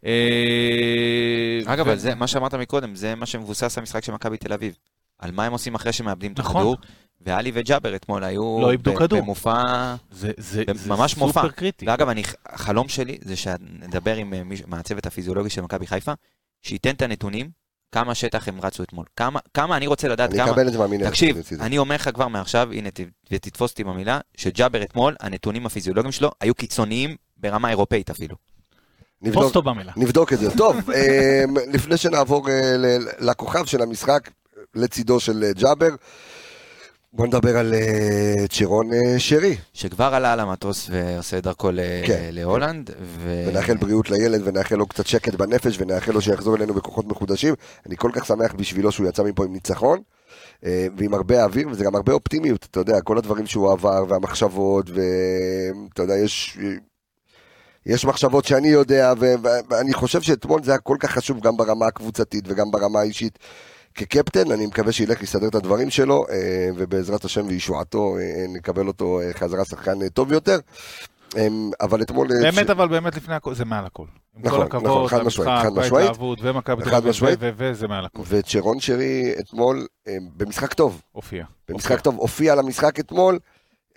אה, 0.05 1.59
אגב, 1.65 1.87
ו- 1.87 1.95
זה, 1.95 2.15
מה 2.15 2.27
שאמרת 2.27 2.53
מקודם, 2.53 2.95
זה 2.95 3.15
מה 3.15 3.25
שמבוסס 3.25 3.77
המשחק 3.77 4.03
של 4.03 4.11
מכבי 4.11 4.37
תל 4.37 4.53
אביב. 4.53 4.75
על 5.19 5.31
מה 5.31 5.45
הם 5.45 5.51
עושים 5.51 5.75
אחרי 5.75 5.93
שמאבדים 5.93 6.33
את 6.33 6.39
נכון. 6.39 6.55
הכדור. 6.55 6.75
ואלי 7.21 7.51
וג'אבר 7.53 7.95
אתמול 7.95 8.23
היו 8.23 8.57
לא 8.61 8.71
איבדו 8.71 8.95
כדור. 8.95 9.21
במופע... 9.21 9.63
זה, 10.11 10.31
זה, 10.37 10.63
זה 10.73 10.89
ממש 10.89 11.17
מופע. 11.17 11.41
סופר 11.41 11.51
קריטי. 11.51 11.85
ואגב, 11.87 12.09
אני, 12.09 12.23
החלום 12.45 12.89
שלי 12.89 13.17
זה 13.21 13.35
שנדבר 13.35 14.15
עם 14.15 14.33
אה, 14.33 14.41
מהצוות 14.67 15.05
הפיזיולוגי 15.05 15.49
של 15.49 15.61
מכבי 15.61 15.87
חיפה, 15.87 16.13
שייתן 16.61 16.89
את 16.89 17.01
הנתונים, 17.01 17.49
כמה 17.91 18.15
שטח 18.15 18.47
הם 18.47 18.61
רצו 18.61 18.83
אתמול. 18.83 19.05
כמה, 19.15 19.39
כמה 19.53 19.77
אני 19.77 19.87
רוצה 19.87 20.07
לדעת 20.07 20.29
אני 20.29 20.39
כמה... 20.39 20.51
אקבל 20.51 20.67
את 20.67 20.71
זה 20.73 20.77
מהמינהלת. 20.79 21.09
תקשיב. 21.11 21.37
אני 21.59 21.77
אומר 21.77 21.95
לך 21.95 22.09
כבר 22.13 22.27
מעכשיו, 22.27 22.69
הנה, 22.73 22.89
ותתפוס 23.31 23.71
אותי 23.71 23.83
במילה, 23.83 24.19
שג'אבר 24.37 24.83
אתמול, 24.83 25.15
הנתונים 25.19 25.65
הפיזיולוגיים 25.65 26.11
שלו 26.11 26.31
היו 26.41 26.55
קיצוניים 26.55 27.15
ברמה 27.37 27.69
אירופאית 27.69 28.09
אפילו. 28.09 28.35
נבדוק- 29.21 29.43
פוסטו 29.43 29.61
במילה. 29.61 29.91
נבדוק 29.97 30.33
את 30.33 30.39
זה. 30.39 30.57
טוב, 30.57 30.89
אה, 30.95 31.43
לפני 31.73 31.97
שנעבור 31.97 32.49
אה, 32.49 32.75
לכוכב 33.19 33.65
של 33.65 33.81
המשחק, 33.81 34.29
לצידו 34.75 35.19
של 35.19 35.43
אה, 35.43 35.53
ג'אבר, 35.53 35.89
בוא 37.17 37.27
נדבר 37.27 37.57
על 37.57 37.73
אה, 37.73 38.47
צ'רון 38.47 38.93
אה, 38.93 39.19
שרי, 39.19 39.57
שכבר 39.73 40.13
עלה 40.15 40.33
על 40.33 40.39
המטוס 40.39 40.89
ועושה 40.91 41.41
דרכו 41.41 41.71
ל- 41.71 41.79
כן. 42.07 42.29
להולנד. 42.31 42.89
ו... 43.01 43.45
ונאחל 43.47 43.77
בריאות 43.77 44.09
לילד 44.09 44.41
ונאחל 44.43 44.75
לו 44.75 44.87
קצת 44.87 45.07
שקט 45.07 45.33
בנפש 45.35 45.77
ונאחל 45.79 46.11
לו 46.11 46.21
שיחזור 46.21 46.55
אלינו 46.55 46.73
בכוחות 46.73 47.05
מחודשים. 47.07 47.53
אני 47.85 47.97
כל 47.97 48.11
כך 48.13 48.25
שמח 48.25 48.53
בשבילו 48.53 48.91
שהוא 48.91 49.07
יצא 49.07 49.23
מפה 49.23 49.45
עם 49.45 49.53
ניצחון. 49.53 49.99
אה, 50.65 50.87
ועם 50.97 51.13
הרבה 51.13 51.43
אוויר, 51.43 51.67
וזה 51.71 51.83
גם 51.83 51.95
הרבה 51.95 52.13
אופטימיות, 52.13 52.67
אתה 52.71 52.79
יודע, 52.79 53.01
כל 53.01 53.17
הדברים 53.17 53.45
שהוא 53.47 53.71
עבר, 53.71 54.03
והמחשבות, 54.09 54.85
ואתה 54.89 56.01
יודע, 56.03 56.17
יש, 56.17 56.57
יש 57.85 58.05
מחשבות 58.05 58.45
שאני 58.45 58.67
יודע, 58.67 59.13
ו- 59.19 59.33
ואני 59.69 59.93
חושב 59.93 60.21
שאתמול 60.21 60.63
זה 60.63 60.71
היה 60.71 60.79
כל 60.79 60.97
כך 60.99 61.11
חשוב 61.11 61.39
גם 61.39 61.57
ברמה 61.57 61.87
הקבוצתית 61.87 62.43
וגם 62.47 62.71
ברמה 62.71 62.99
האישית. 62.99 63.39
כקפטן, 63.97 64.51
אני 64.51 64.65
מקווה 64.65 64.91
שילך 64.91 65.21
לסדר 65.21 65.47
את 65.47 65.55
הדברים 65.55 65.89
שלו, 65.89 66.25
אה, 66.29 66.69
ובעזרת 66.75 67.25
השם 67.25 67.47
וישועתו 67.47 68.17
אה, 68.17 68.45
נקבל 68.49 68.87
אותו 68.87 69.19
אה, 69.21 69.33
חזרה 69.33 69.65
שחקן 69.65 70.09
טוב 70.09 70.31
יותר. 70.31 70.57
אבל 71.81 72.01
אתמול... 72.01 72.27
באמת, 72.41 72.69
אבל 72.69 72.87
באמת 72.87 73.15
לפני 73.17 73.35
הכל, 73.35 73.53
זה 73.53 73.65
מעל 73.65 73.85
הכל. 73.85 74.05
נכון, 74.35 74.59
נכון, 74.59 74.65
הכבוד, 74.65 75.09
חד 75.09 75.23
משמעית, 75.23 75.49
המשחק, 75.49 75.63
חד 75.63 75.79
משמעית. 75.79 75.93
וההתלהבות, 75.93 76.39
ומכבי 76.41 76.83
תל 76.83 76.89
חד 76.89 76.97
אביב, 76.97 77.09
משמעית. 77.09 77.39
וזה 77.41 77.87
מעל 77.87 78.05
הכל. 78.05 78.21
וצ'רון 78.27 78.79
שרי 78.79 79.33
אתמול 79.39 79.87
במשחק 80.37 80.73
טוב, 80.73 81.01
הופיע. 81.11 81.45
במשחק 81.69 81.99
טוב, 81.99 82.15
הופיע 82.15 82.55
למשחק 82.55 82.99
אתמול. 82.99 83.39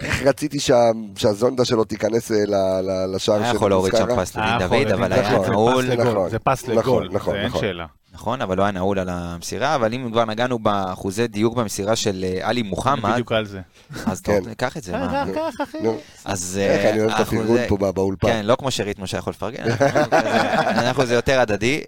איך 0.00 0.22
רציתי 0.22 0.60
שה, 0.60 0.80
שהזונדה 1.16 1.64
שלו 1.64 1.84
תיכנס 1.84 2.32
אה, 2.32 2.36
ל- 2.46 2.54
ל- 2.80 3.14
לשער 3.14 3.36
של 3.38 3.42
היה 3.44 3.54
יכול 3.54 3.70
להוריד 3.70 3.94
שם. 3.98 4.06
פס 4.16 4.36
לדין 4.36 4.58
דוד, 4.58 4.92
אבל 4.92 5.12
היה 5.12 5.38
נעול, 5.48 5.84
נכון, 5.94 6.30
זה 6.30 6.38
פס 6.38 6.62
נכון, 6.68 6.76
לגול, 6.76 7.08
נכון, 7.12 7.34
זה 7.34 7.40
אין. 7.40 7.50
שאלה. 7.60 7.86
נכון, 8.12 8.42
אבל 8.42 8.56
לא 8.56 8.62
היה 8.62 8.72
נעול 8.72 8.98
על 8.98 9.08
המסירה, 9.08 9.74
אבל 9.74 9.94
אם 9.94 10.08
כבר 10.12 10.24
נגענו 10.24 10.58
באחוזי 10.58 11.26
דיוק 11.26 11.56
במסירה 11.56 11.96
של 11.96 12.24
אה, 12.24 12.48
עלי 12.48 12.62
מוחמד, 12.62 13.12
בדיוק 13.12 13.32
על 13.32 13.46
זה. 13.46 13.60
אז 14.06 14.20
כן. 14.20 14.40
טוב, 14.44 14.52
קח 14.54 14.76
את 14.76 14.82
זה, 14.82 14.94
אה, 14.94 15.06
מה? 15.06 15.24
קח, 15.34 15.60
אחי. 15.62 15.78
אז 16.24 16.58
איך 16.62 16.84
אה, 16.84 16.90
אני 16.90 17.00
אוהב 17.00 17.10
את 17.10 17.20
הפרגון 17.20 17.58
פה 17.68 17.76
בא- 17.76 17.90
באולפן. 17.90 18.28
כן, 18.28 18.46
לא 18.46 18.56
כמו 18.56 18.70
שרית 18.70 18.98
משה 18.98 19.18
יכול 19.18 19.30
לפרגן, 19.30 19.62
אנחנו 20.68 21.06
זה 21.06 21.14
יותר 21.14 21.40
הדדי. 21.40 21.80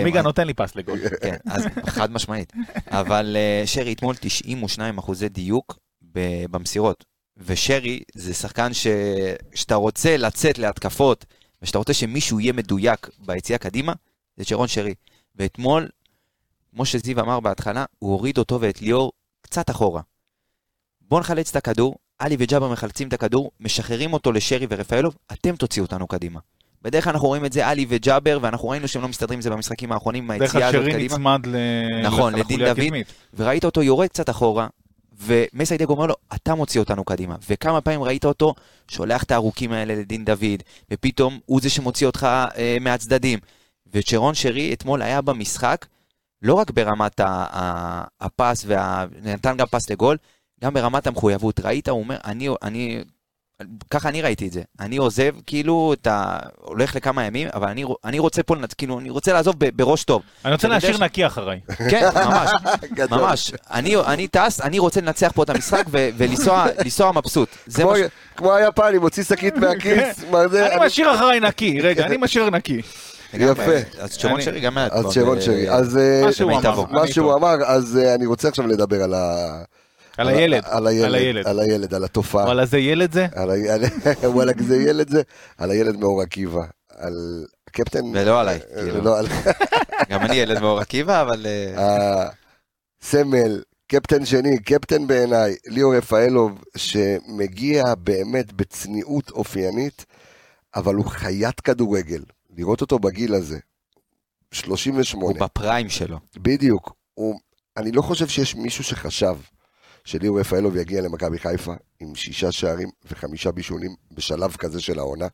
עמיגה 0.00 0.22
נותן 0.22 0.46
לי 0.46 0.54
פס 0.54 0.76
לגול. 0.76 0.98
כן, 1.22 1.34
אז 1.50 1.64
חד 1.86 2.12
משמעית. 2.12 2.52
אבל 2.90 3.36
שרי 3.66 3.92
אתמול 3.92 4.14
92 4.20 4.98
אחוזי 4.98 5.28
דיוק 5.28 5.78
במסירות. 6.50 7.04
ושרי 7.38 8.00
זה 8.14 8.34
שחקן 8.34 8.74
ש... 8.74 8.86
שאתה 9.54 9.74
רוצה 9.74 10.16
לצאת 10.16 10.58
להתקפות, 10.58 11.24
ושאתה 11.62 11.78
רוצה 11.78 11.94
שמישהו 11.94 12.40
יהיה 12.40 12.52
מדויק 12.52 13.08
ביציאה 13.18 13.58
קדימה, 13.58 13.92
זה 14.36 14.44
שרון 14.44 14.68
שרי. 14.68 14.94
ואתמול, 15.36 15.88
כמו 16.74 16.84
שזיו 16.86 17.20
אמר 17.20 17.40
בהתחלה, 17.40 17.84
הוא 17.98 18.10
הוריד 18.12 18.38
אותו 18.38 18.60
ואת 18.60 18.82
ליאור 18.82 19.12
קצת 19.42 19.70
אחורה. 19.70 20.00
בואו 21.00 21.20
נחלץ 21.20 21.50
את 21.50 21.56
הכדור, 21.56 21.94
עלי 22.18 22.36
וג'אבר 22.38 22.72
מחלצים 22.72 23.08
את 23.08 23.12
הכדור, 23.12 23.50
משחררים 23.60 24.12
אותו 24.12 24.32
לשרי 24.32 24.66
ורפאלוב, 24.70 25.16
אתם 25.32 25.56
תוציאו 25.56 25.84
אותנו 25.84 26.06
קדימה. 26.06 26.40
בדרך 26.82 27.04
כלל 27.04 27.12
אנחנו 27.12 27.28
רואים 27.28 27.44
את 27.44 27.52
זה 27.52 27.66
עלי 27.66 27.86
וג'אבר, 27.88 28.38
ואנחנו 28.42 28.68
ראינו 28.68 28.88
שהם 28.88 29.02
לא 29.02 29.08
מסתדרים 29.08 29.36
עם 29.36 29.40
זה 29.42 29.50
במשחקים 29.50 29.92
האחרונים, 29.92 30.30
עם 30.30 30.38
דרך 30.38 30.54
היציאה 30.54 30.70
אגב, 30.70 30.80
הזאת 30.80 30.92
שרי 30.92 30.92
קדימה. 30.92 31.14
נצמד 31.14 31.46
ל- 31.46 32.02
נכון, 32.06 32.34
לדין 32.34 32.58
דוד. 32.64 32.78
וראית 33.34 33.64
אותו 33.64 33.82
יורד 33.82 34.08
קצת 34.08 34.30
אחורה, 34.30 34.66
ומסיידג 35.20 35.88
אומר 35.88 36.06
לו, 36.06 36.14
אתה 36.34 36.54
מוציא 36.54 36.80
אותנו 36.80 37.04
קדימה. 37.04 37.36
וכמה 37.50 37.80
פעמים 37.80 38.02
ראית 38.02 38.24
אותו 38.24 38.54
שולח 38.88 39.22
את 39.22 39.30
הארוכים 39.30 39.72
האלה 39.72 39.94
לדין 39.94 40.24
דוד, 40.24 40.62
ופתאום 40.90 41.38
הוא 41.46 41.60
זה 41.60 41.70
שמוציא 41.70 42.06
אותך 42.06 42.28
אה, 42.56 42.76
מהצדדים. 42.80 43.38
וצ'רון 43.92 44.34
שרי 44.34 44.72
אתמול 44.72 45.02
היה 45.02 45.20
במשחק, 45.20 45.86
לא 46.42 46.54
רק 46.54 46.70
ברמת 46.70 47.20
הפס, 48.20 48.64
וה... 48.66 49.06
נתן 49.22 49.56
גם 49.56 49.66
פס 49.66 49.90
לגול, 49.90 50.16
גם 50.62 50.74
ברמת 50.74 51.06
המחויבות. 51.06 51.60
ראית, 51.60 51.88
הוא 51.88 51.98
אומר, 51.98 52.16
אני, 52.24 52.48
אני, 52.62 53.02
ככה 53.90 54.08
אני 54.08 54.22
ראיתי 54.22 54.46
את 54.46 54.52
זה. 54.52 54.62
אני 54.80 54.96
עוזב, 54.96 55.32
כאילו, 55.46 55.94
אתה 56.00 56.24
הולך 56.60 56.96
לכמה 56.96 57.24
ימים, 57.24 57.48
אבל 57.54 57.68
אני, 57.68 57.84
אני 58.04 58.18
רוצה 58.18 58.42
פה, 58.42 58.54
כאילו, 58.78 58.98
אני 58.98 59.10
רוצה 59.10 59.32
לעזוב 59.32 59.54
ב- 59.58 59.76
בראש 59.76 60.04
טוב. 60.04 60.22
אני 60.44 60.52
רוצה 60.52 60.68
להשאיר 60.68 60.96
ש- 60.96 61.00
נקי 61.00 61.26
אחריי. 61.26 61.60
כן, 61.90 62.08
ממש. 62.14 62.50
ממש, 63.10 63.52
אני, 63.70 63.96
אני 63.96 64.28
טס, 64.28 64.60
אני 64.60 64.78
רוצה 64.78 65.00
לנצח 65.00 65.32
פה 65.34 65.42
את 65.42 65.50
המשחק 65.50 65.84
ו- 65.90 66.08
ולנסוע 66.16 66.66
לנסוע 66.84 67.12
מבסוט. 67.12 67.48
זה 67.66 67.82
כמו- 67.82 67.90
מה 67.90 67.98
ש... 67.98 68.00
כמו 68.36 68.54
היפני, 68.54 68.98
מוציא 68.98 69.22
שקית 69.24 69.56
מהכיס, 69.56 70.24
מה 70.30 70.48
זה, 70.48 70.66
אני 70.66 70.74
אני- 70.76 70.86
משאיר 70.86 71.14
אחריי 71.14 71.40
נקי, 71.40 71.80
רגע, 71.80 72.06
אני 72.06 72.16
משאיר 72.22 72.50
נקי. 72.50 72.80
יפה. 73.34 73.62
אז 73.98 74.14
שרון 74.14 74.40
שרי 74.42 74.60
גם 74.60 74.78
היה 74.78 74.88
אז 74.90 75.12
שרון 75.12 75.38
ב- 75.38 75.40
שרי. 75.40 75.70
אז 75.70 75.96
אה, 75.96 76.22
מה 76.90 77.06
שהוא. 77.06 77.34
אמר, 77.34 77.54
אז 77.66 77.98
אה, 78.02 78.14
אני 78.14 78.26
רוצה 78.26 78.48
עכשיו 78.48 78.66
לדבר 78.66 79.02
על 79.02 79.14
ה... 79.14 79.46
על 80.18 80.28
הילד. 80.28 80.62
על 80.64 80.86
הילד, 80.86 81.46
על 81.46 81.58
הילד. 81.60 81.94
על 81.94 82.04
התופעה. 82.04 82.44
וואלה, 82.44 82.66
זה 82.66 82.78
ילד 82.78 83.12
זה? 83.12 83.26
על 83.34 83.50
ה- 83.50 83.74
על- 83.74 83.84
וואלה, 84.30 84.52
זה 84.58 84.76
ילד 84.76 85.10
זה, 85.10 85.22
על 85.58 85.70
הילד 85.70 85.96
מאור 85.96 86.22
עקיבא, 86.22 86.60
על 86.90 87.44
הקפטן... 87.68 88.04
ולא 88.14 88.40
עליי, 88.40 88.58
אה, 88.76 88.82
כאילו. 88.82 89.00
לא, 89.00 89.18
על 89.18 89.26
גם 90.10 90.20
אני 90.20 90.36
ילד 90.36 90.58
מאור 90.60 90.80
עקיבא, 90.80 91.22
אבל... 91.22 91.46
אה, 91.78 92.28
הסמל, 93.02 93.62
קפטן 93.86 94.24
שני, 94.24 94.58
קפטן 94.58 95.06
בעיניי, 95.06 95.56
ליאור 95.66 95.96
רפאלוב, 95.96 96.64
שמגיע 96.76 97.82
באמת 97.98 98.52
בצניעות 98.52 99.30
אופיינית, 99.30 100.04
אבל 100.76 100.94
הוא 100.94 101.06
חיית 101.06 101.60
כדורגל. 101.60 102.22
לראות 102.56 102.80
אותו 102.80 102.98
בגיל 102.98 103.34
הזה, 103.34 103.58
38, 104.52 105.24
הוא 105.38 105.46
בפריים 105.46 105.88
שלו. 105.88 106.18
בדיוק. 106.36 106.92
הוא, 107.14 107.40
אני 107.76 107.92
לא 107.92 108.02
חושב 108.02 108.28
שיש 108.28 108.54
מישהו 108.54 108.84
שחשב 108.84 109.36
שליאור 110.08 110.40
רפאלוב 110.40 110.76
יגיע 110.76 111.00
למכבי 111.00 111.38
חיפה 111.38 111.74
עם 112.00 112.14
שישה 112.14 112.52
שערים 112.52 112.88
וחמישה 113.10 113.52
בישולים 113.52 113.94
בשלב 114.12 114.56
כזה 114.56 114.80
של 114.80 114.98
העונה. 114.98 115.26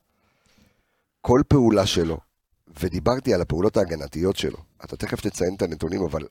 כל 1.20 1.40
פעולה 1.48 1.86
שלו, 1.86 2.18
ודיברתי 2.80 3.34
על 3.34 3.40
הפעולות 3.40 3.76
ההגנתיות 3.76 4.36
שלו. 4.36 4.56
אתה 4.84 4.96
תכף 4.96 5.20
תציין 5.20 5.54
את 5.54 5.62
הנתונים, 5.62 6.02
אבל 6.02 6.26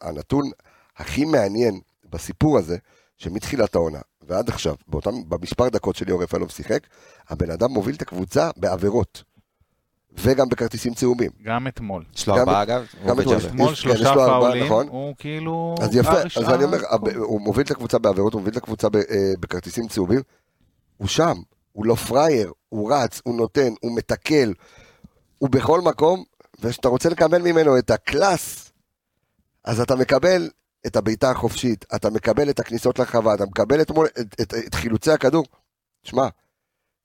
הנתון 0.00 0.50
הכי 0.96 1.24
מעניין 1.24 1.80
בסיפור 2.10 2.58
הזה, 2.58 2.76
שמתחילת 3.18 3.74
העונה 3.74 4.00
ועד 4.22 4.48
עכשיו, 4.48 4.74
באותם, 4.88 5.28
במספר 5.28 5.68
דקות 5.68 5.96
שליאור 5.96 6.22
רפאלוב 6.22 6.50
שיחק, 6.50 6.86
הבן 7.28 7.50
אדם 7.50 7.70
מוביל 7.70 7.94
את 7.94 8.02
הקבוצה 8.02 8.50
בעבירות. 8.56 9.22
וגם 10.18 10.48
בכרטיסים 10.48 10.94
צהובים. 10.94 11.30
גם 11.42 11.66
אתמול. 11.68 12.04
יש 12.14 12.26
לו 12.28 12.34
גם- 12.34 12.40
ארבעה 12.40 12.62
אגב, 12.62 12.86
גם 13.06 13.20
אתמול. 13.20 13.36
אתמול 13.46 13.68
כן, 13.68 13.74
שלושה 13.74 14.14
פאולים, 14.14 14.64
נכון. 14.64 14.88
הוא 14.88 15.14
כאילו... 15.18 15.74
אז 15.82 15.96
יפה, 15.96 16.20
אז 16.36 16.50
אני 16.54 16.64
אומר, 16.64 16.78
הוא 17.16 17.40
מוביל 17.40 17.64
את 17.66 17.70
הקבוצה 17.70 17.98
בעבירות, 17.98 18.32
הוא 18.32 18.40
מוביל 18.40 18.52
את 18.52 18.62
הקבוצה 18.62 18.88
ב- 18.88 18.96
אה, 18.96 19.02
בכרטיסים 19.40 19.88
צהובים. 19.88 20.20
הוא 20.96 21.08
שם, 21.08 21.34
הוא 21.72 21.86
לא 21.86 21.94
פראייר, 21.94 22.52
הוא 22.68 22.92
רץ, 22.94 23.20
הוא 23.24 23.36
נותן, 23.36 23.72
הוא 23.82 23.96
מתקל, 23.96 24.52
הוא 25.38 25.50
בכל 25.50 25.80
מקום, 25.80 26.24
וכשאתה 26.60 26.88
רוצה 26.88 27.08
לקבל 27.08 27.42
ממנו 27.42 27.78
את 27.78 27.90
הקלאס, 27.90 28.72
אז 29.64 29.80
אתה 29.80 29.96
מקבל 29.96 30.48
את 30.86 30.96
הבעיטה 30.96 31.30
החופשית, 31.30 31.84
אתה 31.94 32.10
מקבל 32.10 32.50
את 32.50 32.60
הכניסות 32.60 32.98
לרחבה, 32.98 33.34
אתה 33.34 33.46
מקבל 33.46 33.80
את, 33.80 33.90
מול- 33.90 34.06
את, 34.20 34.40
את, 34.40 34.54
את 34.66 34.74
חילוצי 34.74 35.10
הכדור. 35.10 35.44
שמע, 36.02 36.28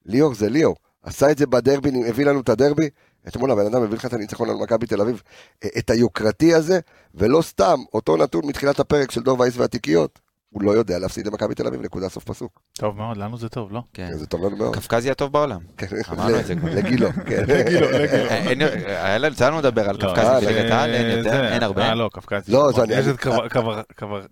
ליאור 0.05 0.33
זה 0.35 0.49
ליאור, 0.49 0.75
עשה 1.07 1.31
את 1.31 1.37
זה 1.37 1.45
בדרבי, 1.45 1.89
הביא 2.09 2.25
לנו 2.25 2.39
את 2.39 2.49
הדרבי, 2.49 2.89
אתמול 3.27 3.51
הבן 3.51 3.65
אדם 3.65 3.83
הביא 3.83 3.97
לך 3.97 4.05
את 4.05 4.13
הניצחון 4.13 4.49
על 4.49 4.55
מכבי 4.55 4.87
תל 4.87 5.01
אביב, 5.01 5.21
אה, 5.63 5.69
את 5.77 5.89
היוקרתי 5.89 6.53
הזה, 6.53 6.79
ולא 7.15 7.41
סתם, 7.41 7.79
אותו 7.93 8.17
נתון 8.17 8.45
מתחילת 8.45 8.79
הפרק 8.79 9.11
של 9.11 9.21
דור 9.21 9.39
וייס 9.39 9.57
והתיקיות, 9.57 10.19
הוא 10.57 10.63
לא 10.63 10.71
יודע 10.71 10.99
להפסיד 10.99 11.27
למכבי 11.27 11.55
תל 11.55 11.67
אביב, 11.67 11.81
נקודה 11.81 12.09
סוף 12.09 12.23
פסוק. 12.23 12.59
טוב 12.73 12.97
מאוד, 12.97 13.17
לנו 13.17 13.37
זה 13.37 13.49
טוב, 13.49 13.71
לא? 13.71 13.81
כן. 13.93 14.09
זה 14.13 14.25
טוב 14.27 14.45
לנו 14.45 14.57
מאוד. 14.57 14.75
קפקזי 14.75 15.11
הטוב 15.11 15.31
בעולם. 15.31 15.59
כן, 15.77 15.87
אמרנו 16.11 16.39
את 16.39 16.45
זה 16.45 16.55
כבר. 16.55 16.69
לגילו, 16.75 17.07
כן. 17.25 17.43
אה, 17.49 18.37
אין- 18.37 18.61
היה 18.87 19.17
לנו- 19.17 19.57
לדבר 19.57 19.89
על 19.89 19.95
לא, 19.95 20.09
קפקזי 20.09 20.27
אה, 20.27 20.39
בליגת 20.41 20.71
העל, 20.71 20.93
אין 20.93 21.11
זה- 21.11 21.17
יותר, 21.29 21.45
אין 21.53 21.63
הרבה. 21.63 21.89
אה, 21.89 21.95
לא, 21.95 22.09
קפקזי. 22.13 22.51
לא, 22.51 22.71
זה 22.75 22.83
אני- 22.83 22.93
יש 22.93 23.07
את. 23.07 23.15
קבר- 23.17 23.47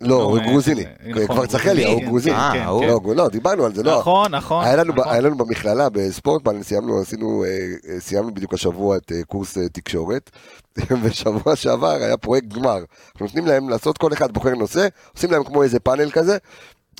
לא, 0.02 0.22
הוא 0.22 0.38
אה, 0.38 0.44
גרוזיני. 0.44 0.86
אה, 0.86 0.92
נכון, 1.10 1.26
כבר 1.36 1.46
צחלי, 1.46 1.84
גרוזיני, 1.84 1.92
הוא 1.94 2.00
כן, 2.02 2.06
גרוזיני. 2.08 2.36
אה, 2.36 2.50
כן. 2.54 2.60
כן. 2.80 2.88
לא, 2.88 3.16
לא, 3.16 3.30
דיברנו 3.30 3.66
על 3.66 3.76
זה, 3.76 3.84
לא. 3.84 3.98
נכון, 4.00 4.36
נכון. 4.36 4.66
היה 4.66 4.76
לנו, 4.76 4.94
נכון. 4.94 5.38
במכללה 5.38 5.90
בספורטמן, 5.90 6.64
סיימנו, 6.64 7.00
עשינו, 7.02 7.44
אה, 7.44 7.50
אה, 7.94 8.00
סיימנו 8.00 8.34
בדיוק 8.34 8.54
השבוע 8.54 8.98
את 8.98 9.12
אה, 9.12 9.24
קורס 9.28 9.58
אה, 9.58 9.70
תקשורת, 9.70 10.30
ושבוע 11.04 11.56
שעבר 11.56 11.88
היה 11.88 12.18
פרויקט 12.18 12.48
גמר. 12.48 12.78
אנחנו 13.12 13.26
נותנים 13.26 13.46
להם 13.46 13.70
לעשות, 13.70 13.98
כל 13.98 14.14
אחד 14.14 14.32
בוחר 14.32 14.56
נושא, 14.56 14.88
עושים 15.16 15.32
להם 15.32 15.44
כמו 15.44 15.64
איזה 15.64 15.80
פאנל 15.80 16.12
כזה, 16.12 16.38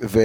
ו... 0.04 0.20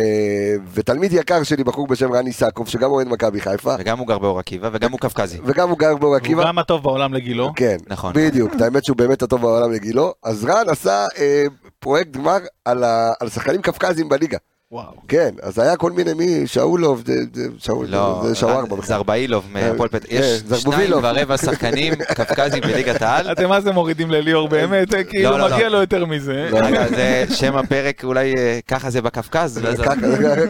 ותלמיד 0.73 1.13
יקר 1.13 1.43
שלי, 1.43 1.65
בחור 1.65 1.87
בשם 1.87 2.13
רני 2.13 2.33
סקוב, 2.33 2.69
שגם 2.69 2.91
אוהד 2.91 3.09
מכבי 3.09 3.41
חיפה, 3.41 3.75
וגם 3.79 3.99
הוא 3.99 4.07
גר 4.07 4.19
באור 4.19 4.39
עקיבא, 4.39 4.71
וגם 4.73 4.93
הוא 4.93 5.01
קפקזי. 5.01 5.39
וגם 5.45 5.69
הוא 5.69 5.79
גר 5.79 5.97
באור 5.97 6.11
הוא 6.11 6.17
עקיבא. 6.17 6.45
גם 6.45 6.59
הטוב 6.59 6.83
בעולם 6.83 7.15
לגילו. 7.15 7.53
כן, 7.57 7.77
נכון. 7.89 8.13
בדיוק, 8.17 8.55
את 8.55 8.61
האמת 8.61 8.85
שהוא 8.85 8.97
באמת 8.97 9.23
הטוב 9.23 9.41
בעולם 9.41 9.73
לגילו. 9.73 10.15
אז 10.23 10.45
רן 10.45 10.69
עשה 10.69 11.07
אה, 11.19 11.45
פרויקט 11.79 12.11
גמר 12.11 12.39
על, 12.65 12.85
ה... 12.85 13.13
על 13.21 13.29
שחקנים 13.29 13.63
קפקזים 13.63 14.09
בליגה. 14.09 14.39
וואו. 14.73 14.93
כן, 15.09 15.31
אז 15.43 15.59
היה 15.59 15.77
כל 15.77 15.93
מיני 15.93 16.15
מי, 16.15 16.47
שאולוב, 16.47 17.03
זה, 17.07 17.13
זה, 17.33 17.43
שאול, 17.59 17.87
לא, 17.89 18.23
זה 18.27 18.35
שווארמה. 18.35 18.67
בכלל. 18.77 18.83
זרבאילוב 18.87 19.47
מהפועל 19.53 19.89
פתח 19.89 20.07
כן, 20.09 20.15
יש 20.17 20.25
שניים 20.27 20.47
זרבובילוב. 20.61 21.05
ורבע 21.05 21.37
שחקנים 21.37 21.95
קפקזים 22.19 22.61
בליגת 22.63 23.03
העל. 23.03 23.33
אתם 23.33 23.49
מה 23.49 23.61
זה 23.61 23.73
מורידים 23.73 24.11
לליאור 24.11 24.49
באמת, 24.49 24.95
אה, 24.95 25.05
כאילו 25.05 25.31
לא, 25.31 25.39
לא. 25.39 25.55
מגיע 25.55 25.69
לו 25.69 25.79
יותר 25.81 26.05
מזה. 26.07 26.49
לא. 26.53 26.59
רגע, 26.59 26.89
זה 26.89 27.25
שם 27.35 27.57
הפרק, 27.57 28.05
אולי 28.05 28.35
אה, 28.37 28.59
ככה 28.69 28.91
זה 28.91 29.03
בקפקז. 29.03 29.61
ואז- 29.63 29.81
ככה, 29.81 29.95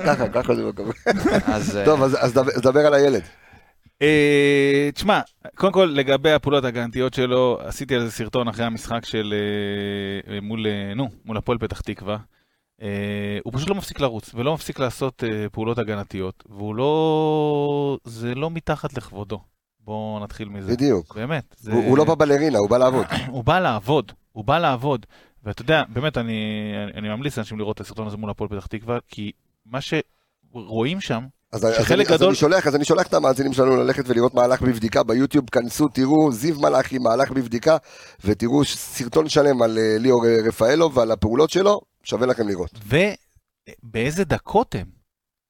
ככה, 0.04 0.28
ככה 0.28 0.54
זה 1.60 1.80
אה, 1.80 1.84
טוב, 1.84 2.02
אז 2.02 2.16
אז 2.20 2.32
דבר- 2.62 2.86
על 2.86 2.94
הילד. 2.94 3.22
אה, 4.02 4.88
תשמע, 4.94 5.20
קודם 5.54 5.72
כל 5.72 5.92
לגבי 5.94 6.30
הפעולות 6.32 6.64
ההגנתיות 6.64 7.14
שלו, 7.14 7.58
עשיתי 7.64 7.94
על 7.94 8.04
זה 8.04 8.10
סרטון 8.10 8.48
אחרי 8.48 8.64
המשחק 8.64 9.04
של 9.04 9.34
אה, 9.36 10.34
אה, 10.34 10.40
מול, 10.42 10.66
אה, 10.66 10.94
נו, 10.94 11.08
מול 11.24 11.36
הפועל 11.36 11.58
פתח 11.58 11.80
תקווה. 11.80 12.16
אה, 12.82 12.86
הוא 13.44 13.52
פשוט 13.52 13.68
לא 13.68 13.74
מפסיק 13.74 14.00
לרוץ 14.00 14.30
ולא 14.34 14.54
מפסיק 14.54 14.78
לעשות 14.78 15.24
אה, 15.24 15.48
פעולות 15.52 15.78
הגנתיות, 15.78 16.44
והוא 16.48 16.74
לא... 16.74 17.98
זה 18.04 18.34
לא 18.34 18.50
מתחת 18.50 18.94
לכבודו. 18.96 19.40
בואו 19.84 20.18
נתחיל 20.22 20.48
מזה. 20.48 20.72
בדיוק. 20.72 21.14
באמת. 21.14 21.54
זה... 21.58 21.72
הוא 21.72 21.84
הוא 21.84 21.98
לא 21.98 22.04
בא 22.04 22.14
בלרינה, 22.14 22.58
הוא 22.58 22.70
בא 22.70 22.78
לעבוד. 22.78 23.06
הוא 23.30 23.44
בא 23.44 23.58
לעבוד, 23.58 24.12
הוא 24.32 24.44
בא 24.44 24.58
לעבוד. 24.58 25.06
ואתה 25.44 25.62
יודע, 25.62 25.82
באמת, 25.88 26.18
אני, 26.18 26.34
אני, 26.94 27.08
ממליץ 27.08 27.36
לאנשים 27.36 27.58
לראות 27.58 27.76
את 27.76 27.80
הסרטון 27.80 28.06
הזה 28.06 28.16
מול 28.16 28.30
הפועל 28.30 28.50
פתח 28.50 28.66
תקווה, 28.66 28.98
כי 29.08 29.32
מה 29.66 29.78
שרואים 29.80 31.00
שם, 31.00 31.24
אז 31.52 31.64
אז 31.66 31.74
שחלק 31.74 32.06
אני- 32.06 32.14
אז 32.14 32.20
גדול- 32.20 32.28
אני 32.28 32.36
שולח, 32.36 32.66
אז 32.66 32.76
אני 32.76 32.84
שולח 32.84 33.06
את 33.06 33.14
המאזינים 33.14 33.52
שלנו 33.52 33.76
ללכת 33.76 34.04
ולראות 34.08 34.34
מהלך 34.34 34.62
בבדיקה 34.62 35.02
ביוטיוב, 35.02 35.50
כנסו, 35.50 35.88
תראו, 35.88 36.32
זיו 36.32 36.60
מלאכי, 36.60 36.98
מהלך 36.98 37.30
בבדיקה, 37.30 37.76
ותראו 38.24 38.64
סרטון 38.64 39.28
שלם 39.28 39.62
על 39.62 39.78
אה, 39.78 39.96
ליאור 39.98 40.24
רפאלוב 40.48 40.96
ועל 40.96 41.10
הפעולות 41.10 41.50
שלו, 41.50 41.80
שווה 42.02 42.26
לכם 42.26 42.48
לראות. 42.48 42.70
ובאיזה 42.86 44.24
דקות 44.24 44.74
הם? 44.74 45.00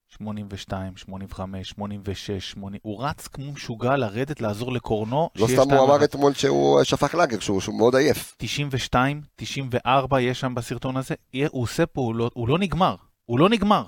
82, 0.08 0.96
85, 0.96 1.68
86, 1.70 2.50
80, 2.50 2.80
הוא 2.82 3.04
רץ 3.04 3.28
כמו 3.28 3.52
משוגע 3.52 3.96
לרדת 3.96 4.40
לעזור 4.40 4.72
לקורנו. 4.72 5.30
לא 5.36 5.46
סתם 5.46 5.70
הוא 5.70 5.84
אמר. 5.84 6.04
אתמול 6.04 6.34
שהוא 6.34 6.78
אה, 6.78 6.84
שפך 6.84 7.14
לאגר, 7.14 7.40
שהוא 7.40 7.60
שהוא 7.60 7.78
מאוד 7.78 7.96
עייף. 7.96 8.34
92, 8.38 9.22
94 9.36 10.20
יש 10.20 10.40
שם 10.40 10.54
בסרטון 10.54 10.96
הזה, 10.96 11.14
הוא 11.50 11.62
עושה 11.62 11.86
פעולות, 11.86 12.32
הוא 12.34 12.48
לא 12.48 12.58
נגמר, 12.58 12.94
הוא 13.24 13.38
לא 13.38 13.48
נגמר, 13.48 13.84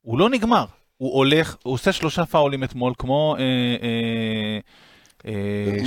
הוא 0.00 0.18
לא 0.18 0.30
נגמר. 0.30 0.66
הוא 0.96 1.16
הולך, 1.16 1.56
הוא 1.62 1.74
עושה 1.74 1.92
שלושה 1.92 2.26
פאולים 2.26 2.64
אתמול, 2.64 2.92
כמו 2.98 3.36
אה, 3.38 3.42
אה, 3.82 4.58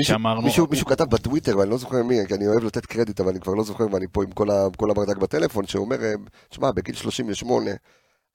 שאמרנו. 0.02 0.42
מישהו, 0.42 0.68
מישהו 0.70 0.86
כתב 0.86 1.04
בטוויטר, 1.04 1.58
ואני 1.58 1.70
לא 1.70 1.78
זוכר 1.78 2.04
מי, 2.04 2.20
כי 2.28 2.34
אני 2.34 2.48
אוהב 2.48 2.64
לתת 2.64 2.86
קרדיט, 2.86 3.20
אבל 3.20 3.30
אני 3.30 3.40
כבר 3.40 3.54
לא 3.54 3.64
זוכר, 3.64 3.86
ואני 3.92 4.06
פה 4.12 4.24
עם 4.24 4.32
כל, 4.32 4.52
ה, 4.52 4.68
כל 4.78 4.92
הברדק 4.92 5.18
בטלפון, 5.18 5.68
שאומר, 5.68 6.04
אה, 6.04 6.14
תשמע, 6.50 6.72
בגיל 6.72 6.96
38, 6.96 7.72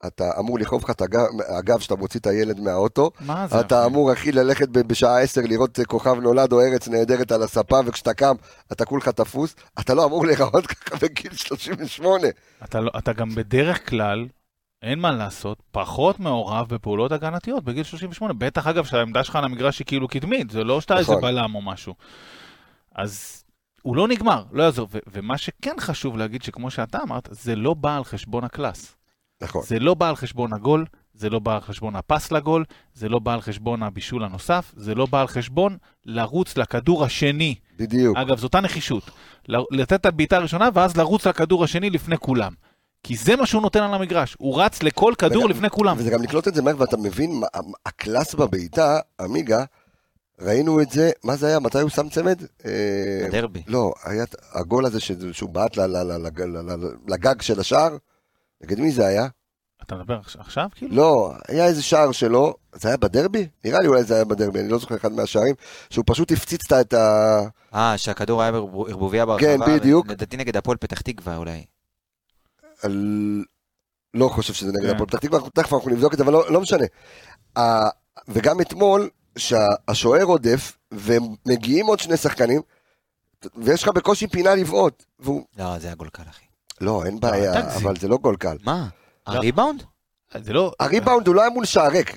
אתה 0.06 0.30
אמור 0.38 0.58
לכאוב 0.58 0.84
לך 0.84 0.90
את 0.90 1.02
הגב, 1.48 1.80
שאתה 1.80 1.96
מוציא 1.96 2.20
את 2.20 2.26
הילד 2.26 2.60
מהאוטו, 2.60 3.10
מה 3.20 3.46
זה? 3.48 3.60
אתה? 3.60 3.86
אמור, 3.86 4.12
אחי, 4.12 4.32
ללכת 4.32 4.68
בשעה 4.68 5.20
10 5.20 5.40
לראות 5.40 5.80
אה, 5.80 5.84
כוכב 5.84 6.14
נולד 6.14 6.52
או 6.52 6.60
ארץ 6.60 6.88
נהדרת 6.88 7.32
על 7.32 7.42
הספה, 7.42 7.80
וכשאתה 7.86 8.14
קם, 8.14 8.34
אתה 8.72 8.84
כולך 8.84 9.08
תפוס, 9.08 9.54
אתה 9.80 9.94
לא 9.94 10.04
אמור 10.04 10.26
להיראות 10.26 10.66
ככה 10.72 10.96
בגיל 10.96 11.34
38. 11.34 12.28
אתה, 12.64 12.80
לא, 12.80 12.90
אתה 12.98 13.12
גם 13.12 13.28
בדרך 13.34 13.90
כלל, 13.90 14.26
אין 14.84 14.98
מה 14.98 15.12
לעשות, 15.12 15.62
פחות 15.70 16.20
מעורב 16.20 16.68
בפעולות 16.68 17.12
הגנתיות 17.12 17.64
בגיל 17.64 17.82
38. 17.82 18.32
בטח, 18.32 18.66
אגב, 18.66 18.84
שהעמדה 18.84 19.24
שלך 19.24 19.36
על 19.36 19.44
המגרש 19.44 19.78
היא 19.78 19.86
כאילו 19.86 20.08
קדמית, 20.08 20.50
זה 20.50 20.64
לא 20.64 20.80
שאתה 20.80 20.98
איזה 20.98 21.12
נכון. 21.12 21.22
בלם 21.22 21.54
או 21.54 21.62
משהו. 21.62 21.94
אז 22.94 23.44
הוא 23.82 23.96
לא 23.96 24.08
נגמר, 24.08 24.44
לא 24.52 24.62
יעזור. 24.62 24.88
ו- 24.90 24.98
ומה 25.12 25.38
שכן 25.38 25.74
חשוב 25.80 26.16
להגיד, 26.16 26.42
שכמו 26.42 26.70
שאתה 26.70 26.98
אמרת, 27.02 27.28
זה 27.30 27.56
לא 27.56 27.74
בא 27.74 27.96
על 27.96 28.04
חשבון 28.04 28.44
הקלאס. 28.44 28.96
נכון. 29.42 29.62
זה 29.62 29.78
לא 29.78 29.94
בא 29.94 30.08
על 30.08 30.16
חשבון 30.16 30.52
הגול, 30.52 30.84
זה 31.14 31.30
לא 31.30 31.38
בא 31.38 31.54
על 31.54 31.60
חשבון 31.60 31.96
הפס 31.96 32.32
לגול, 32.32 32.64
זה 32.94 33.08
לא 33.08 33.18
בא 33.18 33.34
על 33.34 33.40
חשבון 33.40 33.82
הבישול 33.82 34.24
הנוסף, 34.24 34.72
זה 34.76 34.94
לא 34.94 35.06
בא 35.06 35.20
על 35.20 35.26
חשבון 35.26 35.76
לרוץ 36.06 36.56
לכדור 36.56 37.04
השני. 37.04 37.54
בדיוק. 37.78 38.16
אגב, 38.16 38.38
זו 38.38 38.46
אותה 38.46 38.60
נחישות. 38.60 39.10
לתת 39.48 39.92
את 39.92 40.06
הבעיטה 40.06 40.36
הראשונה, 40.36 40.68
ואז 40.74 40.96
לרוץ 40.96 41.26
לכדור 41.26 41.64
השני 41.64 41.90
לפני 41.90 42.18
כולם. 42.18 42.52
כי 43.04 43.16
זה 43.16 43.36
מה 43.36 43.46
שהוא 43.46 43.62
נותן 43.62 43.82
על 43.82 43.94
המגרש. 43.94 44.36
הוא 44.38 44.62
רץ 44.62 44.82
לכל 44.82 45.14
כדור 45.18 45.42
וגם- 45.44 45.50
לפני 45.50 45.70
כולם. 45.70 45.96
וזה 45.98 46.10
גם 46.10 46.22
לקלוט 46.22 46.48
את 46.48 46.54
זה 46.54 46.62
מהר, 46.62 46.74
ואתה 46.80 46.96
מבין, 46.96 47.42
הקלאס 47.86 48.34
בבעיטה, 48.34 48.98
עמיגה, 49.20 49.64
ראינו 50.40 50.80
את 50.82 50.90
זה, 50.90 51.10
מה 51.24 51.36
זה 51.36 51.46
היה? 51.46 51.58
מתי 51.58 51.80
הוא 51.80 51.90
שם 51.90 52.08
צמד? 52.08 52.42
אה, 52.66 52.70
בדרבי. 53.28 53.62
לא, 53.66 53.92
היה 54.04 54.24
הגול 54.52 54.86
הזה 54.86 55.00
ש- 55.00 55.12
שהוא 55.32 55.50
בעט 55.50 55.76
לגג 57.08 57.42
של 57.42 57.60
השער. 57.60 57.96
נגד 58.62 58.80
מי 58.80 58.92
זה 58.92 59.06
היה? 59.06 59.26
אתה 59.82 59.94
מדבר 59.94 60.18
עכש- 60.24 60.36
עכשיו, 60.40 60.68
כאילו? 60.74 60.96
לא, 60.96 61.32
היה 61.48 61.66
איזה 61.66 61.82
שער 61.82 62.12
שלו, 62.12 62.54
זה 62.74 62.88
היה 62.88 62.96
בדרבי? 62.96 63.46
נראה 63.64 63.80
לי 63.80 63.86
אולי 63.86 64.02
זה 64.04 64.14
היה 64.14 64.24
בדרבי, 64.24 64.60
אני 64.60 64.68
לא 64.68 64.78
זוכר 64.78 64.96
אחד 64.96 65.12
מהשערים, 65.12 65.54
שהוא 65.90 66.04
פשוט 66.08 66.32
הפציץ 66.32 66.72
את 66.72 66.94
ה... 66.94 67.38
אה, 67.74 67.98
שהכדור 67.98 68.42
היה 68.42 68.52
בערבוביה 68.52 69.26
ברחבה. 69.26 69.46
כן, 69.46 69.60
בדיוק. 69.66 70.06
לדעתי 70.08 70.36
נגד 70.36 70.56
הפועל 70.56 70.76
פתח 70.76 71.00
תקווה 71.00 71.36
אולי. 71.36 71.64
לא 74.14 74.28
חושב 74.28 74.52
שזה 74.52 74.72
נגד 74.72 74.86
כן. 74.86 74.94
הפועל 74.94 75.08
פתח 75.08 75.18
תקווה, 75.18 75.40
תכף 75.54 75.72
אנחנו 75.72 75.90
נבדוק 75.90 76.12
את 76.12 76.18
זה, 76.18 76.24
אבל 76.24 76.32
לא, 76.32 76.52
לא 76.52 76.60
משנה. 76.60 76.84
וגם 78.28 78.60
אתמול, 78.60 79.08
שהשוער 79.38 80.24
עודף, 80.24 80.76
ומגיעים 80.92 81.86
עוד 81.86 82.00
שני 82.00 82.16
שחקנים, 82.16 82.60
ויש 83.56 83.82
לך 83.82 83.88
בקושי 83.88 84.26
פינה 84.26 84.54
לבעוט, 84.54 85.04
והוא... 85.18 85.44
לא, 85.58 85.78
זה 85.78 85.86
היה 85.86 85.94
גול 85.96 86.08
קל, 86.08 86.22
אחי. 86.30 86.44
לא, 86.80 87.04
אין 87.04 87.20
בעיה. 87.20 87.74
אבל 87.76 87.96
זה 87.96 88.08
לא 88.08 88.16
גול 88.16 88.36
קל. 88.36 88.56
מה? 88.64 88.86
לא. 89.28 89.32
הריבאונד? 89.32 89.82
זה 90.42 90.52
לא... 90.52 90.72
הריבאונד 90.80 91.26
הוא 91.26 91.34
לא 91.34 91.40
היה 91.40 91.50
מול 91.50 91.64
שער 91.64 91.88
ריק, 91.88 92.16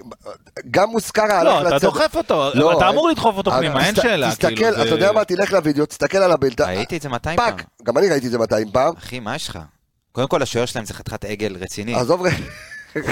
גם 0.71 0.89
מוסקרה 0.89 1.39
הלך 1.39 1.43
לא, 1.43 1.61
אתה 1.61 1.75
לצד. 1.75 1.85
דוחף 1.85 2.15
אותו, 2.15 2.49
לא, 2.53 2.77
אתה 2.77 2.89
אמור 2.89 3.09
לדחוף 3.09 3.37
אותו 3.37 3.51
אז 3.51 3.57
פנימה, 3.59 3.85
אין 3.85 3.95
שאלה. 3.95 4.31
תסתכל, 4.31 4.55
כאילו, 4.55 4.81
אתה 4.81 4.89
יודע 4.89 5.11
מה, 5.11 5.25
תלך 5.25 5.53
לוידאו, 5.53 5.85
תסתכל 5.85 6.17
על 6.17 6.31
הבלטה, 6.31 6.65
ראיתי 6.65 6.97
את 6.97 7.01
זה 7.01 7.09
200 7.09 7.37
פעם. 7.37 7.57
fuck, 7.57 7.65
גם 7.83 7.97
אני 7.97 8.09
ראיתי 8.09 8.25
את 8.27 8.31
זה 8.31 8.37
200 8.37 8.71
פעם, 8.71 8.93
אחי, 8.97 9.19
מה 9.19 9.35
יש 9.35 9.49
לך? 9.49 9.59
קודם 10.17 10.27
כל, 10.27 10.41
השוער 10.41 10.65
שלהם 10.65 10.85
זה 10.85 10.93
חתיכת 10.93 11.25
עגל 11.25 11.57
רציני. 11.59 11.95
עזוב 11.95 12.21
רגע. 12.21 12.35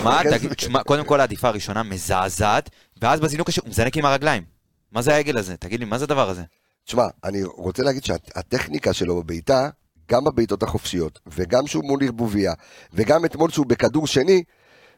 מה, 0.04 0.22
תגיד, 0.32 0.54
תשמע, 0.54 0.84
קודם 0.84 1.06
כל 1.06 1.20
ההדיפה 1.20 1.48
הראשונה 1.48 1.84
מזעזעת, 1.84 2.70
ואז 3.02 3.20
בזינוק 3.20 3.50
השני 3.50 3.62
הוא 3.64 3.70
מזנק 3.70 3.98
עם 3.98 4.06
הרגליים. 4.06 4.44
מה 4.92 5.02
זה 5.02 5.16
העגל 5.16 5.38
הזה? 5.38 5.58
תגיד 5.58 5.80
לי, 5.80 5.86
מה 5.86 5.98
זה 5.98 6.04
הדבר 6.06 6.30
הזה? 6.30 6.44
תשמע, 6.86 7.04
אני 7.24 7.44
רוצה 7.44 7.84
להגיד 7.84 8.04
שהטכניקה 8.04 8.94
שלו 8.94 9.24
בבעיטה, 9.24 9.70
גם 10.12 10.24
בבעיטות 10.24 10.64
החופשיות, 10.64 11.20
וגם 11.28 11.68
שהוא 11.68 11.84
מול 11.84 12.04
ערבוביה, 12.04 12.54
וגם 12.94 13.26
אתמול 13.26 13.52
שהוא 13.52 13.66
בכדור 13.66 14.08
שני, 14.08 14.44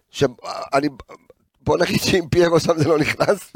שאני, 0.10 0.88
בוא 1.62 1.78
נגיד 1.78 2.02
שאם 2.02 2.28
פיירו 2.32 2.60
שם 2.60 2.78
זה 2.78 2.88
לא 2.88 3.00
נכנס. 3.00 3.52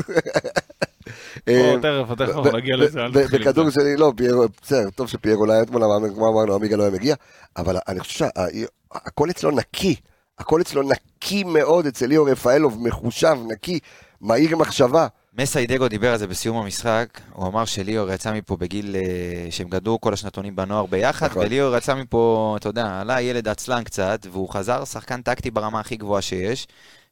או, 1.50 1.78
תכף, 1.78 2.14
תכף 2.16 2.22
אנחנו 2.22 2.58
נגיע 2.58 2.76
לזה, 2.76 3.02
אל 3.02 3.08
תתחיל 3.10 3.26
את 3.26 3.30
זה. 3.30 3.40
בכדור 3.40 3.70
שני, 3.70 3.98
לא, 3.98 4.14
פיירו, 4.18 4.46
בסדר, 4.62 4.90
טוב 4.90 5.08
שפיירו 5.08 5.46
לא 5.46 5.54
היה 5.54 5.62
אתמול, 5.62 5.82
כמו 6.14 6.30
אמרנו, 6.30 6.56
עמיגה 6.56 6.76
לא 6.76 6.84
היה 6.84 6.92
מגיע, 6.92 7.16
אבל 7.58 7.78
אני 7.88 8.00
חושב 8.00 8.26
שהכל 8.26 9.30
אצלו 9.30 9.52
נקי, 9.52 9.96
הכל 10.40 10.62
אצלו 10.62 10.82
נקי 10.84 11.44
מאוד, 11.44 11.86
אצל 11.86 12.06
ליאור 12.06 12.30
רפאלוב, 12.30 12.88
מחושב, 12.88 13.38
נקי, 13.48 13.80
מהיר 14.22 14.58
מחשבה. 14.58 15.08
מסיידגו 15.38 15.88
דיבר 15.88 16.12
על 16.12 16.18
זה 16.18 16.28
בסיום 16.28 16.58
המשחק, 16.58 17.20
הוא 17.34 17.48
אמר 17.48 17.66
שליאור 17.66 18.12
יצא 18.12 18.34
מפה 18.34 18.58
בגיל 18.58 18.96
אה, 18.96 19.52
שהם 19.52 19.70
גדלו 19.70 20.02
כל 20.02 20.14
השנתונים 20.14 20.56
בנוער 20.56 20.86
ביחד, 20.86 21.28
נכון. 21.28 21.46
וליאור 21.46 21.78
יצא 21.78 21.96
מפה, 21.96 22.56
אתה 22.60 22.70
יודע, 22.70 23.00
עלה 23.02 23.22
ילד 23.22 23.48
עצלן 23.48 23.84
קצת, 23.84 24.28
והוא 24.32 24.50
חזר 24.50 24.86
שחקן 24.86 25.22
טקטי 25.22 25.52
ברמה 25.52 25.80
הכי 25.80 25.96
גבוהה 25.96 26.22
שיש, 26.22 26.68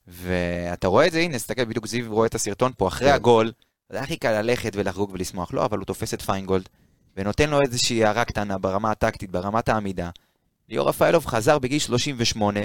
ואתה 0.08 0.88
רואה 0.88 1.08
את 1.08 1.12
זה, 1.12 1.20
הנה, 1.20 1.36
תסתכל, 1.36 1.66
בדיוק 1.66 1.88
זיו 1.88 2.06
רואה 2.10 2.28
את 2.28 2.36
הסרטון 2.36 2.72
פה, 2.78 2.88
אחרי 2.88 3.08
כן. 3.08 3.14
הגול, 3.14 3.52
זה 3.90 4.02
הכי 4.02 4.18
קל 4.18 4.42
ללכת 4.42 4.72
ולחגוג 4.76 5.12
ולשמוח, 5.14 5.54
לא, 5.54 5.66
אבל 5.66 5.78
הוא 5.78 5.86
תופס 5.86 6.14
את 6.14 6.22
פיינגולד, 6.22 6.70
ונותן 7.18 7.50
לו 7.50 7.62
איזושהי 7.62 8.06
הערה 8.06 8.26
קטנה 8.26 8.58
ברמה 8.58 8.92
הטקטית, 8.92 9.32
ברמת 9.32 9.70
העמידה. 9.70 10.10
ליאור 10.70 10.90
רפאלוב 10.90 11.26
חזר 11.26 11.60
בגיל 11.60 11.80
38, 11.80 12.60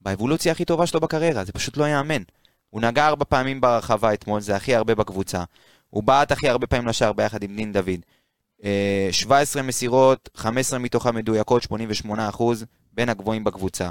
באבולוציה 0.00 0.52
הכי 0.52 0.64
טובה 0.64 0.86
שלו 0.86 1.00
בקריירה, 1.00 1.44
זה 1.44 1.52
פשוט 1.52 1.76
לא 1.76 1.84
ייאמן. 1.84 2.22
הוא 2.70 2.80
נגע 2.80 3.06
ארבע 3.06 3.24
פעמים 3.28 3.60
ברחבה 3.60 4.14
אתמול, 4.14 4.40
זה 4.40 4.56
הכי 4.56 4.74
הרבה 4.74 4.94
בקבוצה. 4.94 5.44
הוא 5.90 6.02
בעט 6.02 6.32
הכי 6.32 6.48
הרבה 6.48 6.66
פעמים 6.66 6.88
לשער 6.88 7.12
ביחד 7.12 7.42
עם 7.42 7.56
דין 7.56 7.72
דוד. 7.72 8.00
אה, 8.64 9.08
17 9.10 9.62
מסירות, 9.62 10.28
15 10.34 10.78
מתוכן 10.78 11.14
מדויקות, 11.14 11.62
88 11.62 12.28
אחוז, 12.28 12.64
בין 12.92 13.08
הגבוהים 13.08 13.44
בקבוצה. 13.44 13.90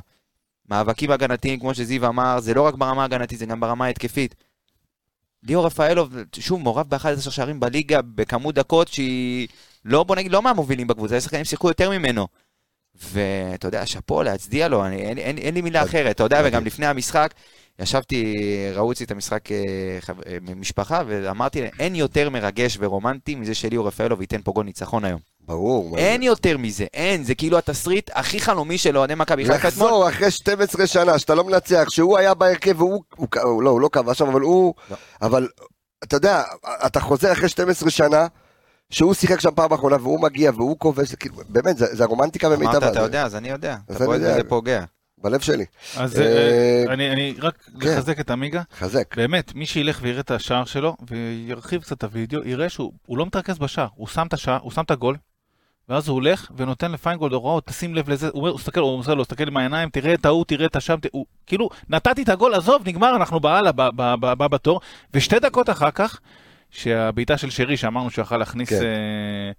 מאבקים 0.69 1.11
הגנתיים, 1.11 1.59
כמו 1.59 1.73
שזיו 1.73 2.07
אמר, 2.07 2.39
זה 2.39 2.53
לא 2.53 2.61
רק 2.61 2.75
ברמה 2.75 3.01
ההגנתית, 3.01 3.39
זה 3.39 3.45
גם 3.45 3.59
ברמה 3.59 3.85
ההתקפית. 3.85 4.35
ליאור 5.43 5.65
רפאלוב, 5.65 6.13
שוב, 6.39 6.61
מעורב 6.61 6.89
ב-11 6.89 7.31
שערים 7.31 7.59
בליגה 7.59 8.01
בכמות 8.01 8.55
דקות 8.55 8.87
שהיא 8.87 9.47
לא, 9.85 10.03
בוא 10.03 10.15
נגיד, 10.15 10.31
לא 10.31 10.41
מהמובילים 10.41 10.87
בקבוצה, 10.87 11.15
יש 11.15 11.23
שחקנים 11.23 11.45
ששיחקו 11.45 11.67
יותר 11.67 11.89
ממנו. 11.89 12.27
ואתה 12.95 13.67
יודע, 13.67 13.85
שאפו, 13.85 14.23
להצדיע 14.23 14.67
לו, 14.67 14.85
אני, 14.85 15.01
אין, 15.01 15.17
אין, 15.17 15.37
אין 15.37 15.53
לי 15.53 15.61
מילה 15.61 15.83
אחרת, 15.83 16.15
אתה 16.15 16.23
יודע, 16.23 16.41
וגם 16.45 16.65
לפני 16.65 16.85
המשחק, 16.85 17.33
ישבתי, 17.79 18.35
ראו 18.73 18.91
אצלי 18.91 19.05
את 19.05 19.11
המשחק 19.11 19.51
אה, 19.51 19.57
אה, 20.27 20.37
משפחה, 20.55 21.03
ואמרתי, 21.07 21.65
אין 21.79 21.95
יותר 21.95 22.29
מרגש 22.29 22.77
ורומנטי 22.79 23.35
מזה 23.35 23.55
שליאור 23.55 23.87
רפאלוב 23.87 24.21
ייתן 24.21 24.41
פה 24.41 24.51
גול 24.51 24.65
ניצחון 24.65 25.05
היום. 25.05 25.19
ברור. 25.41 25.97
אין 25.97 26.21
יותר 26.21 26.57
מזה, 26.57 26.85
אין, 26.93 27.23
זה 27.23 27.35
כאילו 27.35 27.57
התסריט 27.57 28.09
הכי 28.13 28.39
חלומי 28.39 28.77
של 28.77 28.97
אוהדי 28.97 29.15
מכבי 29.15 29.45
חיפה 29.45 29.55
אתמול. 29.55 29.67
לחזור 29.67 30.09
אחרי 30.09 30.31
12 30.31 30.87
שנה, 30.87 31.19
שאתה 31.19 31.35
לא 31.35 31.43
מנצח, 31.43 31.85
שהוא 31.89 32.17
היה 32.17 32.33
בהרכב 32.33 32.81
והוא, 32.81 33.03
הוא, 33.15 33.27
הוא, 33.41 33.63
לא, 33.63 33.69
הוא 33.69 33.81
לא 33.81 33.89
כבש 33.91 34.17
שם, 34.17 34.27
אבל 34.27 34.41
הוא, 34.41 34.73
לא. 34.91 34.95
אבל 35.21 35.47
אתה 36.03 36.15
יודע, 36.15 36.43
אתה 36.85 36.99
חוזר 36.99 37.31
אחרי 37.31 37.49
12 37.49 37.89
שנה, 37.89 38.27
שהוא 38.89 39.13
שיחק 39.13 39.39
שם 39.39 39.51
פעם 39.55 39.73
אחרונה, 39.73 39.95
והוא 39.95 40.21
מגיע 40.21 40.51
והוא 40.55 40.79
כובש, 40.79 41.15
כאילו, 41.15 41.35
באמת, 41.49 41.77
זה, 41.77 41.95
זה 41.95 42.03
הרומנטיקה 42.03 42.49
במיטבה. 42.49 42.77
אמרת, 42.77 42.83
אתה 42.91 42.99
יודע, 42.99 43.25
אז 43.25 43.35
אני 43.35 43.49
יודע. 43.49 43.77
אז 43.87 43.95
אתה 43.95 44.05
יודע. 44.05 44.33
זה 44.33 44.43
פוגע. 44.43 44.83
בלב 45.23 45.39
שלי. 45.39 45.65
אז 45.97 46.19
אה, 46.19 46.25
אה, 46.25 46.93
אני 46.93 47.11
אני 47.11 47.35
רק 47.39 47.69
כן. 47.81 47.87
לחזק 47.87 48.19
את 48.19 48.31
עמיגה. 48.31 48.61
חזק. 48.77 49.15
באמת, 49.15 49.55
מי 49.55 49.65
שילך 49.65 49.99
ויראה 50.01 50.19
את 50.19 50.31
השער 50.31 50.65
שלו, 50.65 50.95
וירחיב 51.09 51.81
קצת 51.81 51.97
את 51.97 52.03
הוידאו, 52.03 52.47
יראה 52.47 52.69
שהוא 52.69 52.91
הוא 53.05 53.17
לא 53.17 53.25
מתרכז 53.25 53.57
בשער. 53.57 53.87
הוא 53.95 54.07
שם 54.07 54.27
את 54.27 54.33
השער, 54.33 54.59
הוא 54.61 54.71
שם 54.71 54.81
את 54.81 54.91
הגול, 54.91 55.15
ואז 55.89 56.07
הוא 56.07 56.15
הולך 56.15 56.51
ונותן 56.57 56.91
לפיינגולד 56.91 57.33
הוראות, 57.33 57.65
תשים 57.67 57.95
לב 57.95 58.09
לזה, 58.09 58.29
הוא 58.33 58.55
מסתכל, 58.55 58.79
הוא 58.79 58.99
עושה 58.99 59.13
לו, 59.13 59.23
תסתכל 59.23 59.47
עם 59.47 59.57
העיניים, 59.57 59.89
תראה 59.89 60.13
את 60.13 60.25
ההוא, 60.25 60.45
תראה 60.45 60.65
את 60.65 60.75
השם, 60.75 60.97
הוא 61.11 61.25
כאילו, 61.45 61.69
נתתי 61.89 62.23
את 62.23 62.29
הגול, 62.29 62.53
עזוב, 62.55 62.81
נגמר, 62.85 63.15
אנחנו 63.15 63.39
בהלאה, 63.39 63.71
הבא 64.23 64.47
בתור, 64.47 64.81
ושתי 65.13 65.39
דקות 65.39 65.69
אחר 65.69 65.91
כך, 65.91 66.19
שהבעיטה 66.69 67.37
של 67.37 67.49
שרי, 67.49 67.77
שאמרנו 67.77 68.09
שיכל 68.09 68.37
להכניס, 68.37 68.69
כן. 68.69 68.75
אה, 68.75 69.51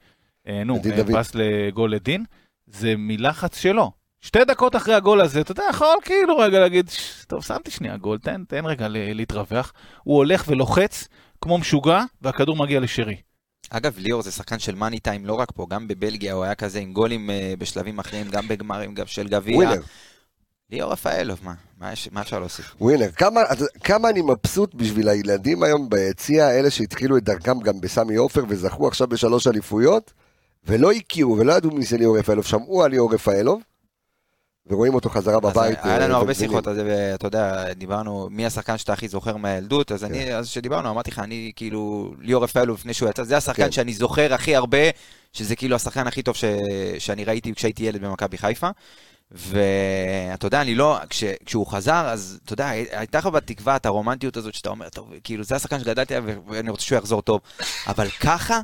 אה, 0.53 0.65
נו, 0.65 0.77
אה. 0.77 1.05
פס 1.21 1.33
לגול 1.35 1.93
לדין, 1.93 2.25
זה 2.67 2.95
מלחץ 2.99 3.59
שלו. 3.59 3.93
שתי 4.21 4.45
דקות 4.45 4.77
אחרי 4.77 4.95
הגול 4.95 5.21
הזה, 5.21 5.41
אתה 5.41 5.53
יודע, 5.53 5.63
יכול 5.71 5.97
כאילו 6.05 6.37
רגע 6.39 6.61
להגיד, 6.61 6.89
"ש- 6.91 7.25
טוב, 7.25 7.45
שמתי 7.45 7.71
שנייה 7.71 7.97
גול, 7.97 8.19
תן, 8.19 8.45
תן 8.49 8.67
רגע 8.67 8.87
להתרווח. 8.89 9.73
הוא 10.03 10.17
הולך 10.17 10.45
ולוחץ 10.49 11.09
כמו 11.41 11.59
משוגע, 11.59 12.03
והכדור 12.23 12.57
מגיע 12.57 12.81
לשרי. 12.81 13.17
אגב, 13.71 13.95
ליאור 13.99 14.23
זה 14.23 14.31
שחקן 14.33 14.59
של 14.59 14.75
מאני 14.75 15.01
טיים, 15.01 15.27
לא 15.27 15.35
רק 15.35 15.49
פה, 15.55 15.67
גם 15.71 15.89
בבלגיה 15.89 16.33
הוא 16.33 16.45
היה 16.45 16.55
כזה 16.55 16.79
עם 16.79 16.93
גולים 16.93 17.31
אה, 17.31 17.55
בשלבים 17.59 17.99
אחרים, 17.99 18.29
גם 18.31 18.49
בגמרים 18.49 18.95
גם 18.95 19.07
של 19.07 19.29
גביע. 19.29 19.57
ווינר, 19.57 19.81
ליאור 20.71 20.93
רפאלוב, 20.93 21.39
מה? 21.43 21.55
מה 21.81 21.93
יש- 21.93 22.09
מה 22.13 22.21
אפשר 22.21 22.39
להוסיף? 22.39 22.75
ווינר. 22.81 23.11
כמה 23.85 24.09
אני 24.11 24.23
מבסוט 24.23 24.75
בשביל 24.75 25.09
הילדים 25.09 25.63
היום 25.63 25.89
ביציע, 25.91 26.51
אלה 26.51 26.71
שהתחילו 26.71 27.17
את 27.17 27.25
דרכם 27.25 27.61
גם 27.61 27.81
בסמי 27.81 28.17
עופר 28.17 28.45
וזכו 28.49 28.89
עכשיו 28.89 29.09
בשלוש 29.09 29.47
אליפויות, 29.47 30.13
ולא 30.65 30.93
הכירו 30.93 31.39
ולא 31.39 31.53
ידעו 31.53 31.71
מי 31.71 31.85
זה 31.85 31.97
ליאור 31.99 32.19
רפאלוב, 32.19 32.45
שמעו 32.47 32.85
על 32.85 32.91
ליאור 32.91 33.15
רפאלוב, 33.15 33.61
ורואים 34.67 34.95
אותו 34.95 35.11
חזרה 35.11 35.41
בבית. 35.41 35.79
היה 35.83 35.99
לנו 35.99 36.15
אה, 36.15 36.19
הרבה. 36.19 36.35
שיחות 36.35 36.67
על 36.67 36.75
זה, 36.75 36.83
ואתה 36.87 37.27
יודע, 37.27 37.73
דיברנו, 37.73 38.29
מי 38.31 38.47
השחקן 38.47 38.79
שאתה 38.79 38.93
הכי 38.93 39.09
זוכר 39.09 39.37
מהילדות, 39.37 39.93
אז 39.93 40.05
כן. 40.05 40.07
אני, 40.07 40.35
אז 40.35 40.49
כשדיברנו, 40.49 40.91
אמרתי 40.91 41.11
לך, 41.11 41.19
אני 41.19 41.53
כאילו, 41.57 42.13
ליאור 42.19 42.45
רפאלוב 42.45 42.79
לפני 42.79 42.95
שהוא 42.95 43.11
יצא, 43.11 43.25
זה 43.25 43.37
השחקן 43.37 43.65
כן. 43.65 43.73
שאני 43.73 43.93
זוכר 43.93 44.35
הכי 44.35 44.57
הרבה, 44.57 44.79
שזה 45.33 45.57
כאילו 45.57 45.77
השחקן 45.77 46.07
הכי 46.07 46.23
טוב 46.23 46.35
שאני 46.99 47.25
ראיתי 47.25 47.55
כשהייתי 47.55 47.85
ילד 47.85 48.05
במכבי 48.05 48.39
חיפה. 48.39 48.71
ואתה 49.31 50.47
יודע, 50.47 50.61
אני 50.61 50.75
לא, 50.75 50.99
כש, 51.09 51.25
כשהוא 51.47 51.67
חזר, 51.67 52.07
אז 52.09 52.39
אתה 52.45 52.53
יודע, 52.53 52.69
הייתה 52.69 53.19
לך 53.19 53.27
בתקווה 53.27 53.77
את 53.77 53.87
הרומנטיות 53.87 54.37
הזאת 54.37 54.55
שאתה 54.55 54.71
אומר, 54.71 54.89
טוב, 54.89 55.13
כאילו, 55.25 55.45
זה 55.45 55.57
השחקן 55.57 55.81
שגדלתי 55.81 56.15
עליו 56.15 56.35
ואני 56.49 56.71
רוצה 56.71 56.83
שהוא 56.83 56.99
יחזור 56.99 57.23
טוב. 57.23 57.41
אבל 57.87 58.09
ככה, 58.09 58.61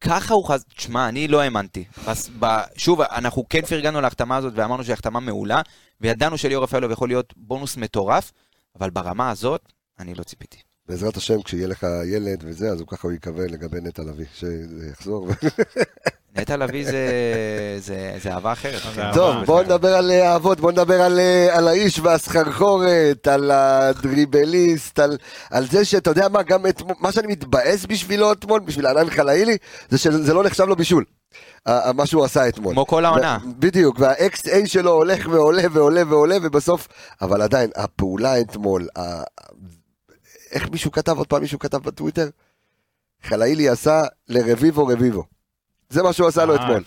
ככה 0.00 0.34
הוא 0.34 0.44
חזר, 0.48 0.64
תשמע, 0.76 1.08
אני 1.08 1.28
לא 1.28 1.40
האמנתי. 1.40 1.84
אז 2.06 2.30
ב, 2.38 2.46
שוב, 2.76 3.00
אנחנו 3.00 3.44
כן 3.50 3.62
פרגנו 3.62 4.00
להחתמה 4.00 4.36
הזאת 4.36 4.52
ואמרנו 4.56 4.84
שהיא 4.84 4.92
החתמה 4.92 5.20
מעולה, 5.20 5.62
וידענו 6.00 6.38
שליאור 6.38 6.64
רפאלוב 6.64 6.90
יכול 6.90 7.08
להיות 7.08 7.34
בונוס 7.36 7.76
מטורף, 7.76 8.32
אבל 8.78 8.90
ברמה 8.90 9.30
הזאת, 9.30 9.72
אני 9.98 10.14
לא 10.14 10.22
ציפיתי. 10.22 10.67
בעזרת 10.88 11.16
השם, 11.16 11.42
כשיהיה 11.42 11.66
לך 11.66 11.86
ילד 12.04 12.44
וזה, 12.46 12.68
אז 12.68 12.80
הוא 12.80 12.88
ככה 12.88 13.08
הוא 13.08 13.12
יקווה 13.12 13.46
לגבי 13.46 13.80
נטע 13.80 14.02
לביא, 14.02 14.26
שיחזור. 14.34 15.28
נטע 16.36 16.56
לביא 16.56 16.84
זה, 16.84 17.08
זה, 17.78 18.18
זה 18.22 18.32
אהבה 18.32 18.52
אחרת. 18.52 18.82
זה 18.82 18.88
כן. 18.94 19.00
אהבה. 19.00 19.14
טוב, 19.14 19.44
בואו 19.44 19.62
נדבר 19.62 19.94
על 19.96 20.10
אה, 20.10 20.32
אהבות, 20.32 20.60
בואו 20.60 20.72
נדבר 20.72 21.02
על, 21.02 21.18
אה, 21.18 21.56
על 21.58 21.68
האיש 21.68 21.98
והסחרחורת, 21.98 23.28
על 23.28 23.50
הדריבליסט, 23.50 24.98
על, 24.98 25.18
על 25.50 25.66
זה 25.66 25.84
שאתה 25.84 26.10
יודע 26.10 26.28
מה, 26.28 26.42
גם 26.42 26.66
את, 26.66 26.82
מה 27.00 27.12
שאני 27.12 27.26
מתבאס 27.26 27.86
בשבילו 27.86 28.32
אתמול, 28.32 28.60
בשביל 28.60 28.86
ענן 28.86 29.10
חלאילי, 29.10 29.56
זה 29.88 29.98
שזה 29.98 30.34
לא 30.34 30.44
נחשב 30.44 30.64
לו 30.64 30.76
בישול, 30.76 31.04
מה 31.94 32.06
שהוא 32.06 32.24
עשה 32.24 32.48
אתמול. 32.48 32.74
כמו 32.74 32.86
כל 32.86 33.04
העונה. 33.04 33.38
בדיוק, 33.58 33.96
וה-XA 34.00 34.66
שלו 34.66 34.90
הולך 34.90 35.28
ועולה 35.30 35.62
ועולה 35.72 36.02
ועולה, 36.08 36.36
ובסוף, 36.42 36.88
אבל 37.22 37.42
עדיין, 37.42 37.70
הפעולה 37.76 38.40
אתמול, 38.40 38.88
איך 40.52 40.70
מישהו 40.70 40.90
כתב, 40.92 41.18
עוד 41.18 41.26
פעם 41.26 41.40
מישהו 41.42 41.58
כתב 41.58 41.76
בטוויטר? 41.78 42.28
חלאילי 43.22 43.68
עשה 43.68 44.02
לרביבו 44.28 44.86
רביבו. 44.86 45.24
זה 45.90 46.02
מה 46.02 46.12
שהוא 46.12 46.28
עשה 46.28 46.44
לו 46.44 46.56
אה, 46.56 46.62
אתמול. 46.62 46.84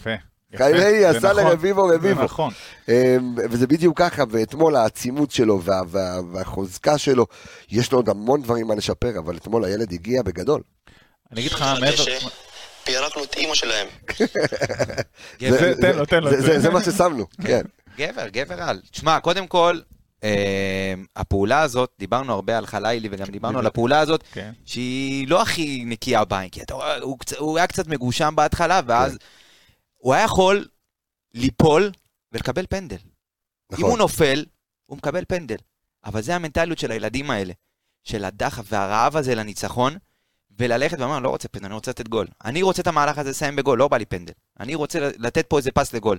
זה 0.58 1.10
עשה 1.10 1.32
נכון, 1.32 1.44
לרביבו 1.44 1.86
רביבו. 1.86 2.24
נכון. 2.24 2.54
אמ, 2.90 3.36
וזה 3.50 3.68
בדיוק 3.68 3.98
ככה, 3.98 4.24
ואתמול 4.30 4.76
העצימות 4.76 5.32
שלו 5.32 5.62
וה, 5.64 5.82
וה, 5.88 6.20
והחוזקה 6.34 6.98
שלו, 6.98 7.26
יש 7.70 7.92
לו 7.92 7.98
עוד 7.98 8.10
המון 8.10 8.42
דברים 8.42 8.68
מה 8.68 8.76
לשפר, 8.76 9.20
אבל 9.20 9.38
אתמול 9.38 9.66
הילד 9.66 9.94
הגיע 9.94 10.22
בגדול. 10.24 10.62
אני 11.32 11.42
אגיד 11.42 11.52
לך, 11.52 11.66
מעבר... 11.82 12.04
פירקנו 12.84 13.24
את 13.24 13.36
אימא 13.36 13.56
שלהם. 13.56 13.88
תן 15.82 15.96
לו, 15.96 16.06
תן 16.06 16.24
לו 16.24 16.42
זה- 16.60 16.70
מה 16.70 16.84
ששמנו, 16.84 17.26
כן. 17.46 17.62
גבר, 17.98 18.28
גבר 18.28 18.62
על. 18.64 18.82
תשמע, 18.92 19.20
קודם 19.20 19.48
כל, 19.48 19.80
הפעולה 21.16 21.62
הזאת, 21.62 21.92
דיברנו 22.00 22.34
הרבה 22.34 22.58
על 22.58 22.66
חלילי 22.66 23.10
וגם 23.12 23.26
דיברנו 23.26 23.60
על 23.60 23.66
הפעולה 23.66 24.00
הזאת, 24.00 24.24
כן. 24.32 24.52
שהיא 24.66 25.28
לא 25.28 25.42
הכי 25.42 25.84
נקייה 25.86 26.26
בעין, 26.26 26.50
כי 26.50 26.62
הוא, 27.02 27.18
הוא 27.38 27.58
היה 27.58 27.68
קצת 27.68 27.88
מגושם 27.88 28.34
בהתחלה, 28.36 28.82
ואז 28.86 29.12
כן. 29.12 29.18
הוא 29.98 30.14
היה 30.14 30.24
יכול 30.24 30.68
ליפול 31.34 31.92
ולקבל 32.32 32.66
פנדל. 32.70 32.96
אם 32.96 33.82
הוא 33.82 33.88
נכון. 33.88 34.00
נופל, 34.00 34.46
הוא 34.86 34.98
מקבל 34.98 35.24
פנדל. 35.28 35.56
אבל 36.06 36.22
זה 36.22 36.36
המנטליות 36.36 36.80
של 36.80 36.92
הילדים 36.92 37.32
האלה, 37.32 37.54
של 38.04 38.26
הדחף 38.26 38.64
והרעב 38.68 39.18
הזה 39.18 39.36
לניצחון, 39.36 39.98
וללכת 40.60 41.00
ואומר, 41.00 41.20
לא 41.20 41.30
רוצה 41.30 41.48
פנדל, 41.48 41.66
אני 41.66 41.74
רוצה 41.74 41.92
לתת 41.92 42.08
גול. 42.08 42.28
אני 42.46 42.62
רוצה 42.62 42.82
את 42.82 42.88
המהלך 42.88 43.18
הזה 43.18 43.30
לסיים 43.30 43.56
בגול, 43.56 43.78
לא 43.80 43.88
בא 43.88 43.98
לי 43.98 44.06
פנדל. 44.06 44.34
אני 44.60 44.76
רוצה 44.76 45.00
לתת 45.18 45.46
פה 45.48 45.58
איזה 45.58 45.72
פס 45.72 45.94
לגול. 45.94 46.18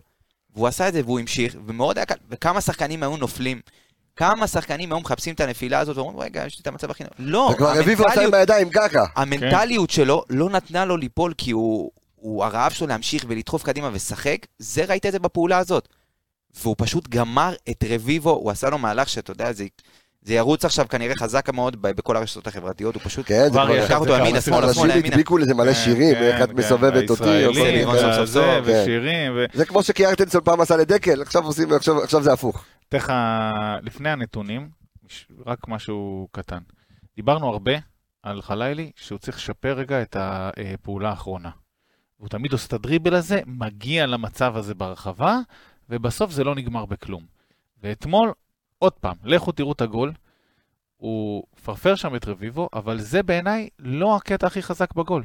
והוא 0.55 0.66
עשה 0.66 0.89
את 0.89 0.93
זה 0.93 1.01
והוא 1.05 1.20
המשיך, 1.20 1.57
ומאוד 1.66 1.99
היה 1.99 2.07
קל, 2.07 2.15
וכמה 2.31 2.61
שחקנים 2.61 3.03
היו 3.03 3.16
נופלים 3.16 3.61
כמה 4.16 4.47
שחקנים 4.47 4.93
היום 4.93 5.02
מחפשים 5.02 5.34
את 5.34 5.40
הנפילה 5.40 5.78
הזאת 5.78 5.97
ואומרים, 5.97 6.18
רגע, 6.18 6.47
יש 6.47 6.56
לי 6.59 6.62
את 6.62 6.66
המצב 6.66 6.90
הכי... 6.90 7.05
לא, 7.18 7.51
וכבר 7.55 7.78
רביבו 7.78 8.05
עשה 8.06 8.20
עם 8.20 8.26
המנטליות- 8.26 8.34
הידיים 8.34 8.70
ככה. 8.70 9.05
המנטליות 9.16 9.90
שלו 9.90 10.24
לא 10.30 10.51
נתנה 10.51 10.84
לו 10.84 10.97
ליפול 10.97 11.34
כי 11.39 11.51
הוא, 11.51 11.90
הוא 12.16 12.44
הרעב 12.44 12.72
שלו 12.72 12.86
להמשיך 12.86 13.24
ולדחוף 13.28 13.62
קדימה 13.62 13.89
ולשחק, 13.89 14.36
זה 14.59 14.84
ראית 14.89 15.06
את 15.06 15.12
זה 15.12 15.18
בפעולה 15.18 15.59
הזאת. 15.59 15.89
והוא 16.62 16.74
פשוט 16.78 17.09
גמר 17.09 17.55
את 17.70 17.84
רביבו, 17.89 18.30
הוא 18.30 18.51
עשה 18.51 18.70
לו 18.70 18.78
מהלך 18.78 19.09
שאתה 19.09 19.30
יודע, 19.30 19.52
זה, 19.52 19.64
זה 20.22 20.34
ירוץ 20.34 20.64
עכשיו 20.64 20.86
כנראה 20.89 21.16
חזק 21.16 21.48
מאוד 21.52 21.82
ב- 21.82 21.90
בכל 21.90 22.16
הרשתות 22.16 22.47
החברתיות, 22.47 22.94
הוא 22.94 23.02
פשוט... 23.05 23.26
כן, 23.26 23.44
זה 23.44 23.51
כבר 23.51 23.66
כבר... 23.66 23.74
לקח 23.84 23.90
על 23.90 23.97
אותו 23.97 24.12
ימינה. 24.12 24.40
שמאלה, 24.40 24.66
אנשים 24.66 24.82
שמאלה, 24.82 24.94
ימינה. 24.94 25.09
הדביקו 25.09 25.39
לזה 25.39 25.55
מלא 25.55 25.74
שירים, 25.74 26.14
כן, 26.14 26.22
איך 26.22 26.43
את 26.43 26.48
כן, 26.48 26.56
מסובבת 26.56 27.10
אותי. 27.10 27.22
ככה. 27.22 28.22
וזה, 28.22 28.40
כן. 28.66 28.82
ושירים, 28.82 29.32
ו... 29.36 29.44
זה 29.55 29.64
כמו 29.64 29.82
שקיארטנסון 29.82 30.40
פעם 30.44 30.60
עשה 30.60 30.76
לדקל, 30.76 31.22
עכשיו 31.22 31.44
עושים, 31.44 31.72
עכשיו 31.72 32.02
עכשיו 32.02 32.22
זה 32.22 32.32
הפוך. 32.32 32.64
אתן 32.93 32.98
לך, 32.98 33.12
לפני 33.82 34.10
הנתונים, 34.10 34.70
רק 35.47 35.69
משהו 35.69 36.28
קטן. 36.32 36.59
דיברנו 37.16 37.48
הרבה 37.48 37.73
על 38.23 38.43
חלילי, 38.43 38.90
שהוא 38.97 39.19
צריך 39.19 39.36
לשפר 39.36 39.73
רגע 39.73 40.02
את 40.02 40.16
הפעולה 40.20 41.10
האחרונה. 41.10 41.51
הוא 42.16 42.28
תמיד 42.28 42.52
עושה 42.52 42.66
את 42.66 42.73
הדריבל 42.73 43.14
הזה, 43.14 43.40
מגיע 43.47 44.06
למצב 44.06 44.56
הזה 44.56 44.74
ברחבה, 44.74 45.39
ובסוף 45.89 46.31
זה 46.31 46.44
לא 46.44 46.55
נגמר 46.55 46.86
בכלום. 46.86 47.27
ואתמול, 47.82 48.32
עוד 48.78 48.93
פעם, 48.93 49.16
לכו 49.24 49.52
תראו 49.52 49.73
את 49.73 49.81
הגול. 49.81 50.12
הוא 50.97 51.44
פרפר 51.64 51.94
שם 51.94 52.16
את 52.16 52.28
רביבו, 52.28 52.69
אבל 52.73 52.98
זה 52.98 53.23
בעיניי 53.23 53.69
לא 53.78 54.16
הקטע 54.16 54.47
הכי 54.47 54.62
חזק 54.62 54.94
בגול. 54.94 55.24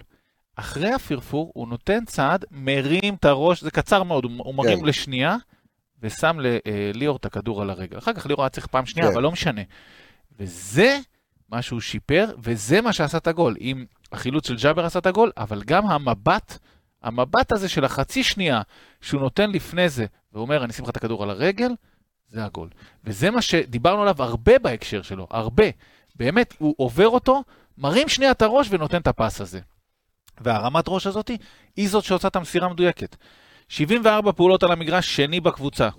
אחרי 0.56 0.94
הפרפור, 0.94 1.52
הוא 1.56 1.68
נותן 1.68 2.06
צעד, 2.06 2.46
מרים 2.52 3.14
את 3.14 3.26
הראש, 3.26 3.64
זה 3.64 3.72
קצר 3.72 4.04
מאוד, 4.04 4.24
הוא 4.24 4.56
מרים 4.56 4.80
כן. 4.80 4.86
לשנייה, 4.86 5.36
ושם 6.02 6.38
לליאור 6.40 7.18
את 7.18 7.26
הכדור 7.26 7.62
על 7.62 7.70
הרגל. 7.70 7.98
אחר 7.98 8.14
כך 8.14 8.26
ליאור 8.26 8.42
היה 8.42 8.50
צריך 8.50 8.68
פעם 8.68 8.86
שנייה, 8.86 9.08
כן. 9.08 9.14
אבל 9.14 9.24
לא 9.24 9.32
משנה. 9.32 9.62
וזה 10.40 11.00
מה 11.50 11.62
שהוא 11.62 11.82
שיפר, 11.82 12.36
וזה 12.44 12.82
מה 12.82 12.94
שעשה 12.94 13.18
את 13.18 13.28
הגול. 13.28 13.56
אם 13.62 13.86
החילוץ 14.12 14.48
של 14.48 14.56
ג'אבר 14.56 14.86
עשה 14.86 15.00
את 15.00 15.06
הגול, 15.06 15.32
אבל 15.38 15.64
גם 15.64 15.88
המבט, 15.88 16.58
המבט 17.04 17.52
הזה 17.52 17.70
של 17.70 17.86
החצי 17.86 18.24
שנייה 18.24 18.62
שהוא 19.02 19.22
נותן 19.22 19.52
לפני 19.52 19.90
זה, 19.90 20.06
ואומר, 20.34 20.64
אני 20.64 20.72
אשים 20.72 20.84
לך 20.84 20.90
את 20.90 20.98
הכדור 20.98 21.24
על 21.24 21.30
הרגל, 21.30 21.72
זה 22.30 22.46
הגול. 22.46 22.70
וזה 23.04 23.32
מה 23.32 23.42
שדיברנו 23.42 24.02
עליו 24.02 24.24
הרבה 24.24 24.60
בהקשר 24.60 25.02
שלו, 25.02 25.28
הרבה. 25.30 25.66
באמת, 26.16 26.54
הוא 26.58 26.76
עובר 26.78 27.08
אותו, 27.08 27.44
מרים 27.78 28.10
שנייה 28.10 28.32
את 28.32 28.42
הראש 28.42 28.68
ונותן 28.72 29.02
את 29.02 29.08
הפס 29.08 29.42
הזה. 29.42 29.60
והרמת 30.42 30.84
ראש 30.88 31.08
הזאתי 31.08 31.38
היא 31.76 31.90
זאת 31.90 32.04
שעושה 32.04 32.28
את 32.28 32.36
המסירה 32.36 32.68
המדויקת. 32.68 33.16
74 33.70 34.32
פעולות 34.32 34.64
על 34.64 34.72
המגרש, 34.72 35.16
שני 35.16 35.40
בקבוצה. 35.40 35.90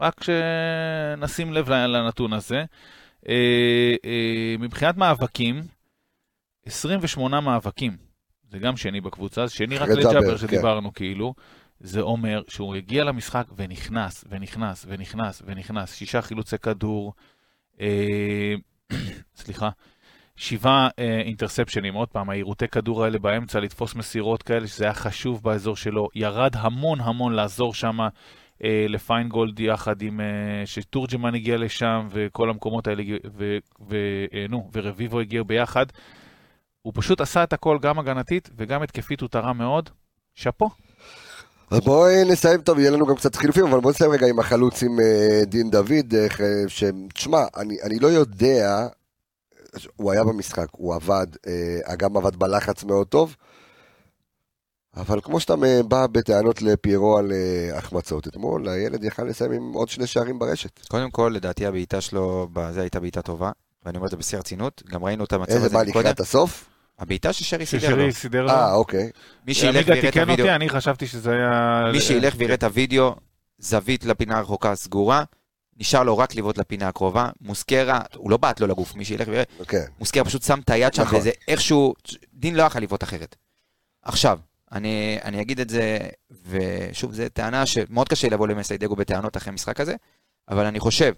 רק 0.00 0.20
שנשים 0.24 1.52
לב 1.52 1.70
לנתון 1.70 2.32
הזה. 2.32 2.64
אה, 3.28 3.94
אה, 4.04 4.54
מבחינת 4.58 4.96
מאבקים, 4.96 5.62
28 6.66 7.40
מאבקים. 7.40 7.96
זה 8.50 8.58
גם 8.58 8.76
שני 8.76 9.00
בקבוצה, 9.00 9.46
זה 9.46 9.54
שני 9.54 9.78
רק 9.78 9.88
לג'אבר 9.88 10.38
כן. 10.38 10.46
שדיברנו 10.46 10.92
כאילו. 10.92 11.34
זה 11.80 12.00
אומר 12.00 12.42
שהוא 12.48 12.74
הגיע 12.74 13.04
למשחק 13.04 13.46
ונכנס, 13.56 14.24
ונכנס, 14.28 14.86
ונכנס, 14.88 15.42
ונכנס. 15.46 15.94
שישה 15.94 16.22
חילוצי 16.22 16.58
כדור, 16.58 17.12
אה, 17.80 18.54
סליחה, 19.36 19.70
שבעה 20.42 20.88
אה, 20.98 21.20
אינטרספשנים. 21.24 21.94
עוד 21.94 22.08
פעם, 22.08 22.30
העירותי 22.30 22.68
כדור 22.68 23.04
האלה 23.04 23.18
באמצע, 23.18 23.60
לתפוס 23.60 23.94
מסירות 23.94 24.42
כאלה, 24.42 24.66
שזה 24.66 24.84
היה 24.84 24.94
חשוב 24.94 25.42
באזור 25.42 25.76
שלו. 25.76 26.08
ירד 26.14 26.50
המון 26.54 27.00
המון 27.00 27.32
לעזור 27.32 27.74
שם 27.74 28.00
אה, 28.64 28.86
לפיינגולד 28.88 29.60
יחד 29.60 30.02
עם... 30.02 30.20
אה, 30.20 30.26
שתורג'מן 30.64 31.34
הגיע 31.34 31.56
לשם, 31.56 32.08
וכל 32.10 32.50
המקומות 32.50 32.86
האלה, 32.86 33.02
ו- 33.38 33.58
ו- 33.90 34.24
אה, 34.34 34.46
נו, 34.48 34.70
ורביבו 34.72 35.20
הגיעו 35.20 35.44
ביחד. 35.44 35.86
הוא 36.82 36.92
פשוט 36.96 37.20
עשה 37.20 37.42
את 37.44 37.52
הכל 37.52 37.78
גם 37.82 37.98
הגנתית 37.98 38.50
וגם 38.56 38.82
התקפית, 38.82 39.20
הוא 39.20 39.28
תרם 39.28 39.58
מאוד. 39.58 39.90
שאפו. 40.34 40.70
אז 41.70 41.80
בואי 41.80 42.24
נסיים 42.24 42.60
טוב, 42.60 42.78
יהיה 42.78 42.90
לנו 42.90 43.06
גם 43.06 43.14
קצת 43.14 43.36
חילופים, 43.36 43.66
אבל 43.66 43.80
בואי 43.80 43.94
נסיים 43.94 44.10
רגע 44.10 44.26
עם 44.26 44.38
החלוץ 44.38 44.82
עם 44.82 45.00
אה, 45.00 45.44
דין 45.44 45.70
דוד, 45.70 46.14
אה, 46.14 46.26
ש... 46.68 46.84
תשמע, 47.14 47.38
אני, 47.56 47.76
אני 47.82 47.98
לא 47.98 48.08
יודע, 48.08 48.86
הוא 49.96 50.12
היה 50.12 50.24
במשחק, 50.24 50.66
הוא 50.70 50.94
עבד, 50.94 51.26
אה, 51.46 51.96
גם 51.96 52.16
עבד 52.16 52.36
בלחץ 52.36 52.84
מאוד 52.84 53.06
טוב, 53.06 53.36
אבל 54.96 55.20
כמו 55.20 55.40
שאתה 55.40 55.54
בא 55.88 56.06
בטענות 56.06 56.62
לפיירו 56.62 57.18
על 57.18 57.32
אה, 57.32 57.78
החמצות, 57.78 58.28
אתמול 58.28 58.68
הילד 58.68 59.04
יכל 59.04 59.22
לסיים 59.22 59.52
עם 59.52 59.72
עוד 59.72 59.88
שני 59.88 60.06
שערים 60.06 60.38
ברשת. 60.38 60.86
קודם 60.88 61.10
כל, 61.10 61.32
לדעתי 61.34 61.66
הבעיטה 61.66 62.00
שלו, 62.00 62.48
בזה 62.52 62.80
הייתה 62.80 63.00
בעיטה 63.00 63.22
טובה, 63.22 63.50
ואני 63.84 63.96
אומר 63.96 64.06
את 64.06 64.10
זה 64.10 64.16
בשיא 64.16 64.38
הרצינות, 64.38 64.82
גם 64.88 65.04
ראינו 65.04 65.24
את 65.24 65.32
המצב 65.32 65.52
איזה, 65.52 65.66
הזה 65.66 65.76
מה, 65.76 65.82
מקודם. 65.82 66.00
לקראת 66.00 66.20
הסוף? 66.20 66.68
הבעיטה 66.98 67.32
ששרי 67.32 67.66
סידר 67.66 67.88
לו. 67.88 67.96
ששרי 67.96 68.12
סידר 68.12 68.42
לו. 68.42 68.50
אה, 68.50 68.74
אוקיי. 68.74 69.10
מי 69.46 69.54
שילך 69.54 69.88
ויראה 69.88 70.08
את 70.08 70.16
הוידאו, 70.16 70.32
אותי, 70.32 70.50
אני 70.50 70.68
חשבתי 70.68 71.06
שזה 71.06 71.30
היה... 71.30 71.82
מי 71.92 72.00
שילך 72.00 72.34
ויראה 72.38 72.54
את 72.54 72.64
הוידאו, 72.64 73.14
זווית 73.58 74.04
לפינה 74.04 74.38
הרחוקה 74.38 74.74
סגורה, 74.74 75.24
נשאר 75.76 76.02
לו 76.02 76.18
רק 76.18 76.34
לבעוט 76.34 76.58
לפינה 76.58 76.88
הקרובה, 76.88 77.30
מוסקרה, 77.40 78.00
הוא 78.16 78.30
לא 78.30 78.36
בעט 78.36 78.60
לו 78.60 78.66
לגוף, 78.66 78.94
מי 78.94 79.04
שילך 79.04 79.28
ויראה, 79.28 79.44
כן. 79.68 79.84
מוסקרה 79.98 80.24
פשוט 80.24 80.42
שם 80.42 80.60
את 80.64 80.70
היד 80.70 80.94
שם, 80.94 81.02
נכון. 81.02 81.18
וזה 81.18 81.30
איכשהו, 81.48 81.94
דין 82.34 82.54
לא 82.54 82.62
יכול 82.62 82.82
לבעוט 82.82 83.02
אחרת. 83.02 83.36
עכשיו, 84.02 84.38
אני, 84.72 85.18
אני 85.24 85.40
אגיד 85.40 85.60
את 85.60 85.70
זה, 85.70 85.98
ושוב, 86.46 87.12
זו 87.12 87.22
טענה 87.32 87.66
שמאוד 87.66 88.08
קשה 88.08 88.28
לבוא 88.28 88.48
למסיידגו 88.48 88.96
בטענות 88.96 89.36
אחרי 89.36 89.52
משחק 89.52 89.80
הזה, 89.80 89.94
אבל 90.48 90.66
אני 90.66 90.80
חושב 90.80 91.12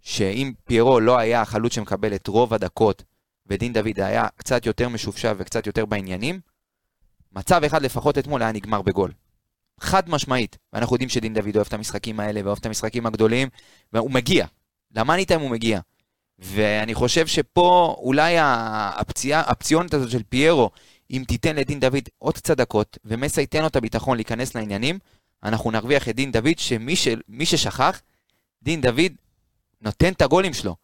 שאם 0.00 0.52
פיירו 0.64 1.00
לא 1.00 1.18
היה 1.18 1.40
החלוץ 1.40 1.74
שמקבל 1.74 2.14
את 2.14 2.26
רוב 2.26 2.54
הדקות, 2.54 3.02
ודין 3.46 3.72
דוד 3.72 4.00
היה 4.00 4.26
קצת 4.36 4.66
יותר 4.66 4.88
משופשף 4.88 5.34
וקצת 5.38 5.66
יותר 5.66 5.86
בעניינים, 5.86 6.40
מצב 7.32 7.64
אחד 7.64 7.82
לפחות 7.82 8.18
אתמול 8.18 8.42
היה 8.42 8.52
נגמר 8.52 8.82
בגול. 8.82 9.12
חד 9.82 10.10
משמעית. 10.10 10.58
ואנחנו 10.72 10.94
יודעים 10.94 11.08
שדין 11.08 11.34
דוד 11.34 11.56
אוהב 11.56 11.66
את 11.66 11.72
המשחקים 11.74 12.20
האלה 12.20 12.40
ואוהב 12.44 12.58
את 12.60 12.66
המשחקים 12.66 13.06
הגדולים, 13.06 13.48
והוא 13.92 14.10
מגיע. 14.10 14.46
למאני 14.96 15.24
טיים 15.24 15.40
הוא 15.40 15.50
מגיע. 15.50 15.80
ואני 16.38 16.94
חושב 16.94 17.26
שפה 17.26 17.96
אולי 17.98 18.38
ה- 18.38 18.90
הפציעה, 18.96 19.40
הפציונת 19.40 19.94
הזאת 19.94 20.10
של 20.10 20.22
פיירו, 20.28 20.70
אם 21.10 21.24
תיתן 21.28 21.56
לדין 21.56 21.80
דוד 21.80 22.02
עוד 22.18 22.34
קצת 22.34 22.56
דקות, 22.56 22.98
ומסה 23.04 23.40
ייתן 23.40 23.60
לו 23.60 23.66
את 23.66 23.76
הביטחון 23.76 24.16
להיכנס 24.16 24.54
לעניינים, 24.54 24.98
אנחנו 25.44 25.70
נרוויח 25.70 26.08
את 26.08 26.16
דין 26.16 26.32
דוד, 26.32 26.58
שמי 26.58 26.96
ש... 26.96 27.08
ששכח, 27.44 28.00
דין 28.62 28.80
דוד 28.80 29.12
נותן 29.80 30.12
את 30.12 30.22
הגולים 30.22 30.52
שלו. 30.54 30.76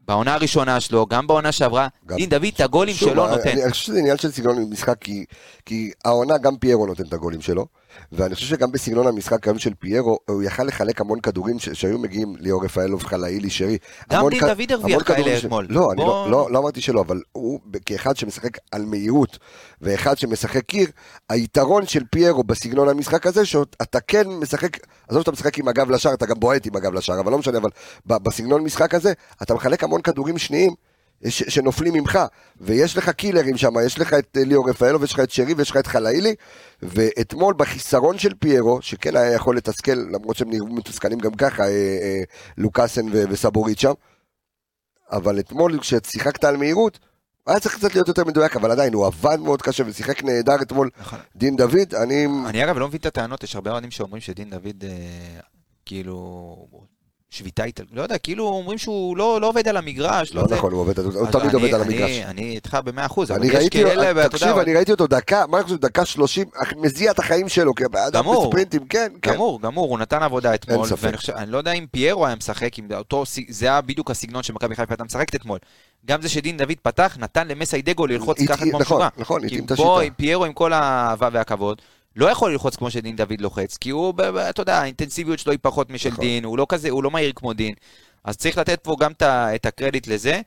בעונה 0.00 0.34
הראשונה 0.34 0.80
שלו, 0.80 1.06
גם 1.06 1.26
בעונה 1.26 1.52
שעברה, 1.52 1.88
גם- 2.06 2.16
דין 2.16 2.28
דוד 2.30 2.44
את 2.54 2.60
הגולים 2.60 2.94
שוב, 2.94 3.08
שלו 3.12 3.26
אני- 3.28 3.36
נותן. 3.36 3.48
אני 3.48 3.70
חושב 3.70 3.84
שזה 3.84 3.98
עניין 3.98 4.16
של 4.18 4.30
סגנון 4.32 4.70
משחק, 4.70 4.98
כי, 5.00 5.24
כי 5.66 5.90
העונה 6.04 6.38
גם 6.38 6.56
פיירו 6.56 6.86
נותן 6.86 7.02
את 7.04 7.12
הגולים 7.12 7.40
שלו, 7.40 7.66
ואני 8.12 8.34
חושב 8.34 8.46
שגם 8.46 8.72
בסגנון 8.72 9.06
המשחק 9.06 9.46
היום 9.46 9.58
של 9.58 9.74
פיירו, 9.78 10.18
הוא 10.28 10.42
יכל 10.42 10.62
לחלק 10.64 11.00
המון 11.00 11.20
כדורים 11.20 11.58
ש- 11.58 11.68
שהיו 11.68 11.98
מגיעים 11.98 12.36
ליאור 12.38 12.64
רפאלוב, 12.64 13.02
חלאילי, 13.04 13.50
שרי. 13.50 13.78
גם 14.12 14.28
דין 14.28 14.40
כ- 14.40 14.44
דוד 14.44 14.72
הרוויח 14.72 15.02
כאלה 15.02 15.40
ש- 15.40 15.44
אתמול. 15.44 15.66
לא, 15.70 15.92
אני 15.92 16.00
לא, 16.00 16.26
לא, 16.30 16.48
לא 16.50 16.58
אמרתי 16.58 16.80
שלא, 16.80 17.00
אבל 17.00 17.20
הוא 17.32 17.60
כאחד 17.86 18.16
שמשחק 18.16 18.58
על 18.72 18.84
מהירות, 18.84 19.38
ואחד 19.80 20.18
שמשחק 20.18 20.64
קיר, 20.64 20.88
היתרון 21.28 21.86
של 21.86 22.02
פיירו 22.10 22.44
בסגנון 22.44 22.88
המשחק 22.88 23.26
הזה, 23.26 23.46
שאתה 23.46 24.00
כן 24.00 24.28
משחק, 24.28 24.76
עזוב 25.08 25.20
שאתה 25.22 25.32
משחק 25.32 25.58
עם 25.58 25.68
הגב 25.68 25.90
לשער, 25.90 26.14
אתה 26.14 26.26
גם 26.26 26.40
בועט 26.40 26.66
עם 26.66 26.76
הגב 26.76 26.94
לשער, 26.94 27.20
אבל 27.20 27.32
לא 27.32 27.38
משנה, 27.38 27.58
אבל 27.58 27.70
בסגנון 28.06 28.60
משחק 28.64 28.94
הזה, 28.94 29.12
אתה 29.42 29.54
מחלק 29.54 29.84
המון 29.84 30.02
כדורים 30.02 30.38
שניים. 30.38 30.72
ש- 31.28 31.42
שנופלים 31.54 31.94
ממך, 31.94 32.18
ויש 32.60 32.96
לך 32.96 33.10
קילרים 33.10 33.56
שם, 33.56 33.72
יש 33.86 33.98
לך 33.98 34.14
את 34.14 34.36
אה, 34.36 34.44
ליאור 34.44 34.70
רפאלוב, 34.70 35.04
יש 35.04 35.12
לך 35.12 35.20
את 35.20 35.30
שרי 35.30 35.54
ויש 35.54 35.70
לך 35.70 35.76
את 35.76 35.86
חלאילי, 35.86 36.34
ואתמול 36.82 37.54
בחיסרון 37.54 38.18
של 38.18 38.34
פיירו, 38.34 38.82
שכן 38.82 39.16
היה 39.16 39.32
יכול 39.32 39.56
לתסכל, 39.56 39.92
למרות 39.92 40.36
שהם 40.36 40.50
נראו 40.50 40.66
מתוסכלים 40.66 41.18
גם 41.18 41.34
ככה, 41.34 41.62
אה, 41.62 41.68
אה, 41.68 42.22
לוקאסן 42.58 43.06
ו- 43.12 43.24
וסבורית 43.28 43.78
שם, 43.78 43.92
אבל 45.10 45.38
אתמול 45.38 45.78
כששיחקת 45.80 46.44
על 46.44 46.56
מהירות, 46.56 46.98
היה 47.46 47.60
צריך 47.60 47.74
קצת 47.76 47.94
להיות 47.94 48.08
יותר 48.08 48.24
מדויק, 48.24 48.56
אבל 48.56 48.70
עדיין, 48.70 48.94
הוא 48.94 49.06
עבד 49.06 49.38
מאוד 49.40 49.62
קשה 49.62 49.82
ושיחק 49.86 50.24
נהדר 50.24 50.62
אתמול, 50.62 50.90
נכון. 51.00 51.18
דין 51.36 51.56
דוד, 51.56 51.94
אני... 52.02 52.26
אני 52.46 52.64
אגב 52.64 52.78
לא 52.78 52.88
מבין 52.88 53.00
את 53.00 53.06
הטענות, 53.06 53.42
יש 53.44 53.54
הרבה 53.54 53.70
אוהדים 53.70 53.90
שאומרים 53.90 54.20
שדין 54.20 54.50
דוד, 54.50 54.84
אה, 54.84 55.40
כאילו, 55.86 56.56
שביתה 57.34 57.64
איטלקית, 57.64 57.96
לא 57.96 58.02
יודע, 58.02 58.18
כאילו 58.18 58.46
אומרים 58.46 58.78
שהוא 58.78 59.16
לא, 59.16 59.40
לא 59.40 59.46
עובד 59.48 59.68
על 59.68 59.76
המגרש, 59.76 60.34
לא 60.34 60.46
זה. 60.48 60.54
נכון, 60.54 60.72
הוא 60.72 60.80
עובד, 60.80 60.98
הוא 60.98 61.26
תמיד 61.26 61.44
אני- 61.44 61.52
עובד 61.54 61.74
על 61.74 61.80
אני- 61.80 61.94
המגרש. 62.02 62.10
אני 62.26 62.42
איתך 62.54 62.78
במאה 62.84 63.06
אחוז, 63.06 63.30
אבל 63.30 63.38
אני 63.40 63.48
יש 63.48 63.54
ראיתי, 63.54 63.82
כאלה, 63.82 64.12
ואתה 64.16 64.28
תקשיב, 64.28 64.48
יודע, 64.48 64.62
אני 64.62 64.74
ראיתי 64.74 64.92
אותו 64.92 65.06
דקה, 65.06 65.44
מה 65.48 65.58
אני 65.58 65.64
חושב, 65.64 65.76
דקה 65.76 66.04
שלושים, 66.04 66.46
מזיע 66.76 67.10
את 67.10 67.18
החיים 67.18 67.48
שלו, 67.48 67.74
כי 67.74 67.84
הבן 67.84 67.98
אדם 68.06 68.20
גמור. 68.20 68.44
בספרינטים, 68.46 68.86
כן, 68.86 69.12
כן. 69.22 69.32
גמור, 69.34 69.60
גמור, 69.62 69.90
הוא 69.90 69.98
נתן 69.98 70.22
עבודה 70.22 70.54
אתמול, 70.54 70.86
ספק. 70.86 70.98
ואני 71.04 71.16
חושב, 71.16 71.32
אני 71.32 71.50
לא 71.50 71.58
יודע 71.58 71.72
אם 71.72 71.86
פיירו 71.92 72.26
היה 72.26 72.36
משחק, 72.36 72.78
עם 72.78 72.88
אותו, 72.94 73.24
זה 73.48 73.66
היה 73.66 73.80
בדיוק 73.80 74.10
הסגנון 74.10 74.42
שמכבי 74.42 74.76
חיפה 74.76 74.92
הייתה 74.92 75.04
משחקת 75.04 75.34
אתמול. 75.34 75.58
גם 76.06 76.22
זה 76.22 76.28
שדין 76.28 76.56
דוד 76.56 76.72
פתח, 76.82 77.16
נתן 77.20 77.48
למסי 77.48 77.82
דגו 77.82 78.06
ללחוץ 78.06 78.38
ככה 78.48 78.56
כמו 78.64 78.78
נכון, 78.78 78.80
משוגע. 78.82 79.08
נכון, 79.16 79.40
כי 79.40 79.46
התאים 79.46 79.64
את 79.64 79.70
השיטה. 79.70 79.88
פיירו 80.16 80.44
עם 80.44 80.52
כל 80.52 80.72
האהבה 80.72 81.28
והכבוד, 81.32 81.82
לא 82.16 82.26
יכול 82.26 82.52
ללחוץ 82.52 82.76
כמו 82.76 82.90
שדין 82.90 83.16
דוד 83.16 83.40
לוחץ, 83.40 83.76
כי 83.76 83.90
הוא, 83.90 84.14
אתה 84.50 84.62
יודע, 84.62 84.78
האינטנסיביות 84.78 85.38
שלו 85.38 85.52
היא 85.52 85.58
פחות 85.62 85.90
משל 85.90 86.08
נכון. 86.10 86.24
דין, 86.24 86.44
הוא 86.44 86.58
לא 86.58 86.66
כזה, 86.68 86.90
הוא 86.90 87.04
לא 87.04 87.10
מהיר 87.10 87.32
כמו 87.36 87.52
דין. 87.52 87.74
אז 88.24 88.36
צריך 88.36 88.58
לתת 88.58 88.80
פה 88.82 88.96
גם 89.00 89.12
את 89.22 89.66
הקרדיט 89.66 90.06
לזה. 90.06 90.40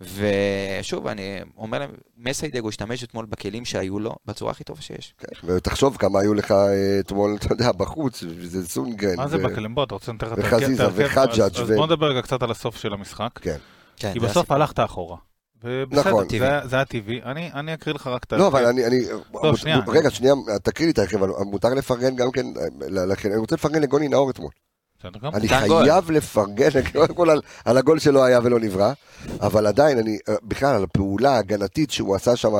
ושוב, 0.00 1.06
אני 1.06 1.40
אומר 1.56 1.78
להם, 1.78 1.90
מסיידגו 2.16 2.68
השתמש 2.68 3.04
אתמול 3.04 3.26
בכלים 3.26 3.64
שהיו 3.64 3.98
לו 3.98 4.14
בצורה 4.26 4.50
הכי 4.50 4.64
טובה 4.64 4.82
שיש. 4.82 5.14
כן, 5.18 5.46
ותחשוב 5.46 5.96
כמה 5.96 6.20
היו 6.20 6.34
לך 6.34 6.50
אה, 6.50 7.00
אתמול, 7.00 7.36
אתה 7.40 7.52
יודע, 7.52 7.72
בחוץ, 7.72 8.24
זה 8.42 8.68
סונגרן. 8.68 9.16
מה 9.16 9.28
זה 9.28 9.38
בכלים? 9.38 9.74
בוא, 9.74 9.84
אתה 9.84 9.94
רוצה 9.94 10.12
לתת 10.12 10.22
לך 10.22 10.32
את 10.32 10.38
וחזיזה? 10.38 10.86
וחג'אג' 10.94 11.40
אז- 11.40 11.58
ו- 11.58 11.62
אז 11.62 11.70
בוא 11.70 11.86
נדבר 11.86 12.06
רגע 12.06 12.22
קצת 12.22 12.42
על 12.42 12.50
הסוף 12.50 12.76
של 12.76 12.92
המשחק. 12.92 13.30
כן. 13.34 13.56
כן, 13.96 14.12
כי 14.12 14.20
בסוף. 14.20 14.50
הלכת 14.50 14.80
אחורה. 14.80 15.16
ובסדר, 15.64 16.00
נכון. 16.10 16.26
זה 16.38 16.48
היה- 16.48 16.66
זה 16.66 16.76
היה 16.76 16.84
טבעי. 16.84 17.20
אני 17.24 17.50
אני 17.54 17.74
אקריא 17.74 17.94
לך 17.94 18.06
רק 18.06 18.24
את 18.24 18.32
לא, 18.32 18.46
אבל. 18.46 18.66
אני, 18.66 18.86
אני, 18.86 19.00
לא, 19.44 19.56
שנייה. 19.56 19.80
רגע, 19.88 20.10
שנייה, 20.10 20.34
תקריא 20.62 20.86
לי 20.86 20.92
את 20.92 20.98
ההרכב, 20.98 21.22
אבל 21.22 21.44
מותר 21.44 21.68
לפרגן 21.74 22.16
גם 22.16 22.30
כן, 22.30 22.46
לכן, 22.90 23.30
אני 23.30 23.38
רוצה 23.40 23.54
לפרגן 23.54 23.82
לגוני 23.82 24.08
נאור 24.08 24.30
אתמול. 24.30 24.50
בסדר. 24.98 25.28
אני. 25.34 25.48
חייב 25.48 26.10
לפרגן, 26.10 26.68
קודם 26.92 27.14
כל 27.14 27.30
על, 27.64 27.78
הגול 27.78 27.98
שלא 27.98 28.24
היה 28.24 28.40
ולא 28.42 28.60
נברא, 28.60 28.92
אבל 29.40 29.66
עדיין, 29.66 29.98
אני, 29.98 30.18
אה, 30.28 30.34
בכלל, 30.42 30.74
על 30.74 30.84
הפעולה 30.84 31.30
ההגנתית 31.30 31.90
שהוא 31.90 32.14
עשה 32.16 32.36
שם, 32.36 32.52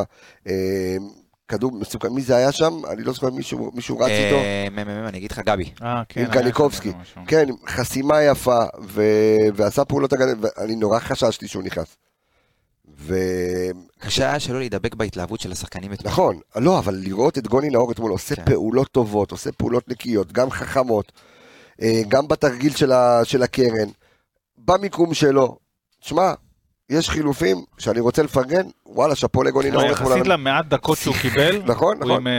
אה, 0.47 0.97
כדור 1.49 1.73
מסוכן, 1.73 2.09
מי 2.09 2.23
זה 2.23 2.37
היה 2.37 2.53
שם? 2.53 2.73
אני 2.91 3.03
לא 3.03 3.13
זוכר 3.13 3.31
מישהו, 3.31 3.99
רץ 3.99 4.11
איתו. 4.11 4.37
אה, 4.37 4.67
אני 5.09 5.19
אגיד 5.19 5.33
לך, 5.33 5.39
גבי. 5.39 5.71
כן, 6.09 6.21
עם 6.25 6.31
קניקובסקי. 6.33 6.93
כן, 7.27 7.47
חסימה 7.69 8.23
יפה. 8.23 8.65
ועשה 9.55 9.85
פעולות 9.85 10.13
הגנה, 10.13 10.33
ואני 10.41 10.77
נורא 10.77 10.99
חששתי 10.99 11.49
שהוא 11.49 11.63
נכנס. 11.63 11.97
ונכון, 13.07 13.87
קשה 13.99 14.29
היה 14.31 14.41
שלא 14.41 14.59
להידבק 14.59 14.95
בהתלהבות 14.95 15.41
של 15.41 15.53
השחקנים 15.53 15.93
אתמול. 15.93 16.13
נכון, 16.13 16.41
לא, 16.57 16.79
אבל 16.79 16.95
לראות 16.95 17.39
את 17.39 17.47
גוני 17.49 17.71
נאור 17.71 17.93
אתמול 17.93 18.11
עושה 18.11 18.37
כן. 18.37 18.45
פעולות 18.45 18.89
טובות, 18.89 19.31
עושה 19.31 19.53
פעולות 19.53 19.89
נקיות, 19.89 20.33
גם 20.33 20.51
חכמות, 20.51 21.13
אה, 21.83 22.03
גם 22.09 22.29
בתרגיל 22.29 22.77
של, 22.77 22.93
ה... 22.93 23.21
של 23.25 23.43
הקרן, 23.43 23.89
במיקום 24.59 25.15
שלו. 25.15 25.57
תשמע, 26.01 26.33
יש 26.93 27.11
חילופים 27.11 27.57
שאני 27.79 28.01
רוצה 28.01 28.23
לפרגן, 28.23 28.63
וואלה, 28.87 29.15
שאפו 29.15 29.43
לגוני 29.43 29.71
נאור 29.71 29.93
אתמול. 29.93 30.11
יחסית 30.13 30.27
למעט 30.27 30.67
דקות 30.67 30.99
שהוא 30.99 31.15
קיבל, 31.23 31.63
נכון, 31.67 31.97
הוא 31.97 32.05
נכון. 32.05 32.11
עם 32.21 32.27
אה, 32.27 32.33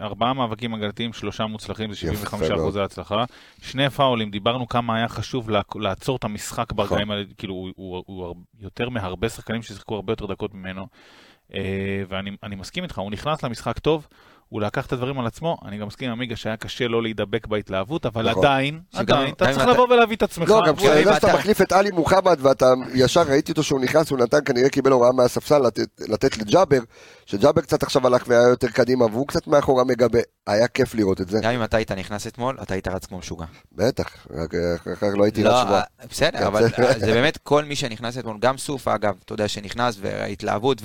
אה, 0.00 0.06
ארבעה 0.06 0.32
מאבקים 0.34 0.74
הגנתיים, 0.74 1.12
שלושה 1.12 1.46
מוצלחים, 1.46 1.90
זה 1.92 1.96
75 1.98 2.48
מאוד. 2.48 2.60
אחוזי 2.60 2.80
הצלחה. 2.80 3.24
שני 3.62 3.90
פאולים, 3.90 4.30
דיברנו 4.30 4.68
כמה 4.68 4.96
היה 4.96 5.08
חשוב 5.08 5.50
לעצור 5.76 6.16
את 6.16 6.24
המשחק 6.24 6.72
נכון. 6.72 6.76
ברגעים 6.88 7.10
האלה, 7.10 7.24
כאילו 7.38 7.54
הוא- 7.54 7.72
הוא 7.76 8.02
הוא 8.06 8.34
יותר 8.60 8.88
מהרבה 8.88 9.28
שחקנים 9.28 9.62
ששיחקו 9.62 9.94
הרבה 9.94 10.12
יותר 10.12 10.26
דקות 10.26 10.54
ממנו. 10.54 10.86
אה, 11.54 11.60
ואני 12.08 12.30
אני 12.42 12.56
מסכים 12.56 12.82
איתך, 12.84 12.98
הוא 12.98 13.10
נכנס 13.10 13.42
למשחק 13.44 13.78
טוב, 13.78 14.06
הוא 14.50 14.60
לקח 14.60 14.86
את 14.86 14.92
הדברים 14.92 15.18
על 15.20 15.26
עצמו, 15.26 15.56
אני 15.64 15.78
גם 15.78 15.86
מסכים 15.86 16.08
עם 16.08 16.12
עמיגה 16.12 16.36
שהיה 16.36 16.56
קשה 16.56 16.88
לא 16.88 17.02
להידבק 17.02 17.46
בהתלהבות, 17.46 18.06
אבל 18.06 18.30
נכון. 18.30 18.44
עדיין, 18.44 18.80
שגם- 18.92 19.00
עדיין, 19.18 19.34
אתה 19.34 19.44
צריך 19.44 19.62
אתה- 19.62 19.70
לבוא 19.72 19.88
ולהביא 19.94 20.16
את 20.16 20.22
עצמך. 20.22 20.48
לא, 20.48 20.62
גם 20.66 20.76
כשאתה 20.76 20.98
יודע 20.98 21.14
שאתה 21.14 21.26
אתה- 21.28 21.36
מחליף 21.36 21.60
את 21.62 21.72
עלי 21.72 21.90
מוחמד 21.90 22.38
ואתה 22.42 22.66
ישר 22.94 23.22
ראיתי 23.22 23.52
אותו 23.52 23.62
שהוא 23.62 23.80
נכנס, 23.80 24.10
הוא 24.10 24.18
נתן, 24.18 24.38
כנראה 24.44 24.68
קיבל 24.68 24.92
הוראה 24.92 25.12
מהספסל 25.12 25.58
לתת, 25.58 25.88
לתת 26.08 26.38
לג'אבר, 26.38 26.78
שג'אבר 27.26 27.60
קצת 27.62 27.82
עכשיו 27.82 28.06
הלך 28.06 28.24
והיה 28.28 28.48
יותר 28.48 28.68
קדימה 28.68 29.04
והוא 29.04 29.26
קצת 29.26 29.46
מאחורה 29.46 29.84
מגבה, 29.84 30.18
היה 30.46 30.68
כיף 30.68 30.94
לראות 30.94 31.20
את 31.20 31.28
זה, 31.28 31.38
גם 31.42 31.50
אם 31.50 31.64
אתה 31.64 31.76
היית 31.76 31.92
נכנס 31.92 32.26
אתמול, 32.26 32.58
אתה 32.62 32.74
היית 32.74 32.88
רץ 32.88 33.06
כמו 33.06 33.18
משוגע. 33.18 33.44
בטח, 33.72 34.26
רק 34.30 34.50
אחר 34.82 34.94
כך 34.94 35.16
לא 35.18 35.24
הייתי 35.24 35.42
לא, 35.42 35.50
רץ 35.50 35.64
שבוע. 35.64 35.76
אה, 35.78 36.06
בסדר, 36.10 36.38
כן, 36.38 36.46
אבל 36.46 36.62
זה- 36.68 36.76
זה 36.98 37.12
באמת 37.12 37.36
כל 37.42 37.64
מי 37.64 37.76
שנכנס 37.76 38.18
אתמול, 38.18 38.36
גם 38.40 38.58
סוף 38.58 38.88
אגב, 38.88 39.14
אתה 39.24 39.32
יודע, 39.32 39.48
שנכנס 39.48 39.96
וההתלהבות, 40.00 40.78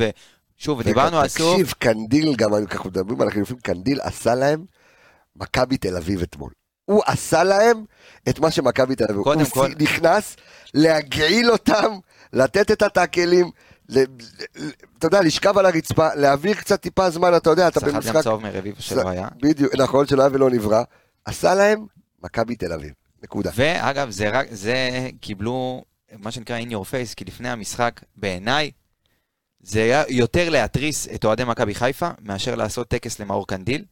ושוב, 0.59 0.81
דיברנו 0.81 1.19
על 1.19 1.27
סוף, 1.27 1.51
תקשיב, 1.53 1.73
קנדיל, 1.79 2.35
גם 2.35 2.55
אנחנו 2.55 2.89
מדברים 2.89 3.21
על 3.21 3.27
החילופים, 3.27 3.57
קנדיל 3.57 3.99
עשה 4.01 4.35
להם 4.35 4.65
מכבי 5.35 5.77
תל 5.77 5.97
אביב 5.97 6.21
אתמול. 6.21 6.51
הוא 6.85 7.01
עשה 7.05 7.43
להם 7.43 7.85
את 8.29 8.39
מה 8.39 8.51
שמכבי 8.51 8.95
תל 8.95 9.03
אביב. 9.09 9.23
קודם 9.23 9.39
הוא 9.39 9.47
כל- 9.49 9.71
נכנס 9.79 10.35
להגעיל 10.73 11.51
אותם, 11.51 11.93
לתת 12.33 12.71
את 12.71 12.81
הטאקלים, 12.81 13.51
ל- 13.89 14.03
אתה 14.97 15.07
יודע, 15.07 15.21
לשכב 15.21 15.57
על 15.57 15.65
הרצפה, 15.65 16.13
להעביר 16.15 16.53
קצת 16.53 16.81
טיפה 16.81 17.09
זמן, 17.09 17.35
אתה 17.37 17.49
יודע, 17.49 17.67
אתה 17.67 17.79
סחט 17.79 17.89
גם 17.89 17.95
במשחק... 17.95 18.23
צהוב 18.23 18.41
מרביבו 18.43 18.81
שלא 18.81 19.09
היה. 19.09 19.27
בדיוק, 19.41 19.75
נכון, 19.75 20.07
שלא 20.07 20.21
היה 20.21 20.29
ולא 20.33 20.49
נברא. 20.49 20.83
עשה 21.25 21.55
להם 21.55 21.85
מכבי 22.23 22.55
תל 22.55 22.73
אביב. 22.73 22.91
נקודה. 23.23 23.51
ואגב, 23.55 24.09
זה 24.09 24.29
רק, 24.29 24.47
זה 24.51 24.75
קיבלו, 25.21 25.83
מה 26.17 26.31
שנקרא 26.31 26.59
in 26.59 26.71
your 26.71 26.83
face, 26.85 27.13
כי 27.15 27.25
לפני 27.25 27.49
המשחק, 27.49 28.01
בעיניי, 28.17 28.71
זה 29.65 29.83
היה 29.83 30.03
יותר 30.09 30.49
להתריס 30.49 31.07
את 31.15 31.25
אוהדי 31.25 31.43
מכבי 31.43 31.75
חיפה, 31.75 32.09
מאשר 32.21 32.55
לעשות 32.55 32.87
טקס 32.87 33.19
למאור 33.19 33.47
קנדיל. 33.47 33.83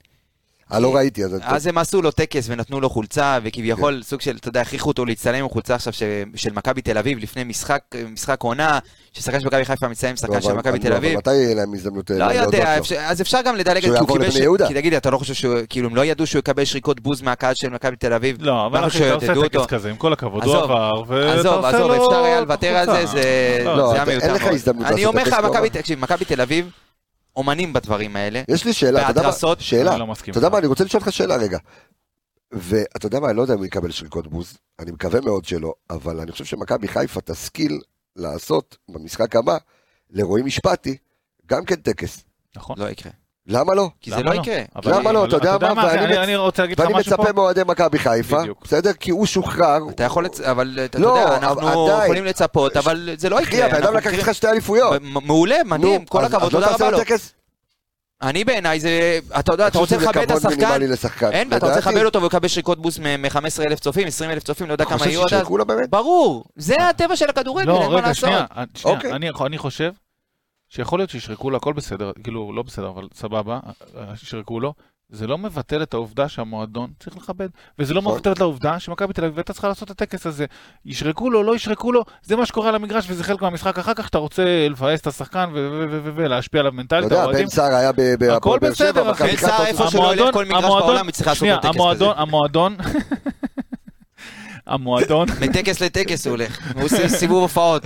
אה, 0.73 0.79
לא 0.79 0.95
ראיתי, 0.95 1.25
אז... 1.25 1.35
אז 1.41 1.67
הם 1.67 1.77
עשו 1.77 2.01
לו 2.01 2.11
טקס 2.11 2.45
ונתנו 2.49 2.81
לו 2.81 2.89
חולצה, 2.89 3.39
וכביכול 3.43 4.03
סוג 4.03 4.21
של, 4.21 4.37
אתה 4.37 4.47
יודע, 4.47 4.61
הכריחו 4.61 4.89
אותו 4.89 5.05
להצטלם 5.05 5.43
עם 5.43 5.49
חולצה 5.49 5.75
עכשיו 5.75 5.93
של 6.35 6.53
מכבי 6.53 6.81
תל 6.81 6.97
אביב 6.97 7.17
לפני 7.19 7.43
משחק, 7.43 7.81
משחק 8.11 8.41
עונה, 8.41 8.79
ששחקן 9.13 9.39
של 9.39 9.47
מכבי 9.47 9.65
חיפה 9.65 9.87
מצטיין 9.87 10.09
עם 10.09 10.15
לא, 10.15 10.27
שחקן 10.27 10.41
של 10.41 10.49
אבל- 10.49 10.59
מכבי 10.59 10.79
תל 10.79 10.93
אביב. 10.93 11.17
מתי 11.17 11.33
יהיה 11.33 11.55
להם 11.55 11.73
הזדמנות 11.73 12.11
אה, 12.11 12.17
לא 12.17 12.23
יודע, 12.25 12.75
לו? 12.75 12.81
אפשר, 12.81 12.95
אז 12.99 13.21
אפשר 13.21 13.41
גם 13.45 13.55
לדלג, 13.55 13.79
שהוא 13.79 13.81
כי 13.81 13.87
הוא 13.87 13.95
יעבור 13.95 14.17
קיבל, 14.17 14.27
לבני 14.29 14.41
יהודה. 14.41 14.67
כי 14.67 14.73
תגיד, 14.73 14.93
אתה 14.93 15.09
לא 15.09 15.17
חושב 15.17 15.33
שהוא, 15.33 15.55
כאילו, 15.69 15.89
הם 15.89 15.95
לא 15.95 16.05
ידעו 16.05 16.27
שהוא 16.27 16.39
יקבל 16.39 16.65
שריקות 16.65 16.99
בוז 16.99 17.21
מהקהל 17.21 17.53
של 17.55 17.69
מכבי 17.69 17.95
תל 17.95 18.13
אביב? 18.13 18.37
לא, 18.39 18.65
אבל 18.65 18.77
למה 18.77 18.87
אחי, 18.87 19.07
אתה 19.07 19.13
עושה 19.13 19.49
טקס? 19.49 19.65
כזה, 19.65 19.89
עם 19.89 19.95
כל 19.95 20.13
הכבוד, 20.13 20.43
הוא 20.43 20.55
עזוב, 20.55 20.71
עבר, 20.71 21.03
ואתה 21.07 21.39
עזוב, 21.39 21.53
עושה 21.53 21.69
עזוב, 21.69 21.91
לו 21.91 22.05
אפשר 22.05 22.23
היה 22.23 22.41
לוותר 22.41 22.75
על 22.75 23.07
זה, 23.07 23.61
לא, 23.65 23.77
לא, 23.77 23.87
זה 23.89 23.93
היה 23.95 24.05
מיותר 24.05 24.35
אני 24.85 25.05
אומר 25.05 25.23
לך, 25.23 25.35
מכבי 25.97 26.25
תל 26.25 26.41
אביב, 26.41 26.69
אומנים 27.35 27.73
בדברים 27.73 28.15
האלה. 28.15 28.43
יש 28.47 28.65
לי 28.65 28.73
שאלה, 28.73 29.01
אתה 29.01 29.11
יודע 29.11 29.21
מה? 29.21 29.27
בהתרסות, 29.27 29.61
שאלה. 29.61 29.91
אני 29.91 29.99
לא 29.99 30.07
מסכים. 30.07 30.31
אתה 30.31 30.37
יודע 30.37 30.49
מה, 30.49 30.57
אני 30.57 30.67
רוצה 30.67 30.83
לשאול 30.83 31.01
אותך 31.01 31.13
שאלה 31.13 31.35
רגע. 31.35 31.57
ואתה 32.51 33.05
יודע 33.05 33.19
מה, 33.19 33.29
אני 33.29 33.37
לא 33.37 33.41
יודע 33.41 33.53
אם 33.53 33.59
הוא 33.59 33.65
יקבל 33.65 33.91
שריקות 33.91 34.27
בוז, 34.27 34.57
אני 34.79 34.91
מקווה 34.91 35.21
מאוד 35.21 35.45
שלא, 35.45 35.73
אבל 35.89 36.19
אני 36.19 36.31
חושב 36.31 36.45
שמכבי 36.45 36.87
חיפה 36.87 37.21
תשכיל 37.21 37.81
לעשות 38.15 38.77
במשחק 38.89 39.35
הבא 39.35 39.57
לרועי 40.09 40.43
משפטי 40.43 40.97
גם 41.45 41.65
כן 41.65 41.75
טקס. 41.75 42.23
נכון. 42.55 42.79
לא 42.79 42.89
יקרה. 42.89 43.11
למה 43.47 43.73
לא? 43.75 43.89
כי 44.01 44.11
זה 44.11 44.17
למה 44.17 44.33
לא 44.33 44.39
יקרה. 44.41 44.55
אבל- 44.75 44.93
למה 44.95 45.11
לא? 45.11 45.25
אתה 45.25 45.35
יודע 45.35 45.57
מה? 45.73 45.87
אחי, 45.87 45.97
ואני 45.97 46.05
אני- 46.05 46.13
מצ- 46.13 46.17
אני 46.17 46.35
רוצה 46.35 46.61
להגיד 46.61 46.79
לך 46.79 46.85
ואני 46.87 46.99
משהו 46.99 47.17
פה. 47.17 47.23
מצפה 47.23 47.33
מאוהדי 47.33 47.61
מכבי 47.67 47.99
חיפה, 47.99 48.39
בדיוק. 48.39 48.57
בסדר? 48.63 48.93
כי 48.93 49.11
הוא 49.11 49.25
שוחרר. 49.25 49.79
אתה 49.89 50.03
יכול, 50.03 50.25
לצ... 50.25 50.41
אבל 50.41 50.79
אתה 50.85 50.99
לא, 50.99 51.07
יודע, 51.07 51.37
אנחנו 51.37 51.85
עדיין. 51.85 52.03
יכולים 52.03 52.25
לצפות, 52.25 52.77
אבל 52.77 53.09
זה 53.17 53.29
לא 53.29 53.39
אחי, 53.43 53.55
יקרה. 53.55 53.65
הבן 53.65 53.83
אדם 53.83 53.95
לקח 53.97 54.13
איתך 54.13 54.29
שתי 54.33 54.47
אליפויות. 54.47 54.93
מעולה, 55.01 55.55
מדהים, 55.65 56.05
כל 56.05 56.25
הכבוד, 56.25 56.53
לא 56.53 56.59
תודה 56.59 56.73
רבה 56.73 56.91
לו. 56.91 56.97
טקס? 56.99 57.33
אני 58.21 58.43
בעיניי 58.43 58.79
זה, 58.79 59.19
אתה 59.39 59.53
יודע, 59.53 59.67
אתה 59.67 59.79
רוצה 59.79 59.97
לכבד 59.97 60.17
את 60.17 60.31
השחקן. 60.31 61.31
אין, 61.31 61.53
אתה 61.53 61.65
רוצה. 61.67 61.79
לכבד 61.79 62.03
אותו 62.05 62.19
והוא 62.19 62.27
יקבל 62.27 62.47
שריקות 62.47 62.81
בוס 62.81 62.99
מ-15 62.99 63.35
אלף 63.65 63.79
צופים, 63.79 64.07
20 64.07 64.31
אלף 64.31 64.43
צופים, 64.43 64.67
לא 64.67 64.73
יודע 64.73 64.85
כמה 64.85 65.07
יהיו 65.07 65.23
עד 65.23 65.33
אז. 65.33 65.47
ברור, 65.89 66.43
זה 66.55 66.75
הטבע 66.89 67.15
של 67.15 67.29
הכדורגל, 67.29 67.67
לא, 67.71 67.81
אין 67.81 67.91
מה 67.91 67.97
רגע, 67.97 68.07
לעשות. 68.07 68.19
שנייה, 68.19 68.45
שנייה, 68.75 68.97
אוקיי. 68.97 69.11
אני, 69.11 69.29
אני 69.45 69.57
חושב 69.57 69.91
שיכול 70.75 70.99
להיות 70.99 71.09
שישרקו 71.09 71.49
לו, 71.49 71.57
הכל 71.57 71.73
בסדר, 71.73 72.11
כאילו, 72.23 72.53
לא 72.55 72.63
בסדר, 72.63 72.89
אבל 72.89 73.07
סבבה, 73.13 73.59
שישרקו 74.15 74.59
לו, 74.59 74.73
זה 75.09 75.27
לא 75.27 75.37
מבטל 75.37 75.83
את 75.83 75.93
העובדה 75.93 76.29
שהמועדון 76.29 76.91
צריך 76.99 77.17
לכבד, 77.17 77.47
וזה 77.79 77.93
לא 77.93 78.01
נכון. 78.01 78.13
מבטל 78.13 78.31
את 78.31 78.41
העובדה 78.41 78.79
שמכבי 78.79 79.13
תל 79.13 79.25
אביב 79.25 79.37
הייתה 79.37 79.53
צריכה 79.53 79.67
לעשות 79.67 79.91
את 79.91 80.01
הטקס 80.01 80.25
הזה. 80.27 80.45
ישרקו 80.85 81.29
לו, 81.29 81.43
לא 81.43 81.55
ישרקו 81.55 81.91
לו, 81.91 82.03
זה 82.23 82.35
מה 82.35 82.45
שקורה 82.45 82.69
על 82.69 82.75
המגרש 82.75 83.05
וזה 83.09 83.23
חלק 83.23 83.41
מהמשחק 83.41 83.79
אחר 83.79 83.93
כך, 83.93 84.05
שאתה 84.05 84.17
רוצה 84.17 84.67
לבאס 84.69 85.01
את 85.01 85.07
השחקן 85.07 85.49
ולהשפיע 86.15 86.59
עליו 86.59 86.71
אתה 86.71 86.77
מנטלית, 86.81 87.03
יודע, 87.03 87.21
האוהדים. 87.21 87.43
בן 87.45 87.49
סער 87.49 87.75
היה 87.75 87.91
בהפועל 88.19 88.59
באר 88.59 88.73
שבע. 88.73 89.13
בן 89.13 89.35
סער, 89.37 89.65
איפה 89.65 89.87
שלא 89.91 90.13
ילך 90.15 90.33
כל 90.33 90.45
מגרש 90.45 90.63
המועדון- 90.63 90.79
בעולם, 90.87 91.09
יצטרך 91.09 91.27
לעשות 91.27 91.39
שנייה, 91.39 91.55
לו 91.55 91.61
טקס 91.61 91.75
המועדון, 91.75 92.11
כזה. 92.13 92.21
המועדון, 92.21 92.75
המועדון, 94.67 95.27
מטקס 95.41 95.81
לטקס 95.81 96.27
הוא 96.27 96.31
הולך, 96.31 96.73
הוא 96.75 96.83
עושה 96.83 97.09
סיבוב 97.09 97.41
הופעות. 97.41 97.85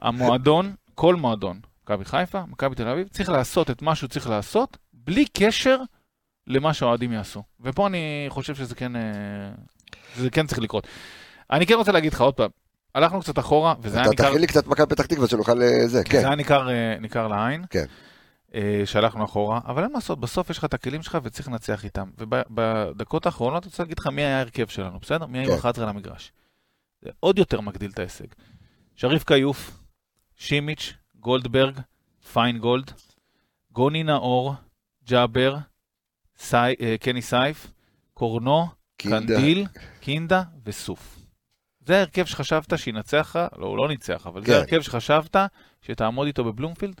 המועדון, 0.00 0.72
כל 0.94 1.14
מועדון, 1.16 1.58
מכבי 1.84 2.04
חיפה, 2.04 2.42
מכבי 2.46 2.74
תל 2.74 2.88
אביב, 2.88 3.08
צריך 3.08 3.28
לעשות 3.28 3.70
את 3.70 3.82
מה 3.82 3.94
שהוא 3.94 4.08
צריך 4.08 4.28
לעשות, 4.28 4.76
בלי 4.92 5.24
קשר 5.32 5.78
למה 6.46 6.74
שהאוהדים 6.74 7.12
יעשו. 7.12 7.42
ופה 7.60 7.86
אני 7.86 8.26
חושב 8.28 8.54
שזה 8.54 8.74
כן, 8.74 8.96
אה, 8.96 9.02
זה 10.16 10.30
כן 10.30 10.46
צריך 10.46 10.58
לקרות. 10.58 10.86
אני 11.50 11.66
כן 11.66 11.74
רוצה 11.74 11.92
להגיד 11.92 12.12
לך 12.12 12.20
עוד 12.20 12.34
פעם, 12.34 12.50
הלכנו 12.94 13.20
קצת 13.20 13.38
אחורה, 13.38 13.74
וזה 13.80 13.98
היה 13.98 14.08
ניכר, 14.08 14.28
תכין 14.28 14.40
לי 14.40 14.46
קצת 14.46 14.66
מכבי 14.66 14.86
פתח 14.86 15.06
תקווה 15.06 15.28
שנוכל 15.28 15.54
לזה, 15.54 15.88
זה 15.88 16.04
כן. 16.04 16.18
היה 16.18 16.34
ניכר, 16.34 16.70
אה, 16.70 16.98
ניכר 17.00 17.28
לעין, 17.28 17.64
כן. 17.70 17.84
אה, 18.54 18.82
שהלכנו 18.84 19.24
אחורה, 19.24 19.60
אבל 19.66 19.82
אין 19.82 19.92
מה 19.92 19.98
לעשות, 19.98 20.20
בסוף 20.20 20.50
יש 20.50 20.58
לך 20.58 20.64
את 20.64 20.74
הכלים 20.74 21.02
שלך 21.02 21.18
וצריך 21.22 21.48
לנצח 21.48 21.84
איתם. 21.84 22.10
ובדקות 22.18 23.26
האחרונות 23.26 23.62
אני 23.62 23.70
רוצה 23.70 23.82
להגיד 23.82 23.98
לך 23.98 24.06
מי 24.06 24.22
היה 24.22 24.36
ההרכב 24.38 24.66
שלנו, 24.66 24.98
בסדר? 24.98 25.26
מי 25.26 25.38
היו 25.38 25.50
כן. 25.50 25.58
11 25.58 25.84
על 25.84 25.90
המגרש. 25.90 26.32
זה 27.02 27.10
עוד 27.20 27.38
יותר 27.38 27.60
מגדיל 27.60 27.90
את 27.90 27.98
ההישג. 27.98 28.26
שריף 28.96 29.24
כיוף, 29.24 29.70
שימיץ', 30.36 30.94
גולדברג, 31.22 31.80
פיינגולד, 32.32 32.92
גוני 33.72 34.02
נאור, 34.02 34.54
ג'אבר, 35.04 35.56
סי, 36.36 36.56
אה, 36.56 36.96
קני 37.00 37.22
סייף, 37.22 37.66
קורנו, 38.14 38.66
קינדה. 38.96 39.36
קנדיל, 39.36 39.66
קינדה 40.00 40.42
וסוף. 40.64 41.18
זה 41.86 41.96
ההרכב 41.96 42.24
שחשבת 42.24 42.78
שינצח 42.78 43.36
לך, 43.36 43.38
לא, 43.58 43.66
הוא 43.66 43.76
לא 43.76 43.88
ניצח, 43.88 44.26
אבל 44.26 44.40
כן. 44.40 44.46
זה 44.46 44.56
ההרכב 44.56 44.82
שחשבת 44.82 45.36
שתעמוד 45.82 46.26
איתו 46.26 46.44
בבלומפילד? 46.44 47.00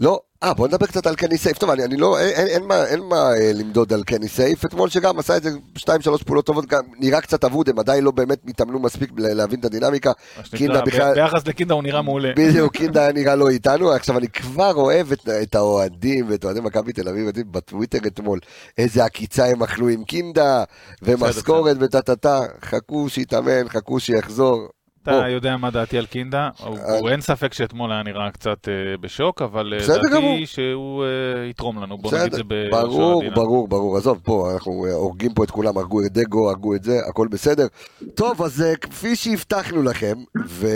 לא, 0.00 0.20
אה, 0.42 0.54
בוא 0.54 0.68
נדבר 0.68 0.86
קצת 0.86 1.06
על 1.06 1.14
קני 1.16 1.38
סייף. 1.38 1.58
טוב, 1.58 1.70
אני, 1.70 1.84
אני 1.84 1.96
לא, 1.96 2.18
אין, 2.18 2.28
אין, 2.28 2.46
אין, 2.46 2.64
מה, 2.64 2.84
אין 2.84 3.00
מה 3.00 3.16
אה, 3.16 3.52
למדוד 3.54 3.92
על 3.92 4.02
קני 4.02 4.28
סייף. 4.28 4.64
אתמול 4.64 4.88
שגם 4.88 5.18
עשה 5.18 5.36
את 5.36 5.42
זה 5.42 5.50
שתיים, 5.76 6.00
שלוש 6.00 6.22
פעולות 6.22 6.46
טובות, 6.46 6.66
גם 6.66 6.82
נראה 6.98 7.20
קצת 7.20 7.44
אבוד, 7.44 7.68
הם 7.68 7.78
עדיין 7.78 8.04
לא 8.04 8.10
באמת 8.10 8.38
מתאמנו 8.44 8.78
מספיק 8.78 9.10
להבין 9.16 9.60
את 9.60 9.64
הדינמיקה. 9.64 10.12
קינדה 10.56 10.80
בכלל- 10.82 11.14
ביחס 11.14 11.46
לקינדה 11.46 11.74
הוא 11.74 11.82
נראה 11.82 12.02
מעולה. 12.02 12.32
בדיוק, 12.36 12.76
קינדה 12.78 13.12
נראה 13.12 13.34
לא 13.34 13.48
איתנו. 13.48 13.90
עכשיו, 13.92 14.18
אני 14.18 14.28
כבר 14.28 14.72
אוהב 14.74 15.12
את, 15.12 15.28
את 15.42 15.54
האוהדים 15.54 16.26
ואת 16.28 16.44
אוהדי 16.44 16.60
מכבי 16.60 16.92
תל 16.92 17.08
אביב, 17.08 17.30
בטוויטר 17.50 17.98
אתמול, 18.06 18.38
איזה 18.78 19.04
עקיצה 19.04 19.46
הם 19.46 19.62
אכלו 19.62 19.88
עם 19.88 20.04
קינדה, 20.04 20.64
ומשכורת 21.02 21.76
וטה 21.80 22.02
טה 22.02 22.16
טה, 22.16 22.40
חכו 22.64 23.08
שיתאמן, 23.08 23.68
חכו 23.68 24.00
שיחזור. 24.00 24.68
בוא. 25.08 25.18
אתה 25.20 25.28
יודע 25.28 25.56
מה 25.56 25.70
דעתי 25.70 25.98
על 25.98 26.06
קינדה, 26.06 26.48
הוא- 26.58 26.78
הוא 27.00 27.08
אין 27.08 27.20
ספק 27.20 27.52
שאתמול 27.54 27.92
היה 27.92 28.02
נראה 28.02 28.30
קצת 28.30 28.68
אה, 28.68 28.72
בשוק, 29.00 29.42
אבל 29.42 29.74
אה. 29.80 29.86
דעתי 30.10 30.46
שהוא 30.46 31.04
אה, 31.04 31.08
יתרום 31.46 31.82
לנו, 31.82 31.98
בוא 31.98 32.12
נגיד 32.12 32.24
את 32.26 32.32
זה 32.32 32.42
בלשון 32.44 32.70
ברור. 32.70 33.22
ברור, 33.34 33.68
ברור. 33.68 33.96
עזוב, 33.96 34.20
פה 34.22 34.50
אנחנו 34.54 34.72
הורגים 34.92 35.34
פה 35.34 35.44
את 35.44 35.50
כולם, 35.50 35.78
הרגו 35.78 36.00
את 36.06 36.12
דגו, 36.12 36.50
הרגו 36.50 36.74
את 36.74 36.84
זה, 36.84 36.98
הכל 37.08 37.28
בסדר. 37.28 37.66
טוב, 38.14 38.42
אז 38.42 38.64
כפי 38.80 39.16
שהבטחנו 39.16 39.82
לכם, 39.82 40.14
ו... 40.46 40.66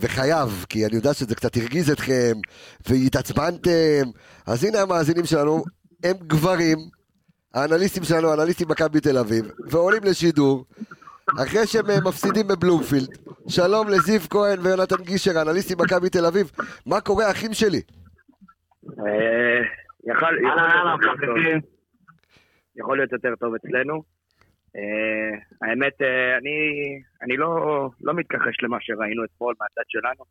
וחייב, 0.00 0.66
כי 0.68 0.86
אני 0.86 0.96
יודע 0.96 1.14
שזה 1.14 1.34
קצת 1.34 1.56
הרגיז 1.56 1.90
אתכם, 1.90 2.32
והתעצבנתם, 2.88 4.10
אז 4.46 4.64
הנה 4.64 4.80
המאזינים 4.80 5.24
שלנו, 5.26 5.64
הם 6.04 6.16
גברים, 6.26 6.78
האנליסטים 7.54 8.04
שלנו, 8.04 8.28
האנליסטים 8.30 8.68
מכבי 8.68 9.00
תל 9.00 9.18
אביב, 9.18 9.44
ועולים 9.66 10.04
לשידור, 10.04 10.64
אחרי 11.42 11.66
שהם 11.66 11.90
אה, 11.90 12.00
מפסידים 12.08 12.46
בבלומפילד. 12.48 13.08
שלום 13.48 13.88
לזיו 13.88 14.20
כהן 14.30 14.58
ויונתן 14.60 15.02
גישר, 15.04 15.42
אנליסטים 15.42 15.78
מכבי 15.80 16.10
תל 16.10 16.26
אביב. 16.26 16.50
מה 16.86 17.00
קורה, 17.00 17.30
אחים 17.30 17.52
שלי? 17.52 17.80
אה, 19.00 19.60
יכול 22.76 22.96
להיות 22.96 23.12
יותר 23.12 23.34
טוב. 23.40 23.54
אצלנו. 23.54 24.02
אה, 24.76 25.38
האמת, 25.62 26.02
אני 26.38 26.56
אני 27.22 27.36
לא 27.36 27.50
לא 28.00 28.14
מתכחש 28.14 28.56
למה 28.62 28.76
שראינו 28.80 29.24
אתמול 29.24 29.54
מהצד 29.60 29.88
שלנו. 29.88 30.24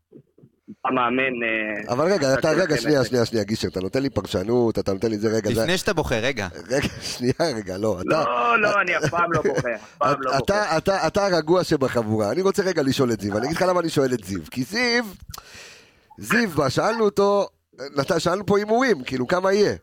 המאמן... 0.86 1.44
אה, 1.44 1.94
אבל 1.94 2.14
רגע, 2.14 2.34
אתה, 2.34 2.52
רגע, 2.52 2.78
שנייה. 2.78 3.06
שנייה, 3.06 3.26
שנייה, 3.26 3.44
גישר, 3.44 3.68
אתה 3.68 3.80
נותן 3.80 4.02
לי 4.02 4.10
פרשנות, 4.10 4.80
אתה 4.80 4.94
נותן 4.94 5.10
לי 5.10 5.18
זה, 5.18 5.28
רגע, 5.28 5.54
זה... 5.54 5.62
לפני 5.62 5.78
שאתה 5.78 5.94
בוחר, 5.94 6.16
רגע. 6.16 6.48
רגע, 6.70 6.88
שנייה, 7.18 7.34
רגע, 7.40 7.78
לא, 7.78 7.98
אתה... 8.02 8.10
לא, 8.10 8.60
לא, 8.60 8.82
אני 8.82 8.98
אף 8.98 9.10
פעם 9.10 9.34
לא 9.34 9.42
בוחר. 9.42 9.76
אף 9.76 9.96
פעם 9.98 10.22
לא 10.22 10.32
בוחר. 10.32 10.44
אתה, 10.44 10.78
אתה, 10.78 11.08
אתה 11.08 11.26
הרגוע 11.26 11.64
שבחבורה. 11.64 12.32
אני 12.32 12.42
רוצה 12.42 12.64
רגע 12.64 12.84
לשאול 12.84 13.12
את 13.12 13.22
זיו, 13.22 13.38
אני 13.38 13.46
אגיד 13.46 13.56
לך 13.56 13.62
למה 13.62 13.80
אני 13.80 13.90
שואל 13.90 14.14
את 14.14 14.24
זיו. 14.24 14.40
כי 14.52 14.64
זיו, 14.64 15.06
זיו, 16.18 16.50
מה, 16.56 16.70
שאלנו 16.70 17.06
אותו, 17.06 17.48
שאלנו 18.18 18.46
פה 18.46 18.58
הימורים, 18.58 19.04
כאילו, 19.04 19.28
כמה 19.28 19.54
יהיה? 19.54 19.76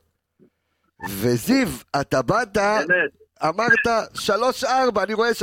וזיו, 1.08 1.68
אתה 2.00 2.22
באת. 2.22 2.58
אמרת 3.48 3.86
3-4, 4.66 4.66
אני 5.02 5.14
רואה 5.14 5.30
3-0, 5.30 5.42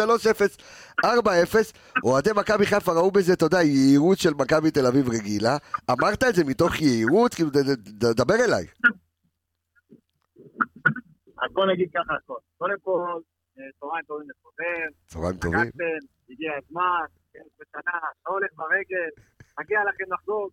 4-0, 1.05 1.07
אוהדי 2.03 2.29
מכבי 2.35 2.65
חיפה 2.65 2.91
ראו 2.91 3.11
בזה, 3.11 3.33
אתה 3.33 3.45
יודע, 3.45 3.61
יהירות 3.63 4.17
של 4.17 4.33
מכבי 4.33 4.71
תל 4.71 4.85
אביב 4.85 5.09
רגילה. 5.09 5.57
אמרת 5.91 6.23
את 6.29 6.35
זה 6.35 6.43
מתוך 6.43 6.81
יהירות? 6.81 7.33
כאילו, 7.33 7.49
דבר 8.15 8.35
אליי. 8.45 8.65
אז 11.41 11.49
בוא 11.53 11.65
נגיד 11.65 11.89
ככה. 11.93 12.13
קודם 12.57 12.79
כל, 12.81 13.19
אה, 13.57 13.63
צהריים 13.79 14.05
טובים 14.05 14.27
לכולם, 14.29 14.89
צהריים 15.07 15.37
טובים. 15.37 15.59
חגגתם, 15.59 15.99
הגיע 16.29 16.51
הזמן, 16.57 17.05
כן, 17.33 17.47
בשנה, 17.59 17.97
אתה 18.21 18.29
הולך 18.29 18.51
ברגל, 18.55 19.09
מגיע 19.59 19.79
לכם 19.89 20.13
לחגוג. 20.13 20.51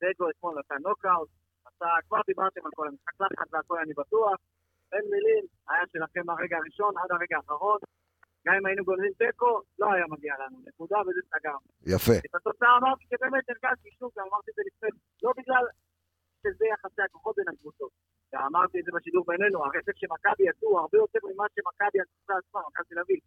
דגו 0.00 0.30
אתמול 0.30 0.54
נתן 0.58 0.82
נוקאוט, 0.88 1.28
אתה 1.68 1.86
כבר 2.08 2.20
דיברתם 2.26 2.60
על 2.64 2.72
כל 2.74 2.88
המשחק 2.88 3.20
לחץ 3.20 3.48
והכל 3.52 3.78
אני 3.84 3.94
בטוח. 4.00 4.36
אין 4.92 5.04
מילים, 5.12 5.44
היה 5.68 5.84
שלכם 5.92 6.22
מהרגע 6.26 6.56
הראשון 6.56 6.92
עד 7.00 7.10
הרגע 7.14 7.36
האחרון. 7.36 7.78
גם 8.46 8.54
אם 8.54 8.66
היינו 8.66 8.84
גונבים 8.84 9.12
תיקו, 9.12 9.60
לא 9.78 9.92
היה 9.92 10.06
מגיע 10.08 10.34
לנו. 10.40 10.58
נקודה 10.66 10.98
וזה 11.06 11.20
סגר. 11.32 11.56
יפה. 11.86 12.12
את 12.26 12.34
התוצאה 12.34 12.76
אמרתי 12.76 13.04
שבאמת 13.10 13.44
הרגשתי 13.50 13.90
שוב, 13.98 14.10
גם 14.16 14.26
אמרתי 14.30 14.50
את 14.50 14.56
זה 14.56 14.62
לפני, 14.66 14.90
לא 15.22 15.32
בגלל 15.38 15.64
שזה 16.42 16.64
יחסי 16.72 17.02
הכוחות 17.02 17.36
בין 17.36 17.48
הקבוצות. 17.48 17.92
אמרתי 18.34 18.80
את 18.80 18.84
זה 18.84 18.90
בשידור 18.96 19.24
בינינו, 19.26 19.64
הרצף 19.64 19.96
שמכבי 20.00 20.44
יצאו 20.48 20.78
הרבה 20.78 20.98
יותר 20.98 21.18
ממה 21.28 21.46
שמכבי 21.54 21.98
הקבוצה 22.00 22.32
עצמה, 22.38 22.60
מכבי 22.68 22.94
תל 22.94 22.98
אביב. 22.98 23.20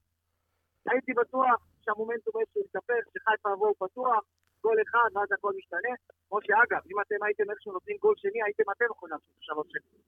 הייתי 0.90 1.14
בטוח 1.14 1.58
שהמומנטום 1.82 2.34
איזשהו 2.40 2.62
יתהפך, 2.62 3.04
שחיפה 3.14 3.50
יבואו 3.54 3.76
פתוח, 3.76 4.24
גול 4.64 4.78
אחד, 4.86 5.10
ואז 5.14 5.30
הכל 5.32 5.54
משתנה. 5.58 5.94
כמו 6.28 6.40
שאגב, 6.46 6.82
אם 6.92 6.98
אתם 7.02 7.20
הייתם 7.26 7.52
איכשהו 7.52 7.72
נותנים 7.74 7.98
גול 7.98 8.16
שני, 8.18 8.40
הייתם 8.46 8.64
אתם 8.72 8.86
יכולים 8.92 9.14
לעשות 9.14 9.36
שלוש 9.40 9.68
שנים. 9.74 10.02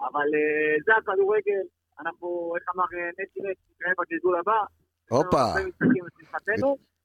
אבל 0.00 0.28
אה, 0.34 0.74
זה 0.86 0.92
הכדורגל, 0.96 1.64
אנחנו, 2.00 2.52
איך 2.56 2.64
אמר 2.74 2.88
אה, 2.94 3.10
נטי 3.18 3.40
נט, 3.44 3.58
נתראה 3.70 3.92
בגלגול 3.98 4.36
הבא. 4.38 4.60
הופה. 5.10 5.44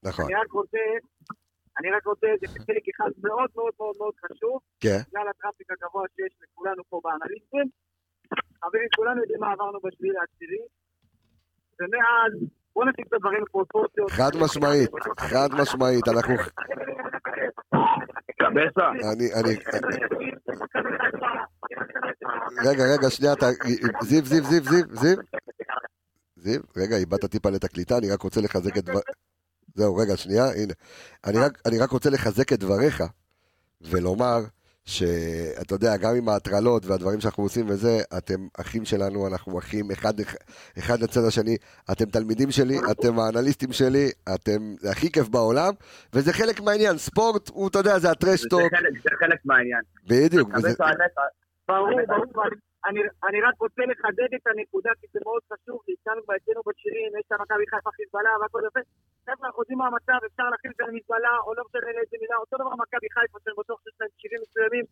נכון. 0.03 0.25
אני 0.25 0.35
רק 0.41 0.51
רוצה, 0.51 0.83
אני 1.79 1.91
רק 1.91 2.05
רוצה, 2.05 2.27
זה 2.41 2.47
חלק 2.67 2.83
אחד 2.91 3.11
מאוד 3.23 3.49
מאוד 3.55 3.73
מאוד 3.79 3.95
מאוד 3.99 4.13
חשוב, 4.23 4.59
כן. 4.83 4.99
בגלל 5.07 5.27
הטראפיק 5.29 5.67
הגבוה 5.71 6.03
שיש 6.15 6.33
לכולנו 6.41 6.83
פה 6.89 7.01
באנליסטים. 7.03 7.67
חברים, 8.61 8.87
כולנו 8.95 9.21
יודעים 9.21 9.39
מה 9.39 9.51
עברנו 9.51 9.79
בשביל 9.83 10.13
העשירי, 10.17 10.63
ומאז, 11.79 12.33
בואו 12.75 12.89
נשים 12.89 13.05
את 13.07 13.13
הדברים 13.13 13.43
בפרופורציות. 13.43 14.11
חד 14.11 14.31
משמעית, 14.41 14.89
חד 15.19 15.49
משמעית, 15.53 16.07
אנחנו... 16.07 16.33
קבסה. 18.39 18.89
אני, 19.13 19.33
אני... 19.33 19.55
רגע, 22.65 22.83
רגע, 22.93 23.09
שנייה, 23.09 23.33
אתה... 23.33 23.45
זיו, 24.01 24.25
זיו, 24.25 24.43
זיו, 24.43 24.63
זיו, 24.63 24.83
זיו. 24.91 25.17
זיו, 26.35 26.61
רגע, 26.77 26.95
איבדת 26.95 27.25
טיפה 27.25 27.49
את 27.55 27.63
הקליטה, 27.63 27.97
אני 27.97 28.11
רק 28.11 28.21
רוצה 28.21 28.41
לחזק 28.41 28.77
את 28.77 28.83
דבר... 28.83 28.99
זהו, 29.75 29.95
רגע, 29.95 30.17
שנייה, 30.17 30.45
הנה. 30.45 30.73
אני 31.25 31.37
רק, 31.37 31.61
אני 31.65 31.79
רק 31.79 31.89
רוצה 31.89 32.09
לחזק 32.09 32.53
את 32.53 32.59
דבריך, 32.59 33.03
ולומר 33.81 34.39
שאתה 34.85 35.75
יודע, 35.75 35.97
גם 35.97 36.15
עם 36.15 36.29
ההטרלות 36.29 36.85
והדברים 36.85 37.19
שאנחנו 37.19 37.43
עושים 37.43 37.65
וזה, 37.69 37.99
אתם 38.17 38.47
אחים 38.61 38.85
שלנו, 38.85 39.27
אנחנו 39.27 39.59
אחים 39.59 39.91
אחד, 39.91 40.13
אחד 40.79 40.99
לצד 40.99 41.23
השני, 41.27 41.57
אתם 41.91 42.05
תלמידים 42.05 42.51
שלי, 42.51 42.77
אתם 42.91 43.19
האנליסטים 43.19 43.71
שלי, 43.73 44.09
אתם, 44.35 44.75
זה 44.79 44.91
הכי 44.91 45.11
כיף 45.11 45.27
בעולם, 45.29 45.73
וזה 46.13 46.33
חלק 46.33 46.61
מהעניין, 46.61 46.97
ספורט 46.97 47.49
הוא, 47.49 47.67
אתה 47.67 47.79
יודע, 47.79 47.93
זה 47.93 47.99
זה 47.99 48.11
הטרשטוק, 48.11 48.61
חלק- 48.61 49.03
זה 49.03 49.09
חלק 49.19 49.39
מהעניין. 49.45 49.81
בדיוק, 50.07 50.49
ברור, 51.67 51.89
ברור, 52.07 52.25
אני- 52.87 53.11
אני, 53.27 53.37
רק 53.47 53.55
רוצה 53.65 53.83
לחדד 53.91 54.31
את 54.37 54.45
הנקודה, 54.51 54.91
כי 54.99 55.07
זה 55.13 55.19
מאוד 55.27 55.41
חשוב, 55.51 55.77
כי 55.85 55.91
אצלנו 55.97 56.21
אצלנו 56.37 56.61
בשירים, 56.67 57.09
יש 57.19 57.25
את 57.27 57.31
המכבי 57.35 57.65
חיפה 57.71 57.91
חיזבאללה 57.97 58.33
והכל 58.41 58.61
יפה. 58.67 58.81
חבר'ה, 59.25 59.45
אנחנו 59.47 59.59
יודעים 59.61 59.79
מה 59.81 59.87
המצב, 59.91 60.19
אפשר 60.29 60.47
להכין 60.53 60.71
כאן 60.77 60.89
מזבלה, 60.97 61.33
או 61.45 61.49
לא 61.57 61.61
משנה 61.67 61.91
לאיזה 61.97 62.15
מילה, 62.23 62.35
אותו 62.43 62.55
דבר 62.61 62.73
מכבי 62.83 63.09
חיפה, 63.15 63.37
שאני 63.43 63.55
בטוח 63.61 63.77
שיש 63.83 63.95
להם 64.01 64.11
שירים 64.21 64.39
מסוימים. 64.45 64.85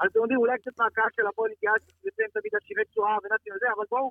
אז 0.00 0.06
אתם 0.10 0.20
יודעים, 0.24 0.40
אולי 0.42 0.56
קצת 0.62 0.74
מהקהל 0.80 1.10
של 1.16 1.26
הפועל 1.30 1.50
התייעץ, 1.54 1.82
לציין 2.06 2.30
תמיד 2.36 2.52
על 2.56 2.62
שירי 2.66 2.84
תשואה 2.90 3.14
ונתי 3.22 3.48
וזה, 3.54 3.66
אבל 3.76 3.84
בואו, 3.92 4.06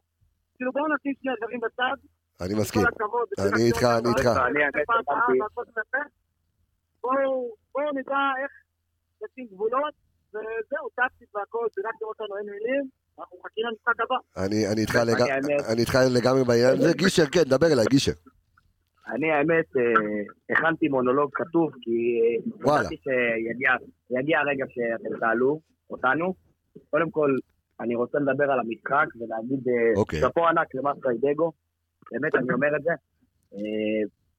כאילו 0.55 0.71
בואו 0.75 0.87
נשים 0.95 1.13
שנייה 1.19 1.35
דברים 1.39 1.59
בצד. 1.65 1.97
אני 2.43 2.53
מסכים. 2.61 2.81
אני 3.55 3.63
איתך, 3.69 3.83
אני 3.99 4.09
איתך. 4.13 4.27
בואו, 7.73 7.89
נדע 7.97 8.21
איך 8.41 8.51
לשים 9.21 9.45
גבולות, 9.51 9.93
וזהו, 10.33 10.85
טקטית 10.99 11.29
והכל, 11.35 11.65
דירקתם 11.75 12.05
אותנו, 12.05 12.37
אין 12.37 12.45
מילים, 12.49 12.83
אנחנו 13.19 13.37
מחכים 13.39 13.63
למשחק 13.69 14.01
הבא. 14.01 14.45
אני, 14.45 15.79
איתך 15.81 15.95
לגמרי, 16.15 16.43
בעניין 16.43 16.73
הזה, 16.77 16.93
גישר, 16.93 17.25
כן, 17.25 17.43
דבר 17.43 17.67
אליי, 17.73 17.85
גישר. 17.89 18.11
אני 19.07 19.31
האמת, 19.31 19.65
אה, 19.77 19.83
הכנתי 20.49 20.87
מונולוג 20.87 21.29
כתוב, 21.33 21.71
כי 21.81 22.19
אה, 22.21 22.67
וואלה. 22.67 22.89
שיגיע 24.09 24.39
הרגע 24.39 24.65
שאתם 24.69 25.19
תעלו 25.19 25.59
אותנו. 25.89 26.33
קודם 26.89 27.09
כל, 27.09 27.35
אני 27.79 27.95
רוצה 27.95 28.19
לדבר 28.19 28.51
על 28.51 28.59
המשחק 28.59 29.07
ולהגיד 29.15 29.67
אה, 29.67 29.93
אוקיי. 29.95 30.19
שאפו 30.19 30.47
ענק 30.47 30.75
למסאי 30.75 31.17
דגו, 31.17 31.51
באמת 32.11 32.35
אני 32.35 32.53
אומר 32.53 32.75
את 32.77 32.83
זה. 32.83 32.91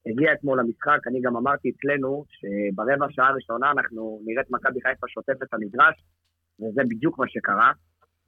הגיע 0.06 0.32
אתמול 0.32 0.60
למשחק, 0.60 0.98
אני 1.06 1.20
גם 1.20 1.36
אמרתי 1.36 1.70
אצלנו 1.70 2.24
שברבע 2.28 3.06
שעה 3.10 3.28
הראשונה 3.28 3.70
אנחנו 3.70 4.20
נראה 4.26 4.42
את 4.42 4.50
מכבי 4.50 4.80
חיפה 4.80 5.06
שוטף 5.08 5.42
את 5.42 5.54
המגרש, 5.54 6.04
וזה 6.60 6.82
בדיוק 6.88 7.18
מה 7.18 7.24
שקרה. 7.28 7.72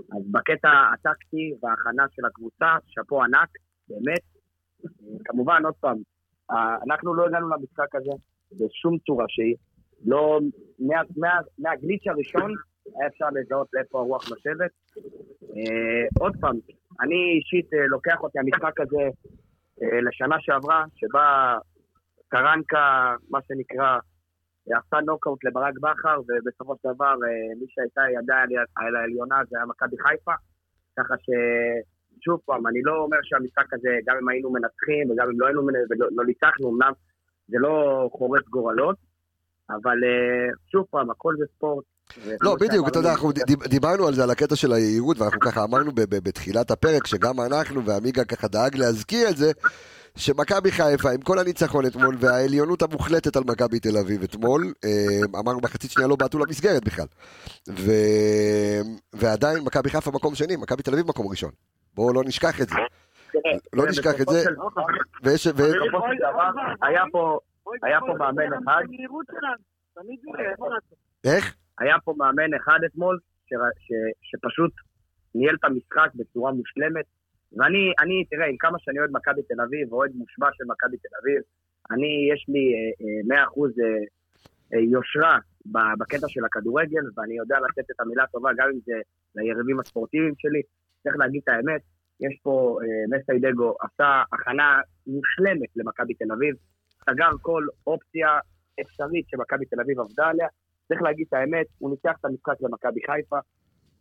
אז 0.00 0.22
בקטע 0.30 0.70
הטקטי 0.94 1.54
וההכנה 1.62 2.06
של 2.10 2.24
הקבוצה, 2.24 2.76
שאפו 2.86 3.22
ענק, 3.22 3.48
באמת. 3.88 4.20
כמובן, 5.24 5.62
עוד 5.64 5.74
פעם, 5.80 5.96
אנחנו 6.86 7.14
לא 7.14 7.26
הגענו 7.26 7.48
למשחק 7.48 7.94
הזה 7.94 8.10
בשום 8.52 8.98
צורה 8.98 9.24
שהיא. 9.28 9.54
לא, 10.06 10.40
מה, 10.78 11.00
מה, 11.16 11.28
מהגליץ' 11.58 12.06
הראשון 12.06 12.52
היה 12.94 13.08
אפשר 13.08 13.26
לזהות 13.32 13.68
לאיפה 13.72 13.98
הרוח 13.98 14.30
נושבת. 14.30 14.70
אה, 15.56 16.06
עוד 16.20 16.32
פעם, 16.40 16.56
אני 17.00 17.38
אישית 17.38 17.74
אה, 17.74 17.86
לוקח 17.86 18.20
אותי 18.20 18.38
המשחק 18.38 18.80
הזה 18.80 19.02
אה, 19.82 20.00
לשנה 20.00 20.36
שעברה, 20.40 20.84
שבה 20.96 21.58
קרנקה, 22.28 23.14
מה 23.30 23.38
שנקרא, 23.48 23.98
עשה 24.74 25.00
נוקאוט 25.06 25.44
לברק 25.44 25.74
בכר, 25.80 26.18
ובסופו 26.28 26.74
של 26.82 26.88
דבר 26.94 27.14
אה, 27.26 27.28
מי 27.60 27.66
שהייתה 27.68 28.02
ידה 28.14 28.36
על- 28.36 28.86
על 28.86 28.96
העליונה 28.96 29.36
זה 29.50 29.56
היה 29.56 29.66
מכבי 29.66 29.96
חיפה. 29.98 30.32
ככה 30.98 31.14
ש... 31.18 31.26
שוב 32.24 32.40
פעם, 32.44 32.66
אני 32.66 32.82
לא 32.82 32.96
אומר 32.96 33.16
שהמשחק 33.22 33.74
הזה, 33.74 33.88
גם 34.06 34.16
אם 34.22 34.28
היינו 34.28 34.50
מנצחים 34.52 35.10
וגם 35.10 35.26
אם 35.32 35.40
לא 35.40 35.46
היינו 35.46 35.62
מנצחים 35.66 35.86
ולא 35.90 36.08
לא 36.16 36.24
ניצחנו, 36.24 36.70
אמנם 36.70 36.92
זה 37.48 37.56
לא 37.60 38.08
חורץ 38.12 38.44
גורלות, 38.48 38.96
אבל 39.70 39.98
אה, 40.04 40.48
שוב 40.72 40.84
פעם, 40.90 41.10
הכל 41.10 41.34
זה 41.38 41.44
ספורט. 41.56 41.84
לא, 42.40 42.56
בדיוק, 42.60 42.88
אתה 42.88 42.98
יודע, 42.98 43.10
אנחנו 43.10 43.32
דיב- 43.32 43.66
דיברנו 43.68 44.06
על 44.06 44.14
זה, 44.14 44.22
על 44.22 44.30
הקטע 44.30 44.56
של 44.56 44.72
היהירות, 44.72 45.18
ואנחנו 45.18 45.40
ככה 45.40 45.64
אמרנו 45.64 45.90
בתחילת 46.24 46.70
הפרק, 46.70 47.06
שגם 47.06 47.40
אנחנו 47.40 47.84
ועמיגה 47.84 48.24
ככה 48.24 48.48
דאג 48.48 48.76
להזכיר 48.76 49.28
את 49.30 49.36
זה, 49.36 49.52
שמכבי 50.16 50.70
חיפה, 50.70 51.10
עם 51.10 51.20
כל 51.20 51.38
הניצחון 51.38 51.86
אתמול, 51.86 52.16
והעליונות 52.20 52.82
המוחלטת 52.82 53.36
על 53.36 53.42
מכבי 53.46 53.80
תל 53.80 53.96
אביב 53.98 54.22
אתמול, 54.22 54.72
אה, 54.84 55.40
אמרנו 55.40 55.60
מחצית 55.62 55.90
שנייה 55.90 56.08
לא 56.08 56.16
בעטו 56.16 56.38
למסגרת 56.38 56.84
בכלל. 56.84 57.06
ו... 57.68 57.90
ועדיין 59.12 59.64
מכבי 59.64 59.90
חיפה 59.90 60.10
מקום 60.10 60.34
שני, 60.34 60.56
מכבי 60.56 60.82
תל 60.82 60.92
אביב 60.92 61.08
מקום 61.08 61.28
ראשון. 61.28 61.50
בואו 61.94 62.14
לא 62.14 62.22
נשכח 62.24 62.60
את 62.60 62.68
זה. 62.68 62.74
לא 63.72 63.82
תראה, 63.82 63.90
נשכח 63.90 64.20
את 64.20 64.26
זה. 64.28 64.44
ויש... 65.22 65.46
היה 67.82 68.00
פה, 68.00 68.14
מאמן 68.18 68.52
אחד. 68.52 68.82
איך? 71.24 71.54
היה 71.78 71.96
פה 72.04 72.14
מאמן 72.18 72.54
אחד 72.54 72.78
אתמול. 72.86 73.18
שפשוט 74.22 74.72
ניהל 75.34 75.54
את 75.54 75.64
המשחק 75.64 76.08
בצורה 76.14 76.52
מושלמת. 76.52 77.04
ואני, 77.56 77.92
אני, 78.02 78.24
תראה, 78.30 78.46
עם 78.46 78.56
כמה 78.56 78.78
שאני 78.78 78.98
אוהד 78.98 79.10
מכבי 79.12 79.42
תל 79.42 79.60
אביב, 79.60 79.92
ואוהד 79.92 80.10
מושבע 80.14 80.48
של 80.52 80.64
מכבי 80.64 80.96
תל 80.96 81.08
אביב, 81.22 81.42
אני, 81.90 82.30
יש 82.32 82.46
לי 82.48 82.64
אה, 82.74 83.34
אה, 83.34 83.44
100% 83.44 83.60
אה, 83.60 84.04
אה, 84.74 84.80
יושרה 84.80 85.38
בקטע 85.98 86.28
של 86.28 86.44
הכדורגל, 86.44 87.04
ואני 87.16 87.36
יודע 87.36 87.56
לתת 87.68 87.90
את 87.90 88.00
המילה 88.00 88.22
הטובה, 88.22 88.50
גם 88.56 88.68
אם 88.74 88.78
זה 88.86 88.92
ליריבים 89.34 89.80
הספורטיביים 89.80 90.34
שלי. 90.38 90.62
צריך 91.02 91.16
להגיד 91.18 91.40
את 91.44 91.48
האמת, 91.48 91.80
יש 92.20 92.38
פה, 92.42 92.78
מסיידגו 93.10 93.74
עשה 93.80 94.22
הכנה 94.32 94.80
מושלמת 95.06 95.68
למכבי 95.76 96.14
תל 96.14 96.32
אביב, 96.32 96.54
סגר 97.10 97.30
כל 97.42 97.66
אופציה 97.86 98.28
אפשרית 98.80 99.28
שמכבי 99.28 99.64
תל 99.64 99.80
אביב 99.80 100.00
עבדה 100.00 100.26
עליה. 100.26 100.48
צריך 100.88 101.02
להגיד 101.02 101.26
את 101.28 101.34
האמת, 101.34 101.66
הוא 101.78 101.90
ניצח 101.90 102.16
את 102.20 102.24
המשחק 102.24 102.54
למכבי 102.60 103.00
חיפה, 103.06 103.38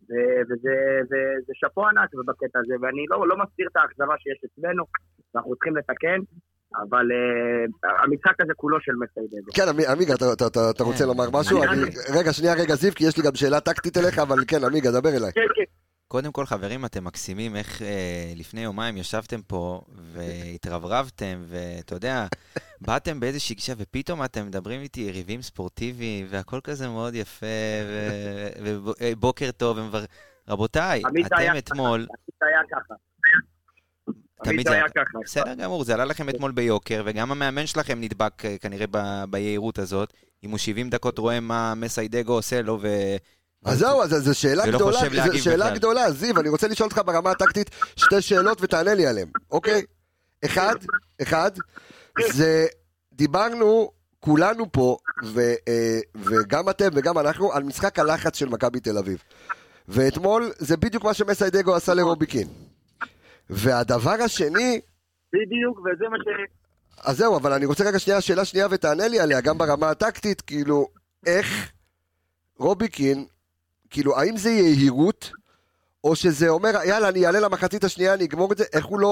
וזה 0.09 0.73
זה- 1.09 1.15
זה 1.47 1.53
שאפו 1.53 1.87
ענק 1.87 2.09
בקטע 2.27 2.59
הזה, 2.59 2.73
ואני 2.81 3.05
לא, 3.09 3.27
לא 3.27 3.35
מסתיר 3.43 3.67
את 3.71 3.77
האכזבה 3.77 4.13
שיש 4.19 4.39
אצלנו, 4.45 4.83
ואנחנו 5.35 5.55
צריכים 5.55 5.77
לתקן, 5.77 6.19
אבל 6.89 7.05
uh, 7.11 7.87
המשחק 8.03 8.41
הזה 8.41 8.53
כולו 8.55 8.77
של 8.81 8.91
מסיידגו. 9.03 9.51
כן, 9.55 9.63
עמי- 9.69 9.87
עמיגה, 9.87 10.13
אתה- 10.13 10.33
אתה- 10.33 10.47
אתה- 10.47 10.69
אתה 10.75 10.83
רוצה 10.83 10.99
כן. 11.03 11.07
לומר 11.07 11.25
משהו? 11.33 11.59
רגע, 12.19 12.33
שנייה, 12.33 12.53
רגע, 12.53 12.75
זיו, 12.75 12.91
כי 12.95 13.03
יש 13.07 13.17
לי 13.17 13.23
גם 13.23 13.35
שאלה 13.35 13.59
טקטית 13.59 13.97
אליך, 13.97 14.19
אבל 14.19 14.37
כן, 14.47 14.63
עמיגה, 14.63 14.91
דבר 14.91 15.09
אליי. 15.09 15.31
כן, 15.33 15.41
כן. 15.55 15.63
קודם 16.15 16.31
כל, 16.31 16.45
חברים, 16.45 16.85
אתם 16.85 17.03
מקסימים 17.03 17.55
איך 17.55 17.81
אה, 17.81 18.33
לפני 18.35 18.61
יומיים 18.61 18.97
ישבתם 18.97 19.41
פה 19.41 19.81
והתרברבתם, 19.95 21.43
ואתה 21.47 21.95
יודע, 21.95 22.27
באתם 22.81 23.19
באיזושהי 23.19 23.55
גישה, 23.55 23.73
ופתאום 23.77 24.23
אתם 24.23 24.47
מדברים 24.47 24.81
איתי 24.81 25.01
יריבים 25.01 25.41
ספורטיביים, 25.41 26.25
והכל 26.29 26.59
כזה 26.63 26.87
מאוד 26.87 27.15
יפה, 27.15 27.45
ובוקר 28.63 29.51
טוב, 29.51 29.77
ומבר... 29.77 30.05
רבותיי, 30.47 31.01
אתם 31.25 31.57
אתמול, 31.57 31.99
עמית 31.99 32.41
היה 32.41 32.61
ככה. 32.71 32.93
תמיד 34.43 34.67
זה 34.67 34.73
היה 34.73 34.89
ככה. 34.89 35.19
בסדר 35.23 35.53
גמור, 35.53 35.83
זה 35.83 35.93
עלה 35.93 36.05
לכם 36.05 36.29
אתמול 36.29 36.51
ביוקר, 36.51 37.03
וגם 37.05 37.31
המאמן 37.31 37.65
שלכם 37.65 38.01
נדבק 38.01 38.45
אה, 38.45 38.57
כנראה 38.57 38.85
ביהירות 39.29 39.79
הזאת. 39.79 40.13
אם 40.43 40.49
הוא 40.49 40.57
70 40.57 40.89
דקות 40.89 41.17
רואה 41.17 41.39
מה 41.39 41.73
מסיידגו 41.75 42.33
עושה 42.33 42.61
לו. 42.61 42.79
אז 43.65 43.79
זהו, 43.79 44.01
אז 44.01 44.09
זו 44.09 44.35
שאלה 44.35 44.67
גדולה, 44.67 44.99
זו 45.25 45.43
שאלה. 45.43 45.69
גדולה, 45.75 46.11
זיו, 46.11 46.39
אני 46.39 46.49
רוצה 46.49 46.67
לשאול 46.67 46.87
אותך 46.87 47.01
ברמה 47.05 47.31
הטקטית 47.31 47.69
שתי 47.95 48.21
שאלות 48.21 48.61
ותענה 48.61 48.93
לי 48.93 49.07
עליהן, 49.07 49.27
אוקיי? 49.51 49.81
אחד, 50.45 50.75
אחד, 51.21 51.51
זה, 52.31 52.65
דיברנו 53.13 53.91
כולנו 54.19 54.71
פה, 54.71 54.97
ו, 55.25 55.39
אה, 55.67 55.99
וגם 56.15 56.69
אתם 56.69 56.89
וגם 56.93 57.17
אנחנו, 57.17 57.53
על 57.53 57.63
משחק 57.63 57.99
הלחץ 57.99 58.37
של 58.37 58.49
מכבי 58.49 58.79
תל 58.79 58.97
אביב. 58.97 59.23
ואתמול 59.87 60.51
זה 60.57 60.77
בדיוק 60.77 61.03
מה 61.03 61.13
שמסיידגו 61.13 61.75
עשה 61.75 61.93
לרוביקין. 61.93 62.47
והדבר 63.49 64.11
השני, 64.25 64.81
בדיוק, 65.33 65.79
וזה 65.79 66.05
מה 66.09 66.17
ש... 66.17 66.27
אז 67.03 67.17
זהו, 67.17 67.37
אבל 67.37 67.53
אני 67.53 67.65
רוצה 67.65 67.83
רגע 67.83 67.99
שנייה, 67.99 68.21
שאלה 68.21 68.45
שנייה 68.45 68.67
ותענה 68.71 69.07
לי 69.07 69.19
עליה, 69.19 69.41
גם 69.41 69.57
ברמה 69.57 69.89
הטקטית, 69.89 70.41
כאילו, 70.41 70.87
איך 71.25 71.71
רוביקין, 72.57 73.25
כאילו, 73.95 74.11
האם 74.19 74.35
זה 74.37 74.49
יהירות, 74.49 75.31
או 76.03 76.15
שזה 76.15 76.47
אומר, 76.49 76.69
יאללה, 76.89 77.09
אני 77.09 77.25
אעלה 77.25 77.39
למחצית 77.39 77.83
השנייה, 77.83 78.13
אני 78.13 78.25
אגמור 78.25 78.51
את 78.53 78.57
זה, 78.57 78.65
איך 78.75 78.85
הוא 78.85 78.99
לא 78.99 79.11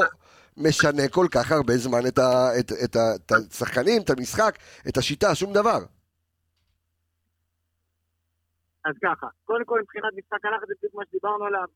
משנה 0.58 1.06
כל 1.18 1.28
כך 1.36 1.52
הרבה 1.52 1.74
זמן 1.86 2.04
את, 2.08 2.18
ה, 2.18 2.50
את, 2.60 2.70
את, 2.84 2.96
ה, 2.96 3.06
את 3.16 3.32
השחקנים, 3.32 4.02
את 4.02 4.10
המשחק, 4.10 4.54
את 4.88 4.98
השיטה, 4.98 5.36
שום 5.36 5.54
דבר. 5.54 5.80
אז 8.86 8.96
ככה, 9.04 9.28
קודם 9.46 9.66
כל 9.66 9.80
מבחינת 9.82 10.14
משחק 10.18 10.46
הלחץ 10.46 10.68
זה 10.68 10.74
בדיוק 10.78 10.96
מה 10.96 11.04
שדיברנו 11.10 11.46
עליו. 11.46 11.68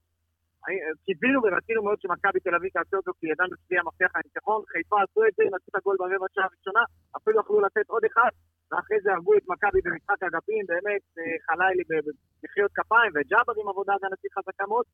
קיווינו 1.05 1.39
ורצינו 1.43 1.83
מאוד 1.83 1.97
שמכבי 2.01 2.39
תל 2.39 2.55
אביב 2.55 2.71
תעשה 2.73 2.97
אותו, 2.97 3.11
כי 3.19 3.25
ידענו 3.31 3.53
שזה 3.57 3.71
יהיה 3.71 3.83
מפתח 3.87 4.11
הניצחון. 4.15 4.61
חיפה 4.71 4.95
עשו 5.03 5.21
את 5.27 5.33
זה, 5.37 5.43
נתנו 5.43 5.67
את 5.69 5.75
הגול 5.75 5.95
ברבע 5.99 6.27
שעה 6.33 6.45
הראשונה, 6.49 6.83
אפילו 7.17 7.39
יכלו 7.41 7.61
לתת 7.61 7.87
עוד 7.93 8.03
אחד, 8.11 8.31
ואחרי 8.71 8.99
זה 9.03 9.09
הרגו 9.13 9.33
את 9.37 9.45
מכבי 9.47 9.79
במשחק 9.85 10.23
אגפים, 10.23 10.63
באמת, 10.71 11.03
אה, 11.17 11.35
חלילי 11.45 11.83
במחיאות 11.89 12.71
כפיים, 12.77 13.11
וג'אבר 13.15 13.53
עם 13.61 13.67
עבודה 13.69 13.93
הגנתית 13.95 14.31
חזקה 14.37 14.65
מאוד, 14.67 14.85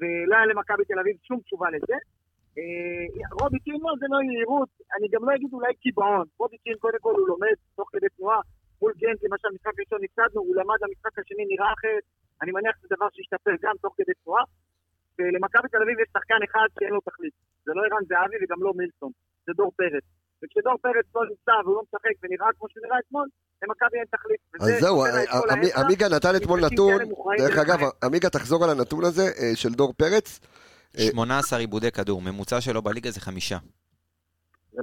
ולא 0.00 0.34
היה 0.36 0.46
למכבי 0.46 0.84
תל 0.84 0.98
אביב 0.98 1.16
שום 1.28 1.40
תשובה 1.40 1.68
לזה. 1.70 1.96
אה, 2.58 3.06
רובי 3.40 3.58
קין 3.64 3.78
לא, 3.84 3.92
זה 4.00 4.06
לא 4.12 4.18
יהירות, 4.28 4.70
אני 4.94 5.06
גם 5.12 5.22
לא 5.26 5.30
אגיד 5.34 5.52
אולי 5.52 5.74
קיבעון. 5.82 6.26
רובי 6.38 6.58
קין 6.64 6.76
קודם 6.84 7.00
כל 7.00 7.14
הוא 7.18 7.28
לומד 7.28 7.56
תוך 7.76 7.88
כדי 7.92 8.10
תנועה, 8.16 8.40
מול 8.82 8.92
גנט, 9.00 9.20
למשל, 9.24 9.48
משחק 9.54 9.76
ראשון 9.80 10.00
הפסדנו, 10.04 10.40
הוא 10.46 10.56
למד 10.56 10.80
המשחק 10.84 11.18
השני 11.18 11.44
נראה 11.52 11.72
אחרת, 11.76 12.04
אני 12.42 12.50
מניח 12.56 12.74
שזה 12.78 12.94
דבר 12.96 13.08
שישתפר 13.14 13.54
גם 13.62 13.74
תוך 13.82 13.94
כדי 13.98 14.12
תנועה. 14.24 14.44
ולמכבי 15.18 15.68
תל 15.68 15.82
אביב 15.82 15.96
יש 16.02 16.08
שחקן 16.16 16.40
אחד 16.46 16.68
שאין 16.74 16.92
לו 16.96 17.00
תכלית. 17.00 17.34
זה 17.64 17.72
לא 17.76 17.82
ערן 17.86 18.04
זהבי 18.08 18.36
וגם 18.40 18.60
לא 18.66 18.72
מילסון, 18.78 19.12
זה 19.46 19.52
דור 19.52 19.70
פרץ. 19.76 20.04
וכשדור 20.44 20.74
פרץ 20.82 21.04
לא 21.14 21.22
נמצא 21.30 21.52
והוא 21.64 21.74
לא 21.76 21.82
משחק 21.82 22.10
ונראה 22.22 22.46
כמו 22.58 22.66
שהוא 22.68 22.82
נראה 22.86 22.96
אתמול, 23.06 23.28
למכבי 23.62 23.98
אין 23.98 24.06
תכלית. 24.10 24.40
אז 24.60 24.80
זהו, 24.80 25.04
עמי- 25.04 25.66
האמצע. 25.66 25.80
עמיגה 25.80 26.08
נתן 26.08 26.36
אתמול 26.36 26.60
נתון, 26.66 26.98
דרך 27.38 27.58
אגב. 27.58 27.78
עמיגה 28.04 28.30
תחזור 28.30 28.64
על 28.64 28.70
הנתון 28.70 29.04
הזה 29.04 29.22
אה, 29.22 29.50
של 29.56 29.68
דור 29.72 29.92
פרץ. 29.96 30.40
אה, 30.98 31.02
18 31.10 31.58
עיבודי 31.58 31.90
כדור, 31.90 32.22
ממוצע 32.22 32.60
שלו 32.60 32.82
בליגה 32.82 33.10
זה 33.10 33.20
חמישה. 33.20 33.58
זה- 34.72 34.82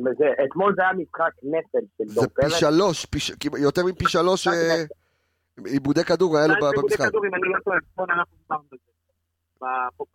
אתמול 0.49 0.73
זה 0.75 0.81
היה 0.81 0.93
משחק 0.93 1.31
נפל 1.43 1.85
של 1.97 2.13
דור 2.13 2.23
זה 2.23 2.29
פי 2.29 2.41
פרץ. 2.41 2.51
שלוש, 2.51 3.05
פי 3.05 3.19
ש- 3.19 3.31
כמעט- 3.39 3.59
יותר 3.61 3.81
מפי 3.85 4.05
שלוש 4.07 4.47
אה, 4.47 4.83
עיבודי 5.65 6.03
כדור 6.03 6.37
היה 6.37 6.47
לו 6.47 6.53
19 6.53 6.69
ב- 6.71 6.73
עיבודי 6.73 6.87
במשחק. 6.95 7.09
כדור, 7.09 7.25
אם 7.25 7.35
אני 7.35 7.53
לא 7.55 7.59
טועה, 7.63 7.77
נכון, 7.93 8.09
אנחנו 8.09 8.35
דיברנו 8.41 8.63
על 8.71 8.77
זה. 8.77 8.85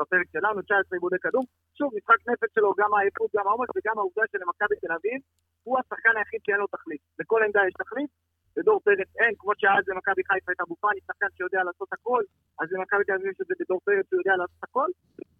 בפרק 0.00 0.26
שלנו, 0.32 0.62
19 0.62 0.96
עיבודי 0.96 1.16
כדור. 1.22 1.44
שוב, 1.80 1.90
משחק 1.96 2.20
נפש 2.28 2.50
שלו, 2.54 2.70
גם 2.80 2.90
העייפות, 2.94 3.30
גם 3.36 3.46
העומס 3.48 3.68
וגם 3.76 3.96
העובדה 3.98 4.24
שלמכבי 4.32 4.76
תל 4.82 4.92
אביב, 4.98 5.18
הוא 5.64 5.78
השחקן 5.80 6.14
היחיד 6.16 6.40
שאין 6.46 6.60
לו 6.62 6.66
תכלית. 6.66 7.00
בכל 7.18 7.40
עמדה 7.46 7.60
יש 7.68 7.74
תכלית, 7.82 8.10
לדור 8.56 8.80
פרץ 8.86 9.10
אין, 9.20 9.34
כמו 9.38 9.52
שאז 9.60 9.82
למכבי 9.88 10.22
חיפה 10.28 10.52
את 10.52 10.60
אבו 10.60 10.76
פאני, 10.82 11.00
שחקן 11.06 11.26
שיודע 11.36 11.62
לעשות 11.68 11.88
הכל, 11.92 12.22
אז 12.60 12.66
למכבי 12.72 13.04
תל 13.04 13.12
אביב 13.12 13.26
יש 13.32 13.40
את 13.42 13.46
זה 13.46 13.54
בדור 13.60 13.80
פרץ, 13.84 14.04
שהוא 14.08 14.20
יודע 14.20 14.36
לעשות 14.40 14.62
הכל, 14.62 14.88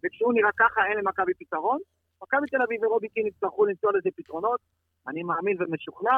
וכשהוא 0.03 0.33
נראה 0.33 0.51
ככה 0.61 0.79
אין 0.87 0.97
למכבי 0.97 1.33
פתרון. 1.41 1.79
מכבי 2.23 2.47
תל 2.47 2.61
אביב 2.65 2.83
ורובי 2.83 3.09
קין 3.09 3.27
יצטרכו 3.27 3.65
למצוא 3.65 3.91
לזה 3.95 4.09
פתרונות, 4.15 4.59
אני 5.07 5.23
מאמין 5.23 5.57
ומשוכנע. 5.59 6.17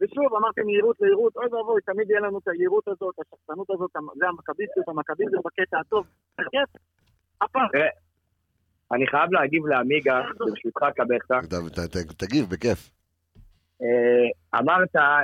ושוב, 0.00 0.34
אמרתם 0.38 0.68
יהירות 0.68 0.96
ליהירות, 1.00 1.36
אוי 1.36 1.46
ואבוי, 1.46 1.80
תמיד 1.82 2.10
יהיה 2.10 2.20
לנו 2.20 2.38
את 2.38 2.48
היהירות 2.48 2.88
הזאת, 2.88 3.14
השחצנות 3.18 3.70
הזאת, 3.70 3.90
זה 4.20 4.28
המכביסטיות, 4.28 4.88
המכביזם 4.88 5.38
בקטע 5.44 5.78
הטוב. 5.80 6.06
כיף. 6.36 6.70
הפעם. 7.40 7.68
אני 8.92 9.06
חייב 9.06 9.32
להגיב 9.32 9.66
לעמיגה, 9.66 10.22
ברשותך 10.38 10.84
קבחת. 10.96 11.44
תגיב, 12.16 12.50
בכיף. 12.50 12.90
אה, 13.82 14.58
אמרת, 14.60 14.96
אה, 14.96 15.22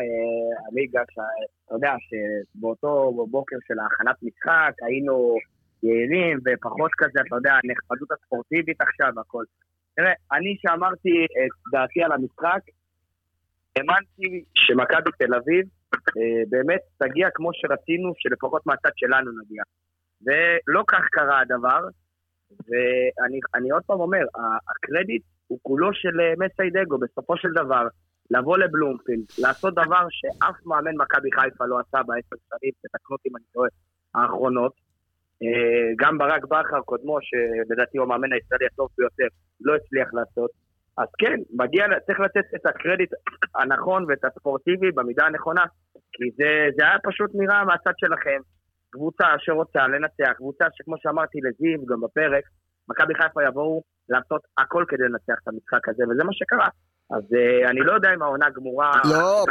עמיגה, 0.70 1.03
שאתה 1.11 1.74
יודע 1.74 1.95
שבאותו 2.09 3.12
בוקר 3.31 3.57
של 3.69 3.78
ההכנת 3.78 4.16
משחק 4.23 4.73
היינו 4.82 5.36
יעילים 5.82 6.39
ופחות 6.47 6.90
כזה, 6.99 7.20
אתה 7.27 7.36
יודע, 7.36 7.53
הנחמדות 7.53 8.09
הספורטיבית 8.12 8.81
עכשיו 8.81 9.12
והכל. 9.16 9.45
תראה, 9.97 10.12
אני 10.32 10.57
שאמרתי 10.61 11.24
את 11.24 11.73
דעתי 11.73 12.03
על 12.03 12.12
המשחק, 12.12 12.61
האמנתי 13.77 14.45
שמכבי 14.55 15.11
תל 15.19 15.35
אביב 15.35 15.66
אה, 15.95 16.43
באמת 16.49 16.81
תגיע 16.99 17.28
כמו 17.35 17.51
שרצינו, 17.53 18.12
שלפחות 18.16 18.66
מהצד 18.66 18.90
שלנו 18.97 19.31
נגיע. 19.43 19.62
ולא 20.23 20.85
כך 20.89 21.03
קרה 21.11 21.40
הדבר, 21.40 21.81
ואני 22.51 23.41
אני 23.55 23.70
עוד 23.70 23.83
פעם 23.87 24.01
אומר, 24.01 24.25
הקרדיט 24.70 25.23
הוא 25.47 25.59
כולו 25.62 25.95
של 25.95 26.20
אה, 26.20 26.33
מסיידגו. 26.39 26.99
בסופו 26.99 27.37
של 27.37 27.49
דבר, 27.53 27.87
לבוא 28.31 28.59
לבלומפילד, 28.59 29.25
לעשות 29.39 29.75
דבר 29.75 30.07
שאף 30.11 30.66
מאמן 30.66 30.97
מכבי 30.97 31.33
חיפה 31.33 31.66
לא 31.66 31.79
עשה 31.79 32.03
בעשר 32.03 32.37
שנים, 32.49 32.73
תתקנו 32.83 33.16
אותי 33.16 33.29
אם 33.29 33.37
אני 33.37 33.45
טועה, 33.53 33.69
האחרונות. 34.15 34.73
אה, 35.43 35.93
גם 35.99 36.19
ברק 36.19 36.45
בכר, 36.45 36.81
קודמו, 36.85 37.19
שלדעתי 37.23 37.99
הוא 37.99 38.05
המאמן 38.05 38.33
הישראלי 38.33 38.66
הטוב 38.66 38.89
ביותר, 38.99 39.27
לא 39.61 39.75
הצליח 39.77 40.15
לעשות. 40.15 40.51
אז 40.99 41.09
כן, 41.19 41.41
מגיע, 41.55 41.85
צריך 42.07 42.20
לתת 42.20 42.55
את 42.55 42.66
הקרדיט 42.66 43.12
הנכון 43.55 44.05
ואת 44.09 44.25
הספורטיבי 44.25 44.91
במידה 44.91 45.27
הנכונה, 45.27 45.65
כי 46.12 46.25
זה, 46.37 46.69
זה 46.77 46.85
היה 46.85 46.97
פשוט 47.03 47.31
נראה 47.35 47.65
מהצד 47.65 47.93
שלכם. 47.97 48.41
קבוצה 48.90 49.24
שרוצה 49.39 49.78
לנצח, 49.86 50.32
קבוצה 50.36 50.65
שכמו 50.74 50.94
שאמרתי 51.02 51.39
לזיו 51.47 51.86
גם 51.86 52.01
בפרק, 52.01 52.44
מכבי 52.89 53.15
חיפה 53.15 53.40
יבואו 53.48 53.82
לעשות 54.09 54.40
הכל 54.59 54.85
כדי 54.89 55.02
לנצח 55.02 55.39
את 55.43 55.48
המשחק 55.48 55.89
הזה, 55.89 56.02
וזה 56.10 56.24
מה 56.24 56.32
שקרה. 56.32 56.69
אז 57.10 57.23
uh, 57.23 57.70
אני 57.70 57.81
לא 57.81 57.93
יודע 57.93 58.09
אם 58.15 58.23
העונה 58.23 58.47
גמורה... 58.51 58.93
לא, 59.05 59.44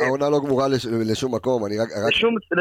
העונה- 0.00 0.30
לא 0.30 0.40
גמורה 0.44 0.68
לש- 0.68 0.86
לשום 1.10 1.34
מקום, 1.34 1.66
אני 1.66 1.78
רק... 1.78 1.88
רק- 1.88 2.12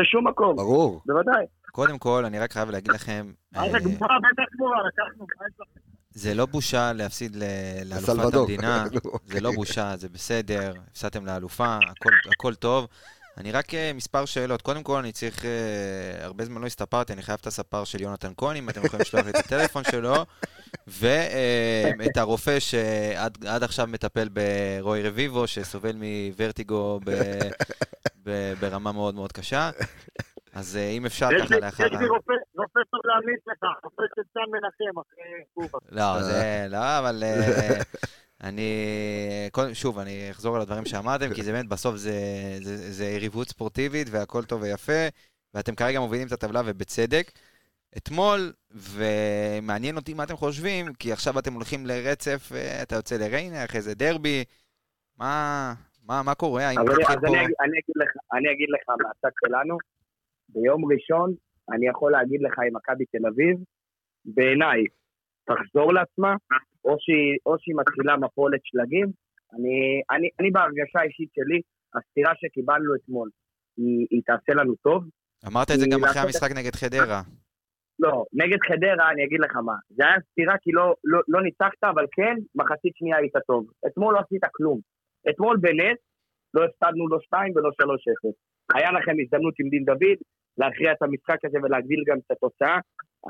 לשום, 0.02 0.28
מקום, 0.28 0.56
ברור. 0.56 1.02
בוודאי. 1.06 1.45
קודם 1.72 1.98
כל, 1.98 2.26
אני 2.26 2.40
רק 2.40 2.52
חייב 2.53 2.69
להגיד 2.69 2.91
לכם, 2.91 3.26
זה 3.53 3.60
אה, 3.60 3.68
גמורה? 3.68 4.18
בטח 4.19 4.56
גמורה, 4.56 4.78
לקחנו. 4.88 5.26
מה 5.40 5.45
יש 5.48 5.53
לכם? 5.60 5.80
זה 6.10 6.34
לא 6.34 6.45
בושה 6.45 6.91
להפסיד 6.94 7.36
לאלופת. 7.36 8.34
המדינה, 8.36 8.84
נו, 8.94 8.99
זה 9.34 9.41
לא 9.41 9.48
אוקיי. 9.48 9.56
בושה, 9.57 9.94
זה 9.98 10.10
בסדר, 10.10 10.73
הפסדתם 10.88 11.26
לאלופה, 11.26 11.76
הכל, 11.76 12.10
הכל 12.38 12.53
טוב. 12.56 12.88
אני 13.41 13.51
רק 13.51 13.73
אה, 13.73 13.91
מספר 13.93 14.26
שאלות. 14.26 14.61
קודם 14.61 14.84
כל, 14.84 14.97
אני 14.97 15.11
צריך, 15.11 15.45
אה, 15.45 16.26
הרבה 16.26 16.45
זמן 16.45 16.61
לא 16.61 16.65
הסתפרתי, 16.65 17.13
אני 17.13 17.22
חייב 17.22 17.38
את 17.41 17.47
הספר 17.47 17.84
של 17.84 18.01
יונתן 18.01 18.31
כהן, 18.38 18.55
אם 18.55 18.69
אתם 18.69 18.85
יכולים 18.85 19.01
לשלוח 19.01 19.26
לי 19.26 19.31
את 19.31 19.35
הטלפון 19.35 19.84
שלו, 19.84 20.15
ואת 20.88 22.18
הרופא 22.18 22.59
שעד 22.59 23.45
עד 23.45 23.63
עכשיו 23.63 23.88
מטפל 23.88 24.27
ברוי 24.30 25.03
רביבו, 25.03 25.47
שסובל 25.47 25.95
מוורטיגו 25.95 26.99
ב- 27.05 27.49
ב- 28.26 28.53
ברמה 28.59 28.91
מאוד 28.91 29.15
מאוד 29.15 29.31
קשה. 29.31 29.69
אז 30.53 30.77
אה, 30.77 30.89
אם 30.89 31.05
אפשר 31.05 31.30
ככה 31.39 31.59
לאחר... 31.59 31.85
יש 31.85 31.91
לי 31.91 32.07
רופא 32.07 32.80
טוב 32.91 33.01
להמליץ 33.05 33.41
לך, 33.47 33.63
רופא 33.84 34.03
של 34.15 34.22
סן 34.34 34.51
מנחם 34.51 34.99
אחרי 34.99 35.43
קובה. 35.53 35.80
לא, 35.91 36.23
זה, 36.23 36.65
לא, 36.69 36.99
אבל 36.99 37.23
אה, 37.23 37.81
אני, 38.43 38.72
קודם- 39.51 39.73
שוב, 39.73 39.99
אני 39.99 40.31
אחזור 40.31 40.55
על 40.55 40.61
הדברים 40.61 40.85
שאמרתם, 40.85 41.34
כי 41.35 41.43
זה 41.43 41.51
באמת, 41.51 41.69
בסוף 41.69 41.95
זה, 41.95 42.11
זה, 42.61 42.91
זה 42.91 43.05
יריבות 43.05 43.47
ספורטיבית 43.47 44.07
והכל 44.11 44.43
טוב 44.43 44.61
ויפה, 44.61 45.07
ואתם 45.53 45.76
כרגע 45.76 45.99
מובילים 45.99 46.27
את 46.27 46.31
הטבלה 46.31 46.61
ובצדק. 46.65 47.31
אתמול, 47.97 48.39
ומעניין 48.72 49.95
אותי 49.95 50.13
מה 50.13 50.23
אתם 50.23 50.35
חושבים, 50.35 50.93
כי 50.99 51.11
עכשיו 51.11 51.39
אתם 51.39 51.53
הולכים 51.53 51.85
לרצף, 51.85 52.51
אה, 52.55 52.81
אתה 52.84 52.95
יוצא 52.95 53.15
לריינה, 53.15 53.65
אחרי 53.65 53.81
זה 53.81 53.95
דרבי, 53.95 54.43
מה, 55.18 55.73
מה, 56.07 56.22
מה 56.26 56.35
קורה? 56.35 56.69
אז 56.69 56.77
אני, 56.77 56.85
אז 57.07 57.18
פה... 57.22 57.27
אני, 57.27 57.38
אני, 57.38 57.77
אגיד 57.80 57.95
לך, 57.95 58.11
אני 58.34 58.51
אגיד 58.53 58.68
לך 58.69 58.89
מהצד 58.89 59.35
שלנו, 59.45 59.77
ביום 60.49 60.85
ראשון 60.93 61.34
אני 61.73 61.88
יכול 61.88 62.11
להגיד 62.11 62.41
לך 62.41 62.59
עם 62.68 62.76
מכבי 62.76 63.05
תל 63.05 63.27
אביב, 63.27 63.57
בעיניי, 64.26 64.84
תחזור 65.43 65.93
לעצמה, 65.93 66.35
שהיא, 66.99 67.38
או 67.45 67.56
שהיא 67.60 67.76
מתחילה 67.82 68.18
מפולת 68.18 68.62
שלגים. 68.64 69.08
אני, 69.53 70.02
אני, 70.12 70.28
אני 70.40 70.52
בהרגשה 70.52 70.99
האישית 70.99 71.30
שלי, 71.36 71.62
הסתירה 71.95 72.34
שקיבלנו 72.36 72.95
אתמול, 72.95 73.30
היא, 73.78 74.08
היא 74.12 74.22
תעשה 74.26 74.53
לנו 74.60 74.76
טוב. 74.76 75.03
אמרת 75.48 75.72
את 75.72 75.80
זה 75.80 75.86
גם 75.91 76.03
אחרי 76.03 76.22
המשחק 76.22 76.52
נגד 76.58 76.76
חדרה. 76.76 77.22
לא, 77.99 78.26
נגד 78.34 78.62
חדרה, 78.68 79.12
אני 79.12 79.26
אגיד 79.26 79.40
לך 79.40 79.56
מה. 79.56 79.78
זה 79.90 80.03
היה 80.06 80.18
סתירה 80.32 80.56
כי 80.62 80.72
לא, 80.72 80.95
לא, 81.03 81.20
לא 81.28 81.44
ניצחת, 81.44 81.84
אבל 81.84 82.06
כן, 82.12 82.36
מחצית 82.56 82.94
שנייה 82.95 83.18
היית 83.18 83.38
טוב. 83.48 83.62
אתמול 83.88 84.14
לא 84.14 84.20
עשית 84.20 84.45
כלום. 84.52 84.80
אתמול 85.30 85.58
בנס, 85.58 85.99
לא 86.53 86.62
הפסדנו 86.66 87.08
לא 87.08 87.20
2 87.20 87.53
ולא 87.56 87.70
3-0. 87.70 87.74
היה 88.76 88.91
לכם 88.91 89.16
הזדמנות 89.22 89.53
עם 89.60 89.70
דין 89.70 89.84
דוד 89.86 90.18
להכריע 90.58 90.91
את 90.91 91.02
המשחק 91.02 91.45
הזה 91.45 91.58
ולהגדיל 91.64 92.03
גם 92.08 92.18
את 92.18 92.32
התוצאה. 92.32 92.78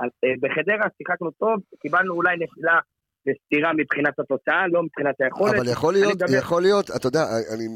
אז, 0.01 0.11
אה, 0.23 0.33
בחדרה 0.41 0.87
שיחקנו 0.97 1.31
טוב, 1.31 1.55
קיבלנו 1.81 2.13
אולי 2.13 2.35
נפילה 2.37 2.79
וסתירה 3.27 3.71
מבחינת 3.77 4.19
התוצאה, 4.19 4.67
לא 4.71 4.83
מבחינת 4.83 5.15
היכולת. 5.19 5.55
אבל 5.55 5.67
יכול 5.67 5.93
להיות, 5.93 6.13
מדבר- 6.15 6.33
יכול 6.37 6.61
להיות, 6.61 6.91
אתה 6.95 7.07
יודע, 7.07 7.25
אני, 7.53 7.67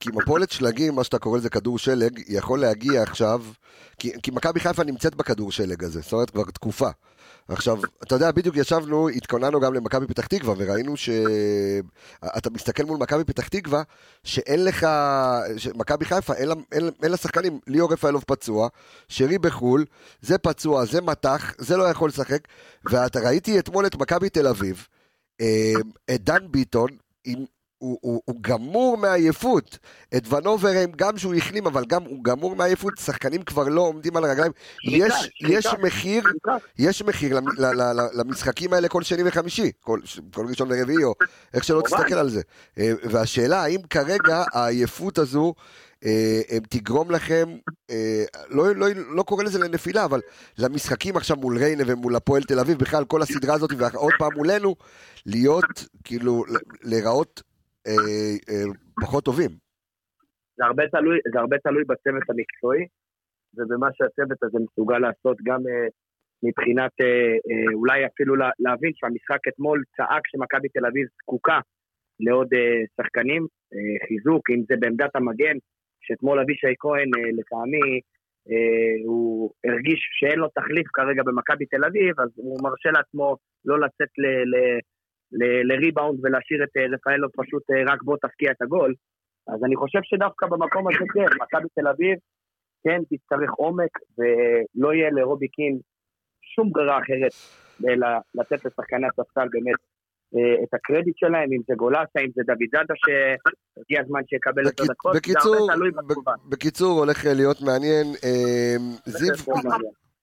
כי- 0.00 0.08
מפולת 0.14 0.50
שלגים, 0.50 0.94
מה 0.94 1.04
שאתה 1.04 1.18
קורא 1.18 1.38
לזה 1.38 1.50
כדור 1.50 1.78
שלג, 1.78 2.20
יכול 2.28 2.60
להגיע 2.60 3.02
עכשיו, 3.02 3.42
כי, 3.98 4.12
כי 4.22 4.30
מכבי 4.30 4.60
חיפה 4.60 4.84
נמצאת 4.84 5.14
בכדור 5.14 5.52
שלג 5.52 5.84
הזה, 5.84 6.00
זאת 6.00 6.12
אומרת 6.12 6.30
כבר 6.30 6.44
תקופה. 6.44 6.88
עכשיו, 7.48 7.78
אתה 8.02 8.14
יודע, 8.14 8.30
בדיוק 8.32 8.56
ישבנו, 8.56 9.08
התכוננו 9.08 9.60
גם 9.60 9.74
למכבי 9.74 10.06
פתח 10.06 10.26
תקווה, 10.26 10.54
וראינו 10.58 10.96
שאתה 10.96 12.50
מסתכל 12.50 12.82
מול 12.84 12.98
מכבי 12.98 13.24
פתח 13.24 13.48
תקווה, 13.48 13.82
שאין 14.24 14.64
לך, 14.64 14.86
מכבי 15.74 16.04
חיפה, 16.04 16.34
אין 16.34 16.48
אין, 16.72 16.90
אין 17.02 17.10
לה 17.10 17.16
שחקנים, 17.16 17.58
ליאור 17.66 17.92
רפאלוב 17.92 18.24
פצוע, 18.26 18.68
שרי 19.08 19.38
בחו"ל, 19.38 19.84
זה 20.20 20.38
פצוע, 20.38 20.84
זה 20.84 21.00
מתח, 21.00 21.54
זה 21.58 21.76
לא 21.76 21.84
יכול 21.84 22.08
לשחק, 22.08 22.40
ואתה 22.90 23.20
ראיתי 23.20 23.58
אתמול 23.58 23.86
את 23.86 23.96
מכבי 23.96 24.28
תל 24.28 24.46
אביב, 24.46 24.86
את 26.10 26.20
דן 26.24 26.46
ביטון, 26.50 26.88
עם, 27.24 27.44
הוא, 27.78 27.98
הוא, 28.02 28.22
הוא 28.24 28.36
גמור 28.40 28.96
מעייפות. 28.96 29.78
את 30.16 30.32
ונוברם, 30.32 30.90
גם 30.96 31.18
שהוא 31.18 31.34
החלים, 31.34 31.66
אבל 31.66 31.84
גם 31.84 32.02
הוא 32.02 32.24
גמור 32.24 32.56
מעייפות, 32.56 32.92
שחקנים 33.04 33.42
כבר 33.42 33.68
לא 33.68 33.80
עומדים 33.80 34.16
על 34.16 34.24
הרגליים. 34.24 34.52
יש. 34.84 35.12
יש 35.40 35.66
מחיר, 35.82 36.24
יש 36.78 37.02
מחיר 37.02 37.36
למ- 37.36 37.48
ל- 37.58 37.66
ל- 37.82 38.00
ל- 38.00 38.20
למשחקים 38.20 38.72
האלה 38.72 38.88
כל 38.88 39.02
שני 39.02 39.22
וחמישי, 39.26 39.70
כל, 39.80 40.00
כל 40.34 40.46
ראשון 40.46 40.68
ורביעי, 40.72 41.04
או 41.04 41.14
איך 41.54 41.64
שלא. 41.64 41.82
תסתכל 41.84 42.14
על 42.14 42.30
זה. 42.30 42.42
אה, 42.78 42.92
והשאלה, 43.04 43.62
האם 43.62 43.80
כרגע 43.90 44.44
העייפות 44.52 45.18
הזו 45.18 45.54
תגרום 46.70 47.10
לכם, 47.10 47.46
אה, 47.90 48.24
לא, 48.50 48.74
לא, 48.76 48.86
לא 49.16 49.22
קורא 49.22 49.44
לזה 49.44 49.58
לנפילה, 49.64 50.04
אבל 50.04 50.20
למשחקים 50.58 51.16
עכשיו 51.16 51.36
מול 51.36 51.58
ריינה 51.58 51.82
ומול 51.86 52.16
הפועל 52.16 52.42
תל 52.42 52.58
אביב, 52.58 52.78
בכלל 52.78 53.04
כל 53.04 53.22
הסדרה 53.22 53.54
הזאת, 53.54 53.70
ועוד 53.78 54.12
פעם 54.18 54.32
מולנו, 54.36 54.74
להיות, 55.26 55.70
כאילו, 56.04 56.44
להיראות 56.82 57.42
אה, 57.86 57.92
אה, 58.48 58.64
פחות 59.00 59.24
טובים. 59.24 59.50
זה 60.56 60.64
הרבה 60.64 60.82
תלוי, 60.88 61.18
זה 61.32 61.40
הרבה 61.40 61.56
תלוי 61.58 61.84
בצוות 61.84 62.22
המקצועי, 62.30 62.86
ובמה 63.56 63.88
שהצוות 63.94 64.42
הזה 64.42 64.58
מסוגל 64.64 64.98
לעשות 64.98 65.36
גם 65.44 65.60
אה, 65.68 65.88
מבחינת 66.42 66.92
אה, 67.00 67.06
אה, 67.06 67.74
אולי 67.74 68.06
אפילו 68.06 68.36
לה, 68.36 68.50
להבין 68.58 68.92
שהמשחק 68.94 69.48
אתמול 69.48 69.82
צעק 69.96 70.22
שמכבי 70.26 70.68
תל 70.68 70.86
אביב 70.86 71.06
זקוקה 71.22 71.60
לעוד 72.20 72.54
אה, 72.54 72.80
שחקנים, 72.96 73.42
אה, 73.74 74.06
חיזוק, 74.08 74.50
אם 74.50 74.62
זה 74.68 74.74
בעמדת 74.80 75.16
המגן, 75.16 75.56
שאתמול 76.06 76.40
אבישי 76.40 76.74
כהן 76.78 77.10
אה, 77.16 77.30
לטעמי 77.38 78.00
אה, 78.50 78.94
הוא 79.06 79.50
הרגיש 79.64 80.00
שאין 80.18 80.38
לו 80.38 80.48
תחליף 80.48 80.86
כרגע 80.92 81.22
במכבי 81.26 81.66
תל 81.66 81.84
אביב, 81.84 82.20
אז 82.20 82.28
הוא 82.36 82.58
מרשה 82.62 82.90
לעצמו 82.90 83.36
לא 83.64 83.80
לצאת 83.80 84.08
לריבאונד 85.68 86.18
ולהשאיר 86.22 86.64
את 86.64 86.76
אה, 86.76 86.86
רפאלוב 86.94 87.30
פשוט 87.36 87.62
רק 87.86 88.02
בוא 88.02 88.16
תפקיע 88.16 88.50
את 88.50 88.62
הגול. 88.62 88.94
אז 89.48 89.64
אני 89.64 89.76
חושב 89.76 89.98
שדווקא 90.02 90.46
במקום 90.46 90.88
הזה 90.88 91.04
כן, 91.14 91.30
מכבי 91.42 91.68
תל 91.74 91.88
אביב 91.88 92.18
כן 92.84 93.00
תצטרך 93.10 93.50
עומק, 93.50 93.90
ולא 94.18 94.94
יהיה 94.94 95.10
לרובי 95.10 95.48
קין 95.48 95.78
שום 96.42 96.72
ברירה 96.72 96.98
אחרת 96.98 97.32
אלא 97.88 98.08
לתת 98.34 98.64
לשחקני 98.64 99.06
הספסל 99.06 99.48
באמת 99.52 99.80
את 100.64 100.74
הקרדיט 100.74 101.16
שלהם, 101.16 101.48
אם 101.52 101.60
זה 101.68 101.74
גולסה, 101.76 102.18
אם 102.24 102.30
זה 102.34 102.42
דוד 102.46 102.68
זאדה, 102.72 102.94
שהגיע 103.02 104.00
הזמן 104.00 104.20
שיקבל 104.28 104.68
את 104.68 104.80
הדקות, 104.80 105.16
בקיצור, 105.16 105.54
זה 105.54 105.60
הרבה 105.60 105.74
תלוי 105.74 105.90
בתגובה. 105.90 106.32
בקיצור, 106.48 106.98
הולך 106.98 107.24
להיות 107.24 107.60
מעניין. 107.62 108.06
אה, 108.24 108.76
זיו. 109.06 109.34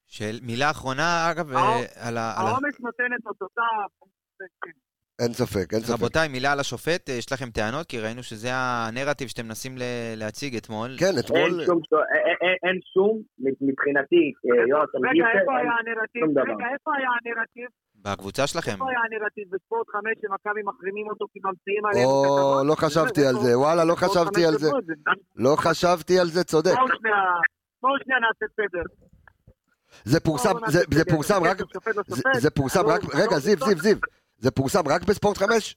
של 0.08 0.40
מילה 0.42 0.70
אחרונה, 0.72 1.32
אגב, 1.32 1.52
אה, 1.54 1.80
על 2.08 2.18
ה... 2.18 2.22
העומס 2.38 2.80
נותן 2.80 3.14
את 3.22 3.28
אותותיו. 3.28 3.88
אין 5.22 5.34
ספק, 5.34 5.74
אין 5.74 5.82
ספק. 5.82 5.94
רבותיי, 5.94 6.28
מילה 6.28 6.52
על 6.52 6.60
השופט, 6.60 7.10
אה, 7.10 7.14
יש 7.14 7.32
לכם 7.34 7.50
טענות? 7.50 7.86
כי 7.88 8.00
ראינו 8.00 8.24
שזה 8.24 8.50
הנרטיב 8.54 9.28
שאתם 9.28 9.46
מנסים 9.46 9.76
להציג 10.18 10.56
אתמול. 10.56 10.90
כן, 11.00 11.14
אתמול, 11.20 11.50
שום, 11.66 11.80
אין- 12.16 12.38
אין- 12.42 12.58
אין 12.64 12.80
שום, 12.94 13.22
מבחינתי, 13.40 14.24
אה, 14.46 14.68
יונתן 14.70 14.98
רגע, 15.10 15.40
איפה 15.40 15.58
היה 15.58 15.72
הנרטיב? 15.82 16.22
שום. 16.26 16.38
רגע, 16.40 16.66
איפה 16.74 16.92
היה 16.98 17.10
הנרטיב? 17.18 17.68
בקבוצה 18.04 18.48
שלכם. 18.48 18.72
איפה 18.72 18.86
היה 18.90 19.00
הנרטיב 19.20 19.48
בספורט 19.56 19.88
5 19.90 20.02
שמכבי 20.22 20.62
מחרימים 20.64 21.08
אותו 21.10 21.26
כי 21.34 21.40
ממציאים 21.44 21.86
עליהם 21.86 22.06
או? 22.08 22.62
לא 22.66 22.76
חשבתי 22.76 23.26
על 23.26 23.36
זה, 23.36 23.60
וואלה, 23.60 23.84
לא 23.86 23.96
חשבתי 23.96 24.36
5 24.42 24.46
על 24.46 24.58
זה. 24.58 24.68
את 24.68 24.86
זה. 24.86 24.94
לא 25.36 25.56
חשבתי 25.60 26.20
על 26.20 26.28
זה, 26.28 26.44
צודק. 26.44 26.74
בואו 26.76 26.88
שנייה, 27.00 27.16
שנייה 28.04 28.20
נעשה 28.20 28.54
סדר. 28.56 28.84
זה 30.04 30.20
פורסם, 30.20 30.52
בואו 30.54 30.72
זה. 30.72 31.06
פורסם 31.10 31.44
רק, 31.44 31.60
לא 31.62 31.66
זה, 31.94 32.02
שופט. 32.16 32.40
זה 32.40 32.50
פורסם 32.50 32.84
לא- 32.86 32.92
רק, 32.94 33.04
לא- 33.04 33.10
רגע, 33.14 33.32
לא- 33.32 33.40
זיו, 33.40 33.58
זיו, 33.66 33.78
זיו, 33.78 33.98
זה 34.38 34.52
פורסם 34.52 34.88
רק 34.88 35.04
בספורט 35.04 35.38
5? 35.38 35.76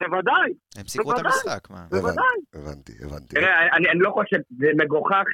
בוודאי, 0.00 0.52
הם 0.78 0.86
סיקרו 0.88 1.12
את. 1.12 1.18
המשחק, 1.18 1.70
מה? 1.70 1.86
בוודאי. 1.90 2.38
הבנתי, 2.54 2.92
הבנתי. 3.04 3.34
תראה, 3.34 3.76
אני, 3.76 3.88
אני 3.90 4.00
לא 4.00 4.10
חושב, 4.10 4.36
זה 4.58 4.66
מגוחך. 4.76 5.24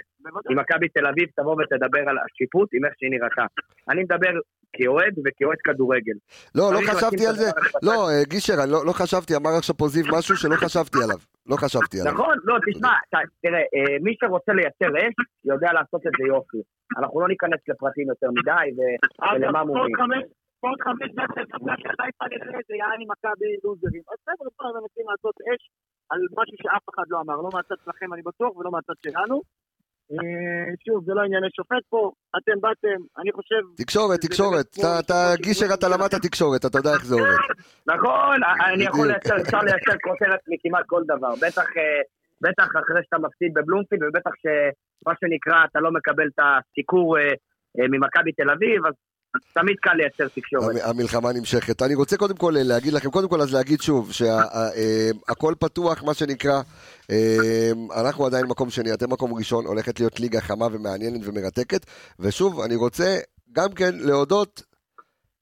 אם 0.51 0.59
מכבי 0.59 0.89
תל 0.89 1.07
אביב 1.07 1.29
תבוא 1.37 1.57
ותדבר 1.63 2.09
על 2.09 2.17
השיפוט 2.19 2.69
עם 2.75 2.85
איך 2.85 2.95
שהיא 2.99 3.11
נראתה. 3.11 3.47
אני 3.89 4.03
מדבר 4.03 4.31
כאוהד 4.73 5.15
וכאוהד 5.25 5.59
כדורגל. 5.65 6.13
לא, 6.55 6.73
לא 6.73 6.81
חשבתי 6.91 7.27
על 7.27 7.35
זה. 7.35 7.51
לא, 7.83 8.09
אה, 8.11 8.25
גישר, 8.29 8.55
אני 8.63 8.71
לא 8.73 8.87
לא 8.87 8.93
חשבתי, 8.93 9.37
אמר 9.37 9.51
עכשיו 9.59 9.77
פה 9.77 9.89
זיו 9.89 10.05
משהו 10.19 10.37
שלא 10.37 10.57
חשבתי 10.57 10.99
עליו. 11.05 11.19
לא 11.47 11.57
חשבתי 11.57 12.01
עליו. 12.01 12.13
נכון, 12.13 12.37
לא, 12.45 12.57
תשמע, 12.67 12.93
תראה, 13.43 13.59
אה, 13.59 13.97
מי 14.03 14.15
שרוצה 14.21 14.53
לייצר 14.53 14.99
אש, 14.99 15.15
יודע 15.45 15.73
לעשות 15.73 16.07
את 16.07 16.13
זה 16.19 16.25
יופי. 16.29 16.59
אנחנו 16.99 17.21
לא 17.21 17.29
ניכנס 17.29 17.61
לפרטים 17.69 18.09
יותר 18.09 18.29
מדי 18.31 18.83
ולמה 19.27 19.61
אגב, 19.61 20.23
מורים. 20.65 20.75
עוד 20.75 20.81
חמש, 20.87 21.11
דקות, 21.19 21.49
חיפה 22.01 22.25
נראה 22.33 22.59
את 22.61 22.67
זה 22.69 22.75
יעני 22.83 23.05
מכבי 23.13 23.51
לוזרים. 23.65 24.03
אז 24.11 24.19
חבר'ה, 24.27 24.49
פה 24.57 24.65
מנסים 24.79 25.07
לעשות 25.11 25.37
אש 25.49 25.63
על 26.11 26.21
משהו 26.39 26.57
שאף 26.63 26.85
אחד 26.95 27.07
לא 27.13 27.17
אמר, 27.23 27.37
לא 27.45 27.51
מהצד 27.55 27.79
שלכם 27.85 28.09
אני 28.15 28.23
בטוח 28.23 28.57
ולא 28.57 28.71
מהצד 28.75 28.97
שלנו. 29.05 29.37
אה, 30.13 30.69
שוב, 30.85 31.05
זה 31.07 31.13
לא 31.15 31.23
ענייני 31.27 31.47
שופט 31.57 31.85
פה, 31.89 32.13
אתם 32.39 32.57
באתם, 32.61 32.99
אני 33.21 33.33
חושב... 33.33 33.63
תקשורת, 33.77 34.21
תקשורת. 34.21 34.69
באמת 34.79 35.05
אתה- 35.05 35.33
גישר, 35.45 35.67
אתה 35.75 35.87
למדת 35.89 36.15
תקשורת, 36.27 36.63
אתה 36.67 36.79
יודע 36.79 36.93
איך 36.97 37.05
זה 37.05 37.15
עובד. 37.15 37.39
נכון, 37.95 38.37
אני 38.75 38.85
יכול. 38.85 39.07
לייצר, 39.07 39.37
אפשר 39.43 39.61
לייצר 39.69 39.97
כותרת 40.09 40.41
מכמעט 40.49 40.85
כל 40.87 41.03
דבר. 41.13 41.33
בטח, 41.43 41.69
אה, 41.77 42.01
בטח 42.41 42.69
אחרי 42.83 43.01
שאתה 43.05 43.19
מפסיד 43.19 43.55
בבלומפילד, 43.55 44.03
ובטח 44.03 44.35
שמה 44.43 45.15
שנקרא, 45.21 45.65
אתה 45.65 45.81
לא 45.81 45.91
מקבל 45.93 46.29
את 46.35 46.41
הסיקור 46.45 47.19
אה, 47.19 47.33
ממכבי 47.93 48.33
תל 48.33 48.51
אביב, 48.51 48.87
אז 48.87 48.95
תמיד 49.55 49.77
קל 49.81 49.91
לייצר 49.97 50.29
תקשורת. 50.35 50.71
המ- 50.71 50.91
המלחמה 50.91 51.33
נמשכת. 51.33 51.83
אני 51.83 51.95
רוצה 51.95 52.17
קודם 52.17 52.37
כל 52.37 52.55
להגיד 52.57 52.93
לכם, 52.93 53.11
קודם 53.11 53.29
כל 53.29 53.41
אז 53.41 53.53
להגיד 53.55 53.81
שוב, 53.83 54.13
שהכל 54.13 55.55
פתוח, 55.59 56.03
מה 56.03 56.15
שנקרא, 56.15 56.63
אה, 57.11 57.71
אנחנו 57.97 58.27
עדיין 58.27 58.47
מקום 58.47 58.71
שני, 58.71 58.95
אתם 58.95 59.13
מקום 59.13 59.35
ראשון, 59.35 59.67
הולכת 59.67 60.01
להיות 60.01 60.21
ליגה 60.21 60.41
חמה 60.41 60.67
ומעניינת 60.73 61.21
ומרתקת, 61.25 61.87
ושוב, 62.19 62.61
אני 62.61 62.75
רוצה 62.75 63.19
גם 63.53 63.73
כן 63.73 63.95
להודות 63.95 64.63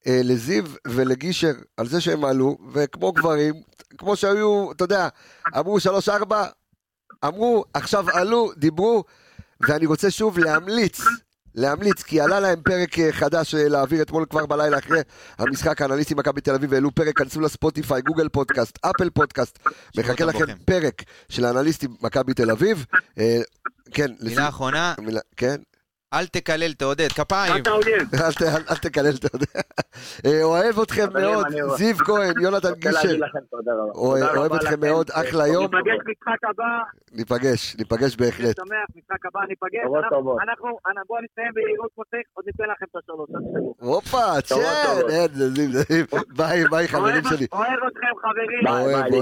אה, 0.07 0.21
לזיו 0.25 0.65
ולגישר 0.89 1.53
על 1.77 1.87
זה 1.89 2.01
שהם 2.01 2.25
עלו, 2.25 2.59
וכמו 2.73 3.13
גברים, 3.13 3.55
כמו 3.99 4.17
שהיו, 4.17 4.73
אתה 4.73 4.85
יודע, 4.85 5.09
אמרו 5.59 5.81
שלוש-ארבע, 5.81 6.45
אמרו, 7.25 7.65
עכשיו 7.75 8.05
עלו, 8.13 8.51
דיברו, 8.57 9.05
ואני 9.61 9.87
רוצה 9.87 10.11
שוב 10.11 10.39
להמליץ, 10.39 11.01
להמליץ, 11.55 12.03
כי 12.03 12.21
עלה 12.21 12.41
להם 12.41 12.61
פרק 12.65 12.99
אה, 12.99 13.13
חדש 13.13 13.55
אה, 13.55 13.69
להעביר 13.69 14.03
אתמול 14.03 14.27
כבר 14.31 14.47
בלילה 14.47 14.79
אחרי 14.79 15.01
המשחק, 15.39 15.83
האנליסטים 15.83 16.17
מכבי 16.17 16.41
תל 16.41 16.55
אביב 16.55 16.75
העלו 16.75 16.95
פרק, 16.95 17.19
כנסו 17.19 17.41
לספוטיפיי, 17.41 18.03
גוגל 18.03 18.29
פודקאסט, 18.29 18.79
אפל 18.83 19.11
פודקאסט, 19.11 19.59
מחכה 19.99 20.25
לכם. 20.25 20.45
פרק 20.65 21.03
של 21.29 21.45
האנליסטים 21.45 21.97
מכבי 22.01 22.35
תל 22.35 22.51
אביב. 22.51 22.85
אה, 23.19 23.41
כן, 23.95 24.11
מילה 24.21 24.49
אחרונה, 24.49 24.95
מילה, 24.99 25.21
כן, 25.37 25.57
אל 26.13 26.27
תקלל, 26.27 26.73
תעודד, 26.73 27.09
כפיים. 27.13 27.53
אל 28.25 28.33
ת- 28.33 28.43
אל- 28.43 28.63
אל 28.71 28.77
תקלל, 28.77 29.13
יודע. 29.35 29.61
אה, 30.27 30.43
אוהב 30.43 30.81
אתכם 30.81 31.07
מאוד, 31.13 31.47
אני. 31.47 31.57
זיו 31.77 31.97
כהן, 31.97 32.35
יונתן 32.43 32.73
גישר. 32.75 32.99
אוהב 33.95 34.53
אתכם. 34.53 34.81
מאוד, 34.81 35.11
אחלה 35.11 35.47
יום. 35.47 35.65
ניפגש 35.65 35.99
משחק 36.11 36.45
הבא, 36.51 36.65
ניפגש, 37.13 37.77
ניפגש 37.79 38.17
בהחלט. 38.17 38.57
שמח, 38.57 38.69
משחק 38.97 39.27
הבא 39.27 39.41
ניפגש. 39.49 39.81
אנחנו- 40.43 40.79
בואו 41.09 41.21
נסיים 41.23 41.53
ביעילות 41.55 41.91
מוסך, 41.99 42.27
עוד 42.33 42.45
ניתן 42.47 42.65
לכם 42.73 42.87
את 42.91 43.03
השלוש. 43.03 43.31
הופה, 43.81 44.41
צ'ן. 44.41 44.57
אין, 45.09 45.29
זה 45.35 45.51
זיו, 45.51 45.73
זה 45.73 45.83
זיו. 45.89 46.05
ביי, 46.37 46.65
ביי 46.71 46.89
חברים 46.89 47.25
שלי. 47.25 47.47
אוהב 47.53 47.71
אתכם 47.89 48.07
חברים. 48.23 48.67
אוהב, 48.69 49.13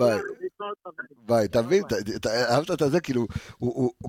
אוהב. 0.00 0.20
ביי. 1.28 1.46
אתה 2.16 2.28
אהבת 2.54 2.70
את 2.70 2.90
זה? 2.90 3.00
כאילו, 3.00 3.26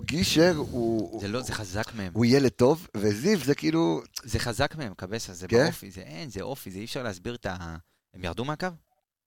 גישר, 0.05 0.51
הוא 0.71 0.84
הוא- 0.85 1.21
זה 1.21 1.27
לא, 1.27 1.41
זה 1.41 1.53
חזק 1.53 1.93
מהם. 1.95 2.13
הוא 2.15 2.25
ילד 2.25 2.49
טוב, 2.51 2.87
וזיו 2.97 3.39
זה 3.39 3.55
כאילו... 3.55 4.01
זה 4.23 4.39
חזק 4.39 4.75
מהם, 4.75 4.93
קבסה, 4.93 5.33
זה 5.33 5.47
כן? 5.47 5.63
באופי, 5.63 5.91
זה 5.91 6.01
אין, 6.01 6.29
זה 6.29 6.41
אופי, 6.41 6.71
זה 6.71 6.79
אי 6.79 6.85
אפשר 6.85 7.03
להסביר 7.03 7.35
את 7.35 7.45
ה... 7.45 7.75
הם 8.13 8.23
ירדו 8.23 8.45
מהקו? 8.45 8.67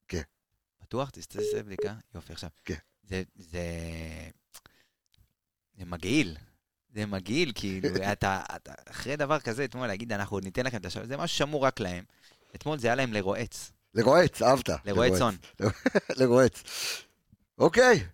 כן. 0.09 0.23
בטוח? 0.83 1.11
תעשה 1.11 1.63
בדיקה. 1.63 1.95
יופי, 2.15 2.33
עכשיו. 2.33 2.51
כן. 2.65 2.75
זה, 3.03 3.23
זה... 3.37 3.61
זה 5.79 5.85
מגעיל. 5.85 6.37
זה 6.95 7.07
מגעיל, 7.07 7.53
כאילו, 7.55 7.89
אתה, 8.13 8.43
אתה, 8.57 8.73
אחרי 8.91 9.17
דבר 9.17 9.41
כזה, 9.41 9.65
אתמול 9.65 9.87
להגיד, 9.87 10.13
אנחנו 10.13 10.37
עוד 10.37 10.45
ניתן 10.45 10.67
לכם 10.67 10.77
את 10.77 10.87
השלוש, 10.87 11.07
זה 11.07 11.17
משהו 11.17 11.39
שמור 11.39 11.65
רק 11.65 11.81
להם. 11.81 12.05
אתמול 12.55 12.79
זה 12.79 12.87
היה 12.89 12.95
להם 12.95 13.13
לרועץ, 13.13 13.73
לרועץ, 13.95 14.43
אהבת. 14.43 14.69
לרועץ 14.85 15.13
צאן. 15.19 15.35
לרועץ. 16.19 16.63
אוקיי. 17.59 18.05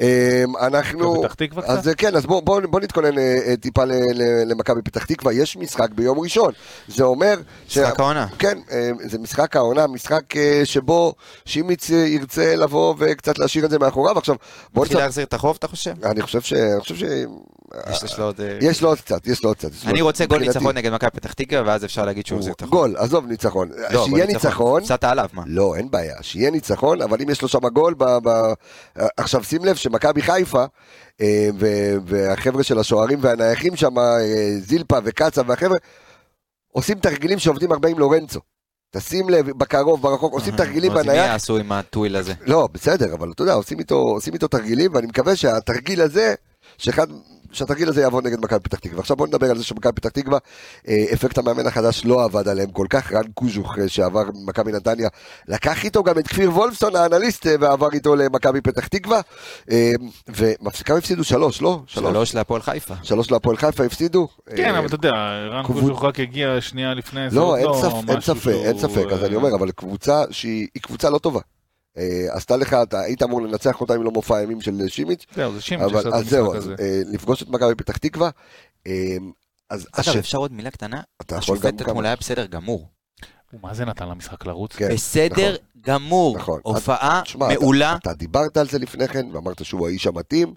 אמ, 0.00 0.06
אנחנו... 0.60 1.22
בפתח 1.22 1.34
תקווה 1.34 1.62
אז 1.66 1.78
קצת? 1.78 1.88
אה, 1.88 1.94
כן, 1.94 2.16
אז 2.16 2.26
בואו 2.26 2.42
בוא, 2.42 2.60
בוא 2.70 2.80
נתכונן 2.80 3.18
אה, 3.18 3.38
אה, 3.46 3.56
טיפה 3.56 3.82
למכבי 4.46 4.82
פתח 4.82 5.04
תקווה. 5.04 5.32
יש 5.32 5.56
משחק 5.56 5.90
ביום 5.90 6.20
ראשון. 6.20 6.52
זה 6.88 7.04
אומר... 7.04 7.34
ש- 7.68 7.78
משחק 7.78 8.00
העונה. 8.00 8.26
כן, 8.38 8.58
זה 9.00 9.18
משחק 9.18 9.56
העונה, 9.56 9.86
משחק 9.86 10.22
שבו 10.64 11.14
שימיץ 11.44 11.90
ירצה 11.90 12.56
לבוא 12.56 12.94
וקצת 12.98 13.38
להשאיר 13.38 13.64
את 13.64 13.70
זה 13.70 13.78
מאחוריו. 13.78 14.18
עכשיו, 14.18 14.36
בוא 14.74 14.82
מתחיל 14.82 14.96
נספר... 14.96 15.06
להחזיר 15.06 15.24
את 15.24 15.34
החוב, 15.34 15.56
אתה 15.58 15.68
חושב? 15.68 16.04
אני 16.04 16.22
חושב 16.22 16.40
ש... 16.40 16.52
אני 16.52 16.80
חושב 16.80 16.96
ש... 16.96 17.02
יש 18.04 18.18
לו 18.18 18.24
עוד... 18.24 18.40
יש 18.60 18.82
לו 18.82 18.88
עוד 18.88 19.00
קצת, 19.00 19.26
יש 19.26 19.42
לו 19.44 19.50
עוד 19.50 19.56
קצת. 19.56 19.68
אני 19.86 20.00
רוצה 20.00 20.26
גול. 20.26 20.38
ניצחון 20.38 20.76
נגד 20.76 20.92
מכבי 20.92 21.10
פתח 21.10 21.32
תקווה, 21.32 21.62
ואז 21.66 21.84
אפשר 21.84 22.04
להגיד 22.04 22.26
שהוא 22.26 22.38
החזיר 22.38 22.52
את 22.52 22.62
החוב. 22.62 22.72
גול, 22.72 22.96
עזוב 22.96 23.26
ניצחון. 23.26 23.68
לא, 23.90 24.04
שיהיה 24.04 24.26
ניצחון. 24.26 24.82
הפסדת 24.82 25.04
עליו, 25.04 25.28
מה? 25.32 25.42
לא, 25.46 25.74
אין 25.76 25.90
בעיה, 25.90 26.14
שיהיה 26.20 26.50
ניצחון, 26.50 27.02
אבל 27.02 27.22
אם 27.22 27.30
יש 27.30 27.42
לו 27.42 27.48
שם 27.48 27.68
גול. 27.68 27.94
עכשיו 29.16 29.44
שים 29.44 29.61
לב 29.64 29.76
שמכבי 29.76 30.22
חיפה, 30.22 30.64
אה, 31.20 31.48
והחבר'ה 32.06 32.62
של 32.62 32.78
השוערים 32.78 33.18
והנייחים 33.22 33.76
שם, 33.76 33.98
אה, 33.98 34.58
זילפה 34.58 34.98
וקצה 35.04 35.42
והחבר'ה, 35.46 35.76
עושים 36.72 36.98
תרגילים 36.98 37.38
שעובדים 37.38 37.72
הרבה 37.72 37.88
עם 37.88 37.98
לורנצו. 37.98 38.40
תשים 38.90 39.28
לב, 39.28 39.50
בקרוב, 39.50 40.02
ברחוק, 40.02 40.32
עושים 40.32 40.56
תרגילים 40.56 40.92
אז 40.92 40.98
מי 40.98 41.02
בנייח. 41.02 41.26
יעשו 41.26 41.56
עם 41.56 41.72
הטוויל 41.72 42.16
הזה? 42.16 42.34
לא, 42.46 42.68
בסדר, 42.72 43.14
אבל 43.14 43.30
אתה 43.30 43.42
יודע, 43.42 43.52
עושים 43.52 43.78
איתו, 43.78 43.94
עושים 43.94 44.34
איתו 44.34 44.48
תרגילים, 44.48 44.94
ואני 44.94 45.06
מקווה 45.06 45.36
שהתרגיל 45.36 46.00
הזה, 46.00 46.34
שאחד, 46.78 47.06
שהתרגיל 47.52 47.88
הזה 47.88 48.00
יעבוד 48.00 48.26
נגד 48.26 48.40
מכבי 48.40 48.60
פתח 48.60 48.78
תקווה. 48.78 49.00
עכשיו 49.00 49.16
בוא 49.16 49.26
נדבר 49.26 49.50
על 49.50 49.58
זה 49.58 49.64
שמכבי 49.64 49.92
פתח 49.92 50.08
תקווה, 50.08 50.38
אה, 50.88 51.04
אפקט 51.12 51.38
המאמן 51.38 51.66
החדש 51.66 52.04
לא 52.04 52.24
עבד 52.24 52.48
עליהם 52.48 52.70
כל 52.70 52.86
כך, 52.90 53.12
רן 53.12 53.22
קוז'וך 53.34 53.78
אה, 53.78 53.88
שעבר 53.88 54.22
ממכבי 54.34 54.72
נתניה, 54.72 55.08
לקח 55.48 55.84
איתו 55.84 56.02
גם 56.02 56.18
את 56.18 56.28
כפיר 56.28 56.50
וולפסון 56.50 56.96
האנליסט, 56.96 57.46
אה, 57.46 57.54
ועבר 57.60 57.88
איתו 57.92 58.16
למכבי 58.16 58.60
פתח 58.60 58.86
תקווה, 58.86 59.20
ומפסיקה 60.28 60.96
הפסידו 60.96 61.24
שלוש, 61.24 61.62
לא? 61.62 61.80
שלוש 61.86 62.34
להפועל 62.34 62.62
חיפה. 62.62 62.94
שלוש 63.02 63.30
להפועל 63.30 63.56
חיפה 63.56 63.84
הפסידו. 63.84 64.28
כן, 64.56 64.74
אבל 64.74 64.86
אתה 64.86 64.94
יודע, 64.94 65.10
רן 65.50 65.62
קוז'וך 65.62 66.04
רק 66.04 66.20
הגיע 66.20 66.60
שנייה 66.60 66.94
לפני 66.94 67.30
זה, 67.30 67.36
לא, 67.36 67.56
אין 67.56 67.66
לא 67.66 67.80
ספק, 67.82 68.10
אין 68.10 68.20
ספק, 68.20 68.52
אין 68.64 68.78
ספק, 68.78 69.06
אז 69.12 69.24
אני 69.24 69.36
אומר, 69.36 69.54
אבל 69.54 69.70
קבוצה 69.70 70.24
שהיא 70.30 70.68
היא 70.74 70.82
קבוצה 70.82 71.10
לא 71.10 71.18
טובה. 71.18 71.40
אה, 71.98 72.26
עשתה 72.30 72.56
לך, 72.56 72.74
אתה 72.82 73.00
היית 73.00 73.22
אמור 73.22 73.42
לנצח 73.42 73.80
אותה 73.80 73.94
אם 73.94 74.02
לא 74.02 74.10
מופע 74.10 74.36
הימים 74.36 74.60
של 74.60 74.88
שימיץ', 74.88 75.26
זהו, 75.36 75.52
זה 75.54 75.60
שימש 75.60 75.82
אבל 75.82 76.02
שעשה 76.02 76.08
את 76.08 76.14
אז 76.14 76.28
זהו, 76.28 76.44
המשחק 76.54 76.56
אז 76.58 76.64
הזה. 76.64 76.74
אה, 76.80 77.02
לפגוש 77.12 77.42
את 77.42 77.48
מכבי 77.48 77.74
פתח 77.74 77.96
תקווה, 77.96 78.30
אה, 78.86 78.92
אז 79.70 79.86
אגב, 79.92 80.16
אפשר 80.18 80.38
עוד 80.38 80.52
מילה 80.52 80.70
קטנה? 80.70 81.00
אתה 81.22 81.36
יכול 81.36 81.58
גם 81.58 81.62
השופט 81.66 81.82
אתמול 81.82 82.06
היה 82.06 82.16
בסדר 82.16 82.46
גמור. 82.46 82.88
מה 83.62 83.74
זה 83.74 83.84
נתן 83.84 84.08
למשחק 84.08 84.46
לרוץ? 84.46 84.72
כן, 84.76 84.88
בסדר 84.94 85.56
גמור. 85.80 86.36
נכון. 86.38 86.60
הופעה 86.62 87.20
תשמע, 87.24 87.46
אתה- 87.52 87.60
מעולה. 87.60 87.96
אתה 88.02 88.12
דיברת 88.12 88.56
על 88.56 88.68
זה 88.68 88.78
לפני 88.78 89.08
כן, 89.08 89.26
ואמרת 89.32 89.64
שהוא 89.64 89.86
האיש 89.88 90.06
המתאים, 90.06 90.54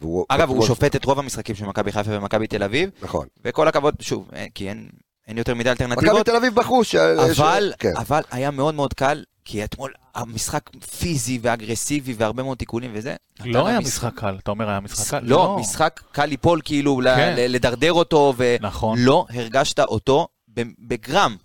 והוא... 0.00 0.24
אגב, 0.28 0.48
הוא 0.48 0.66
שופט 0.66 0.96
את 0.96 1.04
רוב 1.04 1.18
המשחקים 1.18 1.54
של 1.54 1.64
מכבי 1.66 1.92
חיפה 1.92 2.10
ומכבי 2.18 2.46
תל 2.46 2.62
אביב, 2.62 2.90
נכון. 3.02 3.26
וכל 3.44 3.68
הכבוד, 3.68 3.94
שוב, 4.00 4.28
כי 4.54 4.68
אין 4.68 4.88
אין 5.28 5.38
יותר 5.38 5.54
מדי 5.54 5.70
מכבי 5.70 5.84
אלטרנטיבות, 5.84 6.26
תל 6.26 6.36
אביב 6.36 6.54
בחרו 6.54 6.84
ש... 6.84 6.94
אבל, 6.94 7.72
ש- 7.72 7.76
כן, 7.78 7.96
אבל 7.96 8.20
היה 8.30 8.50
מאוד 8.50 8.74
מאוד 8.74 8.94
קל, 8.94 9.24
כי 9.44 9.64
אתמול 9.64 9.92
המשחק 10.14 10.70
פיזי 10.98 11.38
ואגרסיבי 11.42 12.14
והרבה 12.16 12.42
מאוד 12.42 12.58
תיקונים 12.58 12.90
וזה. 12.94 13.16
לא 13.44 13.66
היה 13.66 13.78
למש- 13.80 13.84
משחק 13.86 14.14
קל, 14.14 14.36
אתה 14.42 14.50
אומר 14.50 14.68
היה 14.70 14.80
משחק 14.80 15.10
קל? 15.10 15.20
לא, 15.22 15.56
משחק 15.60 16.00
קל 16.12 16.26
ליפול 16.26 16.60
כאילו, 16.64 17.00
ל- 17.00 17.14
כן. 17.16 17.34
ל- 17.36 17.54
לדרדר 17.54 17.92
אותו, 17.92 18.34
נכון. 18.60 18.98
ולא 18.98 19.26
הרגשת 19.30 19.80
אותו 19.80 20.28
ב- 20.54 20.62
בגרם. 20.78 21.36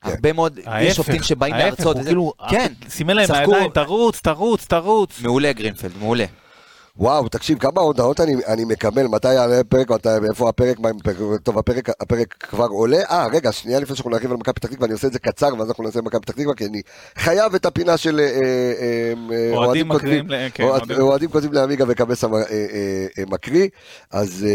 כן. 0.00 0.10
הרבה 0.10 0.32
מאוד, 0.32 0.58
יש 0.58 0.64
ההפך, 0.66 0.94
שופטים 0.94 1.22
שבאים 1.22 1.54
ההפך, 1.54 1.64
להרצות, 1.66 1.94
הוא 1.96 2.00
וזה- 2.00 2.08
כאילו, 2.10 2.32
כן, 2.50 2.72
סימן 2.88 3.16
להם. 3.16 3.26
מהידיים, 3.30 3.70
תרוץ, 3.70 4.20
תרוץ, 4.20 4.64
תרוץ. 4.66 5.20
מעולה 5.20 5.52
גרינפלד, 5.52 5.92
מעולה. 5.98 6.24
וואו, 6.98 7.28
תקשיב, 7.28 7.58
כמה 7.58 7.80
הודעות 7.80 8.20
אני, 8.20 8.34
אני 8.46 8.64
מקבל, 8.64 9.06
מתי 9.06 9.34
יעלה 9.34 9.60
הפרק, 9.60 9.90
מתי, 9.90 10.08
איפה 10.30 10.48
הפרק, 10.48 10.78
מה, 10.80 10.88
טוב, 11.42 11.58
הפרק, 11.58 11.88
הפרק 12.00 12.34
כבר 12.38 12.66
עולה. 12.66 12.98
אה, 13.10 13.26
רגע, 13.32 13.52
שנייה 13.52 13.80
לפני 13.80 13.96
שאנחנו 13.96 14.10
נרחיב 14.10 14.30
על 14.30 14.36
מכבי 14.36 14.52
פתח 14.54 14.68
תקווה, 14.68 14.86
אני 14.86 14.92
עושה 14.92 15.06
את 15.06 15.12
זה 15.12 15.18
קצר, 15.18 15.48
ואז 15.58 15.68
אנחנו 15.68 15.84
נעשה 15.84 16.00
מכבי 16.02 16.20
פתח 16.20 16.32
תקווה, 16.34 16.54
כי 16.54 16.66
אני 16.66 16.82
חייב 17.18 17.54
את 17.54 17.66
הפינה 17.66 17.96
של 17.96 18.20
אה, 18.20 18.24
אה, 18.24 19.12
אה, 19.32 19.56
אוהדים 19.56 19.88
ל- 19.92 19.98
כן, 20.54 20.62
אוהד- 20.64 20.80
אוהדים- 21.00 21.30
כותבים 21.30 21.52
לעמיגה 21.52 21.84
וקבסה 21.88 22.26
מקריא, 23.30 23.68
אז, 24.10 24.46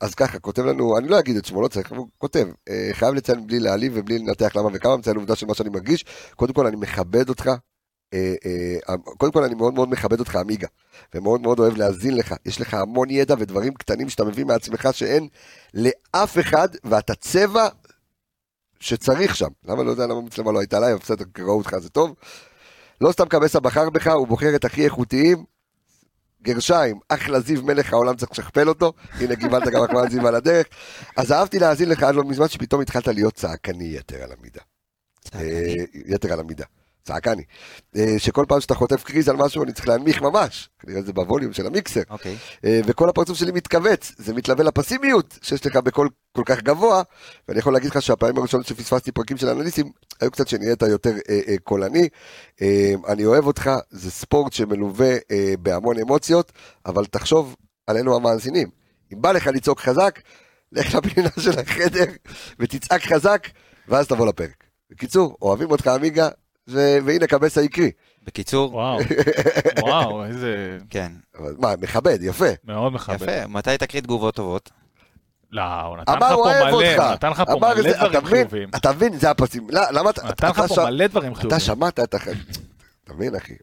אז 0.00 0.14
ככה, 0.14 0.38
כותב 0.38 0.62
לנו, 0.64 0.98
אני 0.98 1.08
לא 1.08 1.18
אגיד 1.18 1.36
את 1.36 1.44
שמו, 1.44 1.62
לא 1.62 1.68
צריך, 1.68 1.92
הוא 1.92 2.06
כותב, 2.18 2.46
חייב 2.92 3.14
לציין 3.14 3.46
בלי 3.46 3.58
להעליב 3.60 3.92
ובלי 3.96 4.18
לנתח 4.18 4.56
למה 4.56 4.68
וכמה, 4.72 4.96
מציין 4.96 5.16
עובדה 5.16 5.36
של 5.36 5.46
מה 5.46 5.54
שאני 5.54 5.68
מרגיש, 5.70 6.04
קודם 6.36 6.52
כל 6.52 6.66
אני 6.66 6.76
מכבד 6.76 7.28
אותך, 7.28 7.50
קודם 9.18 9.32
כל 9.32 9.44
אני 9.44 9.54
מאוד 9.54 9.74
מאוד 9.74 9.88
מכבד 9.88 10.20
אותך 10.20 10.36
עמיגה, 10.36 10.68
ומאוד 11.14 11.40
מאוד 11.40 11.58
אוהב 11.58 11.76
להאזין 11.76 12.16
לך, 12.16 12.34
יש 12.44 12.60
לך 12.60 12.74
המון 12.74 13.10
ידע 13.10 13.34
ודברים 13.38 13.74
קטנים 13.74 14.08
שאתה 14.08 14.24
מביא 14.24 14.44
מעצמך 14.44 14.88
שאין 14.92 15.28
לאף 15.74 16.38
אחד, 16.38 16.68
ואתה 16.84 17.14
צבע 17.14 17.68
שצריך 18.80 19.36
שם, 19.36 19.48
למה 19.64 19.82
לא 19.82 19.90
יודע 19.90 20.06
למה 20.06 20.18
המצלמה 20.18 20.52
לא 20.52 20.58
הייתה 20.58 20.76
עליי, 20.76 20.92
אבל 20.92 21.00
בסדר, 21.00 21.24
ראו 21.38 21.58
אותך 21.58 21.78
זה 21.78 21.88
טוב. 21.88 22.14
לא 23.00 23.12
סתם 23.12 23.28
קבסה 23.28 23.60
בחר 23.60 23.90
בך, 23.90 24.06
הוא 24.06 24.26
בוחר 24.26 24.56
את 24.56 24.64
הכי 24.64 24.84
איכותיים, 24.84 25.44
גרשיים, 26.42 26.98
אחלה 27.08 27.40
זיו 27.40 27.62
מלך 27.62 27.92
העולם 27.92 28.16
צריך 28.16 28.32
לשכפל 28.32 28.68
אותו, 28.68 28.92
הנה 29.12 29.36
קיבלת 29.36 29.68
גם 29.68 29.82
החמאת 29.82 30.10
זיו 30.10 30.28
על 30.28 30.34
הדרך. 30.34 30.66
אז 31.16 31.32
אהבתי 31.32 31.58
להאזין 31.58 31.88
לך 31.88 32.02
עד 32.02 32.14
לא 32.14 32.24
מזמן 32.24 32.48
שפתאום 32.48 32.80
התחלת 32.80 33.08
להיות 33.08 33.34
צעקני 33.34 33.96
יתר 33.96 34.22
על 34.22 34.32
המידה. 34.38 34.60
אה, 35.34 35.74
יתר 36.06 36.32
על 36.32 36.40
המידה. 36.40 36.64
צעקני. 37.06 37.42
אה, 37.96 38.14
שכל 38.18 38.44
פעם 38.48 38.60
שאתה 38.60 38.74
חוטף 38.74 39.04
קריז 39.04 39.28
על 39.28 39.36
משהו 39.36 39.62
אני 39.62 39.72
צריך 39.72 39.88
להנמיך 39.88 40.22
ממש, 40.22 40.68
כנראה 40.78 41.02
זה 41.02 41.12
בווליום 41.12 41.52
של 41.52 41.66
המיקסר. 41.66 42.02
אוקיי. 42.10 42.36
אה, 42.64 42.80
וכל 42.86 43.08
הפרצוף 43.08 43.38
שלי 43.38 43.52
מתכווץ, 43.52 44.12
זה 44.18 44.34
מתלווה 44.34 44.64
לפסימיות 44.64 45.38
שיש 45.42 45.66
לך 45.66 45.76
בקול 45.76 46.08
כל 46.36 46.42
כך 46.46 46.62
גבוה, 46.62 47.02
ואני 47.48 47.58
יכול 47.58 47.72
להגיד 47.72 47.90
לך 47.90 48.02
שהפעמים 48.02 48.38
הראשונות 48.38 48.66
שפספסתי 48.66 49.12
פרקים 49.12 49.36
של 49.36 49.48
אנליסטים, 49.48 49.90
היו 50.20 50.30
קצת 50.30 50.48
שנהיית 50.48 50.82
יותר 50.82 51.12
אה, 51.28 51.40
אה, 51.48 51.54
קולני. 51.64 52.08
אה, 52.62 52.94
אני 53.08 53.24
אוהב 53.24 53.46
אותך, 53.46 53.70
זה 53.90 54.10
ספורט 54.10 54.52
שמלווה 54.52 55.12
אה, 55.30 55.54
בהמון 55.58 55.98
אמוציות, 55.98 56.52
אבל 56.86 57.04
תחשוב 57.04 57.56
עלינו 57.86 58.16
המאזינים. 58.16 58.68
אם 59.12 59.22
בא 59.22 59.32
לך 59.32 59.46
לצעוק 59.46 59.80
חזק, 59.80 60.20
לך 60.72 60.94
לפינה 60.94 61.28
של 61.38 61.58
החדר 61.58 62.04
ותצעק 62.58 63.02
חזק, 63.02 63.48
ואז 63.88 64.06
תבוא 64.08 64.26
לפרק. 64.26 64.64
בקיצור, 64.90 65.36
אוהבים 65.42 65.70
אותך 65.70 65.86
עמיגה, 65.86 66.28
ו- 66.68 66.98
והנה 67.04 67.26
קבסה 67.26 67.62
יקרי. 67.62 67.90
בקיצור, 68.22 68.74
וואו, 68.74 68.98
וואו, 69.82 70.24
איזה... 70.24 70.78
כן. 70.90 71.12
אבל 71.38 71.54
מה, 71.58 71.74
מכבד, 71.80 72.18
יפה. 72.22 72.44
מאוד 72.64 72.92
מכבד. 72.92 73.14
יפה, 73.22 73.46
מתי 73.46 73.78
תקריא 73.78 74.02
תגובות 74.02 74.34
טובות? 74.34 74.70
לא, 75.52 75.62
הוא 75.62 75.96
נתן 75.96 76.12
לך 76.12 76.24
פה 76.28 76.44
מלא. 76.44 76.70
הוא 76.70 77.12
נתן 77.12 77.30
לך 77.30 77.42
פה 77.46 77.58
מלא 77.60 77.82
זה- 77.82 77.90
אתה 77.90 78.08
דברים 78.08 78.24
מבין? 78.24 78.48
חיוביים. 78.48 78.68
אתה 78.76 78.92
מבין, 78.92 79.18
זה 79.18 79.30
הפסים. 79.30 79.66
לא, 79.70 79.80
למה 79.90 80.10
אתה... 80.10 80.26
נתן 80.28 80.48
לך 80.48 80.58
אתה 80.58 80.68
פה 80.74 80.84
מלא 80.84 81.06
דברים 81.06 81.32
אתה 81.32 81.40
חיוביים. 81.40 81.60
שמעת 81.60 82.00
את 82.00 82.14
הח... 82.14 82.28
אתה 83.04 83.12
מבין, 83.14 83.34
אחי? 83.36 83.54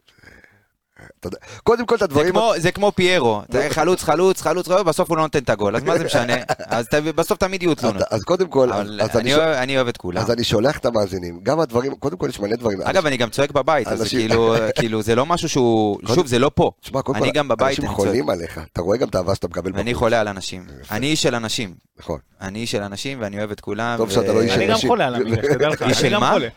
קודם 1.62 1.86
כל 1.86 1.94
את 1.94 2.02
הדברים... 2.02 2.34
זה 2.56 2.72
כמו 2.72 2.92
פיירו, 2.94 3.42
חלוץ, 3.70 4.02
חלוץ, 4.02 4.40
חלוץ, 4.40 4.68
בסוף 4.68 5.08
הוא 5.10 5.16
לא 5.16 5.22
נותן 5.22 5.38
את 5.38 5.50
הגול, 5.50 5.76
אז 5.76 5.82
מה 5.82 5.98
זה 5.98 6.04
משנה? 6.04 6.34
אז 6.66 6.86
בסוף 7.14 7.38
תמיד 7.38 7.62
יהיו 7.62 7.74
תלונות. 7.74 8.02
אז- 8.10 8.24
קודם 8.24 8.48
כל, 8.48 8.72
אני 8.72 8.88
אני 9.14 9.34
אוהב- 9.34 9.56
אני 9.56 9.80
את 9.88 9.96
כולם. 9.96 10.22
אז 10.22 10.30
אני 10.30 10.44
שולח 10.44 10.78
את 10.78 10.86
המאזינים, 10.86 11.40
גם 11.42 11.60
הדברים, 11.60 11.94
קודם 11.94 12.16
כל 12.16 12.26
יש 12.28 12.40
מלא 12.40 12.56
דברים. 12.56 12.80
אגב, 12.82 13.06
אני 13.06 13.16
גם 13.16 13.30
צועק 13.30 13.50
בבית, 13.50 13.86
אז 13.88 14.02
אנשים- 14.02 14.18
כאילו, 14.18 14.54
כאילו, 14.78 15.02
זה 15.02 15.14
לא 15.14 15.26
משהו 15.26 15.48
שהוא, 15.48 15.98
שוב, 16.14 16.26
זה 16.26 16.38
לא 16.38 16.50
פה. 16.54 16.70
אני 16.94 17.02
כל, 17.02 17.30
גם 17.34 17.48
בבית, 17.48 17.68
אנשים 17.68 17.84
אני 17.84 17.94
צועק. 17.96 18.08
חולים 18.08 18.30
עליך, 18.30 18.60
אתה 18.72 18.80
רואה 18.82 18.96
גם 18.98 19.08
את 19.08 19.14
האהבה 19.14 19.34
שאתה 19.34 19.48
מקבל 19.48 19.70
ואני 19.74 19.90
בחוץ. 19.92 19.98
חולה 20.00 20.20
על 20.20 20.28
אנשים. 20.28 20.66
אני 20.90 21.06
איש 21.06 21.22
של 21.22 21.34
אנשים. 21.34 21.74
נכון. 21.98 22.18
אני 22.40 22.58
איש 22.58 22.70
של 22.72 22.82
אנשים 22.82 23.18
ואני 23.20 23.38
אוהב 23.38 23.50
את 23.50 23.60
כולם. 23.60 23.94
טוב 23.98 24.10
שאתה 24.10 24.32
לא 24.32 24.40
איש 24.40 24.50
של 24.50 24.56
אני 24.56 24.66
גם 24.66 24.72
אנשים. 24.72 24.88
חולה 24.88 25.06
על 25.06 25.14
עמיגה, 25.14 25.42
שתדע 25.42 25.68
לך. 25.68 25.82
איש 25.82 25.90
אני 25.98 26.08
של 26.08 26.14
גם 26.14 26.20
מה? 26.20 26.32
חולה. 26.32 26.48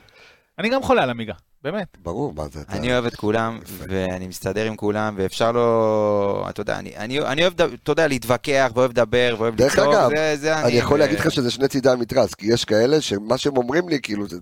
אני 0.60 0.69
גם 0.69 0.84
חולה 0.84 1.03
על 1.03 1.10
עמיגה, 1.10 1.34
באמת. 1.63 1.97
ברור, 2.03 2.34
מה 2.34 2.43
זה? 2.53 2.61
אתה- 2.61 2.73
אני 2.73 2.91
אוהב 2.93 3.05
את 3.05 3.15
כולם. 3.15 3.59
ואני 3.88 4.27
מסתדר 4.27 4.65
עם 4.65 4.75
כולם, 4.75 5.15
ואפשר 5.17 5.51
לא... 5.51 6.45
אתה 6.49 6.61
יודע, 6.61 6.79
אני, 6.79 6.97
אני, 6.97 7.19
אני 7.19 7.41
אוהב, 7.41 7.53
אתה 7.61 7.91
יודע, 7.91 8.07
להתווכח, 8.07 8.71
ואוהב 8.75 8.91
לדבר, 8.91 9.35
ואוהב 9.38 9.55
דרך 9.55 9.73
לצעוק, 9.77 9.93
אגב, 9.93 10.09
זה, 10.15 10.35
זה 10.38 10.59
אני 10.59 10.71
יכול 10.73 10.95
ו- 10.95 10.99
להגיד 10.99 11.19
לך 11.19 11.31
שזה 11.31 11.51
שני 11.51 11.67
צידי 11.67 11.89
המתרס, 11.89 12.34
כי 12.34 12.53
יש 12.53 12.65
כאלה 12.65 13.01
שמה 13.01 13.38
שהם 13.38 13.57
אומרים 13.57 13.89
לי, 13.89 13.99
כאילו, 14.01 14.27
זה... 14.27 14.38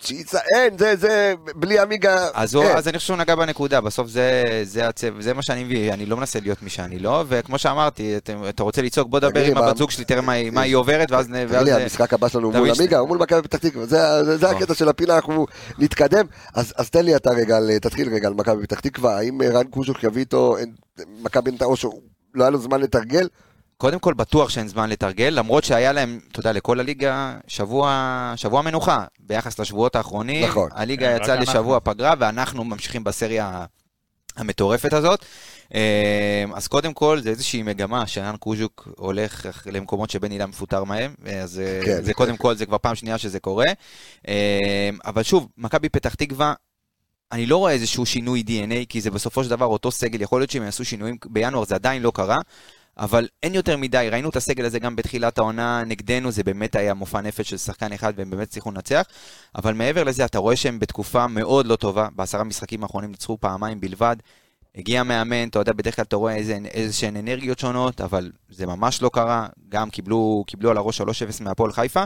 שיצא, 0.00 0.38
אין, 0.56 0.78
זה, 0.78 0.96
זה, 0.96 1.34
בלי 1.56 1.78
עמיגה, 1.78 2.28
אז, 2.34 2.54
הוא. 2.54 2.64
אז 2.64 2.88
אני 2.88 2.98
חושב 2.98 3.06
שהוא 3.06 3.16
נגע 3.16 3.34
בנקודה, 3.34 3.80
בסוף 3.80 4.08
זה, 4.08 4.32
זה, 4.64 4.88
הצב, 4.88 5.20
זה 5.20 5.34
מה 5.34 5.42
שאני 5.42 5.64
מביא, 5.64 5.92
אני 5.92 6.06
לא 6.06 6.16
מנסה 6.16 6.40
להיות 6.40 6.62
מי 6.62 6.70
שאני 6.70 6.98
לא, 6.98 7.24
וכמו 7.28 7.58
שאמרתי, 7.58 8.16
אתה, 8.16 8.32
אתה 8.48 8.62
רוצה 8.62 8.82
לצעוק, 8.82 9.08
בוא 9.08 9.18
דבר 9.20 9.44
עם 9.44 9.54
מה- 9.54 9.66
הבת 9.66 9.76
זוג 9.76 9.90
שלי, 9.90 10.04
תראה 10.04 10.20
מה, 10.20 10.50
מה 10.50 10.60
היא 10.60 10.74
עוברת, 10.76 11.10
ואז... 11.10 11.26
תגיד 11.26 11.46
ואז 11.48 11.64
לי, 11.64 11.72
המשחק 11.72 12.12
הבא 12.14 12.28
שלנו 12.28 12.50
מול 12.52 12.70
עמיגה, 12.70 12.98
הוא 12.98 13.08
מול 13.08 13.18
מכבי 13.18 13.42
פתח 13.42 13.58
תקווה, 13.58 13.86
זה- 13.86 14.24
זה- 14.24 14.36
זה 14.36 14.46
נכון. 14.46 14.56
הקטע 14.62 14.74
של 14.74 14.88
הפינה, 14.88 15.16
אנחנו 15.16 15.46
נתקדם. 15.78 16.26
אז 16.54 16.72
אז 16.76 16.90
תן 16.90 17.04
לי 17.04 17.16
אתה 17.16 17.30
רגע, 17.30 17.58
תתחיל 17.80 18.14
רגע 18.14 18.28
על 18.28 18.34
מכבי 18.34 18.62
פתח 18.62 18.80
תקווה, 18.80 19.18
האם 19.18 19.42
רן 19.42 19.66
קוז'וק 19.66 20.04
יביא 20.04 20.20
איתו, 20.20 20.56
מכבי 21.22 21.50
נתניה, 21.50 21.70
או 21.70 21.76
שהוא 21.76 22.00
לא 22.34 22.44
היה 22.44 22.50
לו 22.50 22.58
זמן 22.58 22.80
לתרגל? 22.80 23.28
קודם 23.78 23.98
כל 23.98 24.14
בטוח 24.14 24.50
שאין 24.50 24.68
זמן 24.68 24.90
לתרגל, 24.90 25.28
למרות 25.28 25.64
שהיה 25.64 25.92
להם, 25.92 26.20
אתה 26.32 26.40
יודע, 26.40 26.52
לכל 26.52 26.80
הליגה 26.80 27.36
שבוע, 27.46 28.32
שבוע 28.36 28.62
מנוחה 28.62 29.04
ביחס 29.20 29.58
לשבועות 29.58 29.96
האחרונים. 29.96 30.44
נכון. 30.44 30.70
הליגה 30.72 31.08
כן, 31.08 31.22
יצאה 31.22 31.36
לשבוע 31.36 31.80
פגרה, 31.80 32.14
ואנחנו 32.18 32.64
ממשיכים 32.64 33.04
בסריה 33.04 33.64
המטורפת 34.36 34.92
הזאת. 34.92 35.24
אה, 35.74 36.44
אז 36.54 36.68
קודם 36.68 36.94
כל, 36.94 37.20
זה 37.20 37.30
איזושהי 37.30 37.62
מגמה 37.62 38.06
שרן 38.06 38.36
קוז'וק 38.36 38.88
הולך 38.96 39.46
למקומות 39.66 40.10
שבן 40.10 40.32
אילם 40.32 40.48
מפוטר 40.48 40.84
מהם, 40.84 41.14
אז 41.42 41.60
אה, 41.60 41.80
כן. 41.84 42.04
זה 42.04 42.14
קודם 42.14 42.36
כל, 42.36 42.54
זה 42.54 42.66
כבר 42.66 42.78
פעם 42.78 42.94
שנייה 42.94 43.18
שזה 43.18 43.40
קורה. 43.40 43.66
אה, 44.28 44.90
אבל 45.04 45.22
שוב, 45.22 45.48
מכבי 45.58 45.88
פתח 45.88 46.14
תקווה, 46.14 46.54
אני 47.32 47.46
לא 47.46 47.56
רואה 47.56 47.72
איזשהו 47.72 48.06
שינוי 48.06 48.44
DNA, 48.46 48.86
כי 48.88 49.00
זה 49.00 49.10
בסופו 49.10 49.44
של 49.44 49.50
דבר 49.50 49.66
אותו 49.66 49.90
סגל, 49.90 50.22
יכול 50.22 50.40
להיות 50.40 50.50
שהם 50.50 50.62
יעשו 50.62 50.84
שינויים 50.84 51.16
בינואר, 51.26 51.64
זה 51.64 51.74
עדיין 51.74 52.02
לא 52.02 52.12
קרה. 52.14 52.36
אבל 52.98 53.28
אין 53.42 53.54
יותר 53.54 53.76
מדי, 53.76 54.08
ראינו 54.10 54.28
את 54.28 54.36
הסגל 54.36 54.64
הזה 54.64 54.78
גם 54.78 54.96
בתחילת 54.96 55.38
העונה 55.38 55.84
נגדנו, 55.86 56.30
זה 56.30 56.44
באמת 56.44 56.76
היה 56.76 56.94
מופע 56.94 57.20
נפש 57.20 57.50
של 57.50 57.56
שחקן 57.56 57.92
אחד 57.92 58.12
והם 58.16 58.30
באמת 58.30 58.48
הצליחו 58.48 58.70
לנצח, 58.70 59.02
אבל 59.54 59.74
מעבר 59.74 60.04
לזה 60.04 60.24
אתה 60.24 60.38
רואה 60.38 60.56
שהם 60.56 60.78
בתקופה 60.78 61.26
מאוד 61.26 61.66
לא 61.66 61.76
טובה, 61.76 62.08
בעשרה 62.16 62.44
משחקים 62.44 62.82
האחרונים 62.82 63.10
ניצחו 63.10 63.38
פעמיים 63.40 63.80
בלבד, 63.80 64.16
הגיע 64.76 65.02
מאמן, 65.02 65.48
אתה 65.48 65.58
יודע, 65.58 65.72
בדרך 65.72 65.96
כלל 65.96 66.04
אתה 66.04 66.16
רואה 66.16 66.34
איזה, 66.34 66.58
איזה 66.70 66.92
שהן 66.92 67.16
אנרגיות 67.16 67.58
שונות, 67.58 68.00
אבל 68.00 68.32
זה 68.50 68.66
ממש 68.66 69.02
לא 69.02 69.10
קרה, 69.12 69.46
גם 69.68 69.90
קיבלו, 69.90 70.44
קיבלו 70.46 70.70
על 70.70 70.76
הראש 70.76 71.00
3-0 71.00 71.04
מהפועל 71.40 71.72
חיפה, 71.72 72.04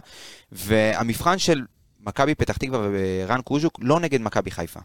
והמבחן 0.53 1.39
של 1.39 1.63
מכבי 2.01 2.35
פתח 2.35 2.57
תקווה 2.57 2.89
ורן 2.93 3.43
קוז'וק 3.43 3.79
לא 3.83 4.01
נגד 4.01 4.21
מכבי 4.21 4.51
חיפה. 4.51 4.81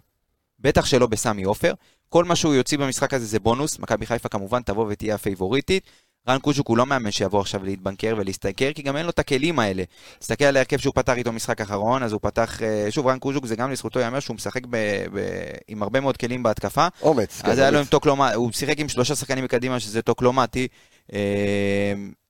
בטח 0.60 0.86
שלא 0.86 1.08
בסמי 1.08 1.44
עופר. 1.44 1.74
כל 2.10 2.26
מה 2.26 2.36
שהוא 2.36 2.54
יוציא 2.54 2.78
במשחק 2.78 3.14
הזה 3.14 3.26
זה 3.26 3.40
בונוס. 3.40 3.80
מכבי 3.80 4.06
חיפה 4.06 4.30
כמובן 4.30 4.62
תבוא 4.62 4.86
ותהיה 4.90 5.16
הפייבוריטית. 5.16 5.84
רן 6.30 6.40
קוז'וק 6.40 6.68
הוא 6.68 6.78
לא 6.78 6.86
מאמן 6.86 7.12
שיבוא 7.12 7.42
עכשיו 7.42 7.64
להתבנקר 7.64 8.16
ולהסתכר, 8.18 8.74
כי 8.74 8.82
גם 8.82 8.98
אין 8.98 9.06
לו 9.06 9.10
את 9.10 9.20
הכלים 9.20 9.60
האלה. 9.60 9.84
תסתכל 10.20 10.46
על 10.46 10.56
ההרכב 10.56 10.78
שהוא 10.78 10.94
פתח 10.94 11.14
איתו 11.18 11.32
משחק 11.32 11.62
אחרון, 11.62 12.04
אז 12.04 12.12
הוא 12.12 12.20
פתח, 12.24 12.62
אה, 12.64 12.88
שוב, 12.90 13.08
רן 13.08 13.20
קוז'וק 13.20 13.46
זה 13.46 13.56
גם 13.56 13.72
לזכותו 13.72 14.00
ייאמר 14.00 14.20
שהוא 14.20 14.36
משחק 14.36 14.66
ב, 14.70 14.78
ב, 15.14 15.20
עם 15.68 15.84
הרבה 15.84 16.00
מאוד 16.00 16.18
כלים 16.18 16.44
בהתקפה. 16.44 16.88
אומץ. 17.02 17.42
כן, 17.42 17.52
אז 17.52 17.60
היה 17.60 17.72
לו 17.72 17.78
עם 17.78 17.82
אומץ. 17.82 17.90
טוקלומטי, 17.90 18.36
הוא 18.36 18.52
שיחק 18.52 18.80
עם 18.80 18.90
שלושה 18.90 19.16
שחקנים 19.16 19.44
מקדימה 19.44 19.80
שזה 19.80 20.02
טוקלומטי. 20.02 20.68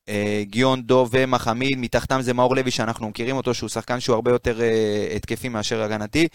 אה, 0.10 0.42
גיון 0.46 0.82
דוב 0.82 1.10
ומחמיד, 1.12 1.78
מתחתם 1.78 2.22
זה 2.22 2.34
מאור 2.34 2.56
לוי 2.56 2.72
שאנחנו 2.72 3.10
מכירים 3.10 3.36
אותו, 3.36 3.54
שהוא 3.54 3.70
שחקן 3.70 4.00
שהוא 4.00 4.14
הרבה 4.14 4.32
יותר 4.32 4.62
אה, 4.62 5.16
התקפי 5.16 5.50
מאשר 5.50 5.82
הגנתי. 5.82 6.28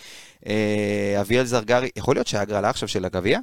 אה, 0.47 1.17
אביאל 1.21 1.45
זרגרי, 1.45 1.89
יכול 1.97 2.17
להיות 2.17 2.27
שהיה 2.27 2.43
הגרלה 2.43 2.71
עכשיו 2.71 2.89
של 2.89 3.05
הגביע? 3.05 3.39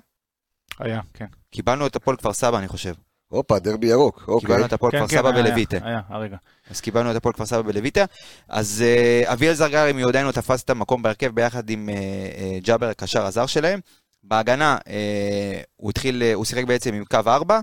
היה, 0.80 1.02
כן. 1.14 1.26
קיבלנו 1.52 1.88
את 1.88 1.96
הפועל 1.96 2.18
כפר 2.18 2.34
סבא, 2.34 2.58
אני 2.58 2.68
חושב. 2.68 2.94
הופה, 3.30 3.60
דרבי 3.60 3.88
ירוק, 3.88 4.24
אוקיי. 4.28 4.48
קיבלנו 4.48 4.66
את 4.66 4.74
הפועל 4.74 4.92
כן, 4.92 4.98
כפר 4.98 5.08
כן, 5.08 5.18
סבא 5.18 5.32
בלויטה. 5.32 5.78
היה, 5.82 6.02
הרגע. 6.08 6.38
אז 6.70 6.82
קיבלנו 6.82 7.12
את 7.12 7.16
הפועל 7.16 7.34
כפר 7.34 7.46
סבא 7.46 7.62
בלויטה. 7.62 8.06
אז 8.48 8.84
אה, 8.86 9.34
אביאל 9.34 9.54
זרגרי 9.54 9.94
מיודענו 9.94 10.32
תפס 10.32 10.64
את 10.64 10.70
המקום 10.70 11.02
בהרכב 11.02 11.36
ביחד 11.36 11.70
עם 11.70 11.90
אה, 11.90 11.96
אה, 11.96 12.60
ג'אבר, 12.64 12.90
הקשר 12.90 13.26
הזר 13.26 13.46
שלהם. 13.46 13.80
בהגנה 14.24 14.78
אה, 14.88 15.62
הוא 15.76 15.90
התחיל, 15.90 16.24
אה, 16.24 16.34
הוא 16.34 16.46
שיחק 16.46 16.64
בעצם 16.64 16.94
עם 16.94 17.06
קו 17.06 17.20
4. 17.28 17.60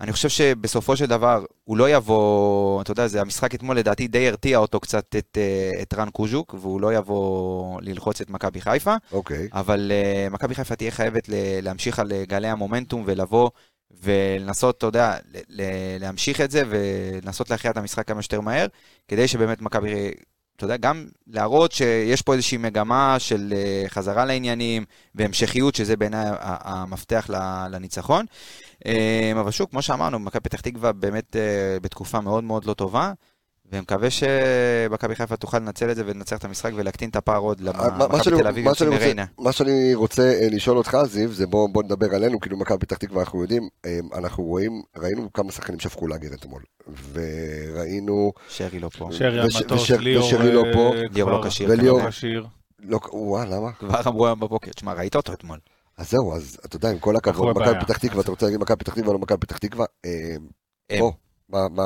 אני 0.00 0.12
חושב 0.12 0.28
שבסופו 0.28 0.96
של 0.96 1.06
דבר 1.06 1.44
הוא 1.64 1.76
לא 1.76 1.90
יבוא, 1.90 2.82
אתה 2.82 2.92
יודע, 2.92 3.06
זה 3.06 3.20
המשחק 3.20 3.54
אתמול 3.54 3.78
לדעתי 3.78 4.08
די 4.08 4.28
הרתיע 4.28 4.58
אותו 4.58 4.80
קצת 4.80 5.16
את, 5.18 5.38
אה, 5.40 5.82
את 5.82 5.94
רן 5.94 6.10
קוז'וק, 6.10 6.54
והוא 6.60 6.80
לא 6.80 6.94
יבוא 6.94 7.80
ללחוץ 7.82 8.20
את 8.20 8.30
מכבי 8.30 8.60
חיפה. 8.60 8.94
אוקיי. 9.12 9.48
אבל 9.52 9.92
uh, 9.92 10.32
מכבי 10.32 10.54
חיפה 10.54 10.76
תהיה 10.76 10.90
חייבת 10.90 11.28
להמשיך 11.62 11.98
על 11.98 12.12
גלי 12.28 12.48
המומנטום 12.48 13.02
ולבוא 13.06 13.50
ולנסות, 14.02 14.78
אתה 14.78 14.86
יודע, 14.86 15.16
להמשיך 16.00 16.40
את 16.40 16.50
זה 16.50 16.62
ולנסות 16.68 17.50
להכריע 17.50 17.70
את 17.72 17.76
המשחק 17.76 18.08
כמה 18.08 18.22
שיותר 18.22 18.40
מהר, 18.40 18.66
כדי 19.08 19.28
שבאמת 19.28 19.62
מכבי, 19.62 20.10
אתה 20.56 20.64
יודע, 20.64 20.76
גם 20.76 21.06
להראות 21.26 21.72
שיש 21.72 22.22
פה 22.22 22.32
איזושהי 22.32 22.58
מגמה 22.58 23.16
של 23.18 23.52
אה, 23.56 23.84
חזרה 23.88 24.24
לעניינים 24.24 24.84
והמשכיות, 25.14 25.74
שזה 25.74 25.96
בעיניי 25.96 26.26
המפתח 26.40 27.30
לניצחון. 27.70 28.26
אה, 28.86 29.32
אבל 29.40 29.50
שוב, 29.50 29.68
כמו 29.70 29.82
שאמרנו, 29.82 30.18
מכבי 30.18 30.40
פתח 30.40 30.60
תקווה 30.60 30.92
באמת 30.92 31.36
אה, 31.36 31.80
בתקופה 31.82 32.20
מאוד 32.20 32.44
מאוד 32.44 32.64
לא 32.64 32.74
טובה, 32.74 33.12
ומקווה 33.74 34.08
שמכבי 34.10 35.14
חיפה 35.14 35.36
תוכל 35.36 35.58
לנצל 35.58 35.90
את 35.90 35.96
זה 35.96 36.02
ולנצח 36.06 36.36
את 36.38 36.44
המשחק 36.44 36.70
ולהקטין 36.74 37.10
את 37.10 37.16
הפער 37.16 37.40
עוד 37.40 37.60
למכבי 37.60 38.36
תל 38.40 38.46
אביב 38.46 38.64
מה 38.64 38.70
יוצאים 38.70 38.74
שאני 38.74 38.90
רוצה- 38.90 39.00
מריינה. 39.04 39.24
מה 39.38 39.52
שאני 39.52 39.94
רוצה 39.94 40.22
אה, 40.22 40.48
לשאול 40.50 40.76
אותך, 40.78 40.98
זיו, 41.06 41.32
זה 41.32 41.46
בוא 41.46 41.68
בוא 41.72 41.82
נדבר 41.82 42.14
עלינו, 42.14 42.40
כאילו 42.40 42.56
מכבי 42.58 42.78
פתח 42.78 42.96
תקווה 42.96 43.20
אנחנו 43.22 43.42
יודעים, 43.42 43.68
אה, 43.86 43.98
אנחנו 44.14 44.44
רואים, 44.44 44.82
ראינו 44.96 45.32
כמה 45.32 45.52
שחקנים 45.52 45.80
שפכו 45.80 46.06
לאגר 46.06 46.34
אתמול, 46.34 46.62
וראינו, 47.12 48.32
שרי 48.48 48.80
לא 48.80 48.88
פה. 48.88 49.08
שרי 49.12 49.40
על 49.40 49.46
וש- 49.46 49.56
מטוס, 49.56 49.90
ליאור 49.90 50.26
ושרי 50.26 50.52
לא 50.52 50.64
אה, 50.66 50.72
פה. 50.72 50.90
ליאור 51.10 51.30
לא 51.30 51.44
כשיר, 51.48 51.70
וליאור- 51.70 52.02
לא 52.02 52.10
כשיר. 52.10 52.46
לא, 52.80 53.00
וואה, 53.12 53.44
למה? 53.44 53.72
כבר 53.72 54.00
אמרו 54.06 54.26
היום 54.26 54.40
בבוקר, 54.40 54.70
תשמע, 54.70 54.92
ראית 54.92 55.16
אותו 55.16 55.32
אתמול. 55.32 55.58
אז 55.98 56.10
זהו, 56.10 56.34
אז 56.36 56.58
אתה 56.64 56.76
יודע, 56.76 56.90
עם 56.90 56.98
כל 56.98 57.16
הכבוד, 57.16 57.56
מכבי. 57.58 57.80
פתח 57.80 57.98
תקווה, 57.98 58.20
אתה 58.22 58.30
רוצה 58.30 58.46
להגיד 58.46 58.60
מכבי 58.60 58.76
פתח 58.76 58.94
תקווה, 58.94 59.12
לא 59.12 59.18
מכבי 59.18 59.38
פתח 59.38 59.58
תקווה, 59.58 59.86
הם. 60.04 60.98
בוא, 60.98 61.12
מה, 61.48 61.58
מה, 61.70 61.82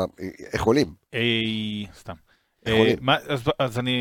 איך 0.53 0.63
עולים? 0.63 0.95
איי, 1.13 1.87
סתם. 1.99 2.13
איך 2.67 2.75
אה? 2.75 2.95
מה- 3.01 3.17
אז- 3.29 3.51
אז 3.59 3.79
אני 3.79 3.99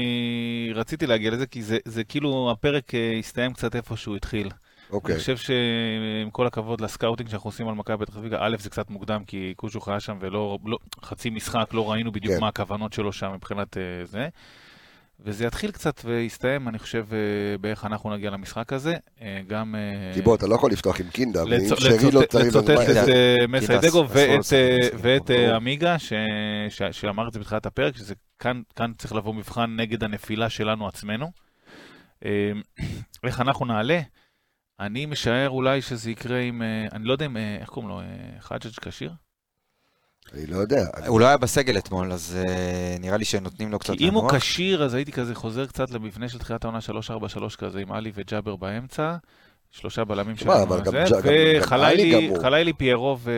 רציתי 0.75 1.07
להגיע 1.07 1.31
לזה, 1.31 1.47
כי 1.47 1.63
זה- 1.63 1.77
זה 1.85 2.03
כאילו, 2.03 2.51
הפרק 2.51 2.95
אה, 2.95 3.15
הסתיים 3.19 3.53
קצת 3.53 3.75
איפה 3.75 3.97
שהוא 3.97 4.15
התחיל. 4.15 4.49
אוקיי, 4.91 5.13
אני 5.13 5.19
חושב 5.19 5.37
שעם 5.37 6.29
כל 6.31 6.47
הכבוד 6.47 6.81
לסקאוטינג 6.81 7.29
שאנחנו 7.29 7.47
עושים 7.47 7.67
על 7.67 7.75
מכבי 7.75 8.05
פתח 8.05 8.13
תקווה, 8.17 8.37
א', 8.47 8.55
זה 8.59 8.69
קצת 8.69 8.89
מוקדם, 8.89 9.23
כי 9.27 9.53
קושוך 9.55 9.87
היה 9.87 9.99
שם 9.99 10.17
ולא, 10.21 10.57
לא, 10.65 10.77
חצי 11.01 11.29
משחק, 11.29 11.69
לא 11.73 11.91
ראינו 11.91 12.11
בדיוק 12.11 12.33
כן. 12.33 12.41
מה 12.41 12.47
הכוונות 12.47 12.93
שלו 12.93 13.11
שם 13.13 13.31
מבחינת 13.33 13.77
אה, 13.77 13.81
זה. 14.05 14.29
וזה 15.19 15.45
יתחיל 15.45 15.71
קצת 15.71 16.01
ויסתיים, 16.05 16.67
אני 16.67 16.79
חושב, 16.79 17.05
אה, 17.11 17.17
באיך 17.57 17.85
אנחנו 17.85 18.13
נגיע 18.15 18.29
למשחק 18.29 18.73
הזה. 18.73 18.95
אה, 19.21 19.41
גם... 19.47 19.75
אה, 19.75 20.13
כי 20.13 20.21
בוא, 20.21 20.35
אתה 20.35 20.47
לא 20.47 20.55
יכול 20.55 20.71
לפתוח 20.71 20.99
עם 20.99 21.09
קינדה, 21.09 21.43
ואם 21.43 21.51
לצ- 21.51 21.79
שרי 21.79 22.11
לא 22.11 22.21
צריך, 22.29 22.47
לצוטט 22.47 22.69
את 22.69 23.09
אה, 23.09 23.35
מסיידגו 23.47 24.05
ואת, 25.01 25.31
אה, 25.31 25.49
אה. 25.49 25.55
עמיגה, 25.55 25.99
ש- 25.99 26.13
ש- 26.69 26.81
שאמר 26.91 27.27
את 27.27 27.33
זה 27.33 27.39
בתחילת 27.39 27.65
הפרק, 27.65 27.97
שזה 27.97 28.13
כאן 28.39 28.61
כאן 28.75 28.91
צריך 28.97 29.13
לבוא 29.15 29.33
מבחן 29.33 29.75
נגד 29.75 30.03
הנפילה 30.03 30.49
שלנו 30.49 30.87
עצמנו. 30.87 31.31
אה, 32.25 32.51
איך 33.27 33.41
אנחנו 33.41 33.65
נעלה? 33.65 33.99
אני 34.79 35.05
משער 35.05 35.49
אולי 35.49 35.81
שזה 35.81 36.11
יקרה 36.11 36.39
עם, 36.39 36.61
אה, 36.61 36.87
אני 36.91 37.03
לא 37.05 37.11
יודע 37.11 37.25
אם, 37.25 37.37
אה, 37.37 37.57
איך 37.61 37.69
קוראים 37.69 37.89
לו, 37.89 37.99
אה, 37.99 38.05
חג'ג' 38.39 38.71
כשיר? 38.81 39.11
אני 40.33 40.45
לא 40.45 40.57
יודע. 40.57 40.85
הוא 41.07 41.19
לא 41.19 41.25
היה 41.25 41.37
בסגל 41.37 41.77
אתמול, 41.77 42.11
אז 42.11 42.37
אה, 42.47 42.95
נראה 42.99 43.17
לי 43.17 43.25
שנותנים 43.25 43.71
לו 43.71 43.79
קצת 43.79 43.93
כי 43.97 44.09
אם 44.09 44.13
הוא 44.13 44.23
לנוח. 44.23 44.35
כשיר, 44.35 44.83
אז 44.83 44.93
הייתי 44.93 45.11
כזה 45.11 45.35
חוזר 45.35 45.65
קצת 45.65 45.91
למבנה 45.91 46.29
של 46.29 46.39
תחילת 46.39 46.63
העונה 46.63 46.79
3-4-3 47.51 47.57
כזה, 47.57 47.79
עם 47.79 47.91
עלי 47.91 48.11
וג'אבר 48.15 48.55
באמצע. 48.55 49.15
שלושה 49.71 50.03
בלמים 50.05 50.35
שלנו, 50.37 50.63
אבל 50.63 50.81
גם 50.81 50.93
וחלילי 52.35 52.73
פיירו 52.73 53.17
ו... 53.23 53.31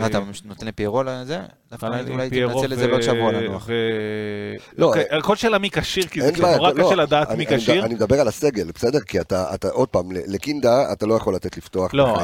מה, 0.00 0.06
אתה 0.06 0.18
נותן 0.44 0.66
לפיירו 0.66 1.02
לזה? 1.02 1.40
חלילי, 1.80 2.10
אולי 2.10 2.30
פיירו 2.30 2.60
תנצל 2.62 2.72
את 2.72 2.78
זה 2.78 2.88
בעוד 2.88 3.02
שבוע 3.02 3.32
לנוח. 3.32 3.66
ו... 3.68 3.72
לא, 4.78 4.86
אוקיי, 4.86 5.04
הכל 5.10 5.36
שאלה 5.36 5.58
מי 5.58 5.70
כשיר, 5.70 6.06
כי 6.06 6.20
זה 6.22 6.32
נורא 6.56 6.72
קשה 6.72 6.94
לדעת 6.94 7.28
אני- 7.30 7.38
מי 7.38 7.46
כשיר. 7.46 7.84
אני 7.84 7.94
מדבר 7.94 8.20
על 8.20 8.28
הסגל, 8.28 8.70
בסדר? 8.74 8.98
כי 9.00 9.20
אתה, 9.20 9.54
אתה- 9.54 9.68
עוד 9.68 9.88
פעם, 9.88 10.12
ל- 10.12 10.34
לקינדה 10.34 10.92
אתה 10.92 11.06
לא 11.06 11.14
יכול 11.14 11.34
לתת 11.34 11.56
לפתוח 11.56 11.94
לא, 11.94 12.16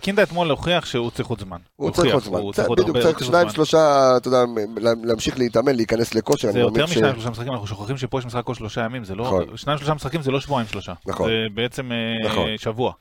קינדה 0.00 0.22
אתמול 0.22 0.50
הוכיח 0.50 0.86
שהוא 0.86 1.10
צריך 1.10 1.28
עוד 1.28 1.40
זמן. 1.40 1.56
הוא 1.76 1.90
צריך 1.90 2.14
עוד 2.14 2.22
זמן. 2.22 2.40
בדיוק, 2.76 2.98
צריך 2.98 3.24
שניים. 3.24 3.48
שלושה, 3.50 4.12
אתה 4.16 4.28
יודע, 4.28 4.38
לה- 4.76 4.90
להמשיך 5.04 5.38
להתאמן, 5.38 5.74
להיכנס 5.76 6.14
לכושר. 6.14 6.52
זה 6.52 6.58
יותר 6.58 6.84
משניים 6.84 7.14
שלושה 7.14 7.30
משחקים, 7.30 7.52
אנחנו 7.52 7.66
שוכחים 7.66 7.96
שפה 7.96 8.18
יש 8.18 8.26
משחק 8.26 8.44
כל 8.44 8.54
שלושה 8.54 8.80
ימים, 8.84 9.04
זה 9.04 9.14
לא... 9.14 9.24
נכון. 9.24 9.44
שניים 9.56 9.78
שלושה 9.78 9.94
משחקים 9.94 10.22
זה 10.22 10.30
לא 10.30 10.40
שבועיים 10.40 10.68
שלושה. 10.68 10.92
נכון. 11.06 11.28
זה 11.30 11.34
בעצם 11.54 11.92
אה, 11.92 12.28
נכון. 12.28 12.48
שבוע. 12.60 12.92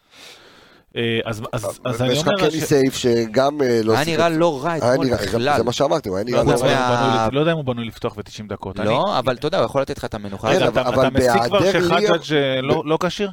אה, 0.96 1.20
אז 1.26 1.42
אז- 1.54 1.80
אז 1.86 2.02
אני 2.02 2.10
ויש 2.10 2.22
לך 2.22 2.28
אומר... 2.28 2.40
קני 2.50 2.52
ש- 2.62 2.64
סייף 2.64 2.96
שגם 2.96 3.62
אה, 3.62 3.82
לא 3.84 3.94
היה. 3.98 4.06
נראה 4.06 4.30
לא 4.30 4.64
רע 4.64 4.78
אתמול 4.78 5.14
בכלל. 5.14 5.58
זה 5.58 5.64
מה 5.64 5.72
שאמרתי, 5.72 6.10
הוא 6.10 6.18
היה 6.18 6.26
לא 6.30 6.44
נראה 6.44 6.56
לא 6.56 6.62
רע. 6.64 7.28
לא 7.32 7.40
יודע 7.40 7.52
אם 7.52 7.58
הוא 7.58 7.66
בנוי 7.66 7.86
לפתוח 7.86 8.16
ב-90 8.16 8.22
דקות. 8.50 8.80
לא, 8.80 9.20
אבל 9.20 9.36
אתה 9.36 9.48
יודע, 9.48 9.58
הוא 9.58 9.66
יכול 9.66 9.82
לתת 9.82 9.98
לך 9.98 10.06
את 10.06 10.14
המנוחה. 10.14 10.60
כן, 10.60 10.68
אתה 10.68 11.10
מסיק 11.10 11.42
כבר 11.48 11.72
שחג'ג' 11.72 12.34
אה, 12.34 12.62
לא- 12.62 12.84
לא 12.86 12.98
כשיר? 13.04 13.32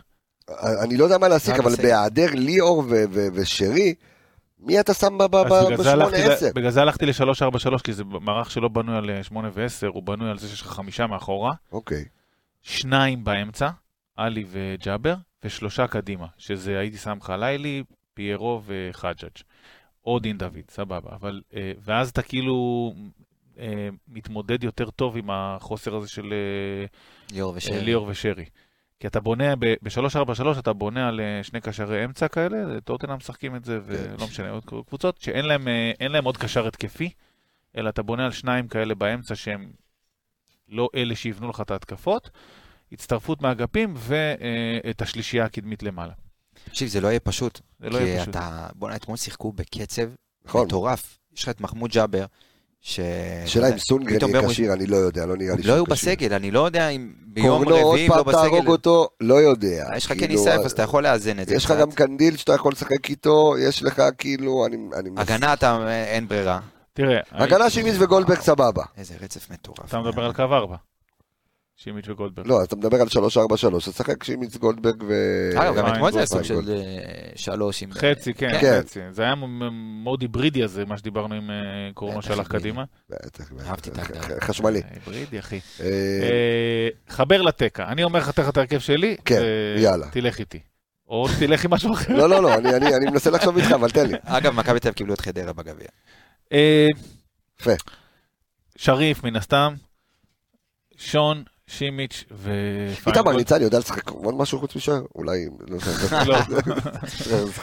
אני 0.82 0.96
לא 0.96 1.04
יודע 1.04 1.18
מה 1.18 1.28
להסיק, 1.28 1.58
אבל. 1.58 1.76
בהיעדר 1.76 2.26
ליאור 2.34 2.84
ושרי, 3.34 3.94
מי 4.60 4.80
אתה 4.80 4.94
שם 4.94 5.18
ב- 5.18 5.22
ב- 5.24 5.36
אז 5.36 5.64
בגלל 5.66 5.82
זה 5.82 5.92
הלכתי 5.92 6.12
בשמונה 6.16 6.28
ל- 6.28 6.32
עשר? 6.32 6.48
בגלל 6.54 6.70
זה 6.70 6.80
הלכתי 6.82 7.06
ל-3-4-3, 7.06 7.78
כי 7.84 7.92
זה 7.92 8.02
מערך 8.20 8.50
שלא 8.50 8.68
בנוי 8.68 8.96
על 8.96 9.22
8 9.22 9.48
ו-10, 9.54 9.86
הוא 9.94 10.02
בנוי 10.02 10.30
על 10.30 10.38
זה 10.38 10.48
שיש 10.48 10.60
לך 10.60 10.66
חמישה 10.66 11.06
מאחורה, 11.06 11.52
אוקיי. 11.72 12.04
שניים 12.62 13.24
באמצע, 13.24 13.68
עלי 14.16 14.44
וג'אבר, 14.50 15.14
ושלושה 15.44 15.86
קדימה, 15.86 16.26
שזה 16.38 16.78
הייתי 16.78 16.96
שם 16.96 17.18
חלילי, 17.20 17.82
פיירו 18.14 18.62
וחג'ג'. 18.66 19.42
או 20.06 20.18
דין 20.18 20.38
דוד, 20.38 20.70
סבבה. 20.70 21.10
אבל, 21.12 21.42
אה, 21.54 21.72
ואז 21.80 22.08
אתה 22.08 22.22
כאילו 22.22 22.94
אה, 23.58 23.88
מתמודד 24.08 24.64
יותר 24.64 24.90
טוב 24.90 25.16
עם 25.16 25.30
החוסר 25.30 25.96
הזה 25.96 26.08
של 26.08 26.32
אה, 26.32 26.86
ליאור 27.34 27.52
ושרי. 27.56 27.80
ליאור 27.80 28.06
ושרי. 28.06 28.44
כי 29.00 29.06
אתה 29.06 29.20
בונה, 29.20 29.56
ב-343 29.56 30.58
אתה 30.58 30.72
בונה 30.72 31.08
על 31.08 31.20
שני 31.42 31.60
קשרי 31.60 32.04
אמצע 32.04 32.28
כאלה, 32.28 32.80
טוטנאם 32.80 33.16
משחקים 33.16 33.56
את 33.56 33.64
זה, 33.64 33.80
ולא 33.84 34.26
משנה, 34.26 34.50
עוד 34.50 34.64
קבוצות, 34.64 35.18
שאין 35.20 35.44
להם, 35.44 35.68
להם 36.00 36.24
עוד 36.24 36.36
קשר 36.36 36.66
התקפי, 36.66 37.10
אלא 37.76 37.88
אתה 37.88 38.02
בונה 38.02 38.24
על 38.24 38.32
שניים 38.32 38.68
כאלה 38.68 38.94
באמצע 38.94 39.34
שהם 39.34 39.70
לא 40.68 40.88
אלה 40.94 41.16
שיבנו 41.16 41.48
לך 41.48 41.60
את 41.60 41.70
ההתקפות, 41.70 42.30
הצטרפות 42.92 43.42
מהאגפים 43.42 43.94
ואת 43.96 45.02
השלישייה 45.02 45.44
הקדמית 45.44 45.82
למעלה. 45.82 46.12
תקשיב, 46.64 46.88
זה 46.88 47.00
לא 47.00 47.08
יהיה 47.08 47.20
פשוט. 47.20 47.60
זה 47.80 47.90
לא 47.90 47.98
יהיה 47.98 48.16
כי 48.16 48.22
פשוט. 48.22 48.36
אתה... 48.36 48.66
בוא'נה, 48.74 48.96
אתמול 48.96 49.16
שיחקו 49.16 49.52
בקצב 49.52 50.02
נכון. 50.44 50.66
מטורף. 50.66 51.18
יש 51.36 51.42
לך 51.42 51.48
את 51.48 51.60
מחמוד 51.60 51.90
ג'אבר, 51.90 52.24
ש... 52.80 53.00
שאלה 53.46 53.68
אם 53.72 53.78
סונגרן 53.78 54.30
יהיה 54.30 54.48
כשיר, 54.48 54.72
אני 54.72 54.86
לא 54.86 54.96
יודע, 54.96 55.26
לא 55.26 55.36
נראה 55.36 55.56
לי 55.56 55.62
לא 55.62 55.72
היו 55.72 55.84
שהוא 55.84 55.96
כשיר. 55.96 56.12
בסגל, 56.12 56.34
אני 56.34 56.50
לא 56.50 56.66
יודע 56.66 56.88
אם 56.88 57.12
ביום 57.26 57.64
קורנו, 57.64 57.76
עוד 57.76 57.92
רביעי 57.92 58.08
לא 58.08 58.14
פעם 58.14 58.32
תהרוג 58.32 58.58
בסגל. 58.58 58.70
אותו, 58.70 59.08
לא 59.20 59.34
יודע. 59.34 59.86
יש 59.96 60.06
לך 60.06 60.12
כאילו, 60.18 60.42
סייף, 60.42 60.60
אז 60.64 60.72
אתה 60.72 60.82
יכול 60.82 61.02
לאזן 61.02 61.40
את 61.40 61.48
זה 61.48 61.54
יש 61.54 61.64
לך. 61.64 61.70
גם 61.80 61.90
קנדיל 61.90 62.36
שאתה 62.36 62.54
יכול 62.54 62.72
לשחק 62.72 63.10
איתו, 63.10 63.54
יש 63.58 63.82
לך 63.82 64.02
כאילו, 64.18 64.66
אני... 64.66 64.76
הגנה 65.16 65.52
אתה, 65.52 65.78
אין 65.90 66.28
ברירה. 66.28 66.60
תראה, 66.92 67.20
הגנה 67.30 67.70
שימיץ 67.70 67.94
וגולדברג 67.98 68.40
סבבה. 68.40 68.84
איזה 68.96 69.14
רצף 69.20 69.50
מטורף. 69.50 69.84
אתה 69.88 70.00
מדבר 70.00 70.24
על 70.24 70.32
קו 70.32 70.42
4. 70.42 70.76
שימיץ' 71.76 72.08
וגולדברג. 72.08 72.46
לא, 72.48 72.64
אתה 72.64 72.76
מדבר 72.76 72.96
על 73.00 73.06
3-4-3, 73.06 73.76
אז 73.76 73.94
שחק 73.96 74.24
שימיץ 74.24 74.56
גולדברג 74.56 75.02
ו... 75.08 75.12
אגב, 75.56 75.74
גם 75.76 75.82
פיין 75.84 75.94
אתמול 75.94 76.12
זה 76.12 76.18
היה 76.18 76.26
סוג 76.26 76.42
של 76.42 76.54
אה, 76.70 76.82
שלוש 77.36 77.82
עם... 77.82 77.92
חצי, 77.92 78.34
כן, 78.34 78.60
כן. 78.60 78.80
חצי. 78.84 79.00
זה 79.10 79.22
היה 79.22 79.34
מאוד 80.02 80.22
היברידי 80.22 80.62
הזה, 80.62 80.84
מה 80.84 80.98
שדיברנו 80.98 81.34
עם 81.34 81.50
אה, 81.50 81.56
קורנו 81.94 82.22
שהלך. 82.22 82.48
קדימה. 82.48 82.84
בטח, 83.10 83.52
בטח. 83.52 83.66
אהבתי 83.68 83.90
את 83.90 83.98
ההגדרה. 83.98 84.40
חשמלי. 84.40 84.78
אה, 84.82 84.88
היברידי, 84.94 85.38
אחי. 85.38 85.60
אה, 85.80 85.86
אה, 85.86 86.88
חבר 87.08 87.42
לתקה. 87.42 87.88
אני 87.88 88.04
אומר 88.04 88.18
לך, 88.18 88.30
תכף 88.30 88.48
את 88.48 88.56
ההרכב 88.56 88.78
שלי. 88.78 89.16
כן, 89.24 89.40
ו- 89.42 89.80
יאללה. 89.80 90.06
תלך 90.10 90.38
איתי. 90.38 90.60
או 91.08 91.26
תלך 91.38 91.64
עם 91.64 91.70
משהו 91.70 91.92
אחר. 91.92 92.14
לא, 92.16 92.28
לא, 92.30 92.42
לא, 92.42 92.54
אני- 92.54 92.74
אני 92.76 92.94
אני 92.96 93.06
מנסה 93.06 93.30
לחשוב 93.30 93.56
איתך, 93.56 93.72
אבל 93.72 93.90
תן 93.90 94.06
לי. 94.06 94.14
אגב, 94.36 94.54
מכבי 94.54 94.80
תל 94.80 94.92
קיבלו 94.92 95.14
את 95.14 95.20
חדרה 95.20 95.52
בגביע. 95.52 95.88
אה, 96.52 96.88
יפה. 97.60 97.72
שריף, 98.76 99.24
מן 99.24 99.36
הסתם. 99.36 99.74
שון, 100.98 101.44
שימיץ' 101.70 102.24
ופיינגולד. 102.32 103.16
איתמר 103.16 103.36
ניצן 103.36 103.62
יודע 103.62 103.78
לשחק 103.78 104.08
עוד 104.10 104.34
משהו 104.34 104.58
חוץ 104.58 104.76
משוער? 104.76 105.02
אולי... 105.14 105.38
לא. 105.68 105.76
לא. 106.30 106.38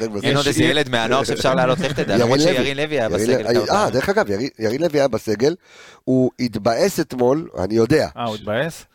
בזה. 0.09 0.27
אין 0.27 0.37
עוד 0.37 0.47
איזה 0.47 0.63
ילד 0.63 0.89
מהנוער 0.89 1.23
שאפשר 1.23 1.55
לעלות, 1.55 1.79
לך 1.79 1.91
תדע. 1.99 2.13
ירין 2.13 2.21
למרות 2.21 2.39
לוי. 2.39 2.53
שירין 2.53 2.77
לוי 2.77 2.95
היה 2.99 3.09
ירין 3.09 3.13
בסגל. 3.15 3.71
אה. 3.71 3.89
דרך 3.89 4.09
אגב, 4.09 4.29
ירין- 4.29 4.49
ירין 4.59 4.81
לוי 4.81 4.99
היה 4.99 5.07
בסגל, 5.07 5.55
הוא 6.03 6.31
התבאס 6.39 6.99
אתמול, 6.99 7.49
אני 7.63 7.75
יודע. 7.75 8.07
אה, 8.17 8.23
הוא 8.25 8.35
התבאס? 8.35 8.85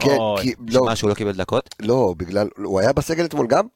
כן. 0.00 0.16
כי- 0.40 0.54
לא, 0.68 0.84
מה, 0.84 0.96
שהוא 0.96 1.10
לא 1.10 1.14
קיבל 1.14 1.32
דקות? 1.32 1.74
לא, 1.82 2.14
בגלל, 2.16 2.48
הוא 2.56 2.80
היה 2.80 2.92
בסגל 2.92 3.24
אתמול 3.24 3.46
גם? 3.46 3.66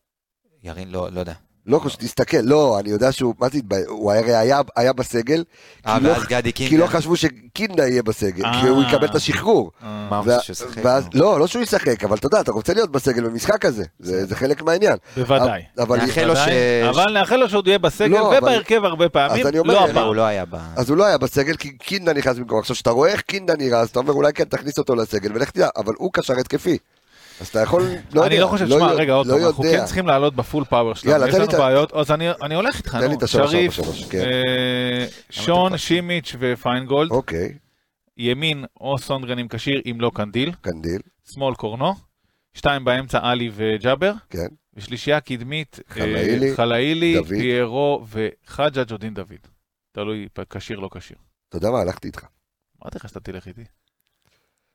ירין 0.63 0.91
לא 0.91 1.09
לא 1.13 1.21
יודע. 1.21 1.33
לא, 1.67 1.79
חושב, 1.79 1.99
תסתכל, 1.99 2.37
לא, 2.43 2.79
אני 2.81 2.91
יודע 2.91 3.13
שהוא, 3.13 3.35
מה 3.41 3.49
זה 3.49 3.59
התבאס? 3.59 3.85
הוא 3.89 4.13
הרי 4.13 4.37
היה, 4.37 4.61
היה 4.77 4.93
בסגל, 4.93 5.45
אה, 5.87 5.97
כי 5.99 6.05
לא- 6.05 6.09
ואז 6.11 6.23
גדי 6.29 6.53
כי 6.53 6.65
לא 6.65 6.69
קינדה. 6.71 6.87
חשבו 6.87 7.17
שקינדה 7.17 7.89
יהיה 7.89 8.03
בסגל, 8.03 8.45
אה. 8.45 8.61
כי 8.61 8.67
הוא 8.69 8.83
יקבל 8.83 9.05
את 9.05 9.15
השחרור. 9.15 9.71
אה, 9.83 10.07
מה 10.11 10.17
הוא 10.19 10.25
רוצה 10.33 10.43
שהוא 10.43 10.53
ישחק? 10.69 10.83
לא, 11.15 11.41
לא 11.41 11.47
שהוא 11.47 11.63
ישחק, 11.63 12.05
אבל 12.05 12.17
אתה 12.17 12.27
יודע, 12.27 12.41
אתה 12.41 12.53
רוצה 12.53 12.75
להיות 12.75 12.91
בסגל 12.93 13.25
במשחק 13.25 13.65
הזה, 13.65 13.85
זה 14.01 14.27
זה 14.27 14.37
חלק 14.37 14.63
מהעניין. 14.63 14.97
בוודאי. 15.17 15.63
אבל, 15.79 15.97
נאחל 16.01 16.25
לו 16.25 16.37
ש... 16.37 16.39
בוודאי, 16.39 16.89
אבל 16.89 17.13
נאחל 17.13 17.37
לו 17.37 17.49
שעוד 17.49 17.67
יהיה 17.67 17.79
בסגל 17.79 18.09
לא, 18.09 18.29
אבל- 18.29 18.39
ובהרכב 18.39 18.85
הרבה 18.85 19.09
פעמים. 19.09 19.41
אז 19.41 19.47
אני 19.47 19.59
אומר, 19.59 19.75
לא 19.75 19.85
אני- 19.85 19.87
לא, 19.87 19.99
הפעם. 19.99 20.07
הוא 20.07 20.17
לא 20.17 20.23
היה 20.23 20.45
ב... 20.45 20.57
אז 20.77 20.89
הוא 20.91 20.97
לא 20.97 21.05
היה 21.05 21.19
בסגל, 21.19 21.57
כי 21.57 21.79
קינדה 21.79 22.13
נכנס 22.13 22.37
במקום. 22.39 22.59
עכשיו, 22.59 22.75
כשאתה 22.77 22.91
רואה 22.91 23.11
איך 23.11 23.21
קינדה 23.21 23.57
נראה, 23.57 23.81
אז 23.81 23.89
אתה 23.89 23.99
אומר, 23.99 24.13
אולי 24.13 24.33
כן, 24.33 24.45
תכניס 24.45 24.79
אותו 24.79 24.95
לסגל, 24.95 25.31
ולך 25.35 25.51
תדע, 25.51 25.69
אבל 25.77 25.93
הוא 25.99 26.11
קשר 26.13 26.35
התקפי. 26.39 26.79
אז 27.43 27.49
אתה 27.49 27.61
יכול, 27.61 27.83
לא 27.83 28.21
יודע, 28.21 28.27
אני 28.27 28.39
לא 28.39 28.47
חושב, 28.47 28.65
לא 28.65 28.79
שמע, 28.79 28.93
רגע, 28.93 29.13
עוד 29.13 29.27
לא 29.27 29.35
פעם, 29.35 29.47
אנחנו. 29.47 29.63
כן 29.63 29.85
צריכים 29.85 30.07
לעלות 30.07 30.35
ב 30.37 30.42
full 30.42 30.65
power 30.65 30.95
שלנו, 30.95 31.27
יש 31.27 31.35
לנו 31.35 31.47
בעיות, 31.47 31.93
אז 31.93 32.11
אני 32.43 32.55
הולך 32.55 32.79
איתך, 32.79 32.95
נו, 32.95 33.29
שריף, 33.29 33.81
כן. 34.11 34.19
אה, 34.19 35.07
שון, 35.31 35.79
שימיץ' 35.79 36.37
ופיינגולד, 36.39 37.11
אוקיי, 37.11 37.59
ימין 38.17 38.65
או 38.81 38.99
סונדגרן 38.99 39.39
אם 39.39 39.49
כשיר, 39.49 39.83
אם 39.91 39.97
לא 40.01 40.11
קנדיל, 40.15 40.53
קנדיל, 40.61 41.01
שמאל 41.33 41.55
קורנו, 41.55 41.95
שתיים 42.55 42.85
באמצע 42.85 43.19
עלי 43.23 43.51
וג'אבר, 43.55 44.13
כן. 44.31 44.47
ושלישייה 44.75 45.21
קדמית, 45.21 45.79
אה, 45.89 45.95
חלאילי, 45.95 46.57
חלאילי. 46.57 47.25
פיירו 47.29 48.05
וחג'ג' 48.11 48.93
או 48.93 48.97
דין 48.97 49.15
דוד. 49.15 49.47
תלוי, 49.93 50.29
כשיר 50.51 50.79
לא 50.79 50.89
כשיר. 50.97 51.17
אתה 51.49 51.57
יודע 51.57 51.71
מה, 51.71 51.81
הלכתי 51.81 52.07
איתך. 52.07 52.27
אמרתי 52.83 52.99
לך 52.99 53.09
שאתה 53.09 53.21
תלך 53.21 53.47
איתי. 53.47 53.65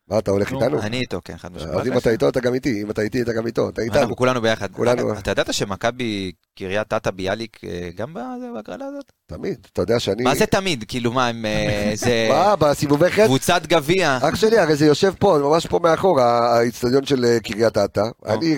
מה, 0.10 0.20
אתה 0.20 0.32
הולך 0.32 0.52
נו, 0.52 0.62
איתנו? 0.62 0.82
אני 0.82 1.00
איתו, 1.00 1.22
כן, 1.26 1.38
חד 1.38 1.52
משמעית. 1.52 1.76
אז 1.76 1.88
אם 1.88 1.98
אתה 1.98 2.10
איתו, 2.10 2.30
אתה 2.30 2.40
גם 2.40 2.54
איתי. 2.54 2.82
אם 2.82 2.92
אתה 2.92 3.02
איתי, 3.02 3.22
אתה 3.22 3.34
גם 3.34 3.46
איתו. 3.46 3.70
אתה 3.70 3.82
איתנו. 3.82 4.00
אנחנו 4.00 4.16
כולנו 4.16 4.42
ביחד. 4.42 4.72
כולנו. 4.72 5.18
אתה 5.20 5.32
ידעת 5.32 5.54
שמכבי 5.54 6.32
קריית 6.58 6.94
אתא 6.94 7.12
ביאליק 7.12 7.58
אה, 7.64 7.90
גם 7.96 8.14
בהגרלה 8.54 8.86
הזאת? 8.86 9.12
תמיד. 9.26 9.68
אתה 9.74 9.82
יודע 9.82 10.00
שאני... 10.00 10.24
מה 10.24 10.36
זה 10.36 10.46
תמיד? 10.46 10.84
כאילו 10.88 11.12
מה, 11.12 11.28
הם... 11.28 11.46
אה, 11.46 11.92
זה 12.06 12.28
מה, 12.30 12.56
בסיבובי 12.56 13.10
חטא? 13.12 13.26
קבוצת 13.26 13.62
גביע. 13.68 14.18
אח 14.22 14.36
שלי, 14.36 14.58
הרי 14.60 14.76
זה 14.76 14.86
יושב 14.86 15.14
פה, 15.20 15.38
ממש 15.44 15.68
פה 15.68 15.80
מאחור, 15.84 16.22
האיצטדיון 16.22 17.06
של 17.06 17.26
אה, 17.26 17.40
קריית 17.40 17.78
אתא. 17.78 18.04
אני 18.26 18.58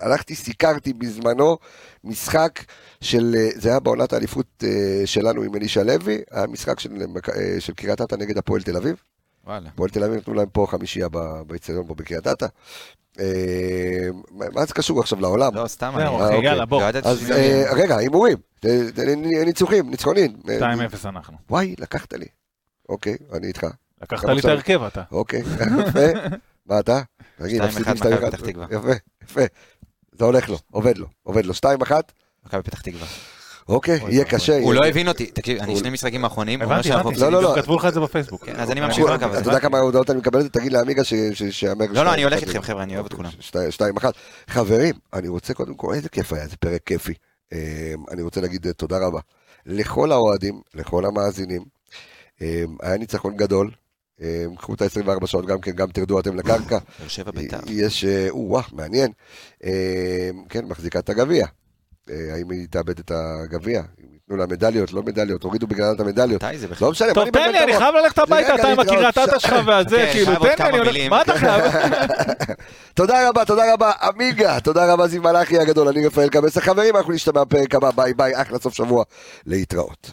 הלכתי, 0.00 0.34
סיקרתי 0.34 0.92
בזמנו 0.92 1.56
משחק 2.04 2.60
של, 3.00 3.36
זה 3.54 3.68
היה 3.68 3.80
בעונת 3.80 4.12
האליפות 4.12 4.64
שלנו 5.04 5.42
עם 5.42 5.54
אלישע 5.54 5.82
לוי, 5.82 6.18
היה 6.30 6.46
משחק 6.46 6.80
של 6.80 7.06
מכ- 7.06 7.28
אה, 7.28 7.56
של 7.60 7.72
קריית 7.72 8.00
אתא 8.00 8.14
נגד 8.14 8.38
הפועל 8.38 8.62
תל 8.62 8.76
אביב. 8.76 8.96
וואלה. 9.46 9.68
הפועל 9.68 9.90
תל 9.90 10.04
אביב 10.04 10.16
נתנו 10.16 10.34
להם 10.34 10.48
פה 10.52 10.66
חמישייה 10.70 11.08
באיצטדיון 11.46 11.86
פה 11.86 11.94
בקריית 11.94 12.26
אתא. 12.26 12.46
אה, 13.20 13.24
מה 14.30 14.66
זה 14.66 14.74
קשור 14.74 15.00
עכשיו 15.00 15.20
לעולם? 15.20 15.54
לא, 15.54 15.66
סתם. 15.66 15.94
זהו, 15.96 16.16
אני- 16.16 16.22
אה, 16.22 16.26
אחי, 16.26 16.34
אוקיי. 16.36 16.48
יאללה, 16.50 16.66
בוא. 16.66 16.82
אז 17.04 17.30
אה, 17.30 17.64
רגע, 17.76 17.96
הימורים, 17.96 18.36
ניצוחים, 19.44 19.90
ניצחונים. 19.90 20.36
אה, 20.48 20.58
2-0 20.58 21.06
אנחנו. 21.08 21.36
וואי, 21.50 21.74
לקחת 21.78 22.12
לי. 22.12 22.26
אוקיי, 22.88 23.16
אני 23.32 23.46
איתך. 23.46 23.66
לקחת 24.02 24.24
לי 24.28 24.40
את? 24.40 24.44
ההרכב 24.44 24.82
אתה. 24.82 25.02
אוקיי, 25.12 25.40
יפה. 25.40 26.00
מה 26.66 26.80
אתה? 26.80 27.02
תגיד, 27.38 27.62
2-1 27.62 27.64
מפסידים 27.66 27.92
מכבי 27.94 28.14
2-1. 28.16 28.30
פתח 28.30 28.40
תקווה. 28.40 28.66
יפה, 28.70 28.92
יפה. 29.24 29.40
זה 30.12 30.24
הולך 30.24 30.48
לו, 30.48 30.58
עובד 30.70 30.98
לו, 30.98 31.06
עובד 31.22 31.44
לו. 31.46 31.54
2-1, 31.54 31.92
מכבי 32.46 32.62
פתח 32.62 32.80
תקווה. 32.80 33.06
אוקיי, 33.68 34.00
יהיה. 34.08 34.24
קשה. 34.24 34.58
הוא 34.58 34.74
לא 34.74 34.86
הבין 34.86 35.08
אותי. 35.08 35.26
תקשיב, 35.26 35.62
אני 35.62 35.76
שני 35.76 35.90
משחקים 35.90 36.24
האחרונים. 36.24 36.62
אומר 36.62 36.74
הבנתי, 36.74 36.92
הבנתי. 36.92 37.20
לא, 37.20 37.32
לא, 37.32 37.42
לא. 37.42 37.52
כתבו 37.56 37.76
לך 37.76 37.84
את 37.84 37.94
זה 37.94 38.00
בפייסבוק. 38.00 38.44
כן, 38.44 38.56
אז 38.56 38.70
אני 38.70 38.80
ממשיך 38.80 39.06
רק, 39.06 39.22
אבל 39.22 39.34
אתה 39.34 39.44
זה 39.44 39.50
יודע 39.50 39.60
כמה 39.60 39.78
הודעות 39.78 40.10
אני 40.10 40.18
מקבל? 40.18 40.48
תגיד 40.48 40.72
לעמיגה 40.72 41.02
שיאמר... 41.50 41.84
לא, 41.90 42.04
לא, 42.04 42.14
אני 42.14 42.24
הולך 42.24 42.42
איתכם, 42.42 42.62
חבר'ה, 42.62 42.82
אני 42.82 42.94
אוהב 42.94 43.06
את 43.06 43.12
כולם. 43.12 43.30
שתיים, 43.70 43.96
אחת. 43.96 44.14
חברים, 44.46 44.94
אני 45.12 45.28
רוצה 45.28 45.54
קודם 45.54 45.74
כל, 45.74 45.94
איזה 45.94 46.08
כיף 46.08 46.32
היה, 46.32 46.42
איזה 46.42 46.56
פרק 46.56 46.80
כיפי. 46.86 47.12
אה, 47.52 47.94
אני 48.10 48.22
רוצה 48.22 48.40
להגיד 48.40 48.66
אה, 48.66 48.72
תודה 48.72 48.98
רבה 48.98 49.20
לכל 49.66 50.12
האוהדים, 50.12 50.60
לכל 50.74 51.04
המאזינים. 51.04 51.62
אה, 52.42 52.64
היה 52.82 52.96
ניצחון 52.96 53.36
גדול. 53.36 53.70
אה, 54.22 54.44
קחו 54.58 54.74
את 54.74 54.82
ה-24 54.82 55.26
שעות 55.26 55.46
גם 55.46 55.60
כן, 55.60 55.70
גם 55.72 55.90
תרדו 55.90 56.20
אתם 56.20 56.36
לקרקע. 56.36 56.78
באר 56.98 57.08
שבע 57.08 57.30
ביתר. 57.30 57.58
יש, 57.66 58.04
אה, 58.04 58.30
או-אה, 58.30 58.62
מעניין. 58.72 59.12
כן, 60.48 60.64
מחזיקה 60.64 60.98
את 60.98 61.08
הגביע. 61.08 61.46
אה, 62.10 62.34
האם 62.34 62.50
היא 62.50 62.66
תאבד 62.70 62.98
את 62.98 63.10
הגביע? 63.14 63.82
ייתנו 64.24 64.36
לה 64.36 64.46
מדליות, 64.46 64.92
לא 64.92 65.02
מדליות, 65.02 65.42
הורידו 65.42 65.66
בגלל 65.66 65.92
את 65.94 66.00
המדליות. 66.00 66.44
מתי 66.44 66.58
זה 66.58 66.68
בכלל? 66.68 66.86
לא 66.86 66.92
משנה, 66.92 67.14
טוב, 67.14 67.30
תן 67.30 67.40
את 67.48 67.52
לי, 67.52 67.64
אני. 67.64 67.78
חייב 67.78 67.94
ללכת 67.94 68.18
הביתה, 68.18 68.54
אתה 68.54 68.68
עם. 68.68 68.80
הקריית 68.80 69.18
אתא 69.18 69.38
שלך 69.38 69.54
והזה, 69.66 69.96
כן, 69.96 70.12
כאילו, 70.12 70.32
תן 70.56 70.72
לי, 70.72 70.90
אני. 70.90 71.08
מה 71.08 71.22
אתה 71.22 71.38
חייב? 71.38 71.64
תודה 72.94 73.28
רבה, 73.28 73.44
תודה 73.44 73.74
רבה, 73.74 73.92
עמיגה, 74.02 74.60
תודה 74.60 74.92
רבה, 74.92 75.06
זיו 75.08 75.22
מלאכי 75.22 75.58
הגדול, 75.58 75.88
אני 75.88 76.06
רפאל 76.06 76.28
קבס. 76.28 76.58
חברים, 76.58 76.96
אנחנו 76.96 77.12
נשתמע 77.12 77.44
בפרק 77.44 77.74
הבא, 77.74 77.90
ביי 77.90 78.14
ביי, 78.14 78.42
אחלה 78.42 78.58
סוף 78.58 78.74
שבוע, 78.74 79.04
להתראות. 79.46 80.10